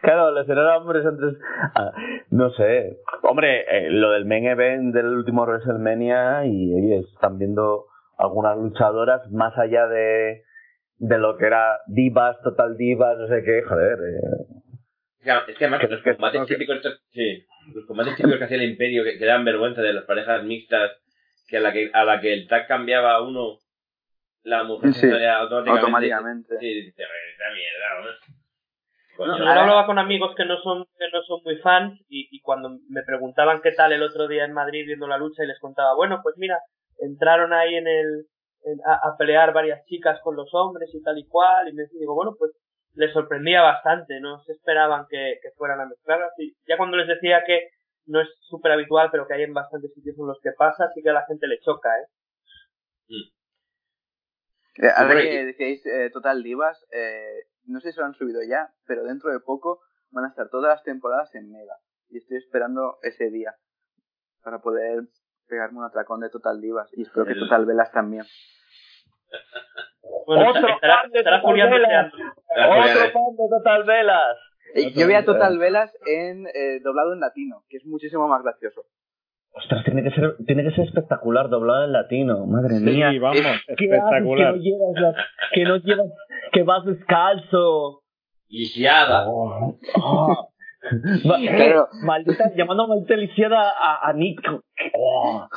Claro, 0.02 0.32
lesionar 0.32 0.66
a 0.68 0.78
hombres 0.78 1.04
antes. 1.06 1.34
ah, 1.74 1.92
no 2.30 2.50
sé. 2.50 2.98
Hombre, 3.22 3.64
eh, 3.68 3.90
lo 3.90 4.10
del 4.10 4.24
main 4.24 4.46
event 4.46 4.94
del 4.94 5.06
último 5.06 5.42
WrestleMania 5.44 6.44
y 6.46 6.74
oye, 6.74 6.98
están 7.12 7.38
viendo 7.38 7.86
algunas 8.18 8.56
luchadoras 8.56 9.30
más 9.30 9.56
allá 9.58 9.86
de, 9.86 10.42
de 10.98 11.18
lo 11.18 11.36
que 11.36 11.46
era 11.46 11.78
divas, 11.86 12.40
total 12.42 12.76
divas, 12.76 13.16
no 13.18 13.26
sé 13.28 13.42
qué, 13.44 13.62
joder. 13.62 13.98
eh, 13.98 14.46
Es 15.20 15.24
que- 15.46 15.52
Es 15.52 15.58
que 15.58 15.64
además 15.66 15.80
Que- 15.80 15.88
los 15.88 16.02
que- 16.02 16.12
combates 16.14 16.40
que- 16.46 16.54
típicos, 16.54 16.76
estos- 16.76 17.00
sí, 17.12 17.46
los 17.74 17.86
combates 17.86 18.16
típicos 18.16 18.38
que 18.38 18.44
hacía 18.44 18.56
el 18.56 18.70
Imperio, 18.70 19.04
que, 19.04 19.18
que 19.18 19.24
daban 19.24 19.44
vergüenza 19.44 19.80
de 19.82 19.92
las 19.92 20.04
parejas 20.04 20.42
mixtas, 20.44 20.90
que 21.48 21.58
a 21.58 21.60
la 21.60 21.72
que, 21.72 21.90
a 21.92 22.04
la 22.04 22.20
que 22.20 22.32
el 22.32 22.48
tag 22.48 22.66
cambiaba 22.66 23.12
a 23.14 23.22
uno, 23.22 23.58
la 24.42 24.64
mujer 24.64 24.92
Sí, 24.94 25.00
se 25.02 25.10
salía 25.10 25.36
automáticamente. 25.38 25.84
automáticamente. 25.86 26.58
Sí, 26.58 26.66
dice, 26.74 27.02
esta 27.02 27.44
mierda, 27.54 28.00
¿no? 28.02 28.41
Yo 29.18 29.24
ahora- 29.24 29.62
hablaba 29.62 29.86
con 29.86 29.98
amigos 29.98 30.34
que 30.36 30.44
no 30.44 30.56
son 30.62 30.84
que 30.98 31.04
no 31.12 31.22
son 31.22 31.40
muy 31.44 31.56
fans 31.58 32.00
y, 32.08 32.28
y 32.30 32.40
cuando 32.40 32.78
me 32.88 33.02
preguntaban 33.02 33.60
qué 33.62 33.72
tal 33.72 33.92
el 33.92 34.02
otro 34.02 34.26
día 34.28 34.44
en 34.44 34.52
Madrid 34.52 34.86
viendo 34.86 35.06
la 35.06 35.18
lucha 35.18 35.44
y 35.44 35.46
les 35.46 35.58
contaba, 35.60 35.94
bueno, 35.94 36.20
pues 36.22 36.36
mira, 36.38 36.58
entraron 36.98 37.52
ahí 37.52 37.74
en 37.74 37.86
el 37.86 38.26
en- 38.64 38.80
a, 38.86 38.94
a 39.08 39.16
pelear 39.18 39.52
varias 39.52 39.84
chicas 39.86 40.18
con 40.22 40.36
los 40.36 40.52
hombres 40.54 40.90
y 40.94 41.02
tal 41.02 41.18
y 41.18 41.26
cual 41.26 41.68
y 41.68 41.72
me 41.74 41.84
digo, 41.98 42.14
bueno, 42.14 42.34
pues 42.38 42.52
les 42.94 43.12
sorprendía 43.12 43.62
bastante, 43.62 44.20
no 44.20 44.40
se 44.44 44.52
esperaban 44.52 45.06
que, 45.08 45.38
que 45.42 45.50
fueran 45.56 45.80
a 45.80 45.86
mezclarlas 45.86 46.32
y 46.38 46.54
ya 46.68 46.76
cuando 46.76 46.96
les 46.96 47.08
decía 47.08 47.42
que 47.46 47.68
no 48.06 48.20
es 48.20 48.28
súper 48.40 48.72
habitual 48.72 49.08
pero 49.12 49.26
que 49.26 49.34
hay 49.34 49.42
en 49.42 49.54
bastantes 49.54 49.92
sitios 49.94 50.18
en 50.18 50.26
los 50.26 50.40
que 50.42 50.52
pasa, 50.52 50.90
sí 50.94 51.02
que 51.02 51.10
a 51.10 51.14
la 51.14 51.26
gente 51.26 51.46
le 51.46 51.60
choca, 51.60 51.88
¿eh? 52.00 52.06
Eh, 54.76 54.88
ahora 54.96 55.20
que 55.20 55.44
decíais 55.44 55.84
eh, 55.86 56.10
Total 56.10 56.42
Divas, 56.42 56.82
eh, 56.92 57.44
no 57.66 57.80
sé 57.80 57.92
si 57.92 57.98
lo 57.98 58.06
han 58.06 58.14
subido 58.14 58.40
ya, 58.42 58.72
pero 58.86 59.04
dentro 59.04 59.30
de 59.30 59.40
poco 59.40 59.80
van 60.10 60.24
a 60.24 60.28
estar 60.28 60.48
todas 60.50 60.74
las 60.74 60.82
temporadas 60.82 61.34
en 61.34 61.50
Mega. 61.50 61.76
Y 62.08 62.18
estoy 62.18 62.36
esperando 62.36 62.98
ese 63.02 63.30
día 63.30 63.54
para 64.42 64.60
poder 64.60 65.04
pegarme 65.48 65.78
un 65.78 65.84
atracón 65.84 66.20
de 66.20 66.30
Total 66.30 66.60
Divas. 66.60 66.88
Y 66.92 67.02
espero 67.02 67.26
que 67.26 67.34
Total 67.34 67.64
Velas 67.64 67.90
también. 67.92 68.24
Bueno, 70.26 70.50
Otro 70.50 70.68
estará, 70.68 71.02
de 71.10 71.22
Total 71.22 71.70
Velas. 71.70 72.12
Otro 72.12 73.12
fan 73.12 73.36
de 73.36 73.48
Total 73.50 73.84
Velas. 73.84 74.36
Eh, 74.74 74.92
Yo 74.92 75.06
vi 75.06 75.14
a 75.14 75.24
Total 75.24 75.58
Velas 75.58 75.92
en 76.06 76.46
eh, 76.46 76.80
doblado 76.82 77.12
en 77.12 77.20
latino, 77.20 77.64
que 77.68 77.78
es 77.78 77.84
muchísimo 77.86 78.28
más 78.28 78.42
gracioso. 78.42 78.84
Ostras, 79.54 79.84
tiene 79.84 80.02
que 80.02 80.10
ser, 80.10 80.36
tiene 80.46 80.62
que 80.64 80.70
ser 80.74 80.86
espectacular 80.86 81.48
doblado 81.50 81.84
en 81.84 81.92
latino, 81.92 82.46
madre 82.46 82.80
mía. 82.80 83.10
Sí, 83.10 83.18
vamos, 83.18 83.38
¿Qué 83.76 83.84
espectacular. 83.84 84.54
Que 84.54 84.58
no 84.58 84.62
llevas, 84.62 85.00
la- 85.00 85.26
que 85.52 85.64
no 85.64 85.76
llevas, 85.76 86.06
que 86.52 86.62
vas 86.62 86.84
descalzo. 86.86 88.02
Lisiada. 88.48 89.24
Oh, 89.28 89.78
oh. 90.02 90.48
Eh, 90.90 91.74
maldita, 92.02 92.50
llamando 92.56 92.88
maldita 92.88 93.14
lisiada 93.16 93.70
a, 93.70 94.08
a 94.08 94.12
Nick. 94.12 94.40
Oh. 94.94 95.46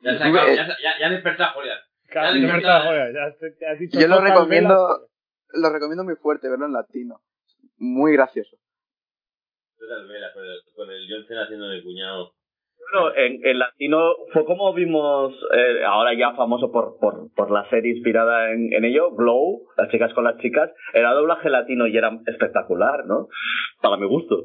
Ya, 0.00 0.16
se 0.16 0.22
acabó, 0.24 0.46
ya, 0.46 0.64
ya, 0.80 0.92
ya 1.00 1.08
despertó 1.10 1.42
a 1.42 1.52
Julián. 1.54 1.76
Ya 2.14 3.72
has 3.72 3.78
dicho 3.80 3.98
Yo 3.98 4.06
lo 4.06 4.20
recomiendo, 4.20 4.74
Velas. 4.86 5.00
lo 5.54 5.70
recomiendo 5.72 6.04
muy 6.04 6.14
fuerte 6.14 6.48
verlo 6.48 6.66
en 6.66 6.72
latino. 6.72 7.20
Muy 7.78 8.12
gracioso. 8.12 8.56
Total 9.76 10.06
vela, 10.06 10.28
con 10.32 10.44
el, 10.44 10.60
con 10.76 10.88
el 10.88 11.04
John 11.10 11.26
Cena 11.26 11.42
haciendo 11.42 11.68
de 11.68 11.82
cuñado. 11.82 12.32
Bueno, 12.90 13.14
en, 13.16 13.46
en 13.46 13.58
latino 13.58 13.98
fue 14.32 14.44
como 14.46 14.72
vimos, 14.72 15.34
eh, 15.54 15.84
ahora 15.84 16.14
ya 16.14 16.34
famoso 16.34 16.72
por, 16.72 16.98
por, 16.98 17.32
por 17.34 17.50
la 17.50 17.68
serie 17.68 17.94
inspirada 17.94 18.50
en, 18.50 18.72
en 18.72 18.84
ello, 18.84 19.10
Glow, 19.12 19.66
las 19.76 19.90
chicas 19.90 20.12
con 20.14 20.24
las 20.24 20.38
chicas, 20.38 20.70
era 20.94 21.12
doblaje 21.12 21.50
latino 21.50 21.86
y 21.86 21.96
era 21.96 22.18
espectacular, 22.26 23.04
¿no? 23.06 23.28
Para 23.82 23.98
mi 23.98 24.06
gusto. 24.06 24.44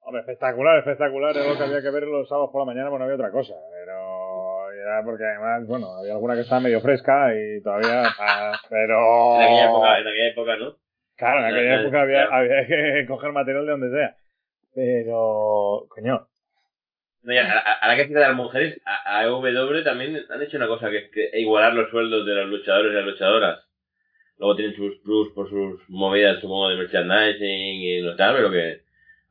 Hombre, 0.00 0.22
espectacular, 0.22 0.78
espectacular. 0.78 1.36
Es 1.36 1.46
lo 1.46 1.56
que 1.56 1.62
había 1.62 1.80
que 1.80 1.90
ver 1.90 2.08
los 2.08 2.28
sábados 2.28 2.50
por 2.50 2.62
la 2.62 2.66
mañana, 2.66 2.90
bueno, 2.90 3.04
había 3.04 3.14
otra 3.14 3.30
cosa. 3.30 3.54
Pero 3.72 4.72
era 4.72 5.04
porque 5.04 5.24
además, 5.24 5.66
bueno, 5.68 5.94
había 5.94 6.12
alguna 6.14 6.34
que 6.34 6.40
estaba 6.40 6.60
medio 6.60 6.80
fresca 6.80 7.32
y 7.36 7.62
todavía. 7.62 8.02
ah, 8.18 8.52
pero. 8.68 9.36
En 9.36 9.42
aquella 9.42 9.66
época, 9.66 9.98
en 10.00 10.06
aquella 10.08 10.28
época, 10.28 10.56
¿no? 10.56 10.76
Claro, 11.16 11.38
en 11.38 11.44
aquella 11.54 11.80
época 11.82 12.02
había, 12.02 12.24
había 12.24 12.66
que 12.66 13.04
coger 13.08 13.32
material 13.32 13.64
de 13.64 13.70
donde 13.70 13.90
sea. 13.90 14.16
Pero, 14.74 15.86
coño, 15.88 16.26
No, 17.22 17.32
ya, 17.32 17.52
a, 17.52 17.58
a- 17.74 17.88
la 17.88 17.96
que 17.96 18.06
de 18.12 18.20
las 18.20 18.34
mujeres, 18.34 18.80
a, 18.84 19.18
a 19.18 19.24
EW 19.26 19.84
también 19.84 20.24
han 20.28 20.42
hecho 20.42 20.56
una 20.56 20.66
cosa 20.66 20.90
que 20.90 20.98
es 20.98 21.10
que 21.10 21.30
igualar 21.40 21.74
los 21.74 21.90
sueldos 21.90 22.26
de 22.26 22.34
los 22.34 22.48
luchadores 22.48 22.92
y 22.92 22.94
las 22.96 23.04
luchadoras. 23.04 23.64
Luego 24.38 24.56
tienen 24.56 24.74
sus 24.74 24.96
plus 25.04 25.32
por 25.32 25.48
sus 25.48 25.88
movidas, 25.88 26.40
supongo, 26.40 26.68
de 26.70 26.76
merchandising 26.76 27.82
y 27.82 28.00
no 28.02 28.16
tal, 28.16 28.34
pero 28.36 28.50
que 28.50 28.82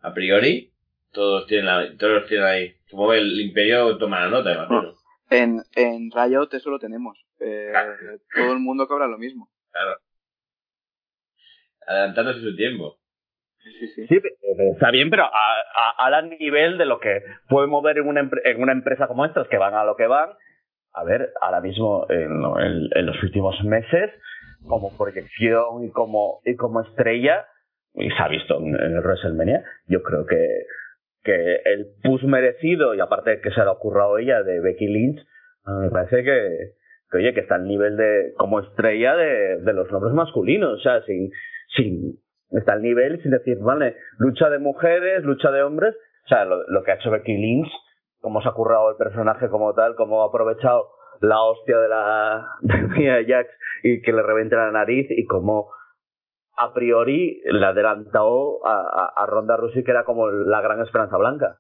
a 0.01 0.13
priori 0.13 0.71
todos 1.11 1.45
tienen, 1.47 1.65
la, 1.65 1.97
todos 1.97 2.27
tienen 2.27 2.45
ahí. 2.47 2.75
Supongo 2.89 3.11
que 3.11 3.17
el 3.17 3.41
imperio 3.41 3.97
toma 3.97 4.21
la 4.21 4.29
nota, 4.29 4.53
imagino. 4.53 4.93
En, 5.29 5.61
en 5.75 6.11
Riot 6.11 6.49
eso 6.53 6.69
lo 6.69 6.79
tenemos. 6.79 7.17
Eh, 7.39 7.69
Claro. 7.71 7.97
todo 8.33 8.53
el 8.53 8.59
mundo 8.59 8.87
cobra 8.87 9.07
lo 9.07 9.17
mismo. 9.17 9.49
Claro. 9.71 9.97
Adelantándose 11.87 12.41
su 12.41 12.55
tiempo. 12.55 12.99
Sí, 13.63 13.87
sí. 13.95 14.07
Sí, 14.07 14.19
está 14.73 14.91
bien, 14.91 15.09
pero 15.09 15.23
a, 15.23 16.07
a, 16.07 16.21
nivel 16.23 16.77
de 16.77 16.85
lo 16.85 16.99
que 16.99 17.21
puede 17.47 17.67
mover 17.67 17.97
en 17.99 18.07
una, 18.07 18.29
en 18.43 18.61
una 18.61 18.71
empresa 18.71 19.07
como 19.07 19.25
estas, 19.25 19.47
que 19.47 19.57
van 19.57 19.73
a 19.75 19.83
lo 19.83 19.95
que 19.95 20.07
van. 20.07 20.29
A 20.93 21.03
ver, 21.03 21.29
ahora 21.41 21.61
mismo, 21.61 22.05
en, 22.09 22.31
en- 22.59 22.89
en 22.93 23.05
los 23.05 23.21
últimos 23.23 23.55
meses, 23.63 24.11
como 24.67 24.95
proyección 24.97 25.83
y 25.85 25.91
como, 25.91 26.41
y 26.45 26.55
como 26.55 26.81
estrella, 26.81 27.45
y 27.93 28.09
se 28.09 28.21
ha 28.21 28.27
visto 28.27 28.57
en, 28.59 28.75
el 28.75 28.99
WrestleMania, 28.99 29.63
yo 29.87 30.01
creo 30.03 30.25
que, 30.25 30.65
que 31.23 31.55
el 31.65 31.87
push 32.03 32.23
merecido, 32.23 32.93
y 32.95 32.99
aparte 32.99 33.41
que 33.41 33.51
se 33.51 33.61
le 33.61 33.67
ha 33.67 33.71
ocurrido 33.71 34.17
ella, 34.17 34.43
de 34.43 34.59
Becky 34.59 34.87
Lynch, 34.87 35.19
me 35.65 35.89
parece 35.89 36.23
que, 36.23 36.71
que, 37.11 37.17
oye, 37.17 37.33
que 37.33 37.41
está 37.41 37.55
al 37.55 37.67
nivel 37.67 37.95
de, 37.95 38.33
como 38.37 38.59
estrella 38.59 39.15
de, 39.15 39.57
de 39.61 39.73
los 39.73 39.89
nombres 39.91 40.13
masculinos, 40.13 40.79
o 40.79 40.81
sea, 40.81 41.01
sin, 41.03 41.29
sin, 41.75 42.17
está 42.51 42.73
al 42.73 42.81
nivel 42.81 43.21
sin 43.21 43.31
decir, 43.31 43.57
vale, 43.59 43.97
lucha 44.17 44.49
de 44.49 44.59
mujeres, 44.59 45.23
lucha 45.23 45.51
de 45.51 45.63
hombres, 45.63 45.95
o 46.25 46.27
sea, 46.27 46.45
lo, 46.45 46.67
lo 46.67 46.83
que 46.83 46.91
ha 46.91 46.95
hecho 46.95 47.11
Becky 47.11 47.35
Lynch, 47.35 47.71
cómo 48.19 48.41
se 48.41 48.49
ha 48.49 48.53
currado 48.53 48.91
el 48.91 48.97
personaje 48.97 49.49
como 49.49 49.73
tal, 49.73 49.95
cómo 49.95 50.23
ha 50.23 50.27
aprovechado 50.27 50.89
la 51.21 51.41
hostia 51.41 51.77
de 51.77 51.89
la 51.89 52.47
de 52.61 52.81
Mia 52.97 53.17
Jax 53.25 53.49
y 53.83 54.01
que 54.01 54.13
le 54.13 54.23
reviente 54.23 54.55
la 54.55 54.71
nariz 54.71 55.07
y 55.09 55.25
cómo 55.25 55.69
a 56.57 56.73
priori 56.73 57.41
le 57.45 57.65
adelantó 57.65 58.65
a, 58.65 58.73
a, 58.73 59.23
a 59.23 59.25
Ronda 59.25 59.57
Rousey 59.57 59.83
que 59.83 59.91
era 59.91 60.03
como 60.03 60.29
la 60.29 60.61
gran 60.61 60.81
esperanza 60.81 61.17
blanca. 61.17 61.57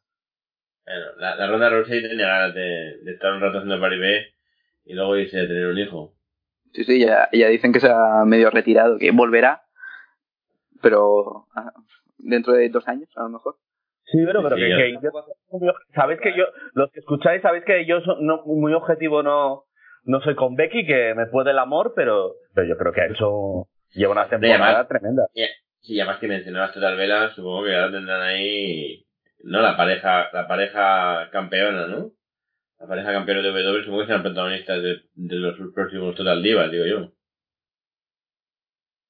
Bueno, 0.85 1.05
la, 1.17 1.35
la 1.35 1.47
ronda 1.47 1.69
Rousey 1.69 2.01
tenía 2.01 2.27
ganas 2.27 2.55
de, 2.55 2.97
de 3.03 3.11
estar 3.13 3.33
un 3.33 3.41
rato 3.41 3.59
haciendo 3.59 3.79
paribé 3.79 4.33
y 4.83 4.93
luego 4.93 5.15
irse 5.15 5.39
a 5.39 5.47
tener 5.47 5.67
un 5.67 5.77
hijo. 5.77 6.13
Sí, 6.73 6.83
sí, 6.83 6.99
ya, 6.99 7.29
ya 7.31 7.49
dicen 7.49 7.71
que 7.71 7.79
se 7.79 7.89
ha 7.89 8.23
medio 8.25 8.49
retirado, 8.49 8.97
que 8.97 9.11
volverá, 9.11 9.61
pero 10.81 11.45
ah, 11.55 11.71
dentro 12.17 12.53
de 12.53 12.69
dos 12.69 12.87
años, 12.87 13.09
a 13.15 13.23
lo 13.23 13.29
mejor. 13.29 13.55
Sí, 14.05 14.17
pero, 14.25 14.41
pero 14.43 14.55
Sí, 14.57 14.61
que, 14.63 14.93
yo- 15.01 15.73
sabéis 15.95 16.19
que 16.21 16.35
yo, 16.35 16.43
los 16.73 16.91
que 16.91 16.99
escucháis, 16.99 17.41
sabéis 17.41 17.63
que 17.65 17.85
yo 17.85 18.01
so- 18.01 18.17
no, 18.19 18.43
muy 18.45 18.73
objetivo 18.73 19.23
no, 19.23 19.63
no 20.03 20.21
soy 20.21 20.35
con 20.35 20.55
Becky, 20.55 20.85
que 20.85 21.13
me 21.15 21.27
puede 21.27 21.51
el 21.51 21.59
amor, 21.59 21.93
pero, 21.95 22.33
pero 22.53 22.67
yo 22.67 22.77
creo 22.77 22.91
que 22.91 23.01
ha 23.01 23.07
hecho, 23.07 23.67
lleva 23.93 24.11
una 24.13 24.27
temporada 24.27 24.65
además- 24.65 24.87
tremenda. 24.87 25.27
Sí, 25.79 25.99
además 25.99 26.19
que 26.19 26.27
mencionabas 26.27 26.73
Total 26.73 26.95
Vela, 26.97 27.29
supongo 27.29 27.63
que 27.63 27.75
ahora 27.75 27.91
tendrán 27.91 28.21
ahí, 28.21 29.05
no 29.43 29.61
la 29.61 29.75
pareja, 29.77 30.29
la 30.33 30.47
pareja 30.47 31.29
campeona, 31.31 31.87
¿no? 31.87 32.11
La 32.79 32.87
pareja 32.87 33.11
campeona 33.13 33.41
de 33.41 33.47
W, 33.49 33.83
supongo 33.83 34.01
que 34.01 34.07
serán 34.07 34.21
protagonistas 34.23 34.81
de, 34.83 35.01
de 35.15 35.35
los 35.37 35.55
próximos 35.73 36.15
Total 36.15 36.41
Divas, 36.43 36.69
digo 36.71 36.85
yo. 36.85 37.11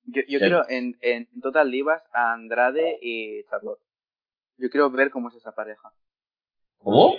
Yo, 0.05 0.21
yo 0.27 0.39
Sí. 0.39 0.39
quiero 0.39 0.63
en, 0.69 0.97
en 1.01 1.27
Total 1.41 1.69
Divas 1.69 2.03
a 2.13 2.33
Andrade 2.33 2.97
y 3.01 3.43
Charlotte. 3.45 3.79
Yo 4.57 4.69
quiero 4.69 4.89
ver 4.91 5.09
cómo 5.11 5.29
es 5.29 5.35
esa 5.35 5.53
pareja. 5.53 5.89
¿Cómo? 6.77 7.15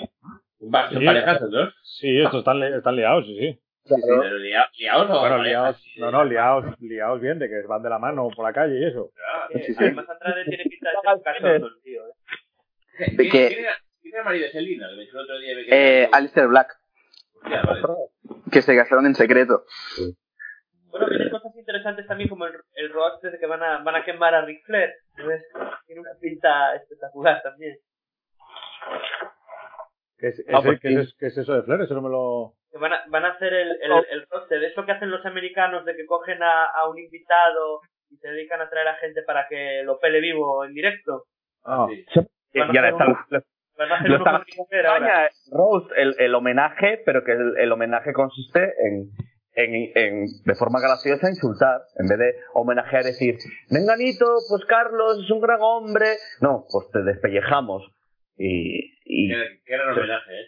Va, 0.62 0.90
¿Son 0.90 1.00
Sí. 1.00 1.06
parejas 1.06 1.40
los 1.40 1.50
dos? 1.50 1.74
Sí, 1.82 2.20
estos 2.20 2.40
están, 2.40 2.60
li- 2.60 2.76
están 2.76 2.96
liados, 2.96 3.26
sí, 3.26 3.36
sí. 3.38 3.60
Pero 3.84 4.38
lia- 4.38 4.68
liados 4.78 5.10
o 5.10 5.20
Bueno, 5.20 5.42
liados, 5.42 5.84
no, 5.96 6.10
no, 6.12 6.24
liados, 6.24 6.80
liados 6.80 7.20
bien, 7.20 7.38
de 7.40 7.48
que 7.48 7.62
van 7.66 7.82
de 7.82 7.90
la 7.90 7.98
mano 7.98 8.28
por 8.34 8.44
la 8.44 8.52
calle 8.52 8.78
y 8.78 8.84
eso. 8.86 9.10
Eh, 9.50 9.74
Además, 9.76 10.08
Andrade 10.08 10.44
tiene 10.44 10.64
pinta 10.64 10.90
de 10.90 10.96
ser 11.02 11.14
un 11.16 11.22
cachondo, 11.22 11.66
el 11.66 11.82
tío. 11.82 12.02
¿eh? 12.06 12.12
¿Quién, 12.96 13.16
De 13.16 13.24
que- 13.24 13.48
quién 13.48 13.60
era, 13.64 13.72
quién 14.00 14.14
era 14.14 14.18
el 14.20 14.24
marido 14.24 14.44
de 14.46 14.52
Selina? 14.52 14.88
Que 14.88 14.94
me 14.96 15.02
dijo 15.02 15.18
el 15.18 15.24
otro 15.24 15.38
día. 15.38 15.54
Eh, 15.68 16.08
Alistair 16.12 16.46
Black, 16.46 16.76
Hostia, 17.34 17.62
vale. 17.62 17.82
que 18.52 18.62
se 18.62 18.76
casaron 18.76 19.06
en 19.06 19.14
secreto. 19.16 19.64
Bueno, 20.92 21.08
tiene 21.08 21.30
cosas 21.30 21.56
interesantes 21.56 22.06
también 22.06 22.28
como 22.28 22.46
el, 22.46 22.52
el 22.74 22.92
roster 22.92 23.32
de 23.32 23.38
que 23.40 23.46
van 23.46 23.62
a, 23.62 23.78
van 23.82 23.96
a 23.96 24.04
quemar 24.04 24.34
a 24.34 24.44
Ric 24.44 24.64
Flair. 24.64 24.92
¿ves? 25.26 25.44
Tiene 25.86 26.00
una 26.02 26.12
pinta 26.20 26.76
espectacular 26.76 27.42
también. 27.42 27.76
¿Qué 30.18 30.28
es, 30.28 30.44
Ah, 30.48 30.58
ese- 30.58 30.68
pues 30.68 30.80
qué 30.80 30.88
sí. 30.88 30.94
es, 30.96 31.16
qué 31.18 31.26
es 31.26 31.38
eso 31.38 31.54
de 31.54 31.62
Flair? 31.62 31.80
Eso 31.82 31.94
no 31.94 32.02
me 32.02 32.10
lo... 32.10 32.52
Que 32.70 32.78
van, 32.78 32.92
a, 32.92 33.02
van 33.08 33.24
a 33.24 33.30
hacer 33.32 33.52
el, 33.52 33.70
el, 33.82 33.92
el 34.10 34.26
roster. 34.30 34.62
Es 34.62 34.76
lo 34.76 34.86
que 34.86 34.92
hacen 34.92 35.10
los 35.10 35.24
americanos 35.26 35.84
de 35.84 35.94
que 35.96 36.06
cogen 36.06 36.42
a, 36.42 36.66
a 36.66 36.88
un 36.88 36.98
invitado 36.98 37.80
y 38.10 38.16
se 38.16 38.28
dedican 38.28 38.60
a 38.60 38.68
traer 38.70 38.88
a 38.88 38.94
gente 38.96 39.22
para 39.22 39.46
que 39.48 39.82
lo 39.84 39.98
pele 39.98 40.20
vivo 40.20 40.64
en 40.64 40.72
directo. 40.74 41.24
Ah, 41.64 41.86
Sí. 41.88 42.04
Y 42.54 42.60
está, 42.60 42.72
lo- 42.82 42.88
están. 42.88 43.42
España, 44.68 45.28
Rose, 45.50 45.88
el, 45.96 46.14
el 46.18 46.34
homenaje, 46.34 47.02
pero 47.06 47.24
que 47.24 47.32
el, 47.32 47.56
el 47.58 47.72
homenaje 47.72 48.12
consiste 48.12 48.74
en, 48.86 49.10
en, 49.54 49.74
en, 49.94 50.26
de 50.44 50.54
forma 50.54 50.80
graciosa, 50.80 51.28
insultar. 51.28 51.82
En 51.98 52.08
vez 52.08 52.18
de 52.18 52.34
homenajear, 52.54 53.04
decir, 53.04 53.36
Menganito, 53.70 54.26
pues 54.48 54.64
Carlos 54.66 55.22
es 55.24 55.30
un 55.30 55.40
gran 55.40 55.58
hombre. 55.60 56.16
No, 56.40 56.64
pues 56.70 56.90
te 56.90 57.02
despellejamos. 57.02 57.82
Y, 58.36 58.94
y 59.04 59.28
Qué, 59.28 59.60
gran 59.66 59.90
homenaje, 59.90 60.32
¿eh? 60.40 60.46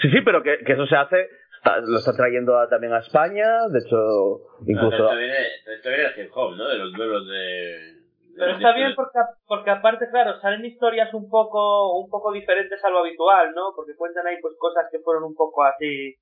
sí, 0.00 0.10
sí, 0.10 0.20
pero 0.24 0.42
que, 0.42 0.58
que 0.64 0.72
eso 0.72 0.86
se 0.86 0.96
hace, 0.96 1.28
está- 1.58 1.78
lo 1.80 1.98
está 1.98 2.14
trayendo 2.14 2.56
a- 2.58 2.68
también 2.68 2.92
a 2.92 3.00
España, 3.00 3.66
de 3.68 3.78
hecho, 3.80 4.40
incluso... 4.66 4.94
Esto 5.10 5.16
viene, 5.16 5.34
esto 5.76 5.88
viene 5.88 6.04
del 6.04 6.26
hip 6.26 6.30
hop, 6.34 6.56
¿no? 6.56 6.68
De 6.68 6.78
los 6.78 6.92
duelos 6.92 7.26
de... 7.26 7.34
de 7.34 8.36
Pero 8.38 8.52
está 8.52 8.72
bien 8.74 8.92
porque, 8.94 9.18
porque 9.46 9.70
aparte, 9.70 10.08
claro, 10.10 10.40
salen 10.40 10.64
historias 10.64 11.12
un 11.12 11.28
poco, 11.28 12.00
un 12.00 12.08
poco 12.08 12.32
diferentes 12.32 12.82
a 12.84 12.88
lo 12.90 12.98
habitual, 13.00 13.52
¿no? 13.54 13.72
Porque 13.74 13.96
cuentan 13.96 14.26
ahí 14.28 14.36
pues 14.40 14.54
cosas 14.58 14.84
que 14.90 15.00
fueron 15.00 15.24
un 15.24 15.34
poco 15.34 15.64
así 15.64 16.14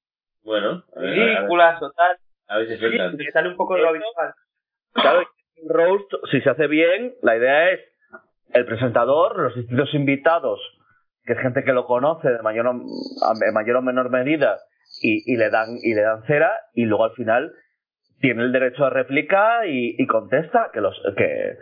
Bueno, 0.43 0.83
a 0.97 1.01
ver, 1.01 1.11
a 1.11 1.17
ver, 1.17 1.39
ridículas 1.39 1.83
o 1.83 1.91
tal. 1.93 2.17
a 2.49 2.59
ver 2.59 2.69
si 2.69 2.77
sueltan. 2.77 3.17
Y 3.19 3.25
sale 3.27 3.49
un 3.49 3.57
poco 3.57 3.75
de 3.75 3.83
lo 3.83 3.89
habitual. 3.89 4.35
Claro, 4.93 5.21
un 5.63 5.69
roast, 5.69 6.13
si 6.31 6.41
se 6.41 6.51
hace 6.51 6.67
bien, 6.67 7.15
la 7.23 7.37
idea 7.37 7.71
es 7.71 7.81
el 8.53 8.67
presentador, 8.67 9.39
los 9.39 9.55
distintos 9.55 9.95
invitados, 9.95 10.61
que 11.25 11.35
es 11.35 11.39
gente 11.41 11.63
que 11.63 11.73
lo 11.73 11.87
conoce 11.87 12.29
de 12.29 12.43
mayor 12.43 12.67
o, 12.67 12.71
en 12.71 13.55
mayor 13.55 13.77
o 13.77 13.83
menor 13.83 14.11
medida, 14.11 14.59
y, 15.03 15.33
y 15.33 15.37
le 15.37 15.51
dan 15.51 15.69
y 15.83 15.95
le 15.95 16.03
dan 16.03 16.25
cera, 16.25 16.51
y 16.75 16.85
luego 16.87 17.05
al 17.05 17.13
final 17.13 17.53
tiene 18.21 18.43
el 18.43 18.53
derecho 18.53 18.85
a 18.85 18.91
réplica 18.91 19.67
y, 19.67 19.95
y 19.97 20.07
contesta 20.07 20.71
que 20.73 20.81
los 20.81 21.01
que 21.17 21.57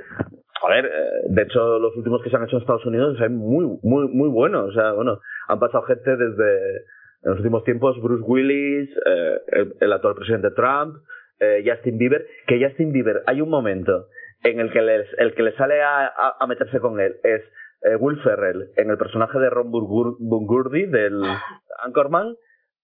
joder, 0.60 0.86
eh, 0.86 0.90
de 1.28 1.42
hecho 1.42 1.78
los 1.78 1.96
últimos 1.96 2.22
que 2.22 2.30
se 2.30 2.36
han 2.36 2.44
hecho 2.44 2.56
en 2.56 2.62
Estados 2.62 2.86
Unidos 2.86 3.16
son 3.18 3.36
muy 3.36 3.78
muy 3.82 4.08
muy 4.08 4.28
buenos, 4.28 4.70
o 4.70 4.72
sea, 4.72 4.92
bueno, 4.92 5.20
han 5.48 5.60
pasado 5.60 5.84
gente 5.84 6.16
desde 6.16 6.84
en 7.22 7.30
los 7.30 7.38
últimos 7.38 7.64
tiempos 7.64 8.00
Bruce 8.02 8.22
Willis, 8.26 8.90
eh, 9.06 9.38
el, 9.48 9.74
el 9.80 9.92
actual 9.92 10.14
presidente 10.14 10.50
Trump, 10.52 10.96
eh, 11.40 11.62
Justin 11.66 11.98
Bieber, 11.98 12.26
que 12.46 12.62
Justin 12.64 12.92
Bieber 12.92 13.22
hay 13.26 13.40
un 13.40 13.48
momento 13.50 14.06
en 14.44 14.60
el 14.60 14.70
que 14.72 14.82
les, 14.82 15.06
el 15.18 15.34
que 15.34 15.42
le 15.42 15.52
sale 15.56 15.82
a, 15.82 16.06
a, 16.06 16.36
a 16.40 16.46
meterse 16.46 16.78
con 16.80 17.00
él 17.00 17.16
es 17.24 17.42
eh, 17.82 17.96
Will 17.96 18.20
Ferrell 18.22 18.70
en 18.76 18.90
el 18.90 18.98
personaje 18.98 19.38
de 19.38 19.50
Ron 19.50 19.70
Burgundy 19.70 20.86
del 20.86 21.22
Anchorman 21.84 22.34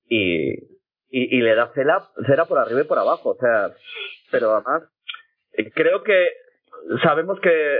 y, 0.08 0.50
y, 0.52 0.58
y 1.10 1.40
le 1.42 1.54
da 1.54 1.72
cera, 1.74 1.98
cera 2.26 2.44
por 2.46 2.58
arriba 2.58 2.80
y 2.80 2.84
por 2.84 2.98
abajo, 2.98 3.30
o 3.30 3.36
sea, 3.36 3.70
pero 4.30 4.50
además 4.52 4.82
eh, 5.52 5.70
creo 5.72 6.02
que 6.02 6.28
sabemos 7.02 7.38
que 7.40 7.78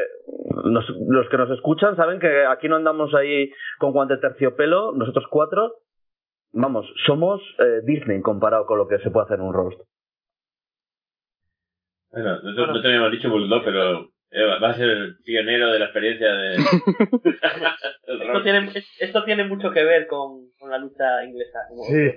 nos- 0.65 0.89
los 1.09 1.29
que 1.29 1.37
nos 1.37 1.51
escuchan 1.51 1.97
saben 1.97 2.19
que 2.21 2.45
aquí 2.47 2.69
no 2.69 2.77
andamos 2.77 3.13
ahí 3.15 3.51
con 3.79 3.93
guante 3.93 4.17
terciopelo, 4.19 4.93
nosotros 4.93 5.25
cuatro, 5.31 5.73
vamos, 6.55 6.87
somos 7.07 7.41
eh, 7.59 7.81
Disney 7.85 8.21
comparado 8.23 8.65
con 8.67 8.79
lo 8.79 8.89
que 8.89 8.99
se 8.99 9.11
puede 9.11 9.27
hacer 9.27 9.39
en 9.39 9.45
un 9.47 9.53
roast. 9.55 9.81
Bueno, 12.11 12.41
nosotros 12.43 12.69
no 12.77 12.81
te 12.83 12.89
habíamos 12.89 13.11
dicho 13.13 13.29
Bulldog, 13.29 13.65
pero 13.65 14.11
eh, 14.31 14.45
va 14.63 14.71
a 14.71 14.75
ser 14.75 14.89
el 14.89 15.17
pionero 15.25 15.71
de 15.73 15.79
la 15.81 15.85
experiencia 15.87 16.33
de... 16.33 16.57
Esto 18.07 18.43
tiene, 18.43 18.71
es- 18.75 18.97
esto 19.01 19.25
tiene 19.25 19.45
mucho 19.45 19.71
que 19.73 19.83
ver 19.85 20.07
con, 20.07 20.49
con 20.59 20.71
la 20.71 20.79
lucha 20.79 21.25
inglesa. 21.25 21.59
como 21.69 21.85
Sí. 21.85 22.13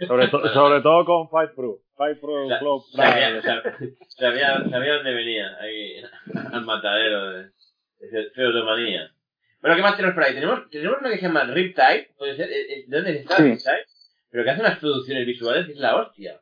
sobre, 0.06 0.28
to- 0.28 0.48
sobre 0.48 0.80
todo 0.80 1.04
con 1.04 1.28
Fight 1.28 1.52
Pro. 1.54 1.78
Fight 1.96 2.18
Pro 2.20 2.46
Club. 2.58 2.82
Sabía, 2.92 3.40
sab- 3.42 3.96
sabía, 4.08 4.68
sabía 4.70 4.94
dónde 4.94 5.14
venía, 5.14 5.56
ahí, 5.60 6.02
al 6.52 6.64
matadero 6.64 7.30
de, 7.30 7.42
de 8.00 8.30
feudomanía. 8.34 9.10
Bueno, 9.60 9.76
¿qué 9.76 9.82
más 9.82 9.96
tenemos 9.96 10.14
por 10.14 10.24
ahí? 10.24 10.34
Tenemos, 10.34 10.70
tenemos 10.70 10.98
una 11.00 11.10
que 11.10 11.16
se 11.16 11.22
llama 11.22 11.44
Riptide, 11.44 12.10
puede 12.16 12.36
ser, 12.36 12.50
Eh, 12.50 12.60
eh, 12.72 12.84
¿de 12.86 12.96
dónde 12.96 13.12
está 13.18 13.36
Sí. 13.36 13.42
Riptide? 13.42 13.84
Pero 14.30 14.44
que 14.44 14.50
hace 14.50 14.60
unas 14.60 14.78
producciones 14.78 15.26
visuales 15.26 15.66
que 15.66 15.72
es 15.72 15.78
la 15.78 15.96
hostia. 15.96 16.40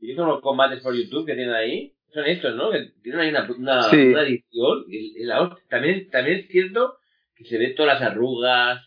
Y 0.00 0.08
que 0.08 0.16
son 0.16 0.28
los 0.28 0.40
combates 0.40 0.80
por 0.82 0.94
YouTube 0.94 1.26
que 1.26 1.34
tienen 1.34 1.54
ahí, 1.54 1.92
son 2.12 2.24
estos, 2.26 2.54
¿no? 2.56 2.70
Que 2.70 2.92
tienen 3.02 3.20
ahí 3.20 3.28
una, 3.30 3.48
una, 3.58 3.82
Sí. 3.90 3.96
una 4.08 4.22
edición, 4.22 4.84
y, 4.88 5.20
y 5.20 5.24
la 5.24 5.42
hostia. 5.42 5.64
También, 5.68 6.08
también 6.10 6.38
es 6.40 6.48
cierto 6.48 6.98
que 7.36 7.44
se 7.44 7.58
ven 7.58 7.74
todas 7.74 8.00
las 8.00 8.10
arrugas, 8.12 8.80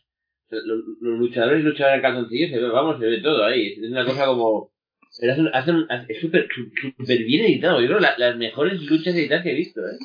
los, 0.49 0.64
los 1.01 1.19
luchadores 1.19 1.59
y 1.59 1.64
luchadoras 1.64 1.97
en 1.97 2.01
calzoncillos, 2.01 2.49
se 2.51 2.59
ve, 2.59 2.69
vamos, 2.69 2.99
se 2.99 3.05
ve 3.05 3.18
todo 3.22 3.43
ahí. 3.43 3.73
Es 3.73 3.80
una 3.91 4.05
cosa 4.05 4.26
como... 4.26 4.72
Pero 5.19 5.34
hacen, 5.34 5.47
hacen- 5.53 5.85
es 6.09 6.22
súper 6.22 6.47
súper 6.97 7.18
bien 7.23 7.45
editado. 7.45 7.81
Yo 7.81 7.88
creo 7.88 7.99
la- 7.99 8.18
las 8.18 8.38
mejores 8.38 8.81
luchas 8.84 9.14
editadas 9.15 9.43
que 9.43 9.51
he 9.51 9.55
visto, 9.55 9.81
¿eh? 9.85 9.97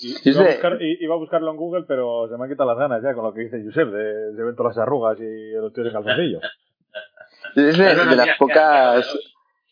Iba 0.00 0.40
a, 0.40 0.44
buscar, 0.52 0.78
iba 0.82 1.14
a 1.14 1.18
buscarlo 1.18 1.50
en 1.50 1.56
Google, 1.56 1.84
pero 1.86 2.28
se 2.28 2.36
me 2.36 2.44
han 2.44 2.50
quitado 2.50 2.68
las 2.70 2.78
ganas 2.78 3.02
ya 3.02 3.14
con 3.14 3.24
lo 3.24 3.32
que 3.32 3.42
dice 3.42 3.62
Josep, 3.64 3.88
de, 3.88 4.32
de 4.32 4.44
ver 4.44 4.54
todas 4.56 4.76
las 4.76 4.82
arrugas 4.82 5.18
y 5.20 5.50
los 5.52 5.72
tíos 5.72 5.86
en 5.86 5.92
calzoncillo. 5.92 6.40
Es 7.56 7.78
de, 7.78 7.84
de 7.84 8.16
las 8.16 8.26
pocas 8.38 9.06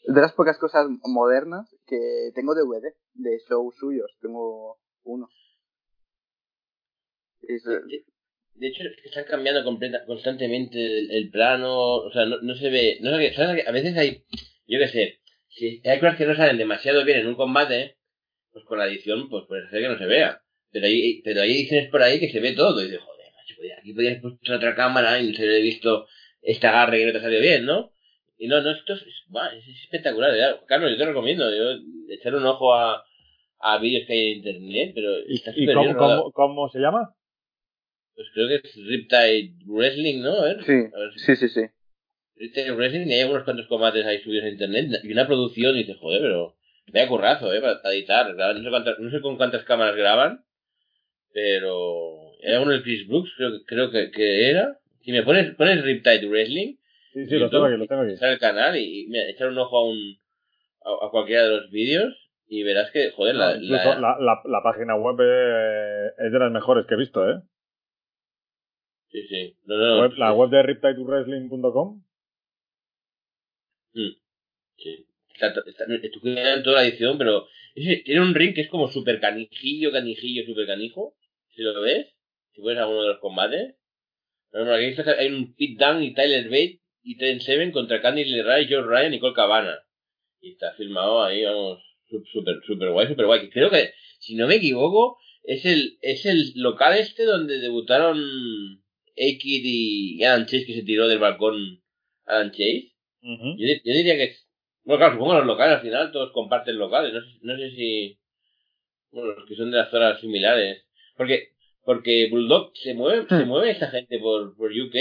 de 0.04 0.20
las 0.20 0.32
pocas 0.32 0.58
cosas 0.58 0.86
modernas 1.04 1.74
que 1.86 2.30
tengo 2.34 2.54
DVD 2.54 2.94
de 3.14 3.38
shows 3.48 3.74
suyos. 3.76 4.10
Tengo 4.20 4.78
uno. 5.04 5.28
Es, 7.42 7.64
De, 7.64 7.74
de- 7.80 8.04
de 8.54 8.66
hecho, 8.68 8.82
es 8.84 8.96
que 9.02 9.08
están 9.08 9.24
cambiando 9.24 9.64
completa, 9.64 10.04
constantemente 10.06 10.78
el, 10.78 11.10
el 11.10 11.30
plano, 11.30 11.74
o 11.96 12.10
sea, 12.12 12.26
no, 12.26 12.36
no 12.42 12.54
se 12.54 12.68
ve, 12.68 12.98
no 13.00 13.16
sé, 13.16 13.32
¿sabes? 13.34 13.66
a 13.66 13.72
veces 13.72 13.96
hay, 13.96 14.24
yo 14.66 14.78
qué 14.78 14.88
sé, 14.88 15.20
si 15.48 15.80
hay 15.88 15.98
cosas 15.98 16.16
que 16.18 16.26
no 16.26 16.36
salen 16.36 16.58
demasiado 16.58 17.02
bien 17.04 17.20
en 17.20 17.28
un 17.28 17.34
combate, 17.34 17.96
pues 18.52 18.64
con 18.64 18.78
la 18.78 18.86
edición, 18.86 19.28
pues 19.28 19.44
puede 19.46 19.68
ser 19.70 19.82
que 19.82 19.88
no 19.88 19.98
se 19.98 20.06
vea. 20.06 20.40
Pero 20.70 20.86
hay, 20.86 21.20
pero 21.22 21.42
hay 21.42 21.52
ediciones 21.52 21.90
por 21.90 22.02
ahí 22.02 22.18
que 22.20 22.30
se 22.30 22.40
ve 22.40 22.52
todo, 22.52 22.80
y 22.80 22.84
dices, 22.84 23.00
joder, 23.00 23.26
macho, 23.34 23.54
podía- 23.56 23.78
aquí 23.78 23.92
podías 23.92 24.20
puesto 24.20 24.54
otra 24.54 24.74
cámara 24.74 25.20
y 25.20 25.28
no 25.28 25.34
se 25.34 25.46
le 25.46 25.60
visto 25.62 26.06
este 26.40 26.66
agarre 26.66 26.98
que 26.98 27.06
no 27.06 27.12
te 27.12 27.20
salió 27.20 27.40
bien, 27.40 27.64
¿no? 27.66 27.92
Y 28.38 28.48
no, 28.48 28.60
no, 28.60 28.70
esto 28.72 28.94
es, 28.94 29.02
es, 29.02 29.82
espectacular, 29.84 30.36
ya. 30.36 30.60
Carlos, 30.66 30.90
yo 30.90 30.96
te 30.96 31.06
recomiendo, 31.06 31.48
yo, 31.54 31.80
echar 32.08 32.34
un 32.34 32.44
ojo 32.46 32.74
a, 32.74 33.04
a 33.60 33.78
vídeos 33.78 34.06
que 34.06 34.12
hay 34.14 34.32
en 34.32 34.36
internet, 34.38 34.92
pero 34.94 35.18
¿Y, 35.28 35.34
está 35.36 35.50
y 35.52 35.60
súper 35.60 35.74
cómo, 35.74 35.96
cómo- 35.96 36.32
cómo 36.32 36.68
se 36.70 36.80
llama? 36.80 37.14
Pues 38.14 38.28
creo 38.34 38.48
que 38.48 38.56
es 38.56 38.74
Riptide 38.76 39.54
Wrestling, 39.66 40.20
¿no? 40.22 40.32
A 40.32 40.44
ver. 40.44 40.64
sí, 40.64 40.72
A 40.72 40.98
ver, 40.98 41.10
sí, 41.16 41.36
sí, 41.36 41.48
sí. 41.48 41.62
Riptide 42.36 42.72
Wrestling 42.72 43.06
y 43.06 43.12
hay 43.14 43.24
unos 43.30 43.44
cuantos 43.44 43.66
combates 43.68 44.04
ahí 44.04 44.18
subidos 44.22 44.44
en 44.46 44.52
internet 44.54 45.00
y 45.04 45.12
una 45.12 45.26
producción 45.26 45.76
y 45.76 45.80
dices, 45.80 45.96
joder, 45.98 46.20
pero 46.22 46.56
vaya 46.93 47.09
currazo, 47.09 47.52
¿eh? 47.52 47.60
Para, 47.60 47.81
para 47.82 47.94
editar. 47.94 48.35
No 48.35 48.62
sé, 48.62 48.70
cuántas- 48.70 48.98
no 48.98 49.10
sé 49.10 49.20
con 49.20 49.36
cuántas 49.36 49.64
cámaras 49.64 49.97
graban, 49.97 50.44
pero 51.32 52.32
era 52.40 52.60
uno 52.60 52.73
de 52.73 52.82
Chris 52.82 53.06
Brooks, 53.09 53.32
creo, 53.36 53.51
que- 53.52 53.64
creo 53.64 53.90
que, 53.90 54.10
que 54.10 54.51
era. 54.51 54.78
Si 55.02 55.10
me 55.12 55.23
pones, 55.23 55.55
pones 55.56 55.82
Riptide 55.82 56.28
Wrestling, 56.28 56.77
Sí, 57.14 57.27
sí, 57.27 57.39
lo 57.39 57.51
tengo 57.51 57.66
aquí, 57.66 57.77
lo 57.77 57.86
tengo 57.86 58.02
aquí. 58.02 58.14
el 58.20 58.39
canal 58.39 58.77
y, 58.77 59.02
y 59.02 59.06
mira, 59.09 59.28
echar 59.28 59.48
un 59.48 59.59
ojo 59.59 59.77
a 59.78 59.89
un 59.89 60.19
a, 60.85 61.06
a 61.06 61.10
cualquiera 61.10 61.43
de 61.44 61.56
los 61.59 61.70
vídeos 61.70 62.14
y 62.47 62.62
verás 62.62 62.90
que, 62.90 63.10
joder, 63.12 63.35
la, 63.35 63.55
No, 63.55 63.60
la- 63.60 63.85
la, 64.01 64.16
la, 64.19 64.43
la 64.44 64.62
página 64.62 64.97
web 64.97 65.16
eh, 65.20 66.10
es 66.19 66.32
de 66.32 66.39
las 66.39 66.51
mejores 66.51 66.86
que 66.86 66.94
he 66.94 66.98
visto, 66.98 67.28
¿eh? 67.28 67.40
sí, 69.10 69.27
sí. 69.28 69.56
No, 69.66 69.77
La 69.77 69.89
no, 69.97 70.01
web, 70.01 70.12
la 70.16 70.32
web 70.32 70.51
de 70.51 70.62
riptidewrestling.com. 70.62 72.02
Sí. 73.94 75.06
Está, 75.34 75.48
está, 75.66 75.84
en 75.84 76.62
toda 76.62 76.82
la 76.82 76.88
edición, 76.88 77.18
pero 77.18 77.46
ese- 77.74 78.02
tiene 78.04 78.20
un 78.20 78.34
ring 78.34 78.54
que 78.54 78.62
es 78.62 78.68
como 78.68 78.88
super 78.90 79.20
canijillo, 79.20 79.90
canijillo, 79.92 80.44
super 80.46 80.66
canijo. 80.66 81.14
Si 81.54 81.62
lo 81.62 81.80
ves, 81.80 82.06
si 82.54 82.62
ves 82.62 82.78
alguno 82.78 83.02
de 83.02 83.09
los 83.09 83.18
combates. 83.18 83.74
Por 84.50 84.60
ejemplo, 84.60 84.74
aquí 84.76 84.84
está- 84.86 85.18
hay 85.20 85.28
un 85.28 85.54
Pete 85.54 85.76
Dunne 85.78 86.04
y 86.06 86.14
Tyler 86.14 86.44
Bate 86.44 86.80
y 87.02 87.16
Trent 87.16 87.40
Seven 87.40 87.72
contra 87.72 88.00
Candice 88.02 88.30
LeRae, 88.30 88.66
George 88.66 88.88
Ryan 88.88 89.14
y 89.14 89.18
Cole 89.20 89.34
Cabana. 89.34 89.78
Y 90.40 90.52
está 90.52 90.72
filmado 90.74 91.22
ahí, 91.22 91.44
vamos, 91.44 91.82
super, 92.32 92.56
super 92.66 92.90
guay, 92.90 93.09
super 93.09 93.26
guay. 93.26 93.48
Creo 93.50 93.70
que, 93.70 93.92
si 94.20 94.34
no 94.34 94.46
me 94.46 94.56
equivoco, 94.56 95.18
es 95.44 95.64
el, 95.64 95.98
es 96.02 96.26
el 96.26 96.52
local 96.56 96.96
este 96.98 97.24
donde 97.24 97.59
debutaron 97.59 98.18
A-Kid 99.16 99.62
y 99.64 100.22
Adam 100.24 100.46
Chase 100.46 100.66
que 100.66 100.74
se 100.74 100.82
tiró 100.84 101.09
del 101.09 101.18
balcón 101.18 101.82
Adam 102.26 102.50
Chase. 102.50 102.92
Yo, 103.59 103.66
yo 103.84 103.94
diría 103.94 104.16
que 104.16 104.24
es. 104.24 104.41
Bueno, 104.84 104.98
claro, 104.98 105.12
supongo 105.14 105.32
que 105.32 105.38
los 105.38 105.46
locales 105.46 105.76
al 105.76 105.82
final 105.82 106.12
todos 106.12 106.32
comparten 106.32 106.78
locales. 106.78 107.12
No 107.12 107.20
sé, 107.20 107.38
no 107.42 107.56
sé 107.56 107.70
si. 107.70 108.18
Bueno, 109.10 109.32
los 109.32 109.46
que 109.48 109.54
son 109.54 109.70
de 109.70 109.76
las 109.78 109.90
zonas 109.90 110.20
similares. 110.20 110.84
Porque 111.16 111.50
porque 111.84 112.28
Bulldog 112.30 112.72
se 112.76 112.94
mueve, 112.94 113.26
se 113.28 113.44
mueve 113.44 113.70
esa 113.72 113.88
gente 113.88 114.18
por, 114.18 114.56
por 114.56 114.70
UK 114.70 114.94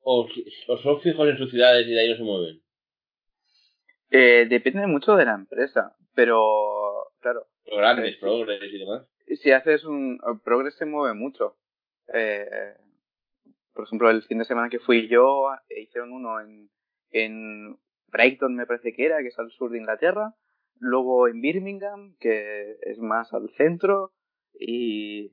o, 0.00 0.26
o 0.68 0.78
son 0.78 1.00
fijos 1.02 1.28
en 1.28 1.36
sus 1.38 1.50
ciudades 1.50 1.86
y 1.86 1.90
de 1.90 2.00
ahí 2.00 2.10
no 2.10 2.16
se 2.16 2.22
mueven. 2.22 2.62
Eh, 4.10 4.46
depende 4.48 4.86
mucho 4.86 5.16
de 5.16 5.26
la 5.26 5.34
empresa, 5.34 5.94
pero 6.14 7.12
claro, 7.20 7.46
grandes, 7.66 8.14
Sí. 8.14 8.20
Progress 8.20 8.62
y 8.72 8.78
demás. 8.78 9.06
si 9.42 9.50
haces 9.50 9.84
un 9.84 10.18
Progress 10.42 10.76
se 10.76 10.86
mueve 10.86 11.14
mucho. 11.14 11.56
Eh, 12.14 12.74
por 13.74 13.84
ejemplo, 13.84 14.10
el 14.10 14.22
fin 14.22 14.38
de 14.38 14.46
semana 14.46 14.70
que 14.70 14.78
fui 14.78 15.08
yo, 15.08 15.52
eh, 15.68 15.82
hicieron 15.82 16.12
uno 16.12 16.40
en, 16.40 16.70
en 17.10 17.78
Brighton, 18.10 18.54
me 18.54 18.66
parece 18.66 18.92
que 18.92 19.06
era, 19.06 19.18
que 19.18 19.28
es 19.28 19.38
al 19.38 19.50
sur 19.50 19.70
de 19.70 19.78
Inglaterra. 19.78 20.34
Luego 20.80 21.28
en 21.28 21.40
Birmingham, 21.40 22.16
que 22.20 22.76
es 22.82 22.98
más 22.98 23.32
al 23.32 23.50
centro. 23.56 24.12
Y 24.58 25.32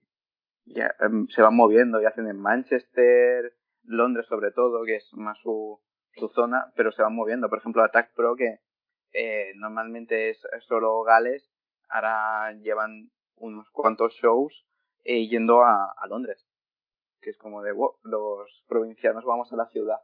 ya 0.65 0.93
em, 0.99 1.27
se 1.27 1.41
van 1.41 1.55
moviendo 1.55 2.01
y 2.01 2.05
hacen 2.05 2.27
en 2.27 2.39
Manchester, 2.39 3.53
Londres 3.83 4.25
sobre 4.27 4.51
todo, 4.51 4.83
que 4.83 4.97
es 4.97 5.13
más 5.13 5.37
su, 5.39 5.81
zona, 6.33 6.71
pero 6.75 6.91
se 6.91 7.03
van 7.03 7.15
moviendo. 7.15 7.49
Por 7.49 7.59
ejemplo, 7.59 7.83
Attack 7.83 8.13
Pro, 8.15 8.35
que 8.35 8.59
eh, 9.13 9.51
normalmente 9.55 10.29
es 10.29 10.41
solo 10.67 11.03
Gales, 11.03 11.49
ahora 11.89 12.53
llevan 12.53 13.11
unos 13.35 13.69
cuantos 13.71 14.13
shows 14.13 14.65
eh, 15.03 15.27
yendo 15.27 15.61
a, 15.63 15.91
a 15.91 16.07
Londres. 16.07 16.45
Que 17.21 17.31
es 17.31 17.37
como 17.37 17.61
de, 17.61 17.71
wow, 17.71 17.95
los 18.03 18.63
provincianos 18.67 19.25
vamos 19.25 19.51
a 19.51 19.55
la 19.55 19.67
ciudad. 19.67 19.99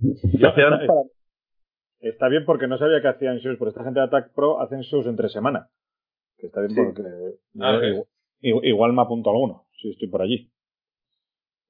Yo 0.00 0.48
está, 2.00 2.28
bien 2.28 2.44
porque 2.44 2.68
no 2.68 2.78
sabía 2.78 3.00
que 3.02 3.08
hacían 3.08 3.38
shows, 3.38 3.56
pero 3.58 3.70
esta 3.70 3.84
gente 3.84 3.98
de 4.00 4.06
Attack 4.06 4.32
Pro 4.34 4.60
hacen 4.60 4.80
shows 4.82 5.06
entre 5.06 5.28
semana. 5.28 5.68
Que 6.36 6.46
está 6.46 6.60
bien 6.60 6.72
Sí. 6.72 6.80
porque 6.84 7.02
Ah, 7.60 7.76
ok. 7.76 8.06
igual, 8.40 8.92
me 8.92 9.02
apunto 9.02 9.30
a 9.30 9.32
alguno, 9.32 9.66
si 9.80 9.90
estoy 9.90 10.08
por 10.08 10.22
allí. 10.22 10.52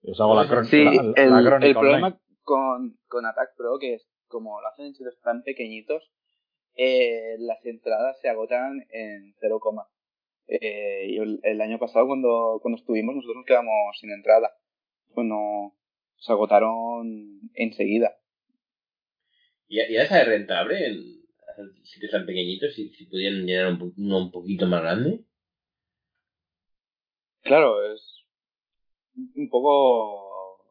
Os 0.02 0.20
hago 0.20 0.34
la, 0.34 0.46
cron- 0.46 0.64
Sí, 0.64 0.84
la- 0.84 0.92
la 1.02 1.38
el, 1.40 1.46
crónica 1.46 1.80
problema 1.80 2.18
con, 2.42 2.98
con 3.08 3.24
Attack 3.26 3.56
Pro, 3.56 3.78
que 3.78 3.94
es 3.94 4.06
como 4.28 4.60
lo 4.60 4.68
hacen 4.68 4.86
en 4.86 4.94
sitios 4.94 5.18
tan 5.22 5.42
pequeñitos, 5.42 6.10
eh, 6.76 7.36
las 7.38 7.64
entradas 7.64 8.20
se 8.20 8.28
agotan 8.28 8.84
en 8.90 9.34
0, 9.40 9.60
eh, 10.48 11.06
y 11.08 11.16
el, 11.18 11.40
el 11.42 11.60
año 11.60 11.78
pasado 11.78 12.06
cuando, 12.06 12.58
cuando 12.62 12.78
estuvimos 12.78 13.14
nosotros 13.16 13.36
nos 13.36 13.46
quedamos 13.46 13.98
sin 13.98 14.10
entrada. 14.10 14.50
Bueno, 15.14 15.74
se 16.18 16.32
agotaron 16.32 17.40
enseguida. 17.54 18.16
¿Y, 19.68 19.80
y 19.80 19.96
ahora 19.96 20.22
es 20.22 20.26
rentable 20.28 20.86
en 20.86 21.22
hacer 21.48 21.66
sitios 21.84 22.12
tan 22.12 22.26
pequeñitos 22.26 22.74
si, 22.74 22.90
si 22.90 23.06
pudieran 23.06 23.44
llenar 23.46 23.72
un, 23.72 23.94
uno 23.96 24.18
un 24.18 24.30
poquito 24.30 24.66
más 24.66 24.82
grande? 24.82 25.20
Claro, 27.42 27.92
es 27.92 28.24
un 29.34 29.48
poco 29.48 30.64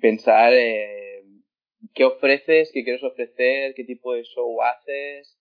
pensar 0.00 0.52
eh, 0.54 1.24
qué 1.94 2.04
ofreces, 2.04 2.70
qué 2.72 2.84
quieres 2.84 3.02
ofrecer, 3.02 3.74
qué 3.74 3.84
tipo 3.84 4.12
de 4.14 4.24
show 4.24 4.62
haces. 4.62 5.38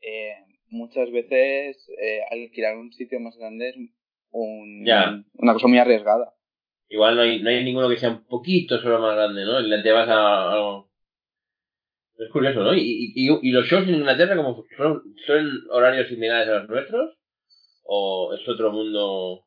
Eh, 0.00 0.34
muchas 0.68 1.10
veces 1.10 1.88
eh, 2.00 2.20
alquilar 2.30 2.76
un 2.76 2.92
sitio 2.92 3.20
más 3.20 3.36
grande 3.36 3.70
es 3.70 3.76
un- 4.30 4.86
una 5.34 5.52
cosa 5.54 5.68
muy 5.68 5.78
arriesgada. 5.78 6.34
Igual 6.88 7.16
no 7.16 7.22
hay, 7.22 7.42
no 7.42 7.50
hay 7.50 7.64
ninguno 7.64 7.88
que 7.88 7.98
sea 7.98 8.10
un 8.10 8.26
poquito 8.26 8.80
solo 8.80 9.00
más 9.00 9.14
grande, 9.16 9.44
¿no? 9.44 9.82
Te 9.82 9.92
vas 9.92 10.08
a 10.08 10.52
algo. 10.52 10.90
Es 12.18 12.30
curioso, 12.30 12.60
¿no? 12.62 12.74
Y, 12.74 12.80
y, 12.80 13.12
y- 13.14 13.50
los 13.52 13.66
shows 13.66 13.88
en 13.88 13.96
Inglaterra, 13.96 14.36
como 14.36 14.64
son, 14.76 15.02
¿son 15.26 15.50
horarios 15.70 16.08
similares 16.08 16.48
a 16.48 16.60
los 16.60 16.68
nuestros? 16.68 17.14
¿O 17.84 18.34
es 18.34 18.48
otro 18.48 18.72
mundo? 18.72 19.44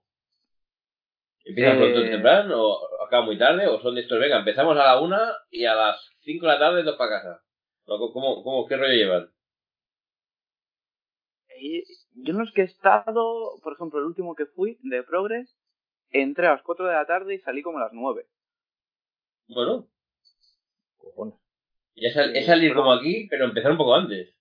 ¿Empiezan 1.45 1.75
Eh, 1.75 1.79
pronto 1.79 2.09
temprano? 2.11 2.63
¿O 2.63 3.05
acaba 3.05 3.25
muy 3.25 3.37
tarde? 3.37 3.67
¿O 3.67 3.81
son 3.81 3.95
de 3.95 4.01
estos, 4.01 4.19
venga, 4.19 4.39
empezamos 4.39 4.77
a 4.77 4.83
la 4.85 5.01
una 5.01 5.19
y 5.51 5.65
a 5.65 5.75
las 5.75 5.97
cinco 6.21 6.45
de 6.47 6.53
la 6.53 6.59
tarde 6.59 6.83
dos 6.83 6.95
para 6.97 7.11
casa? 7.21 7.41
¿O 7.87 8.13
¿Cómo, 8.13 8.43
cómo, 8.43 8.67
qué 8.67 8.77
rollo 8.77 8.93
llevan? 8.93 9.29
Yo 12.15 12.33
en 12.33 12.39
los 12.39 12.51
que 12.53 12.61
he 12.61 12.65
estado, 12.65 13.59
por 13.63 13.73
ejemplo, 13.73 13.99
el 13.99 14.05
último 14.05 14.35
que 14.35 14.45
fui 14.45 14.77
de 14.83 15.03
Progress, 15.03 15.55
entré 16.11 16.47
a 16.47 16.51
las 16.53 16.61
4 16.63 16.85
de 16.87 16.93
la 16.93 17.05
tarde 17.05 17.35
y 17.35 17.39
salí 17.39 17.61
como 17.61 17.77
a 17.77 17.81
las 17.81 17.93
9. 17.93 18.25
Bueno, 19.47 19.87
Cojones. 20.97 21.35
ya 21.95 22.11
sal- 22.13 22.35
es 22.35 22.45
salir 22.45 22.73
como 22.73 22.91
aquí, 22.93 23.27
pero 23.29 23.45
empezar 23.45 23.71
un 23.71 23.77
poco 23.77 23.95
antes. 23.95 24.35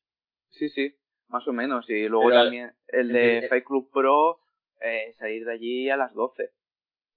Sí, 0.50 0.68
sí, 0.70 0.94
más 1.28 1.46
o 1.48 1.52
menos. 1.52 1.88
Y 1.88 2.08
luego 2.08 2.28
Pero- 2.28 2.42
también 2.44 2.72
el 2.88 3.08
de 3.12 3.38
eh, 3.38 3.48
Fight 3.48 3.64
Club 3.64 3.90
Pro, 3.90 4.40
eh, 4.80 5.14
salir 5.18 5.44
de 5.44 5.52
allí 5.52 5.90
a 5.90 5.96
las 5.96 6.12
12. 6.14 6.52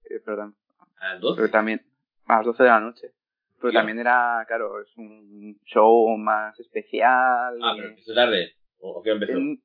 Eh, 0.04 0.20
perdón, 0.24 0.56
A 0.96 1.12
las 1.14 1.20
12. 1.20 1.40
pero 1.42 1.50
también 1.50 1.84
a 2.26 2.36
las 2.38 2.46
12 2.46 2.62
de 2.62 2.68
la 2.68 2.80
noche. 2.80 3.12
Pero 3.60 3.72
también 3.74 3.98
era, 4.00 4.44
claro, 4.48 4.80
es 4.80 4.96
un 4.96 5.56
show 5.64 6.16
más 6.16 6.58
especial. 6.58 7.56
Ah, 7.62 7.72
y- 7.74 7.76
pero 7.76 7.88
empezó 7.90 8.14
tarde. 8.14 8.52
¿O 8.80 8.90
o 8.98 9.02
qué 9.02 9.10
empezó? 9.10 9.32
en- 9.34 9.62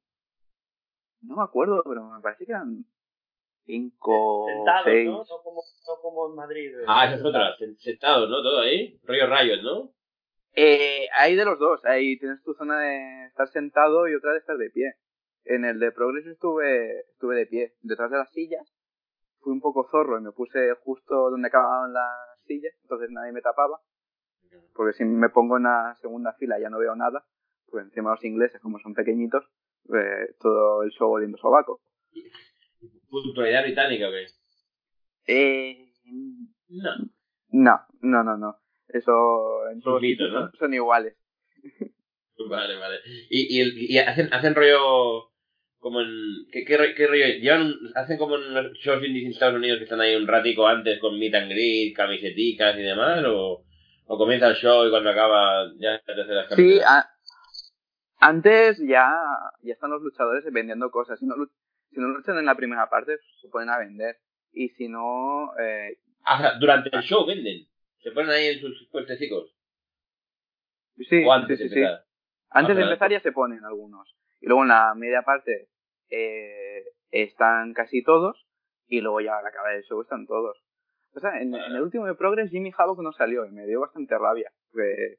no 1.22 1.38
me 1.38 1.44
acuerdo, 1.44 1.82
pero 1.84 2.04
me 2.10 2.22
parece 2.22 2.46
que 2.46 2.52
eran 2.52 2.86
5 3.68 4.12
o 4.12 4.48
Sentados, 4.48 4.84
6. 4.86 5.06
¿no? 5.06 5.18
No 5.20 5.44
como, 5.44 5.62
no 5.62 6.02
como 6.02 6.30
en 6.30 6.36
Madrid. 6.36 6.74
eh. 6.80 6.84
Ah, 6.88 7.06
esa 7.06 7.16
es 7.16 7.24
otra. 7.24 7.56
sen- 7.58 7.78
Sentados, 7.78 8.28
¿no? 8.30 8.42
Todo 8.42 8.62
ahí. 8.62 9.00
Rollo 9.04 9.28
rayos, 9.28 9.62
¿no? 9.62 9.92
Eh, 10.56 11.08
hay 11.16 11.36
de 11.36 11.46
los 11.46 11.60
dos. 11.60 11.86
Ahí 11.86 12.18
tienes 12.18 12.42
tu 12.44 12.54
zona 12.56 12.80
de 12.80 13.26
estar 13.28 13.48
sentado 13.50 14.08
y 14.08 14.16
otra 14.16 14.32
de 14.32 14.40
estar 14.40 14.58
de 14.58 14.70
pie. 14.72 14.94
En 15.46 15.64
el 15.66 15.80
de 15.80 15.92
Progress 15.92 16.26
estuve, 16.26 17.02
estuve 17.12 17.36
de 17.36 17.46
pie, 17.46 17.74
detrás 17.82 18.10
de 18.10 18.18
las 18.18 18.32
sillas. 18.32 18.68
Fui 19.40 19.54
un 19.54 19.62
poco 19.62 19.88
zorro 19.92 20.18
y 20.18 20.22
me 20.24 20.32
puse 20.32 20.74
justo 20.84 21.30
donde 21.30 21.48
acababan 21.48 21.94
las 21.94 22.40
sillas, 22.46 22.74
entonces 22.82 23.10
nadie 23.12 23.32
me 23.32 23.42
tapaba. 23.42 23.80
Porque 24.74 24.94
si 24.98 25.06
me 25.06 25.30
pongo 25.30 25.58
en 25.58 25.64
la 25.64 25.96
segunda 26.02 26.34
fila 26.34 26.60
ya 26.60 26.70
no 26.70 26.80
veo 26.80 26.96
nada. 26.96 27.24
Pues 27.70 27.86
encima 27.86 28.12
los 28.12 28.24
ingleses, 28.24 28.60
como 28.62 28.80
son 28.80 28.94
pequeñitos, 28.94 29.44
eh, 29.94 30.34
todo 30.40 30.84
el 30.84 30.90
show 30.92 31.12
oliendo 31.12 31.38
sobaco. 31.38 31.82
¿Puntualidad 33.10 33.64
británica 33.64 34.08
o 34.08 34.12
qué? 34.12 34.26
Eh, 35.28 35.92
No. 36.70 36.92
no, 37.52 37.80
no, 38.02 38.24
no, 38.24 38.38
no. 38.38 38.58
Eso 38.90 39.68
en 39.72 39.82
todos 39.82 40.00
Suscrito, 40.02 40.26
sitios 40.26 40.32
¿no? 40.52 40.52
son, 40.58 40.74
iguales. 40.74 41.16
Vale, 42.50 42.76
vale. 42.78 42.98
Y, 43.32 43.62
y, 43.92 43.98
hacen, 43.98 44.32
hacen 44.32 44.54
rollo 44.54 45.32
como 45.80 46.02
en... 46.02 46.08
¿Qué, 46.52 46.64
qué, 46.66 46.78
qué 46.96 47.08
rollo? 47.08 47.26
Llevan 47.42 47.64
un- 47.64 47.92
hacen 47.96 48.18
como 48.20 48.36
en 48.36 48.54
los 48.54 48.74
shows 48.78 49.04
indies 49.04 49.26
en 49.26 49.32
Estados 49.32 49.56
Unidos 49.56 49.80
que 49.80 49.86
están 49.86 50.02
ahí 50.02 50.16
un 50.16 50.28
ratico 50.28 50.68
antes 50.68 51.00
con 51.00 51.18
meet 51.18 51.34
and 51.34 51.50
greet, 51.52 51.96
camiseticas 51.96 52.78
y 52.78 52.84
demás, 52.84 53.24
o, 53.26 53.66
o 54.06 54.18
comienza 54.20 54.48
el 54.50 54.56
show 54.56 54.86
y 54.86 54.92
cuando 54.92 55.10
acaba 55.10 55.66
ya 55.80 56.00
te 56.06 56.12
hace 56.22 56.32
las 56.34 56.50
Sí, 56.56 56.80
a- 56.80 57.10
antes 58.20 58.78
ya, 58.88 59.12
ya 59.64 59.74
están 59.74 59.90
los 59.90 60.02
luchadores 60.04 60.46
vendiendo 60.54 60.92
cosas. 60.92 61.20
Si 61.20 61.26
no, 61.26 61.36
si 61.98 62.02
no 62.02 62.10
luchan 62.10 62.38
en 62.38 62.46
la 62.46 62.54
primera 62.54 62.88
parte, 62.92 63.18
se 63.42 63.48
ponen 63.50 63.70
a 63.72 63.80
vender. 63.80 64.18
Y 64.52 64.70
si 64.70 64.88
no, 64.88 65.52
eh, 65.60 65.98
Ah, 66.24 66.54
durante 66.60 66.96
el 66.96 67.02
show 67.02 67.26
venden. 67.26 67.66
Se 68.04 68.12
ponen 68.12 68.30
ahí 68.30 68.48
en 68.50 68.60
sus 68.60 68.88
puestecicos. 68.92 69.52
sí, 71.10 71.24
o 71.26 71.32
antes 71.32 71.58
sí, 71.58 71.64
de 71.64 71.70
sí, 71.70 71.74
sí. 71.76 71.80
empezar. 71.82 72.06
Antes 72.52 72.76
de 72.76 72.84
Ah, 72.84 72.86
empezar 72.86 73.12
ya 73.12 73.20
se 73.22 73.32
ponen 73.32 73.64
algunos. 73.66 74.16
Y 74.42 74.46
luego 74.46 74.62
en 74.62 74.68
la 74.70 74.94
media 74.96 75.24
parte 75.24 75.70
eh, 76.12 76.84
están 77.10 77.74
casi 77.74 78.04
todos. 78.04 78.46
Y 78.88 79.02
luego 79.02 79.20
ya 79.22 79.40
al 79.40 79.46
acabar 79.48 79.74
el 79.74 79.84
show 79.84 80.00
están 80.02 80.28
todos. 80.28 80.56
O 81.16 81.20
sea, 81.20 81.42
en, 81.42 81.56
en 81.56 81.76
el 81.76 81.82
último 81.82 82.06
de 82.06 82.14
Progress 82.14 82.52
Jimmy 82.52 82.72
Havoc 82.78 83.00
no 83.02 83.12
salió 83.12 83.46
y 83.48 83.52
me 83.52 83.66
dio 83.66 83.80
bastante 83.82 84.16
rabia. 84.20 84.52
Porque 84.72 85.18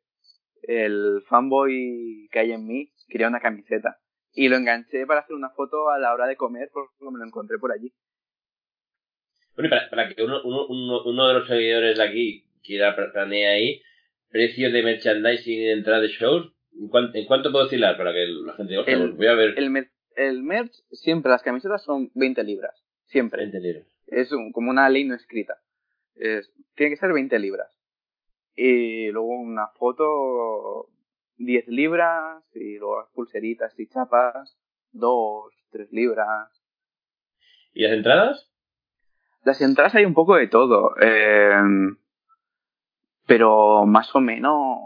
el 0.62 1.24
fanboy 1.28 2.28
que 2.30 2.38
hay 2.38 2.52
en 2.52 2.66
mí 2.66 2.92
quería 3.08 3.26
una 3.28 3.40
camiseta. 3.40 3.98
Y 4.40 4.48
lo 4.48 4.56
enganché 4.56 5.04
para 5.06 5.20
hacer 5.20 5.34
una 5.34 5.50
foto 5.50 5.88
a 5.90 5.98
la 5.98 6.12
hora 6.14 6.26
de 6.26 6.36
comer 6.36 6.70
porque 6.72 6.92
me 7.10 7.18
lo 7.18 7.24
encontré 7.24 7.58
por 7.58 7.72
allí. 7.72 7.92
Bueno, 9.56 9.66
y 9.66 9.70
para, 9.70 9.90
para 9.90 10.08
que 10.14 10.22
uno, 10.22 10.40
uno, 10.44 10.66
uno, 10.68 11.02
uno 11.04 11.26
de 11.28 11.34
los 11.34 11.48
seguidores 11.48 11.98
de 11.98 12.04
aquí 12.04 12.44
quiera 12.62 12.94
pla- 12.94 13.10
planea 13.12 13.50
ahí, 13.52 13.82
precio 14.30 14.70
de 14.70 14.82
merchandising 14.84 15.52
y 15.54 15.64
de 15.64 15.72
entrada 15.72 16.00
de 16.00 16.08
shows, 16.08 16.52
¿en, 16.78 16.88
cuán- 16.88 17.10
en 17.14 17.26
cuánto 17.26 17.50
puedo 17.50 17.64
oscilar 17.64 17.96
para 17.96 18.12
que 18.12 18.26
la 18.26 18.52
gente 18.54 18.70
diga, 18.74 18.80
"Hostia, 18.82 18.94
El- 18.94 19.00
pues 19.08 19.16
voy 19.16 19.26
a 19.26 19.34
ver 19.34 19.54
El, 19.58 19.70
mer- 19.70 19.90
el 20.14 20.42
merch, 20.44 20.72
siempre 20.92 21.30
las 21.32 21.42
camisetas 21.42 21.82
son 21.82 22.10
20 22.14 22.44
libras. 22.44 22.80
Siempre. 23.06 23.42
20 23.42 23.58
libras? 23.60 23.86
Es 24.06 24.30
un- 24.30 24.52
como 24.52 24.70
una 24.70 24.88
ley 24.88 25.02
no 25.04 25.16
escrita. 25.16 25.56
Es, 26.14 26.52
tiene 26.76 26.90
que 26.90 27.00
ser 27.00 27.12
20 27.12 27.38
libras. 27.40 27.68
Y 28.54 29.08
luego 29.10 29.28
una 29.40 29.66
foto, 29.78 30.88
10 31.38 31.68
libras. 31.68 32.44
Y 32.54 32.78
luego 32.78 33.00
las 33.00 33.10
pulseritas 33.10 33.78
y 33.78 33.88
chapas, 33.88 34.56
2, 34.92 35.52
3 35.70 35.92
libras. 35.92 36.50
¿Y 37.72 37.82
las 37.82 37.92
entradas? 37.92 38.50
Las 39.44 39.60
entradas 39.60 39.94
hay 39.94 40.04
un 40.04 40.14
poco 40.14 40.36
de 40.36 40.48
todo. 40.48 40.94
eh, 41.00 41.54
pero 43.28 43.84
más 43.84 44.14
o 44.14 44.20
menos, 44.20 44.78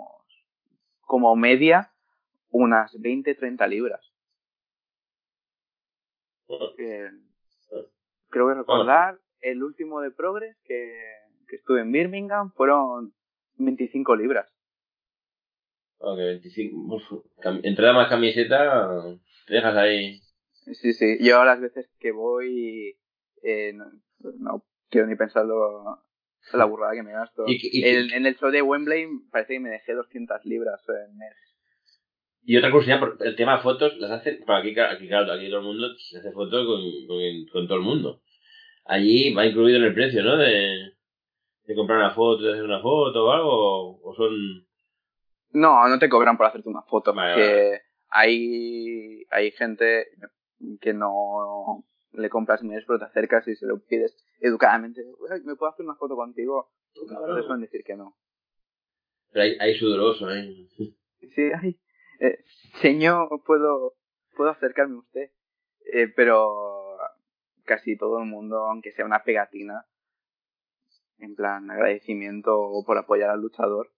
como 1.01 1.37
media, 1.37 1.93
unas 2.51 2.93
20, 3.01 3.37
30 3.37 3.67
libras. 3.69 4.13
Eh, 6.77 7.11
creo 8.29 8.49
que 8.49 8.55
recordar, 8.55 9.21
el 9.41 9.63
último 9.63 10.01
de 10.01 10.11
Progress 10.11 10.59
que, 10.65 10.93
que 11.47 11.57
estuve 11.57 11.83
en 11.83 11.93
Birmingham 11.93 12.53
fueron 12.53 13.15
25 13.59 14.17
libras. 14.17 14.52
Ok, 16.05 16.19
25. 16.19 16.97
uf, 16.97 17.25
más 17.95 18.09
camiseta, 18.09 19.05
te 19.47 19.55
dejas 19.55 19.77
ahí. 19.77 20.21
Sí, 20.73 20.93
sí. 20.93 21.19
Yo 21.21 21.45
las 21.45 21.61
veces 21.61 21.89
que 22.01 22.11
voy, 22.11 22.97
eh, 23.43 23.73
no, 23.73 23.85
no 24.39 24.65
quiero 24.91 25.07
ni 25.07 25.15
pensarlo 25.15 26.01
la 26.53 26.65
burrada 26.65 26.95
que 26.95 27.05
me 27.05 27.13
gasto. 27.13 27.45
Y 27.47 27.85
en 27.85 28.27
el 28.27 28.37
show 28.37 28.51
de 28.51 28.63
Wembley 28.63 29.07
parece 29.31 29.55
que 29.55 29.61
me 29.61 29.71
dejé 29.71 29.95
200 29.95 30.45
libras 30.45 30.83
en 30.89 31.17
mes. 31.17 31.37
Y 32.45 32.57
otra 32.57 32.73
curiosidad, 32.73 33.01
el 33.21 33.37
tema 33.37 33.57
de 33.57 33.63
fotos, 33.63 33.97
las 33.99 34.11
hacen, 34.11 34.45
para 34.45 34.59
aquí, 34.59 34.79
aquí, 34.79 35.07
claro, 35.07 35.33
aquí 35.33 35.49
todo 35.49 35.61
el 35.61 35.67
mundo 35.67 35.87
se 35.97 36.19
hace 36.19 36.33
fotos 36.33 36.67
con, 36.67 36.81
con, 37.07 37.47
con 37.53 37.69
todo 37.69 37.79
el 37.79 37.85
mundo. 37.85 38.23
Allí 38.85 39.33
va 39.33 39.47
incluido 39.47 39.79
en 39.79 39.85
el 39.85 39.95
precio, 39.95 40.25
¿no? 40.25 40.37
De, 40.37 40.95
de 41.65 41.75
comprar 41.77 41.99
una 41.99 42.11
foto, 42.11 42.43
de 42.43 42.53
hacer 42.55 42.65
una 42.65 42.81
foto 42.81 43.25
o 43.25 43.31
algo, 43.31 43.49
o, 43.49 44.01
o 44.03 44.15
son... 44.17 44.67
No, 45.53 45.89
no 45.89 45.99
te 45.99 46.09
cobran 46.09 46.37
por 46.37 46.47
hacerte 46.47 46.69
una 46.69 46.83
foto, 46.83 47.13
Vale, 47.15 47.33
porque 47.35 47.81
hay, 48.09 49.25
hay 49.31 49.51
gente 49.53 50.09
que 50.81 50.93
no 50.95 51.85
le 52.13 52.29
compras 52.31 52.63
emails, 52.63 52.85
pero 52.87 52.99
te 52.99 53.05
acercas 53.07 53.47
y 53.49 53.57
se 53.57 53.67
lo 53.67 53.79
pides 53.81 54.17
educadamente. 54.41 55.03
"Ay, 55.31 55.41
¿Me 55.45 55.57
puedo 55.57 55.73
hacer 55.73 55.85
una 55.85 55.95
foto 55.97 56.15
contigo? 56.17 56.71
No 57.09 57.35
te 57.35 57.43
suelen 57.43 57.63
decir 57.63 57.83
que 57.85 57.97
no. 57.97 58.17
Pero 59.31 59.45
hay, 59.45 59.57
hay 59.61 59.75
sudoroso, 59.79 60.31
¿eh? 60.31 60.67
Sí, 61.35 61.51
ay, 61.63 61.81
eh, 62.21 62.45
señor, 62.83 63.29
puedo, 63.47 63.95
puedo 64.37 64.51
acercarme 64.51 64.97
a 64.97 65.01
usted. 65.01 65.31
Eh, 65.93 66.09
pero 66.15 66.99
casi 67.65 67.97
todo 67.97 68.19
el 68.19 68.27
mundo, 68.27 68.59
aunque 68.69 68.93
sea 68.93 69.05
una 69.07 69.23
pegatina, 69.25 69.87
en 71.19 71.35
plan 71.35 71.71
agradecimiento 71.71 72.71
por 72.87 72.99
apoyar 72.99 73.31
al 73.31 73.41
luchador. 73.41 73.91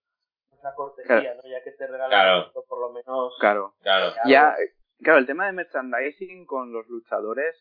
Una 0.64 0.74
cortesía, 0.74 1.20
Claro. 1.20 1.40
¿no? 1.44 1.50
Ya 1.50 1.62
que 1.62 1.72
te 1.72 1.86
regalan 1.86 2.08
Claro. 2.08 2.46
esto, 2.46 2.64
por 2.66 2.80
lo 2.80 2.90
menos. 2.92 3.36
Claro. 3.38 3.74
Claro. 3.82 4.14
Ya, 4.26 4.56
claro, 5.02 5.18
el 5.18 5.26
tema 5.26 5.44
de 5.46 5.52
merchandising 5.52 6.46
con 6.46 6.72
los 6.72 6.88
luchadores 6.88 7.54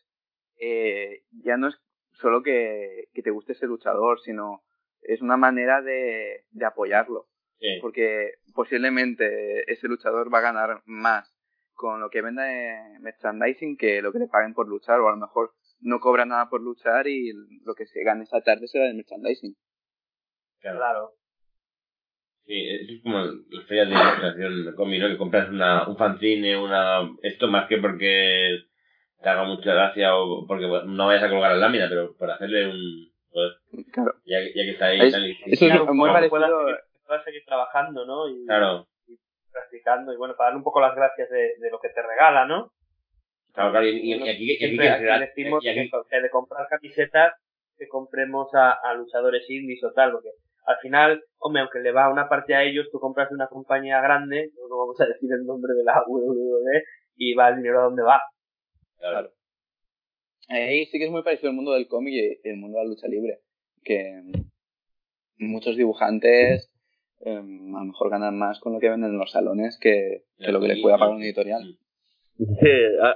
eh, 0.58 1.22
ya 1.42 1.58
no 1.58 1.68
es 1.68 1.74
solo 2.12 2.42
que, 2.42 3.08
que 3.12 3.22
te 3.22 3.30
guste 3.30 3.52
ese 3.52 3.66
luchador, 3.66 4.20
sino 4.20 4.62
es 5.02 5.20
una 5.20 5.36
manera 5.36 5.82
de, 5.82 6.46
de 6.50 6.64
apoyarlo. 6.64 7.26
Sí. 7.58 7.78
Porque 7.82 8.36
posiblemente 8.54 9.70
ese 9.70 9.86
luchador 9.86 10.32
va 10.32 10.38
a 10.38 10.42
ganar 10.52 10.80
más 10.86 11.30
con 11.74 12.00
lo 12.00 12.08
que 12.08 12.22
venda 12.22 12.44
de 12.44 12.98
merchandising 13.00 13.76
que 13.76 14.00
lo 14.00 14.12
que 14.12 14.20
le 14.20 14.28
paguen 14.28 14.54
por 14.54 14.66
luchar, 14.66 15.00
o 15.00 15.08
a 15.08 15.10
lo 15.10 15.18
mejor 15.18 15.52
no 15.80 16.00
cobra 16.00 16.24
nada 16.24 16.48
por 16.48 16.62
luchar 16.62 17.06
y 17.06 17.32
lo 17.64 17.74
que 17.74 17.84
se 17.86 18.02
gane 18.02 18.24
esa 18.24 18.40
tarde 18.40 18.66
será 18.66 18.86
de 18.86 18.94
merchandising. 18.94 19.54
Claro. 20.60 20.78
Claro. 20.78 21.12
Sí, 22.46 22.68
eso 22.68 22.92
es 22.92 23.02
como 23.02 23.18
las 23.20 23.64
ferias 23.66 23.88
de 23.88 23.94
ilustración 23.94 24.64
de 24.66 24.74
cómic, 24.74 25.00
¿no? 25.00 25.08
Que 25.08 25.16
compras 25.16 25.48
una, 25.48 25.88
un 25.88 25.96
fanzine, 25.96 26.56
una... 26.58 27.08
Esto 27.22 27.48
más 27.48 27.66
que 27.68 27.78
porque 27.78 28.58
te 29.22 29.28
haga 29.30 29.44
mucha 29.44 29.72
gracia 29.72 30.14
o 30.16 30.46
porque 30.46 30.66
bueno, 30.66 30.84
no 30.84 31.06
vayas 31.06 31.22
a 31.24 31.30
colgar 31.30 31.52
la 31.52 31.56
lámina, 31.58 31.86
pero 31.88 32.14
para 32.18 32.34
hacerle 32.34 32.66
un... 32.68 33.10
joder, 33.30 33.52
Claro. 33.92 34.12
ya, 34.26 34.40
que- 34.40 34.52
ya 34.54 34.62
que 34.62 34.70
está 34.70 34.86
ahí 34.86 35.00
Es- 35.00 35.12
tal 35.12 35.26
y- 35.26 35.32
eso 35.46 35.64
es 35.66 35.70
Claro, 35.72 35.94
muy 35.94 36.10
para 36.10 36.20
que 36.22 36.28
parecido. 36.30 36.58
puedas 37.06 37.24
seguir, 37.24 37.42
trabajando, 37.46 38.04
¿no? 38.04 38.28
Y, 38.28 38.44
Claro, 38.46 38.86
y 39.06 39.16
practicando. 39.50 40.12
Y 40.12 40.16
bueno, 40.16 40.34
para 40.36 40.48
darle 40.48 40.58
un 40.58 40.64
poco 40.64 40.80
las 40.82 40.94
gracias 40.94 41.30
de, 41.30 41.54
de 41.58 41.70
lo 41.70 41.78
que 41.80 41.88
te 41.88 42.02
regala, 42.02 42.44
¿no? 42.46 42.72
claro, 43.54 43.70
claro. 43.70 43.86
Y, 43.86 43.90
y- 44.00 44.10
y 44.12 44.28
aquí, 44.28 44.44
y 44.44 44.56
aquí, 44.56 44.56
Siempre 44.58 44.90
aquí 44.90 45.04
que- 45.04 45.18
decimos 45.20 45.64
y 45.64 45.68
aquí- 45.70 45.90
que, 45.90 45.98
que 46.10 46.20
de 46.20 46.28
comprar 46.30 46.66
camisetas 46.68 47.32
que 47.78 47.88
compremos 47.88 48.54
a, 48.54 48.72
a 48.72 48.92
luchadores 48.94 49.48
indies 49.48 49.82
o 49.82 49.92
tal, 49.92 50.12
porque 50.12 50.28
al 50.66 50.76
final, 50.80 51.22
hombre, 51.38 51.62
aunque 51.62 51.80
le 51.80 51.92
va 51.92 52.10
una 52.10 52.28
parte 52.28 52.54
a 52.54 52.62
ellos, 52.62 52.88
tú 52.90 52.98
compras 52.98 53.28
de 53.28 53.34
una 53.34 53.48
compañía 53.48 54.00
grande, 54.00 54.50
no 54.68 54.78
vamos 54.78 55.00
a 55.00 55.06
decir 55.06 55.30
el 55.32 55.44
nombre 55.44 55.74
de 55.74 55.84
la 55.84 56.02
WWE, 56.08 56.82
y 57.16 57.34
va 57.34 57.48
el 57.48 57.56
dinero 57.56 57.80
a 57.80 57.84
donde 57.84 58.02
va. 58.02 58.20
claro. 58.98 59.30
Ahí 60.48 60.84
sí 60.86 60.98
que 60.98 61.06
es 61.06 61.10
muy 61.10 61.22
parecido 61.22 61.48
el 61.48 61.56
mundo 61.56 61.72
del 61.72 61.88
cómic 61.88 62.12
y 62.12 62.48
el 62.48 62.58
mundo 62.58 62.76
de 62.76 62.84
la 62.84 62.90
lucha 62.90 63.08
libre. 63.08 63.38
Que 63.82 64.20
mm, 64.22 65.46
muchos 65.46 65.76
dibujantes 65.76 66.70
eh, 67.24 67.30
a 67.30 67.40
lo 67.40 67.84
mejor 67.84 68.10
ganan 68.10 68.36
más 68.36 68.60
con 68.60 68.74
lo 68.74 68.78
que 68.78 68.90
venden 68.90 69.12
en 69.12 69.18
los 69.18 69.30
salones 69.30 69.78
que, 69.80 70.24
que 70.38 70.52
lo 70.52 70.60
que 70.60 70.68
les 70.68 70.82
pueda 70.82 70.98
pagar 70.98 71.14
un 71.14 71.22
editorial. 71.22 71.78
Sí, 72.36 72.70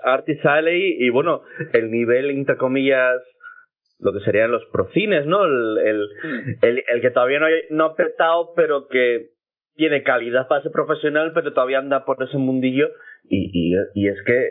Artis 0.04 0.38
Alley 0.44 0.96
y 0.98 1.10
bueno, 1.10 1.42
el 1.72 1.90
nivel, 1.90 2.30
entre 2.30 2.56
comillas, 2.56 3.20
lo 4.00 4.12
que 4.12 4.20
serían 4.20 4.50
los 4.50 4.64
procines, 4.72 5.26
¿no? 5.26 5.44
El, 5.44 5.78
el, 5.78 6.08
el, 6.62 6.84
el 6.86 7.00
que 7.00 7.10
todavía 7.10 7.40
no, 7.40 7.46
hay- 7.46 7.62
no 7.70 7.84
ha 7.86 7.96
petado, 7.96 8.52
pero 8.54 8.86
que 8.88 9.30
tiene 9.74 10.02
calidad 10.02 10.48
para 10.48 10.62
ser 10.62 10.72
profesional, 10.72 11.32
pero 11.34 11.52
todavía 11.52 11.78
anda 11.78 12.04
por 12.04 12.22
ese 12.22 12.36
mundillo 12.36 12.88
y, 13.28 13.50
y, 13.52 13.74
y 13.94 14.08
es 14.08 14.16
que 14.24 14.36
eh, 14.46 14.50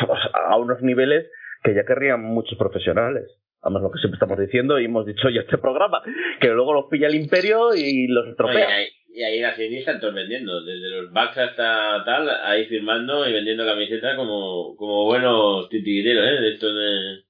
a 0.48 0.56
unos 0.56 0.80
niveles 0.82 1.30
que 1.62 1.74
ya 1.74 1.84
querrían 1.84 2.22
muchos 2.22 2.56
profesionales. 2.58 3.24
Además, 3.62 3.82
lo 3.82 3.90
que 3.90 3.98
siempre 3.98 4.16
estamos 4.16 4.38
diciendo 4.38 4.78
y 4.78 4.84
hemos 4.84 5.06
dicho 5.06 5.28
ya 5.28 5.40
este 5.40 5.58
programa, 5.58 6.00
que 6.40 6.48
luego 6.48 6.72
los 6.72 6.84
pilla 6.90 7.08
el 7.08 7.16
imperio 7.16 7.74
y 7.74 8.06
los 8.06 8.28
estropea. 8.28 8.68
ahí, 8.76 8.86
y 9.12 9.22
ahí 9.24 9.36
en 9.38 9.42
la 9.42 9.56
serie 9.56 9.78
están 9.80 9.98
todos 9.98 10.14
vendiendo, 10.14 10.62
desde 10.62 10.88
los 10.90 11.10
backs 11.12 11.36
hasta 11.38 12.04
tal, 12.04 12.28
ahí 12.44 12.66
firmando 12.66 13.28
y 13.28 13.32
vendiendo 13.32 13.64
camisetas 13.66 14.14
como, 14.16 14.76
como 14.76 15.06
buenos 15.06 15.68
titiriteros, 15.70 16.24
¿eh? 16.28 16.40
De 16.42 16.48
estos 16.52 16.72
de 16.74 17.25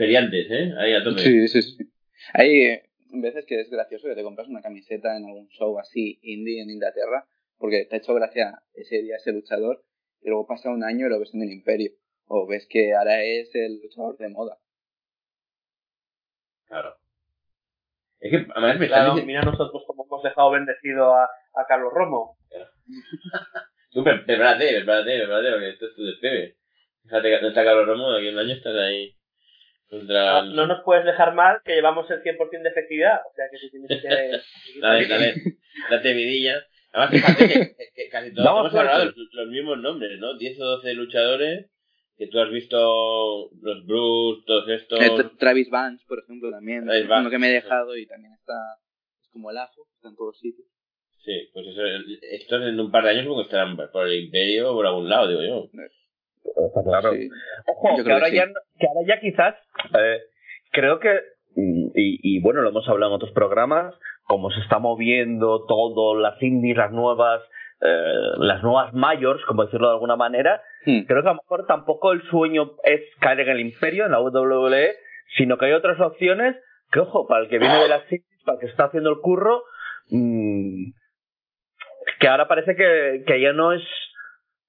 feriantes, 0.00 0.46
¿eh? 0.50 0.72
Ahí 0.78 0.94
a 0.94 1.04
tope. 1.04 1.20
Sí, 1.20 1.48
sí, 1.48 1.62
sí. 1.62 1.92
Hay 2.34 2.50
eh, 2.62 2.82
veces 3.12 3.44
que 3.46 3.60
es 3.60 3.70
gracioso 3.70 4.08
que 4.08 4.14
te 4.14 4.22
compras 4.22 4.48
una 4.48 4.62
camiseta 4.62 5.16
en 5.16 5.24
algún 5.26 5.48
show 5.48 5.78
así 5.78 6.18
indie 6.22 6.62
en 6.62 6.70
Inglaterra 6.70 7.26
porque 7.58 7.84
te 7.84 7.96
ha 7.96 7.98
hecho 7.98 8.14
gracia 8.14 8.62
ese 8.74 9.02
día 9.02 9.16
ese 9.16 9.32
luchador 9.32 9.84
y 10.22 10.28
luego 10.28 10.46
pasa 10.46 10.70
un 10.70 10.82
año 10.84 11.06
y 11.06 11.10
lo 11.10 11.18
ves 11.20 11.34
en 11.34 11.42
el 11.42 11.50
imperio 11.52 11.92
o 12.26 12.46
ves 12.46 12.66
que 12.68 12.94
ahora 12.94 13.22
es 13.22 13.54
el 13.54 13.80
luchador 13.82 14.16
de 14.18 14.28
moda. 14.28 14.58
Claro. 16.66 16.94
Es 18.20 18.30
que, 18.30 18.46
además, 18.54 18.78
me 18.78 18.86
Claro, 18.86 19.02
están 19.02 19.16
diciendo... 19.16 19.26
mira 19.26 19.42
nosotros 19.42 19.82
cómo 19.86 20.04
hemos 20.04 20.22
dejado 20.22 20.50
bendecido 20.50 21.14
a, 21.14 21.24
a 21.24 21.66
Carlos 21.68 21.92
Romo. 21.94 22.36
Tú, 23.92 24.04
pre- 24.04 24.18
prepárate, 24.18 24.68
prepárate, 24.76 25.18
prepárate, 25.18 25.50
porque 25.52 25.68
esto 25.70 25.86
es 25.88 25.94
tu 25.96 26.04
despegue. 26.04 26.56
Fíjate 27.02 27.28
que 27.30 27.40
no 27.42 27.48
está 27.48 27.64
Carlos 27.64 27.86
Romo, 27.86 28.12
de 28.12 28.18
aquí 28.18 28.28
un 28.28 28.38
año 28.38 28.54
estás 28.54 28.76
ahí 28.76 29.16
contra... 29.90 30.42
No, 30.42 30.52
no 30.54 30.66
nos 30.68 30.82
puedes 30.84 31.04
dejar 31.04 31.34
mal 31.34 31.60
que 31.64 31.74
llevamos 31.74 32.10
el 32.10 32.22
100% 32.22 32.62
de 32.62 32.68
efectividad. 32.68 33.20
O 33.30 33.34
sea 33.34 33.46
que 33.50 33.58
si 33.58 33.70
tienes 33.70 33.88
que... 34.00 34.08
Dale, 34.80 35.06
dale, 35.08 35.34
date 35.90 36.14
vidilla. 36.14 36.64
Además, 36.92 37.10
fíjate 37.10 37.48
que, 37.48 37.76
que 37.94 38.08
casi 38.08 38.32
todos 38.34 38.48
hemos 38.48 38.74
hablado 38.74 39.04
los, 39.06 39.14
los 39.32 39.48
mismos 39.48 39.78
nombres, 39.78 40.18
¿no? 40.18 40.36
10 40.36 40.60
o 40.60 40.64
12 40.64 40.94
luchadores 40.94 41.70
que 42.16 42.26
tú 42.26 42.38
has 42.40 42.50
visto 42.50 43.50
los 43.62 43.86
Bruce, 43.86 44.42
todos 44.46 44.68
estos... 44.68 45.00
Eh, 45.00 45.08
Tra- 45.10 45.38
Travis 45.38 45.70
Vance, 45.70 46.04
por 46.06 46.18
ejemplo, 46.18 46.50
también. 46.50 46.84
Travis 46.84 47.08
Vance. 47.08 47.20
uno 47.22 47.30
que 47.30 47.38
me 47.38 47.48
he 47.48 47.52
dejado 47.54 47.96
y 47.96 48.06
también 48.06 48.32
está. 48.34 48.54
Es 49.22 49.28
como 49.30 49.50
el 49.50 49.56
ajo, 49.58 49.86
está 49.94 50.08
en 50.08 50.16
todos 50.16 50.38
sitios. 50.38 50.66
Sí, 51.24 51.48
pues 51.52 51.66
eso, 51.68 51.82
estos 52.30 52.62
en 52.66 52.80
un 52.80 52.90
par 52.90 53.04
de 53.04 53.10
años 53.10 53.26
como 53.26 53.42
estarán 53.42 53.76
por 53.76 54.06
el 54.08 54.24
imperio 54.24 54.72
o 54.72 54.74
por 54.74 54.86
algún 54.86 55.08
lado, 55.08 55.28
digo 55.28 55.42
yo. 55.42 55.70
Está 56.44 56.82
claro. 56.82 57.12
Sí. 57.12 57.28
Ojo, 57.66 58.04
que 58.04 58.12
ahora, 58.12 58.26
sí. 58.28 58.36
ya, 58.36 58.46
que 58.46 58.86
ahora 58.86 59.06
ya 59.06 59.20
quizás, 59.20 59.54
eh, 59.98 60.20
creo 60.72 60.98
que, 60.98 61.20
mm, 61.56 61.86
y, 61.94 62.36
y 62.36 62.40
bueno, 62.42 62.62
lo 62.62 62.70
hemos 62.70 62.88
hablado 62.88 63.12
en 63.12 63.16
otros 63.16 63.32
programas, 63.32 63.94
como 64.24 64.50
se 64.50 64.60
está 64.60 64.78
moviendo 64.78 65.64
todo, 65.66 66.18
las 66.18 66.40
indies, 66.42 66.76
las 66.76 66.92
nuevas, 66.92 67.42
eh, 67.80 68.14
las 68.38 68.62
nuevas 68.62 68.92
mayors, 68.94 69.44
como 69.46 69.64
decirlo 69.64 69.88
de 69.88 69.94
alguna 69.94 70.16
manera, 70.16 70.62
Hmm. 70.86 71.02
creo 71.06 71.22
que 71.22 71.28
a 71.28 71.32
lo 71.32 71.42
mejor 71.42 71.66
tampoco 71.66 72.12
el 72.12 72.22
sueño 72.30 72.72
es 72.84 73.00
caer 73.20 73.40
en 73.40 73.48
el 73.50 73.60
imperio, 73.60 74.06
en 74.06 74.12
la 74.12 74.20
WWE, 74.20 74.96
sino 75.36 75.58
que 75.58 75.66
hay 75.66 75.72
otras 75.72 76.00
opciones 76.00 76.56
que, 76.90 77.00
ojo, 77.00 77.26
para 77.26 77.42
el 77.42 77.50
que 77.50 77.58
viene 77.58 77.82
de 77.82 77.88
las 77.88 78.02
indies, 78.04 78.42
para 78.44 78.54
el 78.56 78.60
que 78.60 78.66
está 78.70 78.84
haciendo 78.84 79.10
el 79.10 79.20
curro, 79.20 79.62
mm, 80.08 80.92
que 82.18 82.28
ahora 82.28 82.48
parece 82.48 82.74
que, 82.76 83.24
que 83.26 83.40
ya 83.40 83.52
no 83.52 83.72
es 83.72 83.82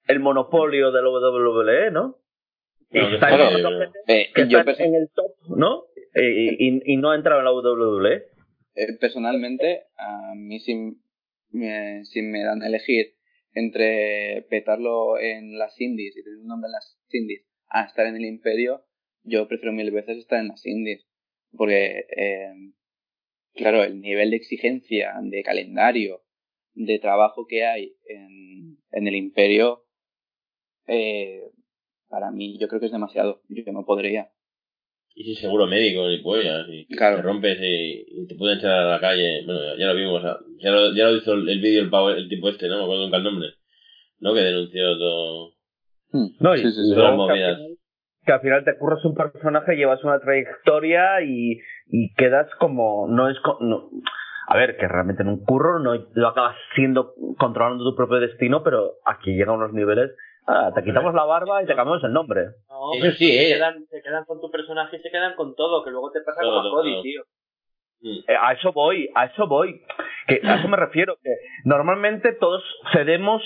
el 0.06 0.20
monopolio 0.20 0.90
de 0.92 1.02
la 1.02 1.08
WWE, 1.08 1.90
¿no? 1.90 2.18
No, 2.90 3.14
está 3.14 3.28
Eh, 4.06 4.30
que 4.34 4.48
yo 4.48 4.58
en 4.60 4.94
el 4.94 5.08
top, 5.14 5.32
¿no? 5.56 5.84
Y, 6.14 6.92
y 6.92 6.96
no 6.96 7.10
ha 7.10 7.16
entrado 7.16 7.40
en 7.40 7.44
la 7.46 7.52
WWE. 7.52 8.24
eh, 8.74 8.96
personalmente, 9.00 9.84
a 9.96 10.34
mí 10.34 10.60
si 10.60 10.74
me, 11.50 12.04
si 12.04 12.22
me 12.22 12.42
dan 12.42 12.62
a 12.62 12.66
elegir 12.66 13.14
entre 13.54 14.46
petarlo 14.48 15.18
en 15.18 15.58
las 15.58 15.78
indies 15.80 16.16
y 16.16 16.22
tener 16.22 16.38
un 16.38 16.46
nombre 16.46 16.68
en 16.68 16.72
las 16.72 16.98
indies 17.10 17.46
a 17.68 17.84
estar 17.84 18.06
en 18.06 18.16
el 18.16 18.24
imperio, 18.24 18.82
yo 19.24 19.48
prefiero 19.48 19.72
mil 19.72 19.90
veces 19.90 20.18
estar 20.18 20.40
en 20.40 20.48
las 20.48 20.64
indies. 20.66 21.06
Porque, 21.56 22.04
eh, 22.16 22.52
claro, 23.54 23.84
el 23.84 24.00
nivel 24.00 24.30
de 24.30 24.36
exigencia, 24.36 25.14
de 25.22 25.42
calendario, 25.42 26.22
de 26.74 26.98
trabajo 26.98 27.46
que 27.46 27.64
hay 27.64 27.94
en, 28.06 28.78
en 28.90 29.08
el 29.08 29.14
imperio, 29.14 29.84
eh, 30.86 31.42
para 32.08 32.30
mí 32.30 32.58
yo 32.58 32.68
creo 32.68 32.80
que 32.80 32.86
es 32.86 32.92
demasiado. 32.92 33.40
Yo 33.48 33.72
no 33.72 33.84
podría. 33.84 34.28
Y 35.14 35.24
sin 35.24 35.36
seguro 35.36 35.66
médico 35.66 36.08
ni 36.08 36.18
pollas, 36.22 36.66
y 36.70 36.86
Claro. 36.86 37.16
te 37.16 37.22
rompes 37.22 37.58
y, 37.60 38.22
y 38.22 38.26
te 38.26 38.34
pueden 38.34 38.58
echar 38.58 38.70
a 38.72 38.84
la 38.92 39.00
calle. 39.00 39.44
Bueno, 39.44 39.60
ya, 39.62 39.78
ya 39.78 39.86
lo 39.88 39.94
vimos, 39.94 40.22
ya 40.58 40.70
lo, 40.70 40.94
ya 40.94 41.04
lo 41.10 41.16
hizo 41.16 41.34
el, 41.34 41.48
el 41.48 41.60
vídeo 41.60 41.82
el, 41.82 41.90
pavo- 41.90 42.10
el 42.16 42.28
tipo 42.30 42.48
este, 42.48 42.66
¿no? 42.68 42.78
Me 42.78 42.82
acuerdo 42.84 43.04
nunca 43.04 43.16
el 43.18 43.24
nombre. 43.24 43.48
¿No? 44.20 44.32
Que 44.34 44.40
denunció 44.40 44.96
todo. 44.98 45.48
Hmm. 46.12 46.26
No, 46.40 46.54
y 46.54 46.58
Sí, 46.60 46.70
sí, 46.72 46.84
sí. 46.84 46.94
Todas 46.94 47.04
que, 47.04 47.10
al 47.10 47.16
movidas. 47.16 47.56
final, 47.56 47.76
que 48.24 48.32
al 48.32 48.40
final 48.40 48.64
te 48.64 48.78
curras 48.78 49.04
un 49.04 49.14
personaje, 49.14 49.76
llevas 49.76 50.02
una 50.04 50.18
trayectoria 50.20 51.20
y, 51.22 51.58
y 51.88 52.14
quedas 52.14 52.48
como. 52.58 53.06
No 53.08 53.28
es. 53.28 53.38
co- 53.40 53.58
no- 53.60 53.90
a 54.48 54.56
ver, 54.56 54.76
que 54.76 54.88
realmente 54.88 55.22
en 55.22 55.28
un 55.28 55.44
curro 55.44 55.78
no 55.78 55.94
lo 56.14 56.28
acabas 56.28 56.56
siendo 56.74 57.14
controlando 57.38 57.84
tu 57.84 57.94
propio 57.96 58.18
destino, 58.18 58.62
pero 58.62 58.94
aquí 59.06 59.32
llega 59.32 59.52
a 59.52 59.56
unos 59.56 59.72
niveles. 59.72 60.10
Ah, 60.46 60.72
te 60.74 60.82
quitamos 60.82 61.14
la 61.14 61.24
barba 61.24 61.62
y 61.62 61.66
te 61.66 61.74
cambiamos 61.76 62.02
el 62.04 62.12
nombre. 62.12 62.42
No, 62.68 62.92
Eso 62.94 63.00
pero 63.00 63.12
sí, 63.14 63.26
se 63.26 63.50
eh. 63.50 63.54
quedan, 63.54 63.86
se 63.86 64.02
quedan 64.02 64.24
con 64.24 64.40
tu 64.40 64.50
personaje 64.50 64.96
y 64.96 65.00
se 65.00 65.10
quedan 65.10 65.34
con 65.36 65.54
todo, 65.54 65.84
que 65.84 65.90
luego 65.90 66.10
te 66.10 66.20
pasa 66.20 66.40
Todo, 66.40 66.62
como 66.62 66.68
a 66.68 66.82
Cody, 66.82 66.92
todo. 66.94 67.02
tío. 67.02 67.22
Mm. 68.00 68.18
Eh, 68.28 68.36
a 68.40 68.52
eso 68.52 68.72
voy, 68.72 69.08
a 69.14 69.26
eso 69.26 69.46
voy. 69.46 69.80
Que 70.26 70.40
a 70.44 70.56
eso 70.58 70.68
me 70.68 70.76
refiero. 70.76 71.16
Que 71.22 71.30
normalmente 71.64 72.32
todos 72.32 72.62
cedemos 72.92 73.42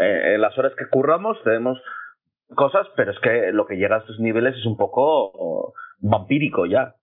eh, 0.00 0.34
en 0.34 0.40
las 0.40 0.56
horas 0.58 0.72
que 0.78 0.88
curramos, 0.88 1.36
cedemos 1.44 1.78
cosas, 2.54 2.86
pero 2.96 3.12
es 3.12 3.18
que 3.20 3.52
lo 3.52 3.66
que 3.66 3.76
llega 3.76 3.96
a 3.96 3.98
estos 4.00 4.18
niveles 4.18 4.56
es 4.56 4.64
un 4.66 4.76
poco 4.78 5.74
vampírico 5.98 6.64
ya. 6.66 6.94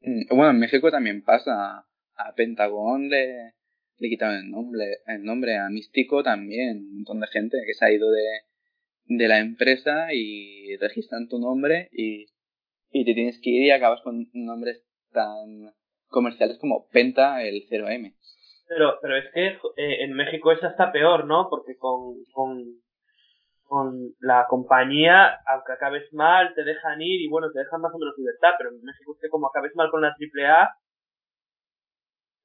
Mm, 0.00 0.28
Bueno, 0.36 0.50
en 0.50 0.60
México 0.60 0.90
también 0.90 1.24
pasa. 1.24 1.84
A 2.20 2.32
Pentagón 2.34 3.08
le, 3.08 3.52
le 3.98 4.08
quitaron 4.08 4.36
el 4.36 4.50
nombre, 4.50 4.84
el 5.06 5.24
nombre, 5.24 5.56
a 5.58 5.68
Místico 5.68 6.22
también. 6.22 6.78
Un 6.78 6.96
montón 6.98 7.20
de 7.20 7.26
gente 7.28 7.56
que 7.66 7.74
se 7.74 7.84
ha 7.84 7.90
ido 7.92 8.10
de, 8.10 8.22
de 9.08 9.28
la 9.28 9.38
empresa 9.38 10.12
y 10.12 10.76
registran 10.76 11.28
tu 11.28 11.38
nombre 11.38 11.88
y, 11.92 12.26
y 12.90 13.04
te 13.04 13.14
tienes 13.14 13.40
que 13.42 13.50
ir 13.50 13.66
y 13.66 13.70
acabas 13.70 14.00
con 14.02 14.26
nombres 14.34 14.84
tan 15.12 15.72
comerciales 16.08 16.58
como 16.58 16.88
Penta, 16.88 17.42
el 17.42 17.66
0M. 17.68 18.14
Pero, 18.68 18.98
pero 19.00 19.16
es 19.16 19.24
que 19.32 19.46
eh, 19.76 20.04
en 20.04 20.12
México 20.12 20.52
es 20.52 20.62
hasta 20.62 20.92
peor, 20.92 21.24
¿no? 21.24 21.48
Porque 21.48 21.76
con, 21.78 22.16
con, 22.32 22.64
con 23.62 24.12
la 24.20 24.46
compañía, 24.46 25.38
aunque 25.46 25.72
acabes 25.72 26.12
mal, 26.12 26.52
te 26.54 26.64
dejan 26.64 27.00
ir 27.00 27.22
y 27.22 27.28
bueno, 27.28 27.50
te 27.50 27.60
dejan 27.60 27.80
más 27.80 27.92
o 27.94 27.98
menos 27.98 28.14
libertad, 28.18 28.54
pero 28.58 28.70
en 28.70 28.82
México 28.82 29.14
es 29.14 29.20
que 29.22 29.30
como 29.30 29.48
acabes 29.48 29.74
mal 29.74 29.90
con 29.90 30.02
la 30.02 30.08
AAA, 30.08 30.68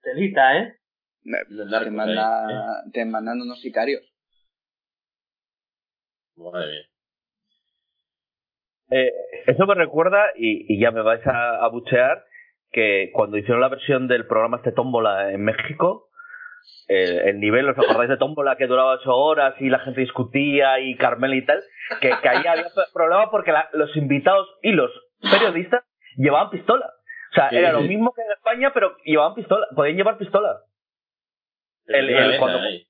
telita, 0.02 0.58
¿eh? 0.58 0.78
Te, 1.24 1.92
manda, 1.92 2.48
ahí, 2.48 2.92
te 2.92 3.06
mandan 3.06 3.42
unos 3.42 3.62
sicarios. 3.62 4.13
Madre 6.36 6.68
mía. 6.72 6.82
Eh, 8.92 9.12
eso 9.48 9.66
me 9.66 9.76
recuerda, 9.76 10.32
y, 10.36 10.72
y 10.74 10.80
ya 10.80 10.92
me 10.92 11.02
vais 11.02 11.26
a, 11.26 11.64
a 11.64 11.68
buchear, 11.70 12.26
que 12.72 13.12
cuando 13.14 13.38
hicieron 13.38 13.62
la 13.62 13.70
versión 13.70 14.08
del 14.08 14.28
programa 14.28 14.58
este 14.58 14.72
Tómbola 14.72 15.32
en 15.32 15.44
México, 15.44 16.10
el 16.88 17.40
nivel, 17.40 17.70
¿os 17.70 17.78
acordáis 17.78 18.10
de 18.10 18.18
Tómbola 18.18 18.56
que 18.58 18.68
duraba 18.68 18.94
ocho 18.96 19.16
horas 19.16 19.56
y 19.60 19.70
la 19.70 19.80
gente 19.80 20.02
discutía 20.02 20.80
y 20.80 20.96
Carmel 20.96 21.34
y 21.34 21.46
tal? 21.46 21.62
Que, 22.02 22.12
que 22.22 22.30
ahí 22.30 22.46
había 22.46 22.68
problema 22.94 23.30
porque 23.32 23.52
la- 23.52 23.70
los 23.74 23.96
invitados 23.98 24.48
y 24.62 24.72
los 24.72 24.92
periodistas 25.22 25.84
llevaban 26.18 26.50
pistola. 26.52 26.86
O 27.32 27.34
sea, 27.36 27.50
Sí, 27.50 27.56
era 27.58 27.72
lo 27.72 27.82
mismo 27.82 28.14
que 28.14 28.22
en 28.22 28.32
España, 28.32 28.72
pero 28.74 28.96
llevaban 29.06 29.34
pistola, 29.36 29.66
podían 29.76 29.98
llevar 29.98 30.18
pistola. 30.18 30.62
El- 31.88 32.10
el- 32.10 32.38
cuando- 32.40 32.60
ahí. 32.60 32.86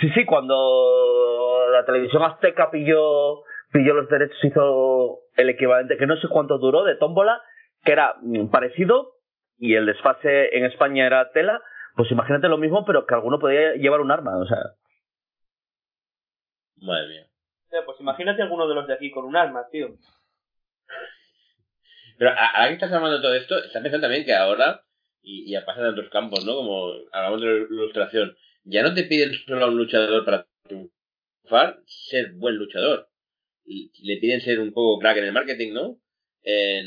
Sí, 0.00 0.10
sí, 0.14 0.24
cuando 0.26 1.66
la 1.72 1.84
televisión 1.84 2.22
azteca 2.22 2.70
pilló, 2.70 3.42
pilló 3.72 3.94
los 3.94 4.08
derechos, 4.08 4.36
hizo 4.44 5.20
el 5.36 5.48
equivalente, 5.48 5.96
que 5.96 6.06
no 6.06 6.16
sé 6.16 6.28
cuánto 6.28 6.58
duró, 6.58 6.84
de 6.84 6.96
tómbola, 6.96 7.40
que 7.84 7.92
era 7.92 8.14
mm, 8.20 8.48
parecido, 8.48 9.12
y 9.58 9.74
el 9.74 9.86
desfase 9.86 10.56
en 10.56 10.64
España 10.66 11.06
era 11.06 11.30
tela, 11.32 11.62
pues 11.96 12.10
imagínate 12.10 12.48
lo 12.48 12.58
mismo, 12.58 12.84
pero 12.84 13.06
que 13.06 13.14
alguno 13.14 13.38
podía 13.38 13.74
llevar 13.74 14.00
un 14.00 14.10
arma, 14.12 14.36
o 14.38 14.46
sea. 14.46 14.58
Madre 16.82 17.08
mía. 17.08 17.26
Pues 17.84 18.00
imagínate 18.00 18.42
alguno 18.42 18.68
de 18.68 18.74
los 18.74 18.86
de 18.86 18.94
aquí 18.94 19.10
con 19.10 19.24
un 19.24 19.36
arma, 19.36 19.64
tío. 19.70 19.88
Pero 22.18 22.30
a- 22.30 22.50
ahora 22.54 22.68
que 22.68 22.74
estás 22.74 22.92
hablando 22.92 23.16
de 23.16 23.22
todo 23.22 23.34
esto, 23.34 23.58
está 23.58 23.80
pensando 23.82 24.04
también 24.06 24.24
que 24.24 24.34
ahora, 24.34 24.82
y, 25.22 25.54
y 25.54 25.60
pasa 25.62 25.80
en 25.80 25.86
otros 25.88 26.08
campos, 26.10 26.44
¿no? 26.44 26.54
Como 26.54 26.92
hablamos 27.12 27.40
de 27.40 27.46
la 27.46 27.52
ilustración, 27.54 28.36
ya 28.66 28.82
no 28.82 28.94
te 28.94 29.04
piden 29.04 29.32
solo 29.46 29.64
a 29.64 29.68
un 29.68 29.76
luchador 29.78 30.24
para 30.24 30.46
triunfar 30.64 31.80
ser 31.86 32.32
buen 32.32 32.56
luchador. 32.56 33.08
Le 33.64 34.16
piden 34.18 34.40
ser 34.40 34.60
un 34.60 34.72
poco 34.72 34.98
crack 35.00 35.18
en 35.18 35.24
el 35.24 35.32
marketing, 35.32 35.72
¿no? 35.72 36.00
En 36.42 36.86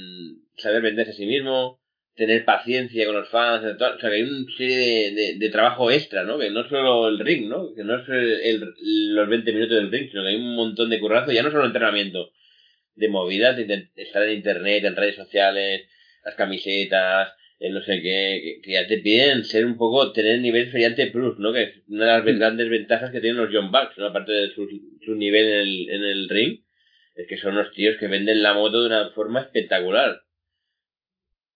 saber 0.57 0.81
venderse 0.81 1.11
a 1.11 1.15
sí 1.15 1.26
mismo, 1.26 1.81
tener 2.15 2.45
paciencia 2.45 3.06
con 3.06 3.15
los 3.15 3.30
fans, 3.30 3.64
o 3.64 3.77
sea, 3.77 3.97
que 3.99 4.07
hay 4.07 4.23
una 4.23 4.51
serie 4.57 5.11
de, 5.11 5.35
de, 5.38 5.49
trabajo 5.49 5.91
extra, 5.91 6.23
¿no? 6.23 6.38
Que 6.38 6.49
no 6.51 6.61
es 6.61 6.69
solo 6.69 7.07
el 7.07 7.19
ring, 7.19 7.47
¿no? 7.47 7.73
Que 7.76 7.84
no 7.84 7.97
es 7.97 8.07
el- 8.10 8.73
los 9.15 9.30
20 9.30 9.51
minutos 9.53 9.76
del 9.77 9.91
ring, 9.91 10.10
sino 10.10 10.23
que 10.23 10.30
hay 10.30 10.35
un 10.35 10.56
montón 10.56 10.89
de 10.89 10.99
currazo, 10.99 11.31
ya 11.31 11.43
no 11.43 11.51
solo 11.51 11.65
entrenamiento, 11.65 12.31
de 12.95 13.07
movidas, 13.10 13.57
de, 13.57 13.89
estar 13.95 14.23
en 14.23 14.38
internet, 14.38 14.84
en 14.84 14.95
redes 14.95 15.15
sociales, 15.15 15.88
las 16.26 16.35
camisetas, 16.35 17.34
el 17.60 17.73
no 17.73 17.81
sé 17.84 18.02
qué, 18.02 18.60
que, 18.64 18.72
ya 18.72 18.88
te 18.88 18.99
piden 18.99 19.44
ser 19.44 19.65
un 19.65 19.77
poco, 19.77 20.11
tener 20.14 20.36
el 20.36 20.41
nivel 20.41 20.72
feriante 20.72 21.07
plus, 21.07 21.38
¿no? 21.40 21.53
Que 21.53 21.64
es 21.64 21.76
una 21.88 22.06
de 22.06 22.11
las 22.11 22.40
grandes 22.40 22.69
ventajas 22.69 23.11
que 23.11 23.22
tienen 23.22 23.41
los 23.41 23.53
John 23.53 23.72
Bucks, 23.72 23.98
¿no? 23.98 24.07
Aparte 24.07 24.31
de 24.31 24.49
su, 24.52 24.68
su 25.06 25.15
nivel 25.15 25.45
en 25.48 25.60
el, 25.60 25.90
en 25.90 26.03
el 26.03 26.30
ring, 26.30 26.60
es 27.15 27.27
que 27.27 27.38
son 27.38 27.53
unos 27.53 27.72
tíos 27.73 27.98
que 27.99 28.07
venden 28.07 28.44
la 28.44 28.53
moto 28.53 28.81
de 28.81 28.88
una 28.88 29.10
forma 29.11 29.41
espectacular. 29.41 30.22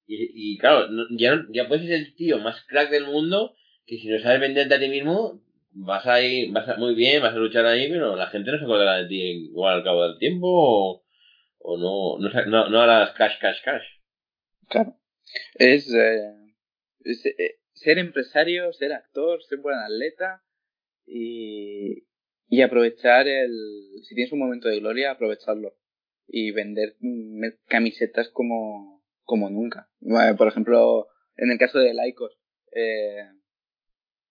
Y, 0.08 0.54
y 0.54 0.58
claro, 0.58 0.88
no- 0.90 1.06
ya, 1.12 1.46
ya 1.50 1.68
puedes 1.68 1.86
ser 1.86 1.96
el 1.96 2.16
tío 2.16 2.40
más 2.40 2.62
crack 2.68 2.90
del 2.90 3.06
mundo, 3.06 3.56
que 3.86 3.98
si 3.98 4.08
no 4.10 4.20
sabes 4.20 4.40
venderte 4.42 4.76
a 4.76 4.80
ti 4.80 4.88
mismo, 4.90 5.42
vas 5.72 6.06
a 6.08 6.22
ir, 6.22 6.52
vas 6.52 6.68
a, 6.70 6.78
muy 6.78 6.96
bien, 6.96 7.22
vas 7.22 7.34
a 7.34 7.38
luchar 7.38 7.66
ahí, 7.66 7.90
pero 7.90 8.16
la 8.16 8.28
gente 8.28 8.52
no 8.52 8.58
se 8.60 8.66
acordará 8.66 8.98
de 9.04 9.08
ti 9.08 9.22
igual 9.50 9.76
al 9.76 9.84
cabo 9.84 10.04
del 10.08 10.18
tiempo, 10.20 10.48
o, 10.50 11.04
o 11.60 11.78
no, 11.78 12.20
no, 12.20 12.46
no, 12.48 12.70
no 12.70 12.82
harás 12.82 13.12
cash, 13.12 13.40
cash, 13.40 13.62
cash. 13.64 13.84
Claro. 14.70 14.98
Es, 15.56 15.94
eh, 15.94 16.34
es, 17.02 17.26
eh, 17.26 17.60
ser 17.74 17.98
empresario, 17.98 18.72
ser 18.74 18.94
actor, 18.94 19.42
ser 19.44 19.60
buen 19.60 19.78
atleta 19.78 20.44
y, 21.06 22.08
y 22.48 22.62
aprovechar 22.62 23.28
el... 23.28 23.52
Si 24.04 24.16
tienes 24.16 24.32
un 24.34 24.40
momento 24.40 24.68
de 24.68 24.80
gloria, 24.80 25.12
aprovecharlo. 25.12 25.76
Y 26.28 26.52
vender 26.52 26.96
mm, 27.00 27.44
camisetas 27.68 28.30
como, 28.30 29.04
como 29.24 29.50
nunca. 29.50 29.90
Por 30.38 30.48
ejemplo, 30.48 31.08
en 31.36 31.52
el 31.52 31.58
caso 31.58 31.80
de 31.80 31.94
Laicos, 31.94 32.38
eh, 32.72 33.28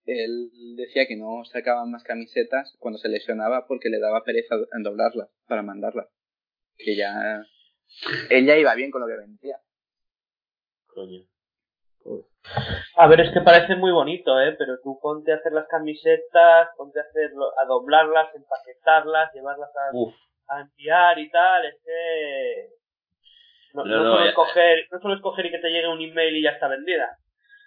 él 0.04 0.50
decía 0.76 1.06
que 1.06 1.16
no 1.16 1.44
sacaban 1.44 1.90
más 1.90 2.02
camisetas 2.02 2.76
cuando 2.78 2.98
se 2.98 3.08
lesionaba 3.08 3.66
porque 3.66 3.88
le 3.88 4.00
daba 4.00 4.24
pereza 4.24 4.56
en 4.72 4.82
doblarlas 4.82 5.28
para 5.46 5.62
mandarlas. 5.62 6.08
Que 6.76 6.96
ya. 6.96 7.44
Él 8.30 8.46
ya 8.46 8.56
iba 8.56 8.74
bien 8.74 8.90
con 8.90 9.02
lo 9.02 9.06
que 9.06 9.16
vendía. 9.16 9.58
Coño. 10.94 11.20
A 12.96 13.06
ver, 13.06 13.20
es 13.20 13.30
que 13.32 13.40
parece 13.40 13.76
muy 13.76 13.92
bonito, 13.92 14.40
¿eh? 14.40 14.54
Pero 14.58 14.74
tú 14.82 14.98
ponte 15.00 15.32
a 15.32 15.36
hacer 15.36 15.52
las 15.52 15.66
camisetas, 15.68 16.68
ponte 16.76 16.98
a, 16.98 17.02
hacerlo, 17.02 17.46
a 17.62 17.64
doblarlas, 17.66 18.34
empaquetarlas, 18.34 19.32
llevarlas 19.32 19.70
a, 19.76 20.54
a 20.56 20.60
enviar 20.62 21.18
y 21.18 21.30
tal. 21.30 21.64
Es 21.66 21.76
que... 21.84 22.66
No, 23.74 23.84
No, 23.84 23.96
no, 23.96 24.04
no, 24.04 24.12
solo 24.14 24.24
eh, 24.24 24.28
escoger, 24.28 24.78
no 24.90 25.00
solo 25.00 25.14
escoger 25.14 25.46
y 25.46 25.50
que 25.50 25.58
te 25.58 25.70
llegue 25.70 25.88
un 25.88 26.00
email 26.02 26.36
y 26.36 26.42
ya 26.42 26.50
está 26.50 26.68
vendida. 26.68 27.16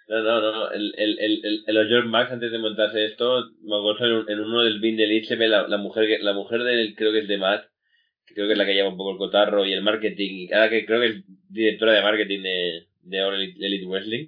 No, 0.08 0.20
no, 0.22 0.40
no. 0.40 0.70
El, 0.70 0.94
el, 0.96 1.18
el, 1.18 1.44
el, 1.44 1.64
el 1.66 1.74
los 1.74 1.88
George 1.88 2.08
Max, 2.08 2.30
antes 2.30 2.52
de 2.52 2.58
montarse 2.58 3.06
esto, 3.06 3.42
me 3.62 3.76
acuerdo 3.76 4.04
en, 4.06 4.12
un- 4.12 4.30
en 4.30 4.40
uno 4.40 4.62
del 4.62 4.78
Bin 4.80 4.96
de 4.96 5.24
se 5.24 5.34
ve 5.34 5.48
la, 5.48 5.66
la 5.66 5.78
mujer, 5.78 6.06
que- 6.06 6.18
la 6.22 6.32
mujer 6.34 6.62
del, 6.62 6.94
creo 6.94 7.10
que 7.10 7.20
es 7.20 7.28
de 7.28 7.38
Matt, 7.38 7.64
que 8.26 8.34
creo 8.34 8.46
que 8.46 8.52
es 8.52 8.58
la 8.58 8.66
que 8.66 8.74
lleva 8.74 8.88
un 8.90 8.96
poco 8.96 9.12
el 9.12 9.18
cotarro 9.18 9.64
y 9.64 9.72
el 9.72 9.82
marketing, 9.82 10.44
y 10.44 10.48
cada 10.48 10.68
que 10.70 10.84
creo 10.86 11.00
que 11.00 11.06
es 11.08 11.24
directora 11.48 11.92
de 11.92 12.02
marketing 12.02 12.42
de, 12.42 12.86
de 13.08 13.22
All 13.22 13.34
Elite, 13.40 13.86
Wrestling. 13.86 14.26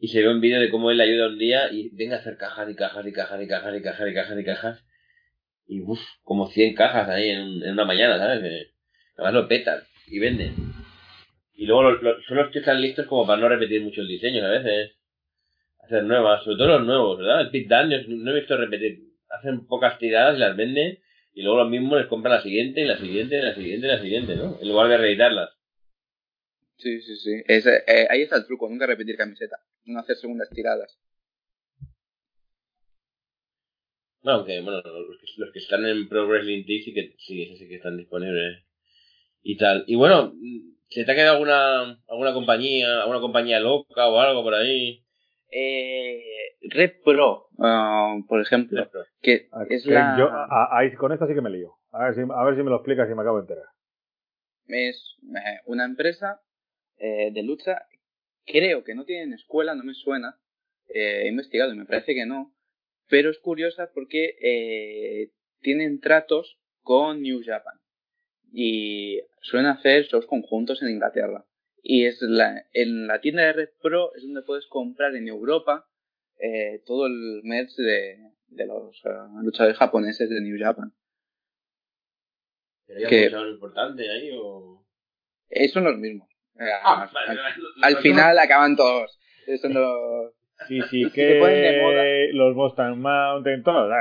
Y 0.00 0.08
se 0.08 0.22
ve 0.22 0.28
un 0.28 0.40
vídeo 0.40 0.60
de 0.60 0.70
cómo 0.70 0.90
él 0.90 1.00
ayuda 1.00 1.26
un 1.28 1.38
día 1.38 1.72
y 1.72 1.88
venga 1.94 2.16
a 2.16 2.18
hacer 2.20 2.36
cajas 2.36 2.70
y 2.70 2.74
cajas 2.76 3.06
y 3.06 3.12
cajas 3.12 3.42
y 3.42 3.48
cajas 3.48 3.76
y 3.76 3.82
cajas 3.82 4.08
y 4.10 4.14
cajas 4.14 4.38
y 4.38 4.44
cajas. 4.44 4.84
Y 5.66 5.80
uff, 5.82 6.00
como 6.22 6.48
100 6.48 6.74
cajas 6.74 7.08
ahí 7.08 7.30
en, 7.30 7.62
en 7.62 7.72
una 7.72 7.84
mañana, 7.84 8.16
¿sabes? 8.18 8.40
Que 8.40 8.66
además 9.16 9.34
lo 9.34 9.48
petan 9.48 9.80
y 10.06 10.18
venden. 10.18 10.54
Y 11.54 11.66
luego 11.66 11.90
lo- 11.90 12.22
son 12.22 12.36
los 12.36 12.50
que 12.52 12.60
están 12.60 12.80
listos 12.80 13.06
como 13.06 13.26
para 13.26 13.40
no 13.40 13.48
repetir 13.48 13.82
mucho 13.82 14.00
el 14.00 14.08
diseño 14.08 14.44
a 14.46 14.50
veces. 14.50 14.92
Hacer 15.82 16.04
nuevas, 16.04 16.44
sobre 16.44 16.58
todo 16.58 16.68
los 16.78 16.86
nuevos, 16.86 17.18
¿verdad? 17.18 17.40
El 17.42 17.50
Pit 17.50 17.68
Dan, 17.68 17.90
yo 17.90 17.98
no 18.08 18.30
he 18.30 18.40
visto 18.40 18.56
repetir. 18.56 19.00
Hacen 19.30 19.66
pocas 19.66 19.98
tiradas 19.98 20.36
y 20.36 20.40
las 20.40 20.56
venden. 20.56 20.98
Y 21.34 21.42
luego 21.42 21.58
los 21.58 21.70
mismos 21.70 21.98
les 21.98 22.06
compran 22.08 22.34
la 22.34 22.42
siguiente, 22.42 22.80
y 22.80 22.84
la 22.84 22.96
siguiente, 22.98 23.38
y 23.38 23.42
la 23.42 23.54
siguiente, 23.54 23.86
y 23.86 23.90
la 23.90 24.00
siguiente, 24.00 24.36
¿no? 24.36 24.58
En 24.60 24.68
lugar 24.68 24.88
de 24.88 24.96
reeditarlas. 24.98 25.50
Sí, 26.78 27.00
sí, 27.02 27.16
sí. 27.16 27.42
Es, 27.46 27.66
eh, 27.66 28.06
ahí 28.08 28.22
está 28.22 28.36
el 28.36 28.46
truco, 28.46 28.68
nunca 28.68 28.86
repetir 28.86 29.16
camiseta. 29.16 29.58
No 29.84 29.98
hacer 30.00 30.16
segundas 30.16 30.48
tiradas. 30.50 30.98
No, 34.22 34.32
aunque, 34.32 34.60
bueno, 34.60 34.80
los 34.82 35.18
que, 35.20 35.26
los 35.36 35.52
que 35.52 35.58
están 35.60 35.84
en 35.86 36.08
Pro 36.08 36.26
Wrestling 36.26 36.64
Tees 36.64 36.84
sí 36.84 36.92
que, 36.94 37.14
sí, 37.18 37.56
sí 37.56 37.68
que 37.68 37.76
están 37.76 37.96
disponibles. 37.96 38.64
Y 39.42 39.56
tal. 39.56 39.84
Y 39.86 39.94
bueno, 39.96 40.34
¿se 40.88 41.04
te 41.04 41.12
ha 41.12 41.14
quedado 41.14 41.34
alguna, 41.34 42.00
alguna 42.08 42.32
compañía, 42.32 43.00
alguna 43.02 43.20
compañía 43.20 43.60
loca 43.60 44.08
o 44.08 44.20
algo 44.20 44.42
por 44.42 44.54
ahí? 44.54 45.04
Eh, 45.50 46.22
Red 46.62 47.00
Pro, 47.04 47.48
ah, 47.58 48.16
por 48.28 48.40
ejemplo, 48.40 48.88
que 49.22 49.48
Ah, 49.52 49.64
es 49.68 49.84
que 49.84 49.94
la... 49.94 50.16
yo- 50.18 50.30
a- 50.30 50.76
ahí 50.78 50.92
con 50.94 51.12
esta 51.12 51.26
sí 51.26 51.34
que 51.34 51.40
me 51.40 51.50
lío. 51.50 51.74
A 51.92 52.04
ver 52.06 52.14
si, 52.14 52.20
a 52.20 52.44
ver 52.44 52.56
si 52.56 52.62
me 52.62 52.70
lo 52.70 52.76
explicas 52.76 53.08
y 53.10 53.14
me 53.14 53.22
acabo 53.22 53.38
de 53.38 53.42
enterar. 53.42 53.64
es 54.66 55.16
eh, 55.34 55.60
una 55.66 55.84
empresa 55.86 56.42
eh, 56.98 57.30
de 57.32 57.42
lucha. 57.42 57.82
Creo 58.46 58.84
que 58.84 58.94
no 58.94 59.04
tienen 59.04 59.32
escuela, 59.34 59.74
no 59.74 59.84
me 59.84 59.94
suena. 59.94 60.38
Eh, 60.88 61.22
he 61.24 61.28
investigado 61.28 61.72
y 61.72 61.76
me 61.76 61.84
parece 61.84 62.14
que 62.14 62.26
no. 62.26 62.54
Pero 63.08 63.30
es 63.30 63.38
curiosa 63.38 63.90
porque 63.92 64.36
eh, 64.40 65.30
tienen 65.60 66.00
tratos 66.00 66.58
con 66.82 67.22
New 67.22 67.42
Japan. 67.44 67.78
Y 68.52 69.20
suelen 69.42 69.68
hacer 69.70 70.04
shows 70.04 70.26
conjuntos 70.26 70.82
en 70.82 70.88
Inglaterra. 70.90 71.44
Y 71.82 72.06
es 72.06 72.20
la, 72.22 72.64
en 72.72 73.06
la 73.06 73.20
tienda 73.20 73.42
de 73.42 73.52
Red 73.52 73.70
Pro 73.80 74.14
es 74.14 74.22
donde 74.22 74.42
puedes 74.42 74.66
comprar 74.66 75.14
en 75.14 75.28
Europa 75.28 75.86
eh, 76.38 76.82
todo 76.86 77.06
el 77.06 77.40
merch 77.44 77.74
de, 77.76 78.18
de 78.48 78.66
los 78.66 78.96
eh, 79.04 79.08
luchadores 79.42 79.76
japoneses 79.76 80.28
de 80.30 80.40
New 80.40 80.58
Japan. 80.58 80.92
¿Pero 82.86 82.98
hay 83.00 83.06
que- 83.06 83.16
algún 83.16 83.30
luchador 83.30 83.48
importante 83.54 84.10
ahí 84.10 84.30
o...? 84.34 84.86
Eh, 85.50 85.68
son 85.68 85.84
los 85.84 85.96
mismos. 85.98 86.27
Eh, 86.58 86.70
Ah, 86.82 87.08
al- 87.82 87.96
final 87.98 88.38
acaban 88.38 88.76
todos. 88.76 89.18
Son 89.60 89.72
los... 89.74 90.32
Sí, 90.66 90.80
sí, 90.90 91.10
que 91.14 92.30
los 92.32 92.54
Mustang 92.54 92.96
Mountain, 92.98 93.62
todos. 93.62 93.92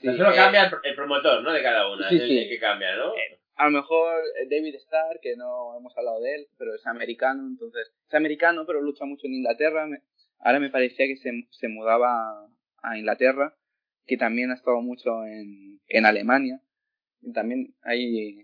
Sí, 0.00 0.08
solo 0.16 0.32
eh, 0.32 0.34
cambia 0.36 0.64
el, 0.64 0.70
pro- 0.70 0.82
el 0.82 0.94
promotor, 0.94 1.42
¿no? 1.42 1.52
De 1.52 1.62
cada 1.62 1.88
una. 1.92 2.08
Sí, 2.08 2.18
sí. 2.18 2.48
que 2.48 2.58
cambia, 2.58 2.96
¿no? 2.96 3.12
A 3.56 3.66
lo 3.66 3.70
mejor 3.70 4.20
eh, 4.40 4.48
David 4.50 4.74
Starr, 4.76 5.18
que 5.20 5.36
no 5.36 5.76
hemos 5.76 5.96
hablado 5.96 6.20
de 6.20 6.34
él, 6.36 6.46
pero 6.58 6.74
es 6.74 6.84
americano, 6.86 7.42
entonces 7.46 7.92
es 8.08 8.14
americano, 8.14 8.64
pero 8.66 8.80
lucha 8.80 9.04
mucho 9.04 9.26
en 9.26 9.34
Inglaterra. 9.34 9.86
Ahora 10.40 10.58
me 10.58 10.70
parecía 10.70 11.06
que 11.06 11.16
se, 11.16 11.30
se 11.50 11.68
mudaba 11.68 12.46
a 12.82 12.98
Inglaterra, 12.98 13.54
que 14.06 14.16
también 14.16 14.50
ha 14.50 14.54
estado 14.54 14.80
mucho 14.80 15.24
en, 15.26 15.78
en 15.86 16.06
Alemania. 16.06 16.60
Y 17.20 17.32
también 17.32 17.74
hay 17.82 18.40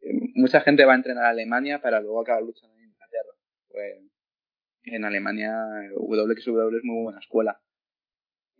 eh, 0.00 0.10
mucha 0.34 0.60
gente 0.62 0.84
va 0.84 0.94
a 0.94 0.96
entrenar 0.96 1.24
a 1.26 1.28
Alemania 1.28 1.80
para 1.80 2.00
luego 2.00 2.22
acabar 2.22 2.42
luchando. 2.42 2.74
Pues, 3.76 3.94
en 4.84 5.04
Alemania 5.04 5.52
WXW 5.96 6.76
es 6.78 6.84
muy 6.84 7.02
buena 7.02 7.18
escuela. 7.18 7.60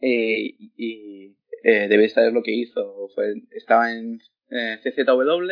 Eh, 0.02 0.54
y 0.58 0.72
y, 0.76 1.36
eh, 1.62 1.88
debéis 1.88 2.12
saber 2.12 2.34
lo 2.34 2.42
que 2.42 2.52
hizo. 2.52 3.08
Fue, 3.14 3.32
estaba 3.52 3.92
en 3.92 4.20
eh, 4.50 4.78
CZW, 4.82 5.48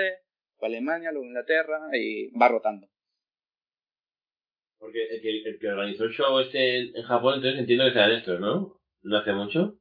fue 0.59 0.67
a 0.67 0.67
Alemania, 0.67 1.13
luego 1.13 1.29
Inglaterra 1.29 1.81
y 1.95 2.31
va 2.39 2.49
rotando. 2.49 2.89
Porque 4.79 5.03
el 5.07 5.23
que, 5.23 5.49
el 5.49 5.59
que 5.59 5.69
organizó 5.69 6.05
el 6.05 6.13
show 6.13 6.39
este 6.41 6.81
en, 6.81 6.97
en 6.97 7.03
Japón, 7.05 7.37
entonces 7.37 7.61
entiendo 7.61 7.87
que 7.87 7.93
sean 7.93 8.11
estos, 8.11 8.39
¿no? 8.39 8.77
¿No 9.03 9.17
hace 9.17 9.33
mucho? 9.33 9.79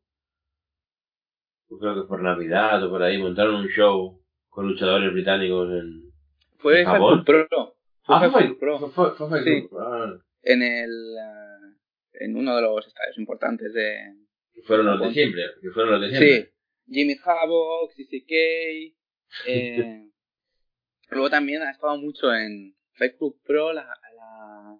Pues 1.68 1.82
creo 1.82 1.96
que 1.96 2.08
por 2.08 2.22
Navidad 2.22 2.82
o 2.86 2.90
por 2.90 3.04
ahí 3.04 3.18
montaron 3.18 3.56
un 3.56 3.68
show 3.68 4.24
con 4.48 4.66
luchadores 4.66 5.12
británicos 5.12 5.70
en... 5.74 6.04
Fue 6.60 6.80
¿En 6.80 6.86
Japón? 6.86 7.26
Pro. 7.26 7.73
Fue 8.04 8.16
Ah, 8.18 8.30
fue, 8.30 8.56
fue, 8.56 8.90
fue, 8.92 9.16
fue 9.16 9.44
Sí. 9.44 9.68
Ah, 9.80 10.14
En 10.44 10.62
el 10.62 11.16
eh, 11.18 12.24
en 12.26 12.36
uno 12.36 12.56
de 12.56 12.62
los 12.62 12.86
estadios 12.86 13.18
importantes 13.18 13.74
de 13.74 13.98
que 14.54 14.62
fueron 14.62 14.86
los 14.86 15.00
de 15.00 15.14
siempre, 15.14 15.44
que 15.62 15.70
fueron 15.72 15.94
los 15.94 16.02
de 16.02 16.10
siempre. 16.10 16.42
Sí, 16.44 16.94
Jimmy 16.94 17.16
Havoc, 17.24 17.92
CCK. 17.94 18.94
Eh, 19.48 20.12
luego 21.10 21.28
también 21.28 21.64
ha 21.64 21.72
estado 21.72 21.98
mucho 21.98 22.32
en 22.32 22.76
Club 23.18 23.42
Pro, 23.44 23.74
la, 23.74 23.84
la 24.16 24.78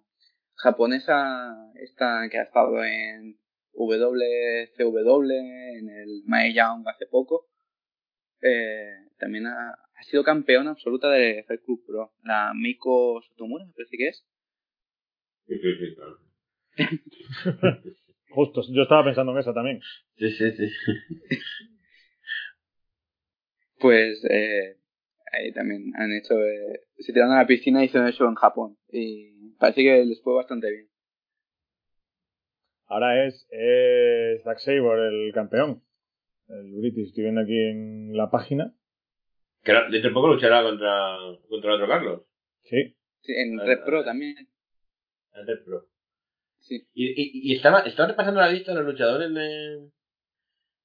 japonesa 0.54 1.56
esta 1.74 2.28
que 2.30 2.38
ha 2.38 2.42
estado 2.44 2.84
en 2.84 3.36
WCW, 3.72 5.30
en 5.32 5.88
el 5.88 6.22
Mae 6.26 6.54
Young 6.54 6.86
hace 6.86 7.06
poco. 7.06 7.48
Eh, 8.40 8.94
también 9.18 9.48
ha, 9.48 9.76
ha 10.04 10.10
sido 10.10 10.24
campeona 10.24 10.70
absoluta 10.70 11.08
de 11.10 11.44
Fight 11.46 11.62
Club 11.64 11.84
Pro. 11.86 12.12
La 12.22 12.52
Miko 12.54 13.22
Sotomura, 13.22 13.64
me 13.64 13.72
parece 13.72 13.96
que 13.96 14.08
es. 14.08 14.26
Sí, 15.46 15.54
sí, 15.58 15.74
sí, 15.78 15.94
claro. 15.94 16.18
Justo, 18.30 18.62
yo 18.72 18.82
estaba 18.82 19.04
pensando 19.04 19.32
en 19.32 19.38
esa 19.38 19.54
también. 19.54 19.80
Sí, 20.16 20.30
sí, 20.30 20.52
sí. 20.52 20.68
Pues 23.76 24.24
eh, 24.30 24.78
ahí 25.30 25.52
también 25.52 25.92
han 25.96 26.10
hecho, 26.12 26.42
eh, 26.42 26.86
se 26.96 27.12
tiraron 27.12 27.34
a 27.34 27.40
la 27.40 27.46
piscina 27.46 27.82
y 27.82 27.86
hicieron 27.86 28.08
eso 28.08 28.24
en 28.24 28.34
Japón. 28.34 28.78
Y 28.90 29.52
parece 29.58 29.82
que 29.82 30.04
les 30.06 30.22
fue 30.22 30.32
bastante 30.34 30.70
bien. 30.70 30.88
Ahora 32.86 33.26
es, 33.26 33.46
es 33.50 34.42
Zack 34.42 34.58
Sabre 34.60 35.08
el 35.08 35.32
campeón. 35.34 35.82
El 36.48 36.72
British, 36.76 37.08
estoy 37.08 37.24
viendo 37.24 37.42
aquí 37.42 37.58
en 37.58 38.16
la 38.16 38.30
página. 38.30 38.74
Que 39.64 39.72
dentro 39.90 40.10
de 40.10 40.14
poco 40.14 40.28
luchará 40.28 40.62
contra, 40.62 41.16
contra 41.48 41.70
el 41.70 41.74
otro 41.82 41.88
Carlos. 41.88 42.22
Sí. 42.64 42.94
Sí, 43.22 43.32
en 43.34 43.58
Ah, 43.58 43.64
Red 43.64 43.84
Pro 43.84 44.04
también. 44.04 44.36
En 45.32 45.46
Red 45.46 45.64
Pro. 45.64 45.86
Sí. 46.60 46.86
Y, 46.94 47.06
y, 47.10 47.52
y 47.52 47.56
estaba, 47.56 47.80
estaba 47.80 48.08
repasando 48.10 48.40
la 48.40 48.50
lista 48.50 48.72
de 48.72 48.78
los 48.78 48.86
luchadores 48.86 49.32
de. 49.34 49.88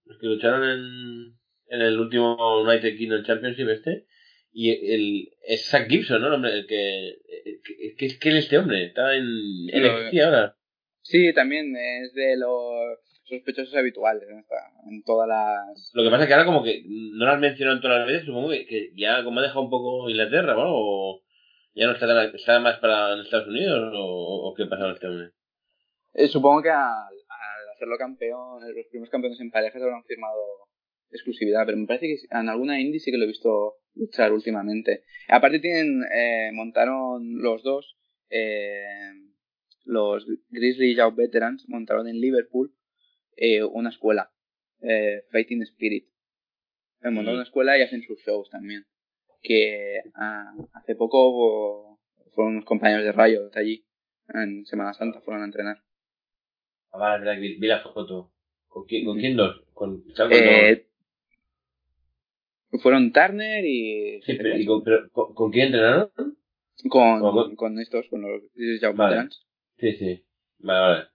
Los 0.05 0.17
que 0.19 0.27
lucharon 0.27 0.63
en, 0.63 1.37
en 1.67 1.81
el 1.81 1.99
último 1.99 2.61
United 2.63 2.97
Kingdom 2.97 3.23
Championship 3.23 3.67
este. 3.69 4.05
Y 4.51 4.71
el, 4.93 5.29
es 5.45 5.69
Zack 5.69 5.89
Gibson, 5.89 6.21
¿no? 6.21 6.27
El 6.27 6.33
hombre, 6.33 6.53
el 6.53 6.65
que. 6.67 7.09
el 7.09 7.61
que- 7.63 7.95
¿Qué 7.97 8.05
es 8.05 8.17
que 8.19 8.29
es 8.29 8.35
este 8.35 8.57
hombre? 8.57 8.85
Está 8.85 9.13
en 9.15 9.25
NXT 9.67 10.19
ahora. 10.23 10.55
Sí, 11.01 11.33
también 11.33 11.75
es 11.75 12.13
de 12.13 12.37
los 12.37 12.97
sospechosos 13.29 13.75
habituales. 13.75 14.27
¿no? 14.29 14.39
Está 14.39 14.55
en 14.89 15.03
todas 15.03 15.27
las... 15.27 15.91
Lo 15.93 16.03
que 16.03 16.09
pasa 16.09 16.23
es 16.23 16.27
que 16.27 16.33
ahora, 16.33 16.45
como 16.45 16.63
que 16.63 16.83
no 16.87 17.25
lo 17.25 17.31
has 17.31 17.39
mencionado 17.39 17.79
todas 17.79 17.99
las 17.99 18.07
veces, 18.07 18.25
supongo 18.25 18.49
que, 18.49 18.91
ya 18.95 19.23
como 19.23 19.39
ha 19.39 19.43
dejado 19.43 19.61
un 19.61 19.69
poco 19.69 20.09
Inglaterra, 20.09 20.53
¿no? 20.55 20.65
O 20.67 21.21
¿Ya 21.75 21.85
no 21.85 21.93
está, 21.93 22.07
tan- 22.07 22.35
está 22.35 22.59
más 22.59 22.77
para 22.79 23.13
en 23.13 23.19
Estados 23.21 23.47
Unidos 23.47 23.93
o, 23.95 24.49
o 24.49 24.53
qué 24.55 24.65
pasa 24.65 24.83
con 24.83 24.91
este 24.93 25.07
hombre? 25.07 25.29
Eh, 26.13 26.27
supongo 26.27 26.61
que 26.63 26.69
al, 26.71 26.81
al 26.81 27.69
hacerlo 27.75 27.95
campeón, 27.97 28.61
los 28.75 28.85
primeros 28.89 29.09
campeones 29.11 29.39
en 29.39 29.51
parejas 29.51 29.81
habrán 29.81 30.03
firmado 30.03 30.41
exclusividad, 31.11 31.65
pero 31.65 31.77
me 31.77 31.85
parece 31.87 32.07
que 32.07 32.15
en 32.37 32.49
alguna 32.49 32.81
indie 32.81 32.99
sí 32.99 33.11
que 33.11 33.17
lo 33.17 33.23
he 33.25 33.27
visto 33.27 33.75
luchar 33.95 34.33
últimamente. 34.33 35.03
Aparte 35.29 35.59
tienen, 35.59 36.01
eh, 36.13 36.49
montaron 36.53 37.39
los 37.41 37.63
dos, 37.63 37.95
eh, 38.29 39.13
los 39.85 40.25
Grizzly 40.49 40.95
Young 40.95 41.15
Veterans, 41.15 41.65
montaron 41.69 42.07
en 42.07 42.19
Liverpool 42.19 42.73
eh, 43.39 43.63
una 43.63 43.89
escuela, 43.89 44.31
eh, 44.81 45.23
Fighting 45.31 45.61
Spirit. 45.63 46.05
Eh, 47.01 47.09
montaron 47.09 47.35
una 47.35 47.43
escuela 47.43 47.77
y 47.77 47.81
hacen 47.81 48.03
sus 48.03 48.19
shows 48.25 48.49
también. 48.49 48.85
Que 49.41 50.01
ah, 50.15 50.53
hace 50.73 50.95
poco 50.95 51.99
fueron 52.35 52.53
unos 52.55 52.65
compañeros 52.65 53.05
de 53.05 53.11
Rayo 53.13 53.49
de 53.49 53.59
allí, 53.59 53.85
en 54.33 54.65
Semana 54.65 54.93
Santa, 54.93 55.21
fueron 55.21 55.43
a 55.43 55.45
entrenar. 55.45 55.77
Ah, 56.91 56.97
vale, 56.97 57.23
verdad 57.25 57.41
vi, 57.41 57.55
vi 57.57 57.67
la 57.67 57.81
foto. 57.81 58.31
¿Con 58.67 58.85
quién, 58.85 59.05
con 59.05 59.17
quién 59.17 59.35
dos? 59.35 59.63
¿Con, 59.73 60.03
con? 60.03 60.31
Eh, 60.31 60.85
fueron 62.81 63.11
Turner 63.11 63.65
y, 63.65 64.21
Sí, 64.21 64.33
pero, 64.35 64.57
¿y 64.57 64.65
con, 64.65 64.83
pero, 64.83 65.09
¿con, 65.11 65.33
con 65.33 65.51
quién 65.51 65.67
entrenaron? 65.67 66.11
con, 66.89 67.55
con- 67.55 67.79
estos, 67.79 68.07
con 68.09 68.21
los 68.21 68.43
Vale. 68.95 69.29
Sí, 69.77 69.93
sí. 69.93 70.25
Vale, 70.59 70.79
vale. 70.79 71.07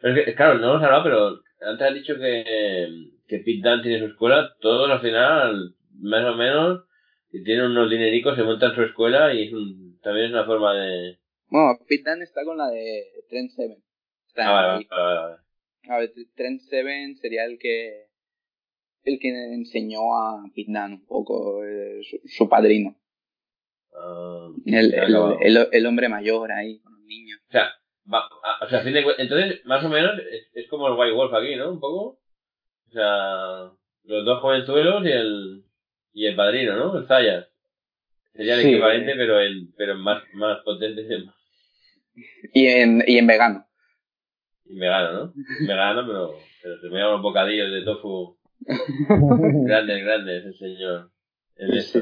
Pero 0.00 0.16
es 0.16 0.24
que, 0.26 0.34
claro, 0.34 0.58
no 0.58 0.70
hemos 0.70 0.82
hablado, 0.82 1.04
pero 1.04 1.42
antes 1.64 1.86
has 1.88 1.94
dicho 1.94 2.14
que, 2.16 3.10
que 3.26 3.38
Pete 3.38 3.60
Dunne 3.62 3.82
tiene 3.82 3.98
su 4.00 4.06
escuela. 4.06 4.54
Todos 4.60 4.90
al 4.90 5.00
final, 5.00 5.74
más 6.00 6.24
o 6.24 6.36
menos, 6.36 6.84
si 7.30 7.42
tienen 7.44 7.66
unos 7.66 7.90
dinericos, 7.90 8.36
se 8.36 8.42
montan 8.42 8.74
su 8.74 8.82
escuela 8.82 9.32
y 9.34 9.44
es 9.48 9.52
un, 9.52 9.98
también 10.02 10.26
es 10.26 10.32
una 10.32 10.44
forma 10.44 10.74
de... 10.74 11.18
Bueno, 11.48 11.78
Pete 11.88 12.10
Dunne 12.10 12.24
está 12.24 12.44
con 12.44 12.56
la 12.58 12.68
de 12.68 13.04
Trent 13.28 13.50
Seven. 13.50 13.82
Está 14.28 14.48
Ah, 14.48 14.52
vale, 14.52 14.86
vale, 14.90 15.20
vale. 15.20 15.36
A 15.88 15.98
ver, 15.98 16.12
Trent 16.36 16.60
Seven 16.60 17.16
sería 17.16 17.44
el 17.44 17.58
que 17.58 18.06
el 19.04 19.18
que 19.18 19.28
enseñó 19.54 20.14
a 20.16 20.42
Pete 20.54 20.70
Dunne 20.72 20.94
un 20.94 21.06
poco, 21.06 21.64
eh, 21.64 22.00
su, 22.02 22.20
su 22.24 22.48
padrino. 22.48 22.96
Ah, 23.94 24.48
El, 24.64 24.94
el, 24.94 25.16
el, 25.42 25.68
el 25.70 25.86
hombre 25.86 26.08
mayor 26.08 26.52
ahí 26.52 26.78
con 26.80 26.92
los 26.94 27.02
niños. 27.02 27.40
O 27.48 27.52
sea, 27.52 27.68
va- 28.12 28.28
a- 28.42 28.64
o 28.64 28.68
sea, 28.68 28.80
a 28.80 28.82
fin 28.82 28.92
de 28.94 29.04
entonces, 29.18 29.64
más 29.66 29.84
o 29.84 29.88
menos, 29.88 30.18
es, 30.30 30.48
es 30.54 30.68
como 30.68 30.88
el 30.88 30.94
White 30.94 31.12
Wolf 31.14 31.34
aquí, 31.34 31.56
¿no? 31.56 31.70
Un 31.72 31.80
poco. 31.80 32.18
O 32.88 32.90
sea, 32.92 33.70
los 34.04 34.24
dos 34.24 34.40
jovenzuelos 34.40 35.04
y 35.04 35.10
el, 35.12 35.64
y 36.12 36.26
el 36.26 36.36
padrino, 36.36 36.76
¿no? 36.76 36.98
El 36.98 37.06
Zayas. 37.06 37.46
Sería 38.34 38.54
el 38.54 38.62
Sí. 38.62 38.68
equivalente, 38.68 39.14
pero 39.16 39.40
en, 39.40 39.72
pero 39.76 39.94
más, 39.96 40.22
más 40.34 40.60
potente 40.64 41.06
y 42.54 42.66
en, 42.66 43.02
y 43.06 43.18
en 43.18 43.26
vegano. 43.26 43.66
y 44.66 44.78
vegano, 44.78 45.12
¿no? 45.12 45.32
Vegano, 45.66 46.06
pero, 46.06 46.34
pero 46.62 46.78
se 46.80 46.88
me 46.88 46.94
llaman 46.96 47.10
unos 47.14 47.22
bocadillos 47.22 47.70
de 47.70 47.82
tofu 47.82 48.38
grandes, 49.66 50.04
grandes, 50.04 50.44
el 50.46 50.54
señor. 50.58 51.10
El 51.56 51.72
Sí. 51.82 51.98
esto. 51.98 52.00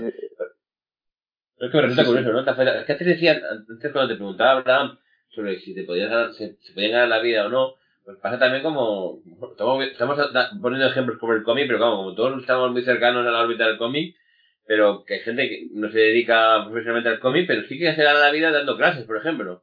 Pero 1.57 1.67
es 1.67 1.71
que 1.73 1.77
me 1.77 1.83
resulta 1.83 2.03
Sí, 2.05 2.09
sí. 2.09 2.15
curioso, 2.17 2.33
¿no? 2.33 2.41
Es 2.81 2.87
que 2.87 2.93
antes 2.93 3.07
decía, 3.07 3.41
antes 3.51 3.93
cuando 3.93 4.09
te 4.09 4.17
preguntaba 4.17 4.61
Abraham 4.61 4.99
sobre 5.31 5.61
si 5.61 5.75
te 5.75 5.85
podías 5.85 6.11
ganar, 6.11 6.33
se, 6.35 6.57
se 6.61 6.73
podían 6.73 6.93
ganar 6.93 7.09
la 7.09 7.21
vida 7.21 7.47
o 7.47 7.49
no, 7.49 7.75
pues 8.05 8.19
pasa 8.19 8.39
también 8.39 8.63
como, 8.63 9.23
estamos, 9.51 9.85
estamos 9.85 10.19
poniendo 10.61 10.89
ejemplos 10.89 11.19
como 11.19 11.35
el 11.35 11.43
cómic, 11.43 11.67
pero 11.67 11.79
claro, 11.79 11.97
como 11.97 12.15
todos 12.15 12.41
estamos 12.41 12.73
muy 12.73 12.83
cercanos 12.83 13.27
a 13.27 13.31
la 13.31 13.41
órbita 13.41 13.67
del 13.67 13.79
cómic, 13.79 14.17
pero 14.67 15.05
que 15.05 15.15
hay 15.15 15.21
gente 15.21 15.49
que 15.49 15.67
no 15.73 15.91
se 15.91 15.99
dedica 15.99 16.65
profesionalmente 16.65 17.09
al 17.09 17.21
cómic, 17.21 17.47
pero 17.47 17.63
sí 17.67 17.79
que 17.79 17.95
se 17.95 18.03
gana 18.03 18.21
la 18.21 18.31
vida 18.31 18.51
dando 18.51 18.77
clases, 18.77 19.05
por 19.05 19.17
ejemplo. 19.17 19.63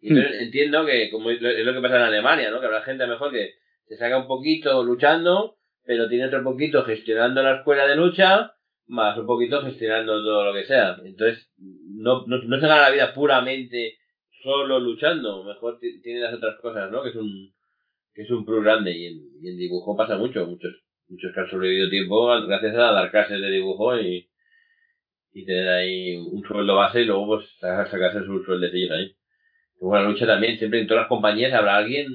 Y 0.00 0.08
entonces 0.08 0.42
entiendo 0.42 0.84
que 0.84 1.10
como 1.10 1.30
es 1.30 1.40
lo 1.40 1.48
es 1.48 1.64
lo 1.64 1.72
que 1.72 1.80
pasa 1.80 1.96
en 1.96 2.02
Alemania, 2.02 2.50
¿no? 2.50 2.60
Que 2.60 2.66
habrá 2.66 2.82
gente 2.82 3.04
a 3.04 3.06
lo 3.06 3.14
mejor 3.14 3.30
que 3.30 3.54
se 3.86 3.96
saca 3.96 4.18
un 4.18 4.26
poquito 4.26 4.82
luchando, 4.82 5.56
pero 5.84 6.08
tiene 6.08 6.26
otro 6.26 6.42
poquito 6.42 6.84
gestionando 6.84 7.42
la 7.42 7.58
escuela 7.58 7.86
de 7.86 7.96
lucha, 7.96 8.54
más 8.86 9.16
un 9.16 9.26
poquito 9.26 9.62
gestionando 9.62 10.22
todo 10.22 10.44
lo 10.44 10.54
que 10.54 10.64
sea. 10.64 10.96
Entonces, 11.04 11.48
no, 11.58 12.24
no, 12.26 12.42
no 12.42 12.60
se 12.60 12.66
gana 12.66 12.82
la 12.82 12.90
vida 12.90 13.14
puramente 13.14 13.96
solo 14.42 14.78
luchando, 14.80 15.44
mejor 15.44 15.78
ti- 15.78 16.00
tiene 16.02 16.20
las 16.20 16.34
otras 16.34 16.60
cosas, 16.60 16.90
¿no? 16.90 17.02
Que 17.02 17.10
es 17.10 17.16
un, 17.16 17.52
que 18.14 18.22
es 18.22 18.30
un 18.30 18.44
plus 18.46 18.62
grande 18.64 18.92
y 18.96 19.06
en, 19.06 19.20
y 19.42 19.48
en 19.50 19.58
dibujo 19.58 19.96
pasa 19.96 20.16
mucho, 20.18 20.46
muchos, 20.46 20.72
muchos 21.08 21.32
que 21.34 21.40
han 21.40 21.50
sobrevivido 21.50 21.90
tiempo 21.90 22.26
gracias 22.46 22.74
a 22.76 22.92
dar 22.92 23.10
clases 23.10 23.40
de 23.40 23.50
dibujo 23.50 23.98
y, 23.98 24.28
y 25.32 25.44
tener 25.46 25.68
ahí 25.68 26.16
un 26.16 26.42
sueldo 26.46 26.74
base 26.76 27.02
y 27.02 27.04
luego 27.04 27.26
pues 27.26 27.46
sa- 27.60 27.86
sacarse 27.90 28.24
sus 28.24 28.44
sueldecillos 28.44 28.90
ahí. 28.92 29.14
Luego 29.80 29.96
la 29.96 30.04
lucha 30.04 30.26
también, 30.26 30.58
siempre 30.58 30.80
en 30.80 30.86
todas 30.88 31.02
las 31.04 31.08
compañías 31.08 31.52
habrá 31.54 31.76
alguien, 31.78 32.08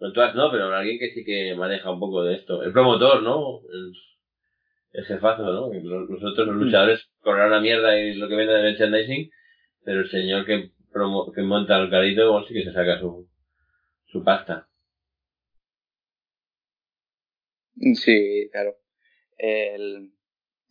no 0.00 0.08
en 0.08 0.12
todas 0.14 0.34
no, 0.34 0.50
pero 0.52 0.64
habrá 0.66 0.80
alguien 0.80 0.98
que 1.00 1.14
sí 1.14 1.24
que 1.24 1.54
maneja 1.56 1.92
un 1.92 2.00
poco 2.00 2.24
de 2.24 2.36
esto. 2.36 2.62
El 2.62 2.72
promotor, 2.72 3.22
¿no? 3.22 3.60
El, 3.72 3.92
el 4.92 5.04
jefazo, 5.04 5.42
¿no? 5.44 5.70
Nosotros 6.08 6.46
los 6.48 6.56
luchadores 6.56 7.06
cobran 7.20 7.48
una 7.48 7.60
mierda 7.60 7.98
y 8.00 8.14
lo 8.14 8.28
que 8.28 8.36
vende 8.36 8.54
de 8.54 8.62
merchandising, 8.62 9.30
pero 9.84 10.00
el 10.02 10.10
señor 10.10 10.46
que, 10.46 10.70
que 11.34 11.42
monta 11.42 11.78
el 11.78 11.90
carrito, 11.90 12.32
pues 12.32 12.46
sí 12.48 12.54
que 12.54 12.64
se 12.64 12.72
saca 12.72 12.98
su, 12.98 13.28
su 14.06 14.22
pasta. 14.22 14.68
Sí, 17.94 18.48
claro. 18.52 18.76
El, 19.36 20.12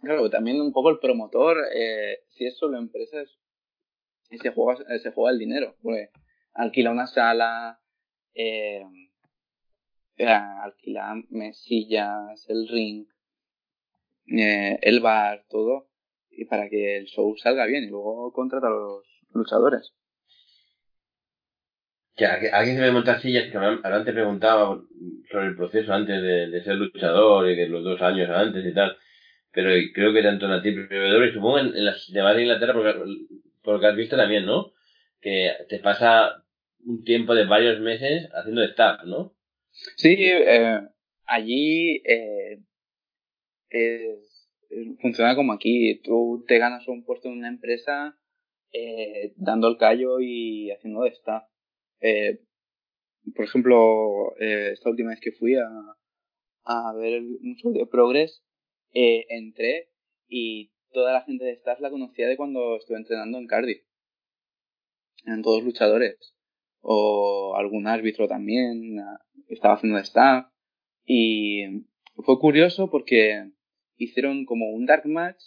claro, 0.02 0.30
también 0.30 0.62
un 0.62 0.72
poco 0.72 0.90
el 0.90 1.00
promotor, 1.00 1.58
eh, 1.76 2.24
si 2.30 2.46
es 2.46 2.58
solo 2.58 2.78
empresas, 2.78 3.30
se 4.30 4.50
juega, 4.52 4.82
eh, 4.90 5.00
se 5.00 5.12
juega 5.12 5.32
el 5.32 5.40
dinero, 5.40 5.76
alquila 6.54 6.92
una 6.92 7.08
sala, 7.08 7.80
eh, 8.34 8.84
eh, 10.18 10.26
alquila 10.26 11.16
mesillas, 11.30 12.50
el 12.50 12.68
ring, 12.68 13.08
eh, 14.28 14.80
el 14.82 15.02
bar, 15.02 15.46
todo, 15.50 15.90
y 16.30 16.46
para 16.46 16.70
que 16.70 16.98
el 16.98 17.06
show 17.06 17.36
salga 17.38 17.66
bien, 17.66 17.84
y 17.84 17.88
luego 17.88 18.32
contrata 18.32 18.68
a 18.68 18.72
los 18.72 19.06
luchadores. 19.34 19.94
Que 22.16 22.26
alguien 22.26 22.76
se 22.76 22.82
me 22.82 22.92
monta 22.92 23.20
sillas 23.20 23.50
que 23.52 23.58
Abraham 23.58 24.06
te 24.06 24.14
preguntaba 24.14 24.80
sobre 25.32 25.48
el 25.48 25.56
proceso 25.56 25.94
antes 25.94 26.22
de, 26.22 26.48
de 26.50 26.64
ser 26.64 26.76
luchador 26.76 27.50
y 27.50 27.56
que 27.56 27.68
los 27.68 27.84
dos 27.84 28.02
años 28.02 28.30
antes 28.30 28.66
y 28.66 28.74
tal. 28.74 28.96
Pero 29.52 29.70
creo 29.94 30.14
que 30.14 30.24
tanto 30.24 30.46
en 30.46 30.52
la 30.52 30.62
TPW 30.62 31.26
y 31.30 31.34
supongo 31.34 31.60
en, 31.60 31.68
en 31.76 31.86
las 31.86 32.12
demás 32.12 32.36
de 32.36 32.44
Inglaterra, 32.44 32.74
porque, 32.74 32.94
por 33.64 33.76
lo 33.76 33.80
que 33.80 33.88
has 33.88 33.96
visto 33.96 34.18
también, 34.18 34.46
¿no? 34.46 34.74
Que 35.22 35.52
te 35.70 35.80
pasa 35.80 36.44
un 36.86 37.04
tiempo 37.04 37.34
de 37.36 37.46
varios 37.46 37.80
meses 37.80 38.30
haciendo 38.34 38.64
staff, 38.64 39.04
¿no? 39.06 39.34
Sí, 39.98 40.16
eh, 40.20 40.82
allí 41.26 42.02
eh, 42.06 42.60
es- 43.70 44.50
funciona 45.02 45.36
como 45.36 45.54
aquí. 45.54 46.00
Tú 46.04 46.44
te 46.48 46.58
ganas 46.58 46.88
un 46.88 47.04
puesto 47.04 47.28
en 47.30 47.38
una 47.38 47.50
empresa 47.50 48.18
eh, 48.72 49.34
dando 49.38 49.68
el 49.68 49.78
callo 49.78 50.20
y 50.20 50.72
haciendo 50.72 51.04
de 51.04 51.10
staff. 51.10 51.44
Eh, 52.04 52.42
por 53.34 53.46
ejemplo, 53.46 54.36
eh, 54.38 54.72
esta 54.74 54.90
última 54.90 55.12
vez 55.12 55.22
que 55.22 55.32
fui 55.32 55.56
a, 55.56 55.68
a 56.66 56.94
ver 56.94 57.22
un 57.22 57.56
show 57.56 57.72
de 57.72 57.88
Progress, 57.88 58.44
eh, 58.94 59.26
entré 59.30 59.90
y 60.28 60.72
toda 60.92 61.14
la 61.14 61.22
gente 61.22 61.46
de 61.46 61.54
staff 61.54 61.80
la 61.80 61.90
conocía 61.90 62.28
de 62.28 62.36
cuando 62.36 62.76
estuve 62.76 62.98
entrenando 62.98 63.38
en 63.38 63.48
Cardiff. 63.48 63.84
Eran 65.26 65.42
todos 65.42 65.64
luchadores. 65.64 66.36
O 66.82 67.56
algún 67.56 67.88
árbitro 67.88 68.28
también 68.28 69.00
ah, 69.00 69.20
estaba 69.48 69.76
haciendo 69.76 69.98
de 69.98 70.04
staff. 70.04 70.48
Y 71.06 71.86
fue 72.16 72.38
curioso 72.38 72.90
porque 72.90 73.50
hicieron 73.96 74.46
como 74.46 74.70
un 74.72 74.86
dark 74.86 75.06
match 75.06 75.42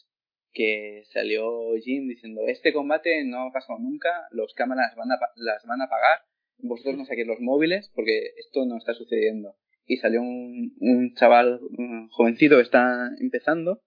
que 0.53 1.03
salió 1.13 1.75
Jim 1.83 2.09
diciendo 2.09 2.41
este 2.47 2.73
combate 2.73 3.25
no 3.27 3.43
ha 3.43 3.53
pasado 3.53 3.79
nunca, 3.79 4.09
los 4.31 4.55
cámaras 4.55 4.95
van 4.97 5.13
a, 5.13 5.19
las 5.35 5.67
van 5.67 5.83
a 5.83 5.89
pagar, 5.89 6.21
vosotros 6.59 6.97
no 6.97 7.05
saquéis 7.05 7.27
los 7.27 7.41
móviles 7.41 7.91
porque 7.95 8.33
esto 8.39 8.65
no 8.67 8.77
está 8.77 8.95
sucediendo. 8.95 9.55
Y 9.87 9.99
salió 9.99 10.21
un, 10.21 10.75
un 10.81 11.15
chaval 11.15 11.61
un 11.79 12.09
jovencito 12.09 12.57
que 12.57 12.63
está 12.63 13.11
empezando 13.21 13.83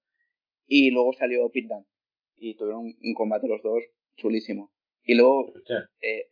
y 0.65 0.91
luego 0.91 1.13
salió 1.13 1.49
Pit 1.51 1.67
Dunne. 1.67 1.85
Y 2.37 2.55
tuvieron 2.55 2.85
un, 2.85 2.95
un 3.01 3.13
combate 3.13 3.47
los 3.47 3.61
dos 3.61 3.83
chulísimo. 4.15 4.71
Y 5.03 5.15
luego 5.15 5.53
eh, 6.01 6.29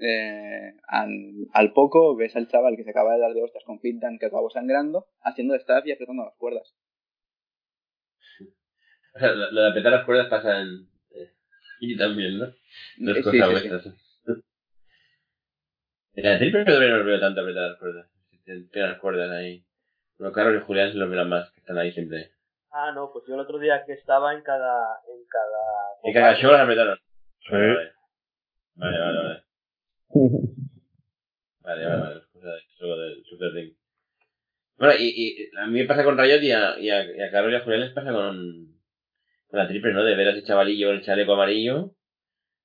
eh, 0.00 0.72
al, 0.88 1.10
al 1.52 1.72
poco 1.72 2.16
ves 2.16 2.34
al 2.36 2.48
chaval 2.48 2.76
que 2.76 2.84
se 2.84 2.90
acaba 2.90 3.14
de 3.14 3.20
dar 3.20 3.34
de 3.34 3.42
hostias 3.42 3.64
con 3.64 3.80
Pit 3.80 4.00
Dunne 4.00 4.18
que 4.18 4.26
acabó 4.26 4.48
sangrando, 4.50 5.06
haciendo 5.20 5.54
staff 5.54 5.86
y 5.86 5.92
apretando 5.92 6.24
las 6.24 6.36
cuerdas. 6.36 6.74
O 9.14 9.18
sea, 9.18 9.32
lo, 9.32 9.50
lo 9.52 9.62
de 9.62 9.68
apretar 9.70 9.92
las 9.92 10.04
cuerdas 10.04 10.28
pasa 10.28 10.60
en... 10.60 10.88
eh, 11.10 11.30
y 11.80 11.96
también, 11.96 12.38
¿no? 12.38 12.46
No 12.98 13.12
es 13.12 13.18
Eh, 13.18 13.22
cosa 13.22 13.80
sí, 13.82 13.90
la 16.22 16.38
triple 16.38 16.64
no 16.64 16.96
los 16.98 17.06
veo 17.06 17.20
tanto 17.20 17.40
apretar 17.40 17.70
las 17.70 17.78
cuerdas. 17.78 18.08
Tienen 18.44 18.68
las 18.72 18.98
cuerdas 18.98 19.30
ahí. 19.30 19.64
Los 20.18 20.32
Carlos 20.32 20.62
y 20.62 20.66
Julián 20.66 20.92
se 20.92 20.98
los 20.98 21.10
veo 21.10 21.24
más, 21.24 21.50
que 21.52 21.60
están 21.60 21.78
ahí 21.78 21.92
siempre. 21.92 22.30
Ah, 22.70 22.92
no, 22.94 23.10
pues 23.12 23.24
yo 23.26 23.34
el 23.34 23.40
otro 23.40 23.58
día 23.58 23.84
que 23.86 23.92
estaba 23.94 24.34
en 24.34 24.42
cada... 24.42 24.98
En 25.08 25.24
cada 25.28 26.10
Y 26.10 26.12
cada 26.12 26.34
show 26.36 26.52
las 26.52 26.60
apretaron. 26.62 26.98
Sí. 27.40 27.52
Vale, 27.52 27.74
vale. 27.74 27.92
Vale, 28.76 28.98
vale, 28.98 29.18
vale. 29.18 29.42
Vale, 31.64 31.86
vale, 31.86 32.20
Eso 32.76 32.96
del 32.96 33.24
Super 33.24 33.52
Ring. 33.52 33.74
Bueno, 34.76 34.94
y, 34.98 35.04
y 35.40 35.56
a 35.56 35.66
mí 35.66 35.78
me 35.80 35.86
pasa 35.86 36.04
con 36.04 36.18
Riot 36.18 36.42
y 36.42 36.52
a, 36.52 36.78
y 36.78 36.90
a, 36.90 37.04
y 37.10 37.22
a 37.22 37.30
Carlos 37.30 37.52
y 37.52 37.56
a 37.56 37.60
Julián 37.60 37.80
les 37.80 37.92
pasa 37.92 38.12
con, 38.12 38.74
con 39.46 39.58
la 39.58 39.66
triple, 39.66 39.94
¿no? 39.94 40.04
De 40.04 40.14
ver 40.14 40.28
a 40.28 40.30
ese 40.32 40.42
chavalillo 40.46 40.88
con 40.88 40.96
el 40.96 41.02
chaleco 41.02 41.32
amarillo, 41.32 41.92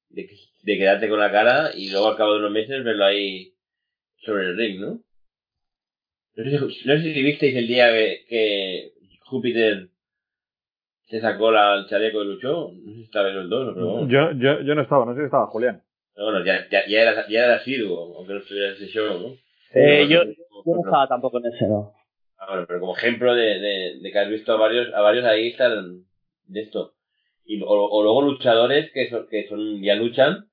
de, 0.10 0.28
que- 0.28 0.36
de 0.62 0.78
quedarte 0.78 1.10
con 1.10 1.20
la 1.20 1.32
cara 1.32 1.72
y 1.76 1.90
luego 1.92 2.08
al 2.10 2.16
cabo 2.18 2.34
de 2.34 2.40
unos 2.40 2.52
meses 2.52 2.84
verlo 2.84 3.06
ahí 3.06 3.54
sobre 4.18 4.46
el 4.46 4.58
ring, 4.58 4.80
¿no? 4.82 5.00
No 6.36 6.44
sé, 6.44 6.50
si- 6.52 6.88
no 6.88 6.98
sé 6.98 7.14
si 7.14 7.22
visteis 7.24 7.56
el 7.56 7.68
día 7.68 7.92
que, 7.92 8.26
que 8.28 8.92
Júpiter 9.26 9.90
se 11.08 11.20
sacó 11.22 11.52
la, 11.52 11.76
el 11.76 11.88
chaleco 11.88 12.22
y 12.22 12.26
luchó. 12.28 12.72
No 12.74 12.92
sé 12.92 12.96
si 12.98 13.04
estabais 13.04 13.36
los 13.36 13.50
dos, 13.50 13.74
pero 13.74 13.88
vamos. 13.88 14.10
Yo, 14.10 14.32
yo, 14.34 14.62
yo 14.62 14.76
no 14.76 14.82
estaba, 14.82 15.06
no 15.06 15.14
sé 15.16 15.22
si 15.22 15.26
estaba 15.26 15.48
Julián. 15.48 15.82
Pero 16.14 16.32
bueno, 16.32 16.46
ya, 16.46 16.68
ya, 16.70 16.86
ya, 16.88 17.02
era, 17.02 17.28
ya 17.28 17.46
era 17.46 17.56
asiduo, 17.56 18.18
aunque 18.18 18.34
no 18.34 18.40
estuviera 18.40 18.70
ese 18.74 18.88
show, 18.88 19.20
¿no? 19.20 19.36
Eh, 19.74 20.08
yo, 20.10 20.20
Como- 20.50 20.64
yo 20.66 20.74
no 20.76 20.82
estaba 20.82 21.08
tampoco 21.08 21.40
en 21.40 21.46
ese, 21.54 21.68
¿no? 21.68 21.94
Ah, 22.38 22.48
bueno, 22.52 22.66
pero 22.68 22.80
como 22.80 22.96
ejemplo 22.96 23.34
de, 23.36 23.60
de, 23.60 24.00
de 24.02 24.12
que 24.12 24.20
has 24.20 24.30
visto 24.30 24.54
a 24.54 24.58
varios, 24.58 24.94
a 24.94 25.02
varios 25.02 25.26
ahí 25.26 25.48
estar 25.50 25.72
de 25.74 26.62
esto. 26.62 26.94
Y, 27.46 27.62
o, 27.62 27.68
o 27.68 28.04
luego 28.04 28.22
luchadores 28.22 28.92
que 28.94 29.10
son, 29.10 29.28
que 29.30 29.48
son, 29.48 29.82
ya 29.82 29.96
luchan, 29.96 30.49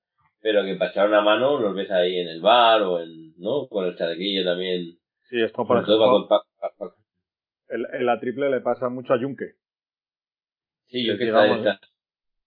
pero 0.46 0.64
que 0.64 0.76
para 0.76 0.92
echar 0.92 1.08
una 1.08 1.22
mano 1.22 1.58
los 1.58 1.74
ves 1.74 1.90
ahí 1.90 2.20
en 2.20 2.28
el 2.28 2.40
bar 2.40 2.80
o 2.82 3.00
en, 3.00 3.34
¿no? 3.36 3.66
Con 3.66 3.84
el 3.84 3.96
chalequillo 3.96 4.44
también. 4.44 4.96
Sí, 5.28 5.42
esto 5.42 5.66
por 5.66 5.78
ejemplo, 5.78 6.28
para, 6.28 6.40
pa- 6.40 6.46
pa- 6.60 6.86
pa- 6.90 6.94
el- 7.68 7.88
en 7.92 8.06
la 8.06 8.20
triple 8.20 8.48
le 8.48 8.60
pasa 8.60 8.88
mucho 8.88 9.12
a 9.12 9.18
Junque, 9.18 9.54
Sí, 10.86 11.04
que 11.04 11.16
digamos, 11.16 11.58
está, 11.58 11.80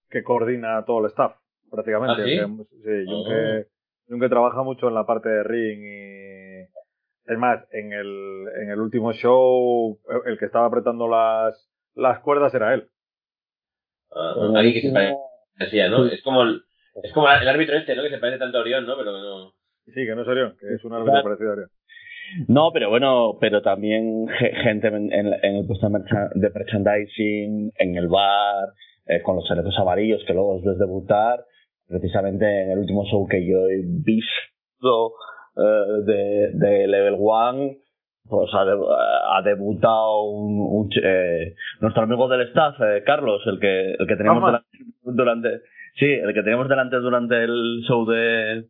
que 0.10 0.24
coordina 0.24 0.86
todo 0.86 1.00
el 1.02 1.08
staff, 1.08 1.36
prácticamente. 1.70 2.22
¿Ah, 2.22 2.26
sí? 2.26 2.32
Que- 2.38 3.04
sí, 3.04 3.06
Oh. 3.12 3.12
Junque, 3.18 3.68
Junque 4.08 4.30
trabaja 4.30 4.64
mucho 4.64 4.88
en 4.88 4.94
la 4.96 5.06
parte 5.06 5.28
de 5.28 5.44
ring 5.44 5.82
y... 5.84 7.32
Es 7.34 7.38
más, 7.38 7.68
en 7.74 7.92
el, 7.92 8.46
en 8.62 8.70
el 8.72 8.80
último 8.80 9.12
show, 9.12 10.00
el 10.26 10.38
que 10.38 10.46
estaba 10.46 10.68
apretando 10.68 11.10
las, 11.10 11.70
las 11.96 12.20
cuerdas 12.22 12.54
era 12.54 12.74
él. 12.74 12.90
ah, 14.12 14.36
alguien 14.56 14.74
que 14.74 14.82
se 14.84 14.94
parecía, 15.58 15.90
¿no? 15.90 16.06
Es 16.06 16.24
como 16.24 16.44
el, 16.44 16.64
es 17.04 17.14
como 17.14 17.30
el 17.32 17.48
árbitro 17.48 17.76
este, 17.78 17.96
¿no? 17.96 18.04
Que 18.04 18.10
se 18.10 18.18
parece 18.18 18.40
tanto 18.40 18.58
a 18.58 18.62
Orión, 18.62 18.86
¿no? 18.86 18.98
Pero 18.98 19.12
que 19.14 19.20
no. 19.22 19.52
Sí, 19.86 20.06
que 20.06 20.16
no 20.16 20.22
es 20.22 20.28
Orión, 20.28 20.56
que 20.60 20.74
es 20.76 20.84
un 20.86 20.94
árbitro 20.94 21.12
Claro. 21.14 21.24
parecido 21.24 21.50
a 21.50 21.54
Orión. 21.54 21.70
No, 22.48 22.72
pero 22.72 22.90
bueno, 22.90 23.38
pero 23.42 23.62
también 23.64 24.28
ge- 24.40 24.54
gente 24.64 24.88
en, 24.88 25.12
en- 25.12 25.34
en 25.42 25.56
el 25.56 25.66
puesto 25.66 25.88
de, 25.88 25.94
mercha- 25.94 26.30
de 26.36 26.50
merchandising, 26.52 27.72
en 27.78 27.96
el 27.98 28.08
bar, 28.08 28.70
eh, 29.08 29.22
con 29.24 29.36
los 29.38 29.48
chalecos 29.48 29.76
amarillos 29.80 30.24
que 30.28 30.34
luego 30.34 30.58
os 30.58 30.64
ves 30.64 30.78
debutar. 30.78 31.44
Precisamente 31.88 32.46
en 32.46 32.70
el 32.72 32.78
último 32.80 33.04
show 33.06 33.28
que 33.28 33.44
yo 33.48 33.68
he 33.68 33.82
visto 33.84 35.14
eh, 35.58 36.04
de, 36.06 36.52
de 36.54 36.88
Level 36.88 37.16
One, 37.20 37.80
pues 38.30 38.50
ha, 38.54 38.64
de- 38.64 38.78
ha 38.78 39.42
debutado 39.42 40.22
un, 40.30 40.88
eh, 41.04 41.56
nuestro 41.82 42.04
amigo 42.04 42.28
del 42.28 42.42
staff, 42.50 42.76
eh, 42.82 43.02
Carlos, 43.04 43.42
el 43.48 43.60
que, 43.60 43.94
el 43.98 44.06
que 44.08 44.16
teníamos 44.16 44.62
durante, 45.02 45.62
sí, 45.96 46.06
el 46.06 46.34
que 46.34 46.42
teníamos 46.44 46.70
delante 46.70 46.96
durante 46.98 47.44
el 47.44 47.82
show 47.88 48.06
de, 48.06 48.66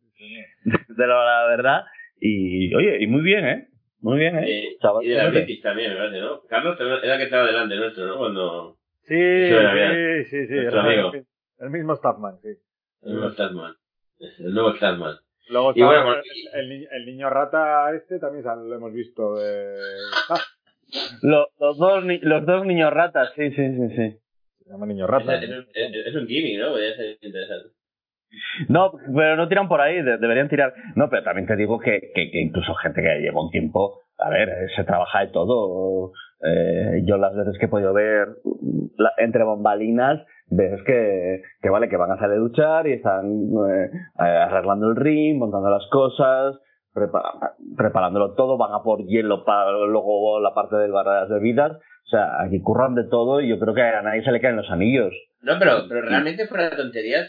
de 0.88 1.08
la 1.08 1.46
verdad. 1.48 1.84
Y, 2.20 2.74
oye, 2.76 3.02
y 3.02 3.08
muy 3.08 3.22
bien, 3.22 3.46
¿eh? 3.48 3.68
Muy 4.02 4.18
bien, 4.18 4.38
¿eh? 4.40 4.46
Eh, 4.48 4.78
Chaval, 4.82 5.04
y 5.06 5.10
de 5.10 5.16
la. 5.18 5.30
British 5.30 5.62
también, 5.62 5.92
me 5.92 5.98
parece, 5.98 6.20
¿no? 6.22 6.42
Carlos 6.48 6.78
era 6.80 7.14
el 7.14 7.18
que 7.20 7.24
estaba 7.26 7.46
delante 7.46 7.76
nuestro, 7.76 8.06
¿no? 8.08 8.18
Cuando. 8.18 8.78
Sí, 9.04 9.16
sí, 9.16 10.26
sí, 10.30 10.48
sí. 10.48 10.54
Nuestro 10.54 10.80
era 10.82 10.82
amigo. 11.10 11.12
el, 11.60 11.70
mismo 11.70 11.96
Staffman, 11.96 12.38
sí. 12.42 12.50
El 13.02 13.14
nuevo 13.16 13.32
Statman. 13.32 13.74
El 14.20 14.54
nuevo 14.54 14.74
Statman. 14.76 15.16
Luego 15.50 15.72
Y 15.74 15.80
estaba 15.82 16.04
bueno, 16.04 16.06
bueno, 16.06 16.22
el, 16.54 16.60
el 16.62 16.70
ni- 16.70 16.88
el 16.92 17.06
niño 17.06 17.30
rata 17.30 17.94
este 17.96 18.20
también 18.20 18.44
lo 18.46 18.76
hemos 18.76 18.94
visto 18.94 19.36
de... 19.36 19.76
Ah, 20.30 20.40
Lo- 21.24 21.48
los, 21.60 21.78
dos, 21.78 22.04
los 22.22 22.46
dos 22.46 22.66
niños 22.66 22.92
ratas, 22.94 23.32
sí, 23.36 23.50
sí, 23.52 23.56
sí, 23.76 23.96
sí. 23.96 24.18
Se 24.70 24.74
llama 24.74 24.86
niño 24.86 25.08
rata. 25.08 25.36
Es, 25.36 25.50
es- 25.50 25.68
es- 25.74 26.06
es 26.08 26.16
un 26.16 26.28
gimmick, 26.28 26.60
¿no? 26.60 26.70
Podría 26.70 26.96
ser 26.96 27.18
interesante. 27.22 27.70
No, 28.68 28.92
pero 29.16 29.36
no 29.36 29.48
tiran 29.48 29.68
por 29.68 29.82
ahí, 29.82 30.02
de- 30.04 30.18
deberían 30.20 30.50
tirar. 30.50 30.74
No, 30.96 31.10
pero 31.10 31.24
también 31.24 31.48
te 31.48 31.56
digo 31.56 31.80
que, 31.80 32.12
que, 32.14 32.30
que 32.30 32.40
incluso 32.42 32.76
gente 32.76 33.02
que 33.02 33.20
lleva 33.22 33.42
un 33.44 33.50
tiempo, 33.50 34.02
a 34.20 34.30
ver, 34.30 34.50
eh, 34.50 34.68
se 34.76 34.84
trabaja 34.84 35.22
de 35.22 35.28
todo. 35.32 36.12
Eh, 36.46 37.02
yo 37.06 37.18
las 37.18 37.36
veces 37.36 37.58
que 37.60 37.66
he 37.66 37.70
podido 37.70 37.92
ver 37.94 38.28
la- 38.98 39.14
entre 39.18 39.44
bombalinas, 39.44 40.24
ves 40.52 40.80
que, 40.86 41.42
que 41.62 41.70
vale, 41.70 41.90
que 41.90 41.98
van 41.98 42.12
a 42.12 42.18
salir 42.20 42.36
a 42.36 42.40
luchar 42.40 42.88
y 42.88 42.94
están 42.94 43.26
eh, 43.70 43.90
arreglando 44.20 44.90
el 44.92 44.96
ring, 44.96 45.40
montando 45.40 45.70
las 45.72 45.88
cosas, 45.92 46.60
prepa- 46.94 47.56
preparándolo 47.76 48.36
todo, 48.36 48.58
van 48.58 48.74
a 48.74 48.84
por 48.84 49.04
hielo 49.06 49.44
para 49.44 49.72
luego 49.72 50.40
la 50.40 50.54
parte 50.54 50.76
de 50.76 50.88
las 50.90 51.30
bebidas. 51.30 51.78
O 52.10 52.12
sea, 52.12 52.42
aquí 52.42 52.60
curran 52.60 52.96
de 52.96 53.04
todo 53.04 53.40
y 53.40 53.48
yo 53.50 53.60
creo 53.60 53.76
que 53.76 53.84
a 53.84 54.02
nadie 54.02 54.24
se 54.24 54.32
le 54.32 54.42
caen 54.42 54.56
los 54.56 54.72
anillos. 54.72 55.14
No, 55.42 55.60
pero, 55.60 55.86
pero 55.88 56.02
realmente 56.02 56.48
fuera 56.48 56.68
de 56.72 56.76
tonterías, 56.76 57.28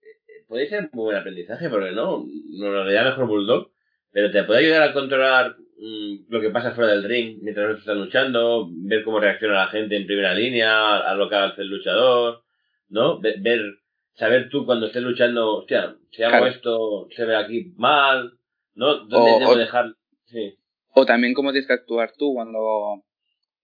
eh, 0.00 0.44
puede 0.48 0.68
ser 0.70 0.88
muy 0.94 1.04
buen 1.04 1.18
aprendizaje, 1.18 1.68
porque 1.68 1.92
no, 1.92 2.24
no 2.58 2.70
lo 2.70 2.80
haría 2.80 3.04
mejor 3.04 3.26
Bulldog, 3.26 3.70
pero 4.12 4.30
te 4.30 4.42
puede 4.44 4.60
ayudar 4.60 4.84
a 4.88 4.92
controlar 4.94 5.56
mm, 5.78 6.14
lo 6.30 6.40
que 6.40 6.48
pasa 6.48 6.70
fuera 6.72 6.92
del 6.92 7.04
ring 7.04 7.40
mientras 7.42 7.66
otros 7.66 7.80
están 7.80 8.00
luchando, 8.00 8.68
ver 8.70 9.04
cómo 9.04 9.20
reacciona 9.20 9.52
la 9.52 9.66
gente 9.68 9.96
en 9.96 10.06
primera 10.06 10.32
línea, 10.34 10.96
a 10.96 11.14
lo 11.14 11.28
que 11.28 11.36
hace 11.36 11.60
el 11.60 11.68
luchador, 11.68 12.42
¿no? 12.88 13.20
Ver, 13.20 13.34
ver- 13.42 13.74
saber 14.14 14.48
tú 14.48 14.64
cuando 14.64 14.86
estés 14.86 15.02
luchando, 15.02 15.56
hostia, 15.58 15.94
si 16.10 16.22
hago 16.22 16.38
Claro. 16.38 16.46
esto, 16.46 17.08
se 17.14 17.26
ve 17.26 17.36
aquí 17.36 17.74
mal, 17.76 18.32
¿no? 18.74 18.94
¿Dónde 19.06 19.32
O- 19.32 19.38
debo 19.40 19.50
o- 19.50 19.56
dejar? 19.58 19.92
Sí. 20.24 20.54
O 20.94 21.04
también 21.04 21.34
cómo 21.34 21.50
tienes 21.52 21.66
que 21.66 21.74
actuar 21.74 22.12
tú 22.16 22.32
cuando 22.32 23.02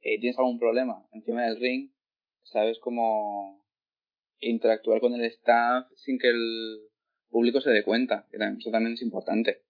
eh, 0.02 0.18
tienes 0.20 0.38
algún 0.38 0.58
problema 0.58 1.04
encima 1.12 1.44
del 1.46 1.60
ring, 1.60 1.90
sabes 2.42 2.78
cómo 2.80 3.64
interactuar 4.40 5.00
con 5.00 5.14
el 5.14 5.24
staff 5.26 5.86
sin 5.96 6.18
que 6.18 6.28
el 6.28 6.78
público 7.30 7.60
se 7.60 7.70
dé 7.70 7.82
cuenta, 7.84 8.26
que 8.30 8.38
también- 8.38 8.60
eso 8.60 8.70
también 8.70 8.94
es 8.94 9.02
importante. 9.02 9.62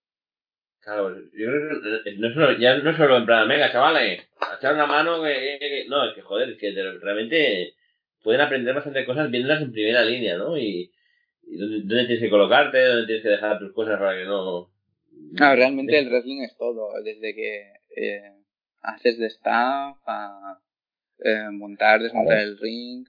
Claro, 0.80 1.14
yo 1.14 1.46
creo 1.46 1.80
que 1.80 2.10
eh, 2.10 2.14
no 2.18 2.28
es 2.28 2.34
solo, 2.34 2.58
ya 2.58 2.76
no 2.78 2.96
solo 2.96 3.18
en 3.18 3.26
plan, 3.26 3.46
venga, 3.48 3.70
chavales, 3.70 4.20
echar 4.58 4.74
una 4.74 4.86
mano, 4.86 5.22
que, 5.22 5.58
que- 5.60 5.68
que-". 5.68 5.84
no, 5.88 6.08
es 6.08 6.14
que 6.14 6.22
joder, 6.22 6.50
es 6.50 6.58
que 6.58 6.72
realmente 6.72 7.74
pueden 8.24 8.40
aprender 8.40 8.74
bastante 8.74 9.04
cosas 9.04 9.30
viéndolas 9.30 9.62
en 9.62 9.72
primera 9.72 10.04
línea, 10.04 10.36
¿no? 10.36 10.58
Y, 10.58 10.90
y 11.46 11.56
dónde, 11.56 11.78
dónde 11.80 12.06
tienes 12.06 12.20
que 12.20 12.30
colocarte, 12.30 12.80
dónde 12.84 13.06
tienes 13.06 13.22
que 13.22 13.28
dejar 13.28 13.58
tus 13.60 13.72
cosas 13.72 13.98
para 13.98 14.16
que 14.18 14.24
no... 14.24 14.70
Ah, 15.38 15.54
realmente 15.54 15.96
el 15.98 16.08
wrestling 16.08 16.42
es 16.42 16.56
todo, 16.56 16.90
desde 17.02 17.32
que 17.34 17.72
eh, 17.96 18.32
haces 18.82 19.18
de 19.18 19.26
staff 19.26 19.96
a 20.06 20.58
eh, 21.24 21.48
montar, 21.52 22.00
desmontar 22.02 22.38
el 22.38 22.58
ring. 22.58 23.06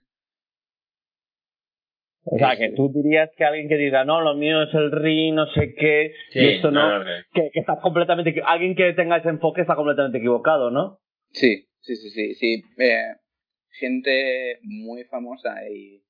O 2.25 2.37
sea, 2.37 2.55
que 2.55 2.69
tú 2.69 2.89
dirías 2.93 3.29
que 3.35 3.43
alguien 3.43 3.67
que 3.67 3.75
diga, 3.75 4.05
no, 4.05 4.21
lo 4.21 4.33
mío 4.35 4.63
es 4.63 4.73
el 4.73 4.91
ring, 4.91 5.35
no 5.35 5.45
sé 5.53 5.75
qué, 5.75 6.13
Sí, 6.31 6.39
y 6.39 6.45
esto 6.55 6.71
no, 6.71 7.03
que- 7.33 7.41
que, 7.41 7.51
que 7.51 7.59
está 7.59 7.79
completamente, 7.81 8.33
alguien 8.45 8.75
que 8.75 8.93
tenga 8.93 9.17
ese 9.17 9.27
enfoque 9.29 9.61
está 9.61 9.75
completamente 9.75 10.19
equivocado, 10.19 10.71
¿no? 10.71 10.99
Sí, 11.31 11.67
sí, 11.81 11.95
sí, 11.97 12.09
sí, 12.11 12.33
sí. 12.35 12.63
Eh, 12.77 13.13
gente 13.71 14.59
muy 14.61 15.03
famosa 15.05 15.67
y, 15.69 16.01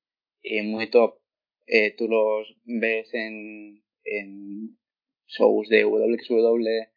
y 0.44 0.62
muy 0.62 0.88
top. 0.92 1.16
Eh, 1.66 1.96
tú 1.98 2.08
los 2.08 2.48
ves 2.66 3.12
en, 3.14 3.82
en 4.04 4.78
shows 5.26 5.68
de 5.70 5.84
WXW 5.86 6.93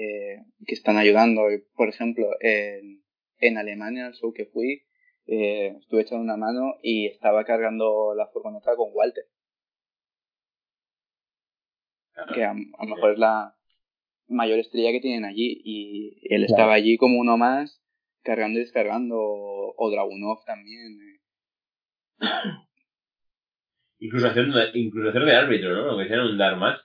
eh, 0.00 0.44
que 0.66 0.74
están 0.74 0.96
ayudando. 0.96 1.42
Por 1.76 1.88
ejemplo, 1.88 2.26
en, 2.40 3.02
en 3.40 3.58
Alemania, 3.58 4.06
el 4.06 4.14
show 4.14 4.32
que 4.32 4.46
fui, 4.46 4.82
eh, 5.26 5.74
estuve 5.80 6.02
echando 6.02 6.22
una 6.22 6.36
mano 6.36 6.76
y 6.82 7.06
estaba 7.06 7.44
cargando 7.44 8.14
la 8.14 8.26
furgoneta 8.28 8.76
con 8.76 8.90
Walter. 8.94 9.24
Que 12.34 12.44
a, 12.44 12.54
lo 12.54 12.86
mejor 12.94 13.12
es 13.12 13.18
la 13.18 13.54
mayor 14.28 14.58
estrella 14.58 14.92
que 14.92 15.00
tienen 15.00 15.24
allí 15.24 15.60
y 15.64 16.18
él 16.34 16.42
Claro. 16.46 16.52
estaba 16.52 16.72
allí 16.74 16.96
como 16.96 17.18
uno 17.20 17.36
más 17.36 17.80
cargando 18.22 18.58
y 18.58 18.62
descargando 18.62 19.16
o, 19.18 19.74
o 19.76 19.90
Dragunov 19.90 20.44
también. 20.44 20.98
eh. 21.00 21.20
Incluso 24.00 24.26
hacer, 24.28 24.46
incluso 24.74 25.08
hacer 25.10 25.24
de 25.24 25.34
árbitro, 25.36 25.74
¿no? 25.74 25.90
Aunque 25.90 26.08
sea 26.08 26.22
un 26.22 26.38
dar 26.38 26.56
más. 26.56 26.78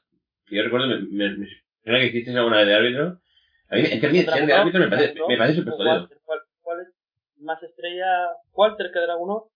Yo 0.50 0.64
recuerdo, 0.64 0.88
me, 0.88 1.00
me, 1.02 1.38
me 1.38 1.48
suena 1.84 2.00
que 2.00 2.06
hiciste 2.08 2.38
alguna 2.38 2.58
vez 2.58 2.68
de 2.68 2.76
árbitro. 2.76 3.20
A 3.70 3.76
mí, 3.76 3.82
es 3.82 4.00
que 4.00 4.08
a 4.08 4.10
mí 4.10 4.22
ser 4.22 4.46
de 4.46 4.54
árbitro 4.54 4.80
me 4.82 4.88
parece, 4.88 5.20
me 5.28 5.38
parece 5.38 5.60
súper 5.60 5.74
jodido. 5.74 6.10
¿cuál, 6.24 6.40
cuál 6.62 6.82
es 6.82 6.88
más 7.38 7.62
estrella 7.64 8.06
Walter 8.52 8.92
que 8.94 9.00
Dragunov? 9.00 9.50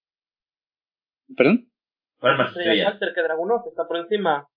¿Perdón? 1.36 1.72
¿Cuál 2.20 2.34
es 2.34 2.38
más 2.40 2.48
Estrella 2.48 2.72
estrella? 2.72 2.90
Walter 2.90 3.14
que 3.14 3.22
Dragunov, 3.22 3.68
está 3.68 3.88
por 3.88 3.98
encima. 3.98 4.48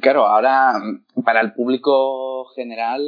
Claro, 0.00 0.26
ahora 0.26 0.72
para 1.24 1.40
el 1.40 1.52
público 1.52 2.46
general 2.54 3.02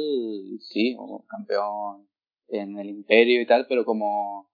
sí, 0.59 0.95
o 0.97 1.25
campeón 1.27 2.07
en 2.49 2.77
el 2.77 2.89
imperio 2.89 3.41
y 3.41 3.45
tal, 3.45 3.65
pero 3.67 3.83
como 3.83 4.49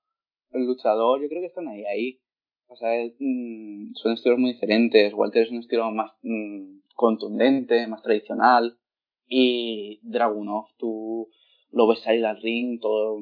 luchador 0.52 1.22
yo 1.22 1.28
creo 1.28 1.42
que 1.42 1.48
están 1.48 1.68
ahí, 1.68 1.86
ahí. 1.86 2.20
O 2.68 2.76
sea, 2.76 2.90
mm, 3.20 3.94
son 3.96 4.14
estilos 4.14 4.40
muy 4.40 4.54
diferentes. 4.54 5.14
Walter 5.14 5.44
es 5.44 5.52
un 5.52 5.60
estilo 5.60 5.90
más 5.92 6.12
mm, 6.22 6.80
contundente, 7.00 7.88
más 7.88 8.02
tradicional. 8.04 8.78
Y 9.26 10.02
Dragunov, 10.04 10.66
tú 10.78 11.30
lo 11.72 11.88
ves 11.88 12.00
salir 12.02 12.26
al 12.26 12.42
ring, 12.42 12.80
todo 12.82 13.22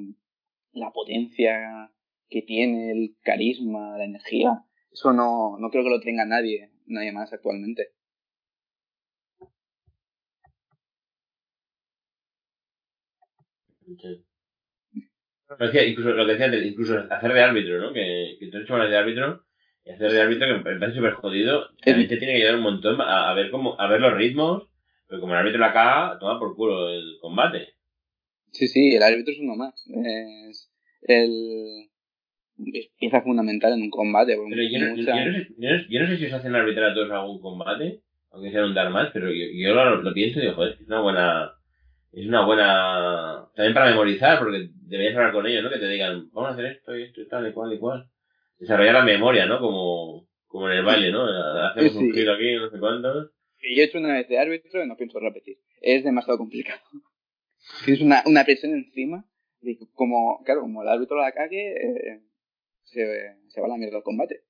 la 0.71 0.91
potencia 0.91 1.91
que 2.27 2.41
tiene, 2.41 2.91
el 2.91 3.15
carisma, 3.21 3.97
la 3.97 4.05
energía. 4.05 4.65
Eso 4.91 5.13
no, 5.13 5.57
no 5.59 5.69
creo 5.69 5.83
que 5.83 5.91
lo 5.91 5.99
tenga 5.99 6.25
nadie, 6.25 6.71
nadie 6.87 7.11
más 7.11 7.31
actualmente. 7.31 7.89
incluso 15.87 16.09
lo 16.09 16.25
que 16.25 16.33
decía 16.33 16.67
incluso 16.67 16.97
hacer 17.09 17.33
de 17.33 17.41
árbitro, 17.43 17.79
¿no? 17.79 17.93
Que, 17.93 18.37
que 18.39 18.47
tú 18.47 18.57
eres 18.57 18.89
de 18.89 18.97
árbitro 18.97 19.46
y 19.87 19.91
hacer 19.91 20.11
de 20.11 20.21
árbitro 20.21 20.47
que 20.47 20.53
me 20.53 20.79
parece 20.79 20.97
súper 20.97 21.13
jodido. 21.13 21.69
También 21.83 22.09
te 22.09 22.17
tiene 22.17 22.33
que 22.33 22.39
ayudar 22.39 22.55
un 22.55 22.63
montón 22.63 22.99
a, 22.99 23.33
ver 23.33 23.49
cómo, 23.49 23.79
a 23.79 23.87
ver 23.87 24.01
los 24.01 24.13
ritmos, 24.13 24.67
pero 25.07 25.21
como 25.21 25.33
el 25.33 25.39
árbitro 25.39 25.59
la 25.59 25.71
caga, 25.71 26.19
toma 26.19 26.39
por 26.39 26.55
culo 26.55 26.89
el 26.89 27.17
combate. 27.21 27.69
Sí, 28.51 28.67
sí, 28.67 28.95
el 28.95 29.03
árbitro 29.03 29.33
es 29.33 29.39
uno 29.39 29.55
más. 29.55 29.73
Es 29.87 30.69
el 31.03 31.89
es 32.73 32.89
pieza 32.99 33.21
fundamental 33.21 33.73
en 33.73 33.83
un 33.83 33.89
combate. 33.89 34.35
Pero 34.49 34.63
yo 34.63 34.79
no, 34.79 34.95
yo, 34.95 35.99
no 35.99 36.07
sé, 36.07 36.17
si 36.17 36.25
os 36.25 36.33
hacen 36.33 36.55
arbitrar 36.55 36.91
a 36.91 36.93
todos 36.93 37.11
algún 37.11 37.39
combate, 37.39 38.01
aunque 38.31 38.51
sea 38.51 38.65
un 38.65 38.73
dar 38.73 38.89
más, 38.89 39.11
pero 39.13 39.29
yo, 39.29 39.45
yo 39.53 39.73
lo, 39.73 40.01
lo, 40.01 40.13
pienso 40.13 40.39
y 40.39 40.41
digo, 40.41 40.55
joder, 40.55 40.73
es 40.73 40.87
una 40.87 41.01
buena 41.01 41.53
es 42.11 42.27
una 42.27 42.45
buena. 42.45 43.45
También 43.55 43.73
para 43.73 43.91
memorizar, 43.91 44.39
porque 44.39 44.69
deberías 44.73 45.15
hablar 45.15 45.33
con 45.33 45.45
ellos, 45.45 45.63
¿no? 45.63 45.69
Que 45.69 45.79
te 45.79 45.87
digan, 45.87 46.29
vamos 46.31 46.49
a 46.49 46.53
hacer 46.53 46.65
esto 46.65 46.97
y 46.97 47.03
esto 47.03 47.21
y 47.21 47.27
tal 47.27 47.47
y 47.47 47.53
cual 47.53 47.73
y 47.73 47.77
cual. 47.77 48.09
Desarrollar 48.59 48.93
la 48.93 49.03
memoria, 49.03 49.45
¿no? 49.45 49.59
Como, 49.59 50.27
como 50.47 50.69
en 50.69 50.77
el 50.77 50.85
baile, 50.85 51.11
¿no? 51.11 51.25
Hacemos 51.67 51.95
un 51.95 52.11
giro 52.13 52.33
aquí, 52.33 52.55
no 52.55 52.69
sé 52.69 52.79
cuántos. 52.79 53.31
Y 53.61 53.75
yo 53.75 53.83
he 53.83 53.85
hecho 53.85 53.97
una 53.97 54.13
vez 54.13 54.27
de 54.27 54.39
árbitro 54.39 54.83
y 54.83 54.87
no 54.87 54.97
pienso 54.97 55.19
repetir. 55.19 55.57
Es 55.81 56.03
demasiado 56.03 56.37
complicado. 56.37 56.79
Tienes 57.85 58.01
una, 58.01 58.23
una 58.25 58.43
presión 58.45 58.73
encima. 58.73 59.25
Y 59.61 59.77
como, 59.93 60.43
claro, 60.43 60.61
como 60.61 60.83
el 60.83 60.89
árbitro 60.89 61.17
la 61.17 61.31
cague, 61.31 61.71
eh, 61.71 62.21
se, 62.83 63.35
se 63.47 63.61
va 63.61 63.67
a 63.67 63.69
la 63.69 63.77
mierda 63.77 63.97
el 63.97 64.03
combate. 64.03 64.43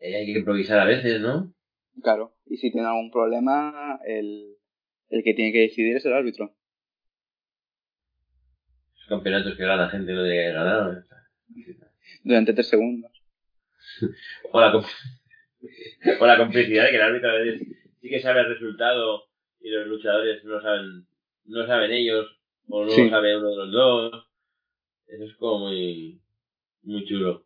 Y 0.00 0.12
hay 0.12 0.26
que 0.26 0.38
improvisar 0.38 0.78
a 0.78 0.84
veces, 0.84 1.20
¿no? 1.20 1.52
Claro. 2.02 2.36
Y 2.46 2.58
si 2.58 2.70
tiene 2.70 2.86
algún 2.86 3.10
problema, 3.10 3.98
el, 4.06 4.56
el 5.08 5.24
que 5.24 5.34
tiene 5.34 5.52
que 5.52 5.60
decidir 5.60 5.96
es 5.96 6.04
el 6.06 6.12
árbitro 6.12 6.54
campeonatos 9.08 9.56
que 9.56 9.64
gana 9.64 9.88
gente 9.88 10.12
no 10.12 10.22
tiene 10.22 10.44
que 10.44 10.52
ganar. 10.52 11.04
Durante 12.22 12.52
tres 12.52 12.68
segundos. 12.68 13.10
o, 14.52 14.60
la 14.60 14.76
o 16.20 16.26
la 16.26 16.38
complicidad 16.38 16.84
de 16.84 16.90
que 16.90 16.96
el 16.96 17.02
árbitro 17.02 17.30
a 17.30 17.34
veces 17.34 17.66
sí 18.00 18.08
que 18.08 18.20
sabe 18.20 18.40
el 18.40 18.54
resultado 18.54 19.24
y 19.60 19.70
los 19.70 19.86
luchadores 19.86 20.44
no 20.44 20.60
saben, 20.60 21.06
no 21.46 21.66
saben 21.66 21.90
ellos, 21.92 22.26
o 22.68 22.84
no 22.84 22.96
lo 22.96 23.10
sabe 23.10 23.36
uno 23.36 23.50
de 23.50 23.56
los 23.56 23.72
dos. 23.72 24.24
Eso 25.06 25.24
es 25.24 25.34
como 25.36 25.66
muy, 25.66 26.20
muy 26.82 27.04
chulo. 27.06 27.44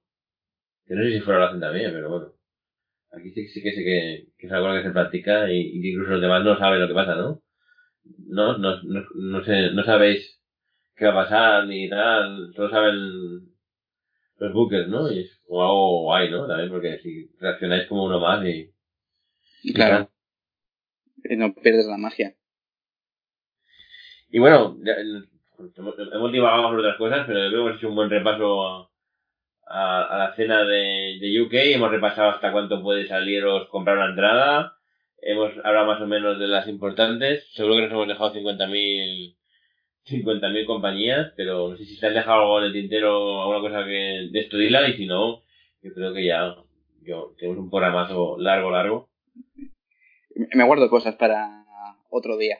Que 0.86 0.94
no 0.94 1.02
sé 1.02 1.12
si 1.12 1.20
fuera 1.20 1.40
lo 1.40 1.46
hacen 1.46 1.60
también, 1.60 1.92
pero 1.92 2.10
bueno. 2.10 2.32
Aquí 3.12 3.30
sí, 3.30 3.46
sí 3.48 3.62
que 3.62 3.72
sé 3.72 3.84
que, 3.84 4.26
que 4.38 4.46
es 4.46 4.52
algo 4.52 4.72
que 4.72 4.82
se 4.82 4.90
practica 4.90 5.50
y, 5.50 5.60
y, 5.60 5.90
incluso 5.90 6.12
los 6.12 6.20
demás 6.20 6.44
no 6.44 6.58
saben 6.58 6.80
lo 6.80 6.88
que 6.88 6.94
pasa, 6.94 7.14
¿no? 7.14 7.42
No, 8.26 8.58
no, 8.58 8.82
no, 8.82 9.04
no, 9.14 9.44
sé, 9.44 9.70
no 9.72 9.84
sabéis 9.84 10.40
qué 10.96 11.06
va 11.06 11.12
a 11.12 11.24
pasar 11.24 11.66
ni 11.66 11.88
tal, 11.88 12.52
solo 12.54 12.70
saben 12.70 12.96
los 14.38 14.52
buques, 14.52 14.88
¿no? 14.88 15.10
Y 15.12 15.20
es 15.20 15.41
como 15.52 15.62
algo 15.62 16.02
guay, 16.04 16.30
¿no? 16.30 16.46
También 16.46 16.70
porque 16.70 16.98
si 17.00 17.30
reaccionáis 17.38 17.86
como 17.86 18.04
uno 18.04 18.18
más 18.18 18.42
y... 18.46 18.72
Claro. 19.74 20.10
Y 21.24 21.36
no 21.36 21.52
pierdes 21.54 21.86
la 21.86 21.98
magia. 21.98 22.34
Y 24.30 24.38
bueno, 24.38 24.78
ya, 24.82 24.94
hemos 26.12 26.32
divagado 26.32 26.70
por 26.70 26.78
otras 26.78 26.96
cosas, 26.96 27.26
pero 27.26 27.46
hemos 27.46 27.76
hecho 27.76 27.90
un 27.90 27.94
buen 27.94 28.08
repaso 28.08 28.66
a, 28.66 28.90
a, 29.66 30.18
la 30.18 30.34
cena 30.36 30.64
de, 30.64 31.18
de, 31.20 31.42
UK. 31.42 31.52
Hemos 31.52 31.90
repasado 31.90 32.30
hasta 32.30 32.50
cuánto 32.50 32.82
puede 32.82 33.06
saliros 33.06 33.68
comprar 33.68 33.98
una 33.98 34.08
entrada. 34.08 34.76
Hemos 35.18 35.52
hablado 35.62 35.86
más 35.86 36.00
o 36.00 36.06
menos 36.06 36.38
de 36.38 36.48
las 36.48 36.66
importantes. 36.66 37.46
Seguro 37.52 37.76
que 37.76 37.82
nos 37.82 37.92
hemos 37.92 38.08
dejado 38.08 38.34
50.000 38.34 39.36
50.000 40.06 40.66
compañías, 40.66 41.32
pero 41.36 41.68
no 41.70 41.76
sé 41.76 41.84
si 41.84 41.98
te 41.98 42.06
has 42.06 42.14
dejado 42.14 42.42
algo 42.42 42.58
en 42.58 42.64
el 42.66 42.72
tintero, 42.72 43.42
alguna 43.42 43.60
cosa 43.60 43.84
que 43.84 44.28
de 44.30 44.40
esto 44.40 44.60
y 44.60 44.96
si 44.96 45.06
no, 45.06 45.42
yo 45.82 45.92
creo 45.94 46.12
que 46.12 46.24
ya 46.24 46.56
yo, 47.02 47.34
tenemos 47.38 47.58
un 47.58 47.70
programazo 47.70 48.36
largo, 48.38 48.70
largo. 48.70 49.08
Me 50.54 50.64
guardo 50.64 50.88
cosas 50.88 51.16
para 51.16 51.64
otro 52.10 52.36
día. 52.36 52.58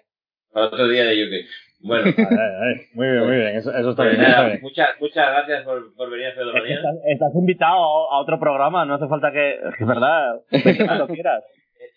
Para 0.53 0.67
otro 0.67 0.89
día 0.89 1.05
de 1.05 1.25
UK. 1.25 1.47
Bueno. 1.81 2.05
muy 2.95 3.09
bien, 3.09 3.27
muy 3.27 3.37
bien. 3.37 3.57
Eso, 3.57 3.71
está, 3.71 3.95
pues 3.95 4.19
bien, 4.19 4.61
Muchas, 4.63 4.89
muchas 5.01 5.31
gracias 5.31 5.65
por, 5.65 5.95
por 5.95 6.11
venir 6.11 6.27
a 6.27 6.35
Fedomanía. 6.35 6.77
Estás, 6.77 6.95
estás, 7.07 7.35
invitado 7.35 8.11
a 8.11 8.21
otro 8.21 8.39
programa, 8.39 8.85
no 8.85 8.95
hace 8.95 9.09
falta 9.09 9.33
que... 9.33 9.55
Es 9.55 9.87
verdad, 9.87 10.41
cuando 10.87 11.09
quieras. 11.09 11.45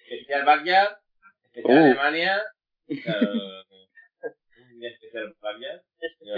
Especial 0.10 0.46
Backyard, 0.46 0.98
especial 1.54 1.78
uh. 1.78 1.86
Alemania... 1.86 2.42
especial 4.88 5.34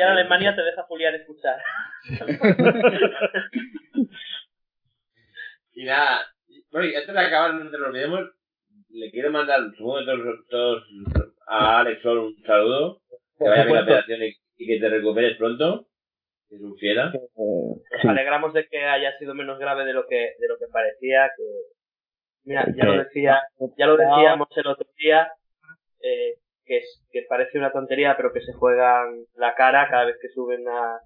Alemania 0.10 0.56
te 0.56 0.62
deja 0.62 0.84
Julián 0.84 1.16
escuchar. 1.16 1.60
y 5.74 5.86
nada, 5.86 6.26
bueno, 6.72 6.88
y 6.88 6.96
antes 6.96 7.14
de 7.14 7.20
acabar, 7.20 7.54
no 7.54 7.70
te 7.70 7.78
lo 7.78 7.88
olvidemos, 7.88 8.30
le 8.90 9.12
quiero 9.12 9.32
mandar, 9.32 9.60
supongo 9.78 10.06
todos, 10.06 10.48
todos 10.50 10.84
a 11.48 11.80
Alex 11.80 12.02
Sol 12.02 12.20
un 12.20 12.42
saludo, 12.44 13.02
que 13.38 13.48
vaya 13.48 13.64
bien 13.64 13.76
la 13.76 13.84
operación 13.84 14.20
y, 14.24 14.34
que 14.66 14.80
te 14.80 14.90
recuperes 14.90 15.38
pronto. 15.38 15.88
Que 16.50 16.56
es 16.56 16.62
un 16.62 16.78
fiera. 16.78 17.12
Nos 17.12 18.06
alegramos 18.06 18.54
de 18.54 18.70
que 18.70 18.86
haya 18.86 19.18
sido 19.18 19.34
menos 19.34 19.60
grave 19.60 19.84
de 19.84 19.92
lo 19.92 20.08
que, 20.08 20.36
de 20.40 20.48
lo 20.48 20.58
que 20.58 20.68
parecía, 20.72 21.30
que 21.36 21.44
Mira, 22.48 22.66
ya 22.74 22.86
lo 22.86 23.04
decía, 23.04 23.42
ya 23.78 23.88
lo 23.88 23.98
decíamos 23.98 24.48
el 24.56 24.68
otro 24.68 24.88
día, 24.98 25.30
eh, 26.00 26.36
que, 26.68 26.78
es, 26.78 27.08
que 27.12 27.24
parece 27.28 27.58
una 27.58 27.72
tontería, 27.72 28.16
pero 28.18 28.32
que 28.34 28.42
se 28.42 28.54
juegan 28.54 29.24
la 29.36 29.56
cara 29.56 29.88
cada 29.90 30.06
vez 30.06 30.18
que 30.22 30.30
suben 30.30 30.68
a, 30.68 31.00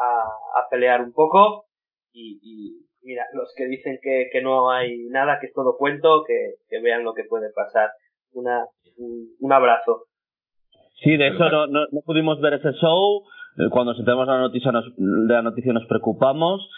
a, 0.00 0.68
pelear 0.70 1.00
un 1.02 1.12
poco. 1.12 1.66
Y, 2.12 2.84
mira, 3.02 3.24
los 3.32 3.52
que 3.56 3.66
dicen 3.66 3.98
que, 4.02 4.28
que 4.32 4.42
no 4.42 4.70
hay 4.70 5.06
nada, 5.08 5.38
que 5.40 5.46
es 5.46 5.52
todo 5.52 5.76
cuento, 5.76 6.24
que, 6.26 6.54
que 6.68 6.80
vean 6.80 7.04
lo 7.04 7.14
que 7.14 7.24
puede 7.24 7.50
pasar. 7.52 7.90
Una, 8.32 8.66
un, 9.40 9.52
abrazo. 9.52 10.06
Sí, 11.02 11.16
de 11.16 11.28
hecho 11.28 11.48
no, 11.50 11.66
no, 11.66 11.86
no, 11.90 12.00
pudimos 12.04 12.40
ver 12.40 12.54
ese 12.54 12.72
show. 12.80 13.22
Eh, 13.58 13.70
cuando 13.70 13.94
sentimos 13.94 14.26
la 14.26 14.38
noticia 14.38 14.72
nos, 14.72 14.84
la 14.96 15.42
noticia 15.42 15.72
nos 15.72 15.86
preocupamos. 15.86 16.68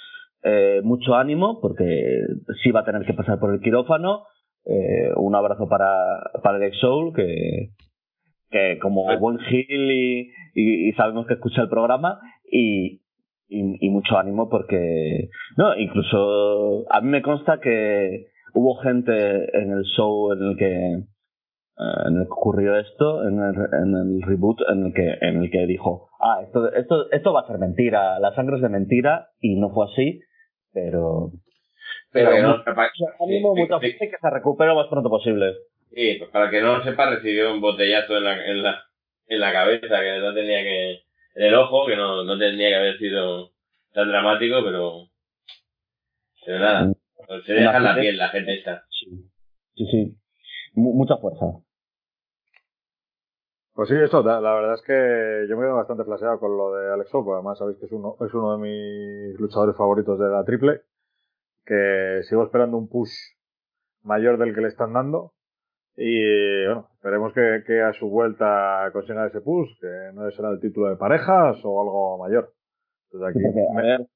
Eh, 0.42 0.80
mucho 0.84 1.14
ánimo 1.14 1.60
porque 1.60 2.20
sí 2.62 2.70
va 2.70 2.80
a 2.80 2.84
tener 2.84 3.04
que 3.04 3.14
pasar 3.14 3.38
por 3.38 3.52
el 3.54 3.60
quirófano. 3.60 4.24
Eh, 4.64 5.12
un 5.16 5.34
abrazo 5.34 5.68
para, 5.68 5.88
para 6.42 6.56
Alex 6.56 6.78
Soul 6.78 7.14
que, 7.14 7.70
que 8.50 8.78
como 8.80 9.04
buen 9.18 9.38
Gil 9.38 9.90
y, 9.90 10.30
y, 10.54 10.92
sabemos 10.92 11.26
que 11.26 11.34
escucha 11.34 11.62
el 11.62 11.68
programa 11.68 12.20
y, 12.50 13.00
y, 13.48 13.90
mucho 13.90 14.18
ánimo 14.18 14.48
porque 14.48 15.28
no 15.56 15.76
incluso 15.76 16.84
a 16.90 17.00
mí 17.00 17.08
me 17.08 17.22
consta 17.22 17.60
que 17.60 18.26
hubo 18.54 18.76
gente 18.76 19.12
en 19.12 19.72
el 19.72 19.84
show 19.84 20.32
en 20.32 20.42
el 20.42 20.56
que 20.56 20.94
eh, 21.78 22.08
en 22.08 22.16
el 22.16 22.24
que 22.24 22.32
ocurrió 22.32 22.76
esto 22.76 23.26
en 23.26 23.38
el, 23.38 23.54
en 23.54 23.94
el 23.94 24.22
reboot 24.22 24.60
en 24.68 24.86
el 24.86 24.94
que 24.94 25.18
en 25.20 25.42
el 25.42 25.50
que 25.50 25.66
dijo 25.66 26.08
ah 26.20 26.40
esto 26.42 26.72
esto 26.72 27.10
esto 27.10 27.32
va 27.32 27.40
a 27.40 27.46
ser 27.46 27.58
mentira 27.58 28.18
la 28.18 28.34
sangre 28.34 28.56
es 28.56 28.62
de 28.62 28.68
mentira 28.68 29.28
y 29.40 29.56
no 29.56 29.70
fue 29.70 29.86
así 29.92 30.20
pero 30.72 31.32
pero, 32.12 32.30
pero 32.64 32.80
ánimo 33.20 33.54
mucha 33.54 33.80
gente 33.80 34.08
que 34.10 34.16
se 34.20 34.30
recupere 34.30 34.70
lo 34.70 34.76
más 34.76 34.86
pronto 34.88 35.10
posible 35.10 35.52
Sí, 35.90 36.16
pues 36.18 36.30
para 36.30 36.50
que 36.50 36.60
no 36.60 36.78
lo 36.78 36.84
sepa, 36.84 37.10
recibió 37.10 37.52
un 37.52 37.60
botellazo 37.60 38.16
en 38.16 38.24
la, 38.24 38.46
en 38.46 38.62
la, 38.62 38.84
en 39.26 39.40
la 39.40 39.52
cabeza, 39.52 40.00
que 40.00 40.18
no 40.18 40.34
tenía 40.34 40.62
que, 40.62 40.90
en 41.36 41.44
el 41.44 41.54
ojo, 41.54 41.86
que 41.86 41.96
no, 41.96 42.24
no 42.24 42.38
tendría 42.38 42.70
que 42.70 42.76
haber 42.76 42.98
sido 42.98 43.52
tan 43.92 44.08
dramático, 44.08 44.56
pero, 44.64 45.08
pero 46.44 46.58
nada, 46.58 46.92
pues 47.26 47.44
se 47.44 47.54
deja 47.54 47.80
la 47.80 47.94
piel 47.94 48.16
la 48.16 48.28
gente 48.28 48.54
esta. 48.54 48.84
Sí, 48.90 49.06
sí, 49.74 49.86
sí. 49.90 50.16
mucha 50.74 51.16
fuerza. 51.16 51.46
Pues 53.76 53.90
sí, 53.90 53.94
eso, 53.94 54.22
la, 54.22 54.40
verdad 54.40 54.72
es 54.72 54.82
que 54.82 55.46
yo 55.50 55.56
me 55.56 55.64
quedo 55.64 55.76
bastante 55.76 56.04
flaseado 56.04 56.40
con 56.40 56.56
lo 56.56 56.74
de 56.74 56.94
Alex 56.94 57.14
Opo, 57.14 57.34
además 57.34 57.58
sabéis 57.58 57.76
que 57.78 57.84
es 57.84 57.92
uno, 57.92 58.16
es 58.26 58.32
uno 58.32 58.56
de 58.56 58.62
mis 58.62 59.38
luchadores 59.38 59.76
favoritos 59.76 60.18
de 60.18 60.30
la 60.30 60.44
triple, 60.44 60.80
que 61.66 62.22
sigo 62.22 62.42
esperando 62.44 62.78
un 62.78 62.88
push 62.88 63.12
mayor 64.02 64.38
del 64.38 64.54
que 64.54 64.62
le 64.62 64.68
están 64.68 64.94
dando, 64.94 65.34
y 65.96 66.64
bueno, 66.66 66.88
esperemos 66.94 67.32
que, 67.32 67.62
que, 67.66 67.80
a 67.82 67.92
su 67.94 68.08
vuelta 68.10 68.90
consiga 68.92 69.26
ese 69.26 69.40
push, 69.40 69.68
que 69.80 69.86
no 70.14 70.30
será 70.30 70.50
el 70.50 70.60
título 70.60 70.88
de 70.88 70.96
parejas 70.96 71.56
o 71.64 71.80
algo 71.80 72.18
mayor. 72.18 72.52
Entonces 73.10 73.36
aquí 73.36 73.44
me, 73.74 74.06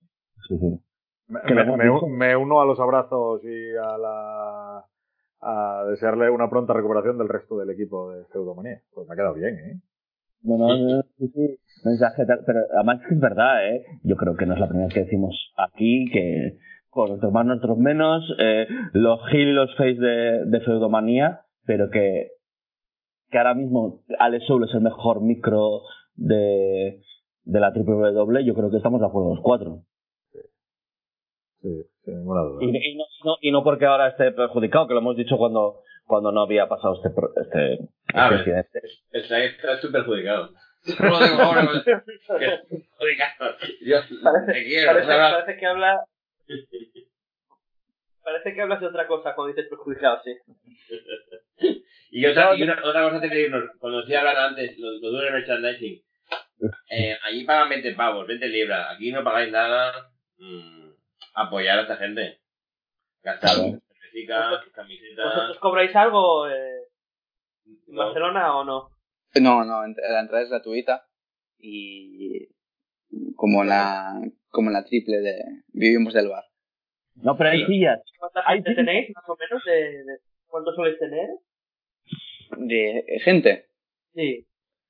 Me, 1.28 1.40
Que 1.46 1.54
lo 1.54 1.54
me- 1.54 1.62
hemos 1.62 1.78
me- 1.78 1.90
visto. 1.90 2.06
me 2.08 2.36
uno 2.36 2.60
a 2.60 2.66
los 2.66 2.78
abrazos 2.80 3.42
y 3.44 3.70
a 3.76 3.96
la 3.98 4.84
a 5.42 5.84
desearle 5.88 6.28
una 6.28 6.50
pronta 6.50 6.74
recuperación 6.74 7.16
del 7.16 7.28
resto 7.30 7.56
del 7.56 7.70
equipo 7.70 8.10
de 8.12 8.24
Feudomanía. 8.26 8.82
Pues 8.92 9.08
me 9.08 9.14
ha 9.14 9.16
quedado 9.16 9.34
bien, 9.34 9.54
¿eh? 9.54 9.80
No, 10.42 10.58
no, 10.58 10.68
no, 10.76 11.02
sí, 11.18 11.28
sí. 11.28 11.58
Mensaje 11.84 12.24
pero 12.46 12.60
además 12.74 13.00
es 13.10 13.18
verdad, 13.20 13.66
¿eh? 13.70 13.84
Yo 14.02 14.16
creo 14.16 14.36
que 14.36 14.44
no 14.44 14.52
es 14.54 14.60
la 14.60 14.68
primera 14.68 14.86
vez 14.88 14.94
que 14.94 15.04
decimos 15.04 15.52
aquí 15.56 16.10
que 16.12 16.58
con 16.90 17.08
nuestros 17.08 17.32
más, 17.32 17.46
nuestros 17.46 17.78
menos, 17.78 18.22
eh, 18.38 18.66
los 18.92 19.20
heel 19.32 19.48
y 19.48 19.52
los 19.52 19.74
face 19.76 19.94
de, 19.94 20.44
de 20.46 20.60
Feudomanía, 20.60 21.40
pero 21.66 21.90
que, 21.90 22.30
que 23.30 23.38
ahora 23.38 23.54
mismo 23.54 24.02
Alex 24.18 24.44
Soul 24.46 24.64
es 24.68 24.74
el 24.74 24.80
mejor 24.80 25.20
micro 25.22 25.82
de, 26.14 27.00
de 27.44 27.60
la 27.60 27.70
WWE, 27.70 28.44
yo 28.44 28.54
creo 28.54 28.70
que 28.70 28.76
estamos 28.78 29.00
de 29.00 29.06
acuerdo 29.06 29.34
los 29.34 29.42
cuatro. 29.42 29.82
Sí, 31.62 31.68
sin 32.04 32.16
ninguna 32.18 32.40
duda. 32.42 32.58
Y, 32.64 32.68
y 32.68 32.96
no, 32.96 33.04
no- 33.24 33.36
y 33.40 33.52
no 33.52 33.62
porque 33.62 33.84
ahora 33.86 34.08
esté 34.08 34.32
perjudicado, 34.32 34.88
que 34.88 34.94
lo 34.94 35.00
hemos 35.00 35.16
dicho 35.16 35.36
cuando, 35.36 35.82
cuando 36.06 36.32
no 36.32 36.40
había 36.42 36.66
pasado 36.68 36.94
este, 36.96 37.10
pro- 37.10 37.32
este, 37.36 37.86
Ah, 38.14 38.30
este 38.34 38.34
ves. 38.34 38.38
incidente. 38.46 38.80
El 39.12 39.24
Sainz 39.28 39.52
está 39.56 39.76
súper 39.78 40.00
perjudicado. 40.00 40.50
No 40.98 41.08
lo 41.10 41.18
digo 41.18 41.42
ahora, 41.42 41.68
que- 41.84 41.90
perjudicado. 41.92 43.54
Yo 43.82 43.96
Parece, 44.24 44.52
te 44.52 44.64
quiero, 44.64 44.86
parece, 44.92 45.06
¿sabes? 45.06 45.32
parece 45.34 45.60
que 45.60 45.66
habla. 45.66 46.04
Parece 48.22 48.54
que 48.54 48.60
hablas 48.62 48.80
de 48.80 48.86
otra 48.86 49.06
cosa 49.06 49.34
cuando 49.34 49.54
dices 49.54 49.68
perjudicado, 49.70 50.20
sí. 50.24 50.36
Y 52.12 52.26
otra, 52.26 52.56
y 52.56 52.62
una, 52.64 52.72
otra 52.84 53.02
cosa 53.04 53.16
antes 53.16 53.30
de 53.30 53.42
irnos, 53.42 53.70
cuando 53.78 54.00
decía 54.00 54.18
hablar 54.18 54.36
antes, 54.36 54.76
lo, 54.78 54.90
lo 54.92 55.10
duro 55.10 55.24
de 55.24 55.30
merchandising. 55.30 56.02
Eh, 56.90 57.16
allí 57.22 57.44
pagan 57.44 57.70
20 57.70 57.94
pavos, 57.94 58.26
20 58.26 58.46
libras. 58.48 58.94
Aquí 58.94 59.10
no 59.12 59.24
pagáis 59.24 59.50
nada. 59.50 60.12
mm, 60.36 60.90
apoyar 61.34 61.78
a 61.78 61.82
esta 61.82 61.96
gente. 61.96 62.38
Gastar 63.22 63.54
cervecitas, 63.56 64.64
camisetas. 64.74 65.24
¿Vosotros 65.24 65.58
cobráis 65.58 65.96
algo 65.96 66.46
eh, 66.48 66.82
en 67.64 67.94
No. 67.94 68.04
Barcelona 68.04 68.56
o 68.58 68.64
no? 68.64 68.90
No, 69.40 69.64
no, 69.64 69.80
la 69.86 70.20
entrada 70.20 70.42
es 70.42 70.50
gratuita 70.50 71.06
y 71.58 72.48
como 73.36 73.64
la, 73.64 74.20
como 74.50 74.68
la 74.70 74.84
triple 74.84 75.20
de 75.20 75.36
Vivimos 75.68 76.12
del 76.12 76.28
Bar. 76.28 76.44
No, 77.22 77.36
pero 77.36 77.50
hay 77.50 77.64
sillas. 77.66 78.00
¿Cuánta 78.18 78.42
Hay 78.46 78.56
gente 78.58 78.70
sillas. 78.70 78.86
tenéis, 78.86 79.10
más 79.14 79.28
o 79.28 79.36
menos? 79.36 79.64
De, 79.64 80.04
de- 80.04 80.18
¿Cuánto 80.46 80.72
soléis 80.74 80.98
tener? 80.98 81.28
De 82.56 83.20
gente, 83.24 83.66
Sí. 84.14 84.46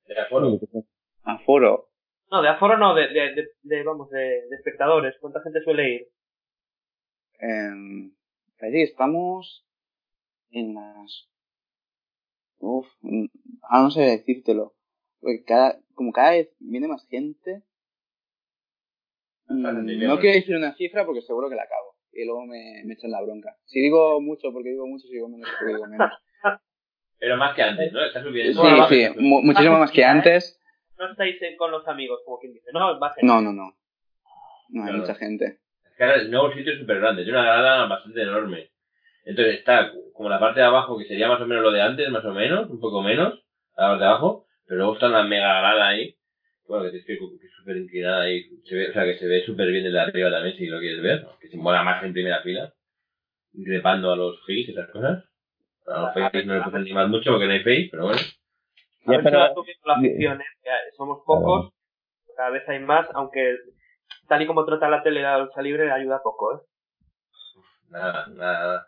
De 0.07 0.19
aforo. 0.19 0.59
aforo, 1.23 1.89
No, 2.31 2.41
de 2.41 2.49
aforo 2.49 2.77
no, 2.77 2.95
de, 2.95 3.07
de, 3.09 3.35
de, 3.35 3.47
de, 3.61 3.83
vamos, 3.83 4.09
de, 4.09 4.19
de 4.47 4.55
espectadores. 4.55 5.15
¿Cuánta 5.21 5.41
gente 5.41 5.61
suele 5.61 5.89
ir? 5.89 6.07
em, 7.39 8.13
parece 8.59 8.77
que 8.77 8.83
estamos 8.83 9.65
en 10.51 10.73
las... 10.75 11.27
Uf, 12.59 12.87
ahora 13.63 13.83
no 13.83 13.91
sé 13.91 14.01
decírtelo. 14.01 14.73
Porque 15.19 15.43
cada, 15.43 15.79
como 15.95 16.11
cada 16.11 16.31
vez 16.31 16.49
viene 16.59 16.87
más 16.87 17.07
gente, 17.07 17.63
mm, 19.47 19.61
no 20.07 20.19
quiero 20.19 20.35
decir 20.35 20.55
una 20.55 20.73
cifra 20.75 21.05
porque 21.05 21.21
seguro 21.21 21.49
que 21.49 21.55
la 21.55 21.63
acabo. 21.63 21.90
Y 22.13 22.25
luego 22.25 22.45
me, 22.45 22.81
me 22.85 22.93
echan 22.93 23.11
la 23.11 23.21
bronca. 23.21 23.55
Si 23.65 23.79
digo 23.79 24.19
mucho 24.21 24.51
porque 24.51 24.69
digo 24.69 24.85
mucho, 24.87 25.07
si 25.07 25.13
digo 25.13 25.29
menos 25.29 25.49
porque 25.57 25.73
digo 25.73 25.87
menos. 25.87 26.11
Pero 27.19 27.37
más 27.37 27.55
que 27.55 27.61
antes, 27.61 27.93
¿no? 27.93 28.03
Está 28.03 28.21
Sí, 28.21 28.27
subiendo. 28.27 28.87
sí, 28.89 29.07
mu- 29.19 29.41
muchísimo 29.43 29.77
más 29.79 29.91
que 29.91 30.03
antes. 30.03 30.59
No 30.97 31.09
estáis 31.11 31.37
con 31.57 31.71
los 31.71 31.87
amigos, 31.87 32.19
como 32.25 32.39
quien 32.39 32.53
dice. 32.53 32.69
No, 32.73 32.99
va 32.99 33.07
a 33.07 33.13
ser. 33.13 33.23
No, 33.23 33.41
no, 33.41 33.53
no. 33.53 33.73
No, 34.69 34.83
hay 34.83 34.89
Claro. 34.89 34.97
mucha 34.99 35.15
gente. 35.15 35.59
Es 35.85 35.95
que 35.97 36.03
ahora 36.03 36.15
el 36.17 36.31
nuevo 36.31 36.51
sitio 36.53 36.73
es 36.73 36.79
súper 36.79 36.99
grande, 36.99 37.23
tiene 37.23 37.37
una 37.39 37.47
grada 37.47 37.85
bastante 37.87 38.21
enorme. 38.21 38.69
Entonces 39.25 39.59
está 39.59 39.91
como 40.13 40.29
la 40.29 40.39
parte 40.39 40.59
de 40.61 40.65
abajo, 40.65 40.97
que 40.97 41.05
sería 41.05 41.27
más 41.27 41.39
o 41.41 41.45
menos 41.45 41.63
lo 41.63 41.71
de 41.71 41.81
antes, 41.81 42.09
más 42.09 42.25
o 42.25 42.33
menos, 42.33 42.69
un 42.69 42.79
poco 42.79 43.01
menos, 43.03 43.43
la 43.77 43.87
parte 43.89 44.03
de 44.03 44.09
abajo, 44.09 44.45
pero 44.65 44.77
luego 44.79 44.93
está 44.93 45.07
una 45.07 45.23
mega 45.23 45.59
grada 45.59 45.87
ahí, 45.89 46.15
bueno, 46.71 46.89
que 46.91 46.97
es 46.99 47.05
que 47.05 47.17
que 47.17 47.45
es 47.47 47.51
súper 47.53 47.77
inclinada 47.77 48.21
ahí, 48.21 48.43
se 48.63 48.75
ve, 48.75 48.89
o 48.89 48.93
sea, 48.93 49.03
que 49.03 49.17
se 49.17 49.27
ve 49.27 49.43
súper 49.45 49.67
bien 49.67 49.83
desde 49.83 49.99
arriba 49.99 50.31
también, 50.31 50.55
si 50.55 50.67
lo 50.67 50.79
quieres 50.79 51.01
ver, 51.03 51.25
que 51.39 51.49
se 51.49 51.57
mola 51.57 51.83
más 51.83 52.01
en 52.03 52.13
primera 52.13 52.41
fila, 52.41 52.73
increpando 53.53 54.11
a 54.11 54.15
los 54.15 54.39
face 54.41 54.53
y 54.67 54.71
esas 54.71 54.89
cosas. 54.89 55.25
A 55.87 56.01
los 56.01 56.13
face 56.13 56.45
no 56.45 56.53
le 56.55 56.61
puedes 56.61 56.75
animar 56.79 57.07
mucho 57.09 57.31
porque 57.31 57.45
no 57.47 57.51
hay 57.51 57.59
face, 57.59 57.89
pero 57.91 58.03
bueno. 58.05 58.19
A 59.05 59.11
ver 59.11 59.19
si 59.19 59.23
pero- 59.25 59.39
la 59.85 59.93
afición, 59.95 60.41
¿eh? 60.41 60.45
Somos 60.95 61.19
pocos, 61.25 61.73
cada 62.37 62.51
vez 62.51 62.67
hay 62.69 62.79
más, 62.79 63.07
aunque 63.13 63.57
tal 64.29 64.41
y 64.41 64.47
como 64.47 64.63
trata 64.65 64.87
la 64.89 65.03
tele 65.03 65.21
la 65.21 65.39
lucha 65.39 65.61
libre 65.61 65.91
ayuda 65.91 66.21
poco, 66.23 66.55
¿eh? 66.55 66.61
Nada, 67.89 68.27
nada, 68.27 68.59
nada. 68.59 68.87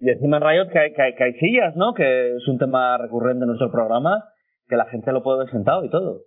Y 0.00 0.10
encima 0.10 0.38
en 0.38 0.42
Riot 0.42 0.68
que 0.72 0.78
hay, 0.80 0.92
que, 0.92 1.02
hay, 1.02 1.14
que 1.14 1.24
hay 1.24 1.32
sillas, 1.34 1.76
¿no? 1.76 1.94
Que 1.94 2.34
es 2.34 2.48
un 2.48 2.58
tema 2.58 2.98
recurrente 2.98 3.44
en 3.44 3.48
nuestro 3.48 3.70
programa, 3.70 4.24
que 4.68 4.76
la 4.76 4.86
gente 4.86 5.12
lo 5.12 5.22
puede 5.22 5.38
ver 5.44 5.50
sentado 5.50 5.84
y 5.84 5.90
todo. 5.90 6.22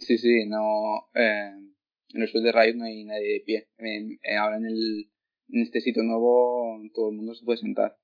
Sí, 0.00 0.18
sí, 0.18 0.46
no. 0.46 1.08
Eh, 1.14 1.50
en 2.14 2.22
el 2.22 2.28
sur 2.28 2.42
de 2.42 2.52
Riot 2.52 2.74
no 2.76 2.84
hay 2.84 3.04
nadie 3.04 3.34
de 3.34 3.40
pie. 3.44 3.66
Eh, 3.78 4.36
ahora 4.38 4.56
en, 4.56 4.66
el, 4.66 5.04
en 5.50 5.62
este 5.62 5.80
sitio 5.80 6.02
nuevo 6.02 6.80
todo 6.94 7.10
el 7.10 7.16
mundo 7.16 7.34
se 7.34 7.44
puede 7.44 7.58
sentar. 7.58 7.96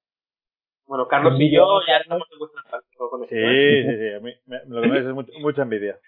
Bueno, 0.87 1.09
Carlos 1.09 1.41
y 1.41 1.51
yo 1.51 1.81
ya 1.89 1.97
estamos 1.99 2.27
en 2.33 2.39
vuestra 2.39 2.63
parte 2.71 2.87
Sí, 3.29 3.91
sí, 3.91 3.99
sí. 3.99 4.15
A 4.15 4.21
mí 4.21 4.33
me- 4.47 4.65
lo 4.67 4.83
que 4.83 4.89
me 4.89 5.01
da 5.01 5.09
es 5.09 5.15
mucha, 5.15 5.33
mucha 5.41 5.63
envidia. 5.63 5.99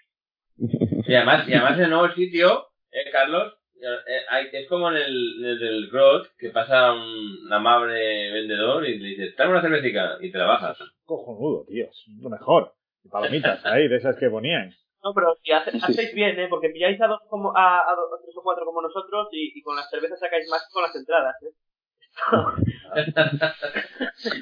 Y 1.07 1.13
además, 1.15 1.47
y 1.47 1.53
además 1.53 1.77
en 1.77 1.83
el 1.85 1.89
nuevo 1.89 2.13
sitio, 2.13 2.67
eh, 2.91 3.09
Carlos, 3.11 3.53
eh, 3.75 4.19
hay- 4.29 4.47
es 4.51 4.67
como 4.67 4.89
en 4.91 4.97
el, 4.97 5.35
en 5.39 5.45
el 5.45 5.59
del 5.59 5.89
Grot, 5.89 6.31
que 6.37 6.49
pasa 6.49 6.93
un 6.93 7.51
amable 7.51 8.31
vendedor 8.31 8.87
y 8.87 8.97
le 8.99 9.09
dices, 9.09 9.35
tráeme 9.35 9.53
una 9.53 9.61
cervecita 9.61 10.17
y 10.21 10.31
te 10.31 10.37
la 10.37 10.45
bajas. 10.45 10.77
Cojonudo, 11.05 11.65
tío. 11.65 11.85
Es 11.85 12.05
lo 12.21 12.29
mejor. 12.29 12.73
Y 13.03 13.09
palomitas 13.09 13.63
ahí, 13.65 13.87
de 13.87 13.95
esas 13.97 14.15
que 14.17 14.29
ponían. 14.29 14.71
No, 15.03 15.13
pero 15.13 15.35
si 15.43 15.51
hace- 15.51 15.71
Sí, 15.71 15.79
sí. 15.79 15.85
hacéis 15.85 16.13
bien, 16.13 16.39
¿eh? 16.39 16.47
Porque 16.49 16.69
pilláis 16.69 16.99
a 17.01 17.07
dos 17.07 17.21
como 17.29 17.55
a, 17.55 17.79
a 17.89 17.95
dos, 17.95 18.11
a 18.19 18.21
tres 18.23 18.35
o 18.35 18.41
cuatro 18.43 18.65
como 18.65 18.81
nosotros 18.81 19.27
y, 19.31 19.57
y 19.57 19.61
con 19.61 19.75
las 19.75 19.89
cervezas 19.89 20.19
sacáis 20.19 20.47
más 20.49 20.61
que 20.67 20.73
con 20.73 20.83
las 20.83 20.95
entradas, 20.95 21.35
¿eh? 21.43 21.51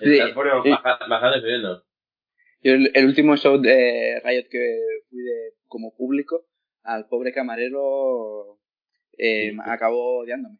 Sí, 0.03 0.17
Estás 0.17 0.31
por 0.33 0.47
bajando 1.09 1.39
subiendo. 1.41 1.83
Yo 2.61 2.73
el, 2.73 2.91
el 2.93 3.05
último 3.05 3.35
show 3.37 3.59
de 3.61 4.21
Riot 4.23 4.47
que 4.49 4.79
fui 5.09 5.19
de, 5.21 5.53
como 5.67 5.95
público, 5.95 6.45
al 6.83 7.07
pobre 7.07 7.31
camarero 7.33 8.57
eh, 9.17 9.55
acabó 9.65 10.19
odiándome. 10.19 10.57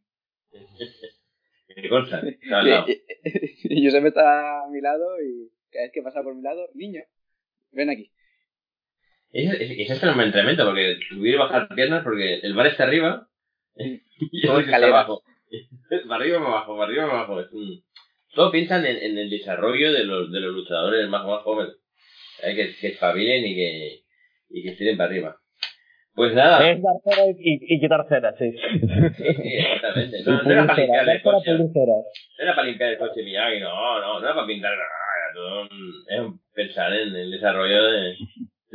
¿Qué 1.68 1.90
cosa? 1.90 2.22
Siempre 3.62 4.10
está 4.10 4.64
a 4.64 4.68
mi 4.70 4.82
lado 4.82 5.20
y 5.22 5.50
cada 5.72 5.86
vez 5.86 5.92
que 5.94 6.02
pasa 6.04 6.22
por 6.22 6.36
mi 6.36 6.42
lado, 6.44 6.68
niño, 6.74 7.02
ven 7.72 7.90
aquí. 7.90 8.12
Ese- 9.38 9.82
ese 9.82 9.94
es 9.94 10.04
entrenamiento, 10.04 10.66
porque 10.66 10.98
subir 11.10 11.34
y 11.34 11.38
bajar 11.38 11.68
piernas, 11.76 12.04
porque 12.04 12.36
el 12.36 12.54
bar 12.54 12.68
está 12.68 12.84
arriba 12.86 13.28
y 13.76 14.42
Todo 14.46 14.60
está 14.60 14.78
abajo. 14.78 15.24
Para 16.08 16.22
arriba, 16.24 16.40
para 16.40 16.50
abajo, 16.52 16.78
para 16.78 16.88
arriba, 16.88 17.06
para 17.08 17.18
abajo. 17.20 17.42
Es 17.42 17.52
un... 17.52 17.84
Todo 18.34 18.52
piensan 18.52 18.86
en, 18.86 18.98
en 18.98 19.18
el 19.18 19.30
desarrollo 19.30 19.94
de 19.94 20.04
los, 20.04 20.32
de 20.32 20.40
los 20.40 20.54
luchadores 20.54 21.08
más, 21.10 21.26
más 21.26 21.42
jóvenes. 21.44 21.76
Hay 22.44 22.56
que, 22.56 22.76
que 22.76 22.88
espabilen 22.88 23.46
y 23.46 23.56
que, 23.56 24.00
y 24.50 24.64
que 24.64 24.72
tiren 24.74 24.98
para 24.98 25.10
arriba. 25.10 25.38
Pues 26.16 26.34
nada, 26.34 26.70
Es 26.70 26.82
dar 26.82 26.94
cera 27.04 27.28
y, 27.38 27.76
y, 27.76 27.80
quitar 27.80 28.06
cera, 28.10 28.34
sí. 28.38 28.52
sí, 28.52 28.80
sí, 29.18 29.54
exactamente. 29.54 30.24
No, 30.26 30.44
no 30.44 30.52
era 30.52 30.66
para 30.68 30.80
limpiar 30.82 31.10
el 31.10 31.22
coche, 31.22 31.52
no 31.58 31.70
era 32.40 32.56
para 32.56 32.68
limpiar 32.68 32.90
el 32.94 32.98
coche 32.98 33.24
Miyagi, 33.24 33.60
no, 33.60 34.00
no, 34.00 34.20
no 34.20 34.26
era 34.26 34.34
para 34.36 34.48
pintar 34.48 34.72
nada, 34.72 34.86
era 35.26 35.34
todo 35.34 35.62
un- 35.64 35.94
era 36.10 36.24
un 36.24 36.40
pensar 36.54 36.94
en 36.94 37.16
el 37.16 37.32
desarrollo 37.32 37.84
de, 37.84 38.16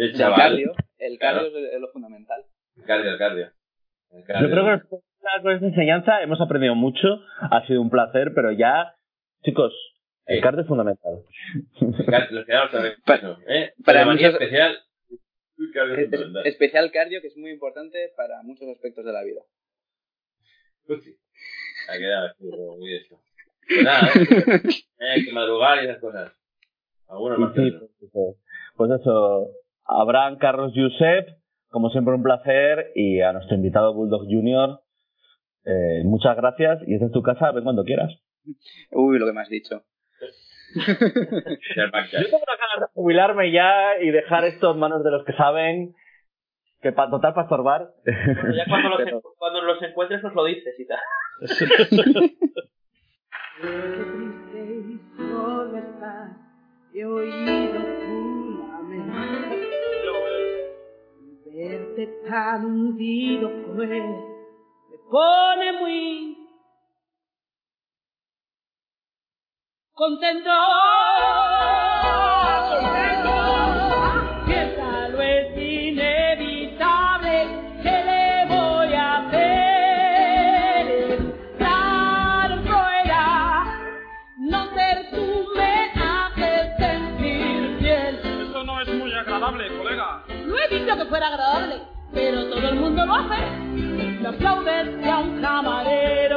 El 0.05 0.15
chaval. 0.17 0.39
cardio, 0.39 0.73
el 0.99 1.19
cardio 1.19 1.47
es, 1.49 1.75
es 1.75 1.81
lo 1.81 1.89
fundamental. 1.93 2.45
El 2.77 2.85
cardio, 2.85 3.11
el 3.13 3.19
cardio. 3.19 3.51
El 4.13 4.25
cardio. 4.25 4.49
Yo 4.49 4.55
creo 4.55 4.81
que 4.81 4.89
con 5.43 5.53
esta 5.53 5.67
enseñanza 5.67 6.23
hemos 6.23 6.41
aprendido 6.41 6.75
mucho, 6.75 7.21
ha 7.41 7.67
sido 7.67 7.81
un 7.83 7.91
placer, 7.91 8.33
pero 8.35 8.53
ya, 8.53 8.95
chicos, 9.43 9.73
el 10.27 10.37
Sí. 10.37 10.43
cardio 10.43 10.63
es 10.63 10.69
fundamental. 10.69 11.23
Nos 11.81 12.47
quedamos 12.47 12.71
¿eh? 13.49 13.73
para 13.85 13.99
Ceremonia 14.01 14.29
muchos- 14.29 14.41
especial. 14.41 14.79
El 15.59 15.73
cardio 15.73 15.95
es 15.95 16.13
Es- 16.13 16.21
es- 16.21 16.47
especial 16.47 16.91
cardio 16.93 17.21
que 17.21 17.27
es 17.29 17.37
muy 17.37 17.51
importante 17.51 18.13
para 18.17 18.43
muchos 18.43 18.67
aspectos 18.69 19.05
de 19.05 19.13
la 19.13 19.23
vida. 19.23 19.43
Hostia. 20.89 21.13
Ha 21.89 21.99
quedado 21.99 22.77
muy 22.79 22.95
esto. 22.97 23.21
Pues 23.69 23.85
nada, 23.85 24.09
¿eh? 24.09 24.61
Eh, 24.99 25.09
hay 25.15 25.25
que 25.25 25.33
madrugar 25.33 25.83
y 25.83 25.87
esas 25.87 25.99
cosas. 26.01 26.33
Algunos 27.09 27.39
más 27.39 27.53
que 27.55 27.61
Sí, 27.61 27.69
otros. 27.77 27.91
pues, 28.13 28.37
pues 28.77 28.91
eso, 29.01 29.51
Abraham, 29.91 30.39
Carlos, 30.39 30.73
Josep, 30.75 31.29
como 31.69 31.91
siempre 31.91 32.15
un 32.15 32.23
placer, 32.23 32.93
y 32.95 33.21
a 33.21 33.33
nuestro 33.33 33.57
invitado 33.57 33.95
Bulldog 33.95 34.23
Junior, 34.25 34.81
eh, 35.65 36.03
muchas 36.05 36.37
gracias, 36.37 36.81
y 36.87 36.95
esta 36.95 37.07
es 37.07 37.13
tu 37.13 37.23
casa, 37.23 37.51
ven 37.53 37.65
cuando 37.65 37.85
quieras. 37.85 38.11
Uy, 38.93 39.19
lo 39.19 39.27
que 39.27 39.33
me 39.33 39.41
has 39.43 39.49
dicho. 39.49 39.83
Yo 40.75 40.85
tengo 40.85 41.17
una 41.17 42.57
ganas 42.57 42.81
de 42.81 42.87
jubilarme 42.95 43.51
ya 43.53 43.99
y 44.01 44.11
dejar 44.11 44.45
esto 44.45 44.71
en 44.73 44.79
manos 44.79 45.03
de 45.05 45.11
los 45.11 45.25
que 45.25 45.33
saben. 45.33 45.95
que 46.81 46.93
para 46.93 47.11
total 47.11 47.35
para 47.35 47.45
estorbar. 47.45 47.89
Bueno, 48.05 48.55
ya 48.55 48.65
cuando 48.69 48.89
los, 48.91 49.01
en- 49.07 49.21
cuando 49.37 49.61
los 49.63 49.83
encuentres 49.83 50.23
nos 50.23 50.33
lo 50.35 50.45
dices 50.45 50.75
y 50.79 50.87
tal. 50.87 50.99
triste 53.51 54.61
y 54.89 55.01
solo 55.17 55.77
estás, 55.77 56.31
he 56.95 57.05
oído 57.05 57.81
tu 58.01 58.67
lamento. 58.69 59.50
Verte 61.61 62.07
tan 62.27 62.65
hundido 62.65 63.51
pues 63.77 63.91
me 63.91 64.99
pone 65.11 65.73
muy 65.79 66.39
contento. 69.93 70.51
Pero 92.13 92.49
todo 92.49 92.69
el 92.69 92.77
mundo 92.77 93.07
lo 93.07 93.15
hace. 93.15 94.23
Lo 94.23 94.29
aplaudes 94.31 94.89
si 95.03 95.09
a 95.09 95.19
un 95.19 95.41
camarero 95.41 96.30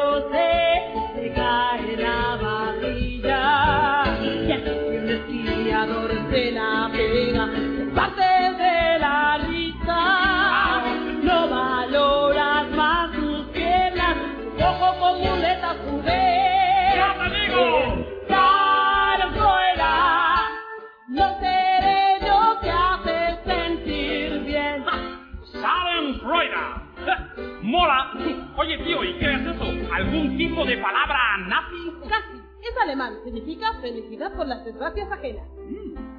Oye, 28.56 28.78
tío, 28.80 29.04
¿y 29.04 29.14
qué 29.18 29.34
es 29.34 29.42
eso? 29.42 29.94
¿Algún 29.94 30.38
tipo 30.38 30.64
de 30.66 30.78
palabra 30.78 31.38
nazi? 31.48 31.92
Casi. 32.08 32.38
Es 32.62 32.78
alemán. 32.82 33.14
Significa 33.24 33.74
felicidad 33.82 34.32
por 34.36 34.48
las 34.48 34.64
desgracias 34.64 35.12
ajenas. 35.12 35.48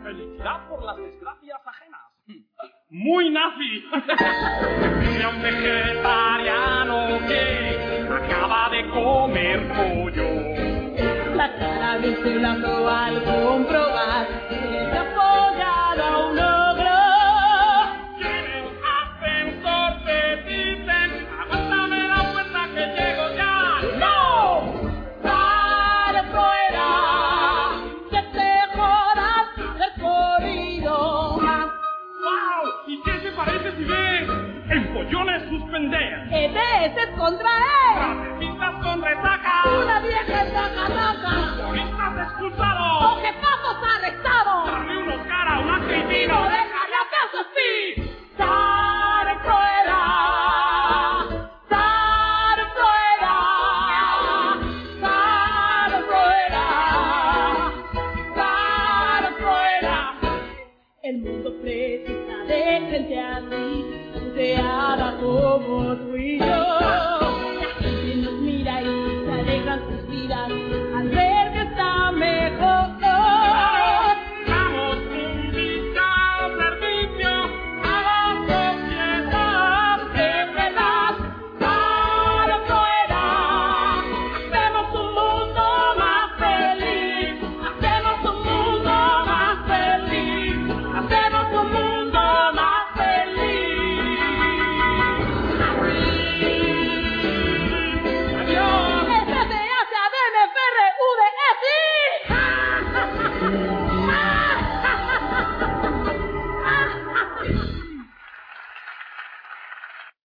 Felicidad 0.02 0.68
por 0.68 0.84
las 0.84 0.96
desgracias 0.96 1.60
ajenas. 1.64 2.00
Muy 2.90 3.30
nazi. 3.30 3.84
Mira 5.12 5.28
un 5.30 5.42
vegetariano 5.42 7.18
que 7.28 8.06
acaba 8.12 8.68
de 8.70 8.90
comer 8.90 9.68
pollo. 9.68 11.34
La 11.34 11.56
cara 11.56 11.98
de 11.98 12.34
lazo 12.40 12.88
al 12.88 13.24
comprobar 13.24 13.93
suspender? 36.44 36.94
¡Que 36.94 37.06
ves 37.06 37.18
contra 37.18 37.50
él! 37.50 38.38
¡Racistas 38.38 38.74
con 38.82 39.02
resaca! 39.02 39.62
¡Una 39.82 40.00
vieja 40.00 40.44
saca 40.52 41.56
¡Turistas 41.56 42.28
expulsados! 42.28 43.02
¡O 43.02 43.20
jefazos 43.20 43.76
arrestados! 43.96 44.66
¡Darle 44.66 44.98
unos 44.98 45.26
cara 45.26 45.54
a 45.54 45.60
un 45.60 45.70
argentino! 45.70 46.34
¡No 46.34 46.42
déjale 46.44 46.96
acaso 46.96 47.46
sí! 47.54 48.03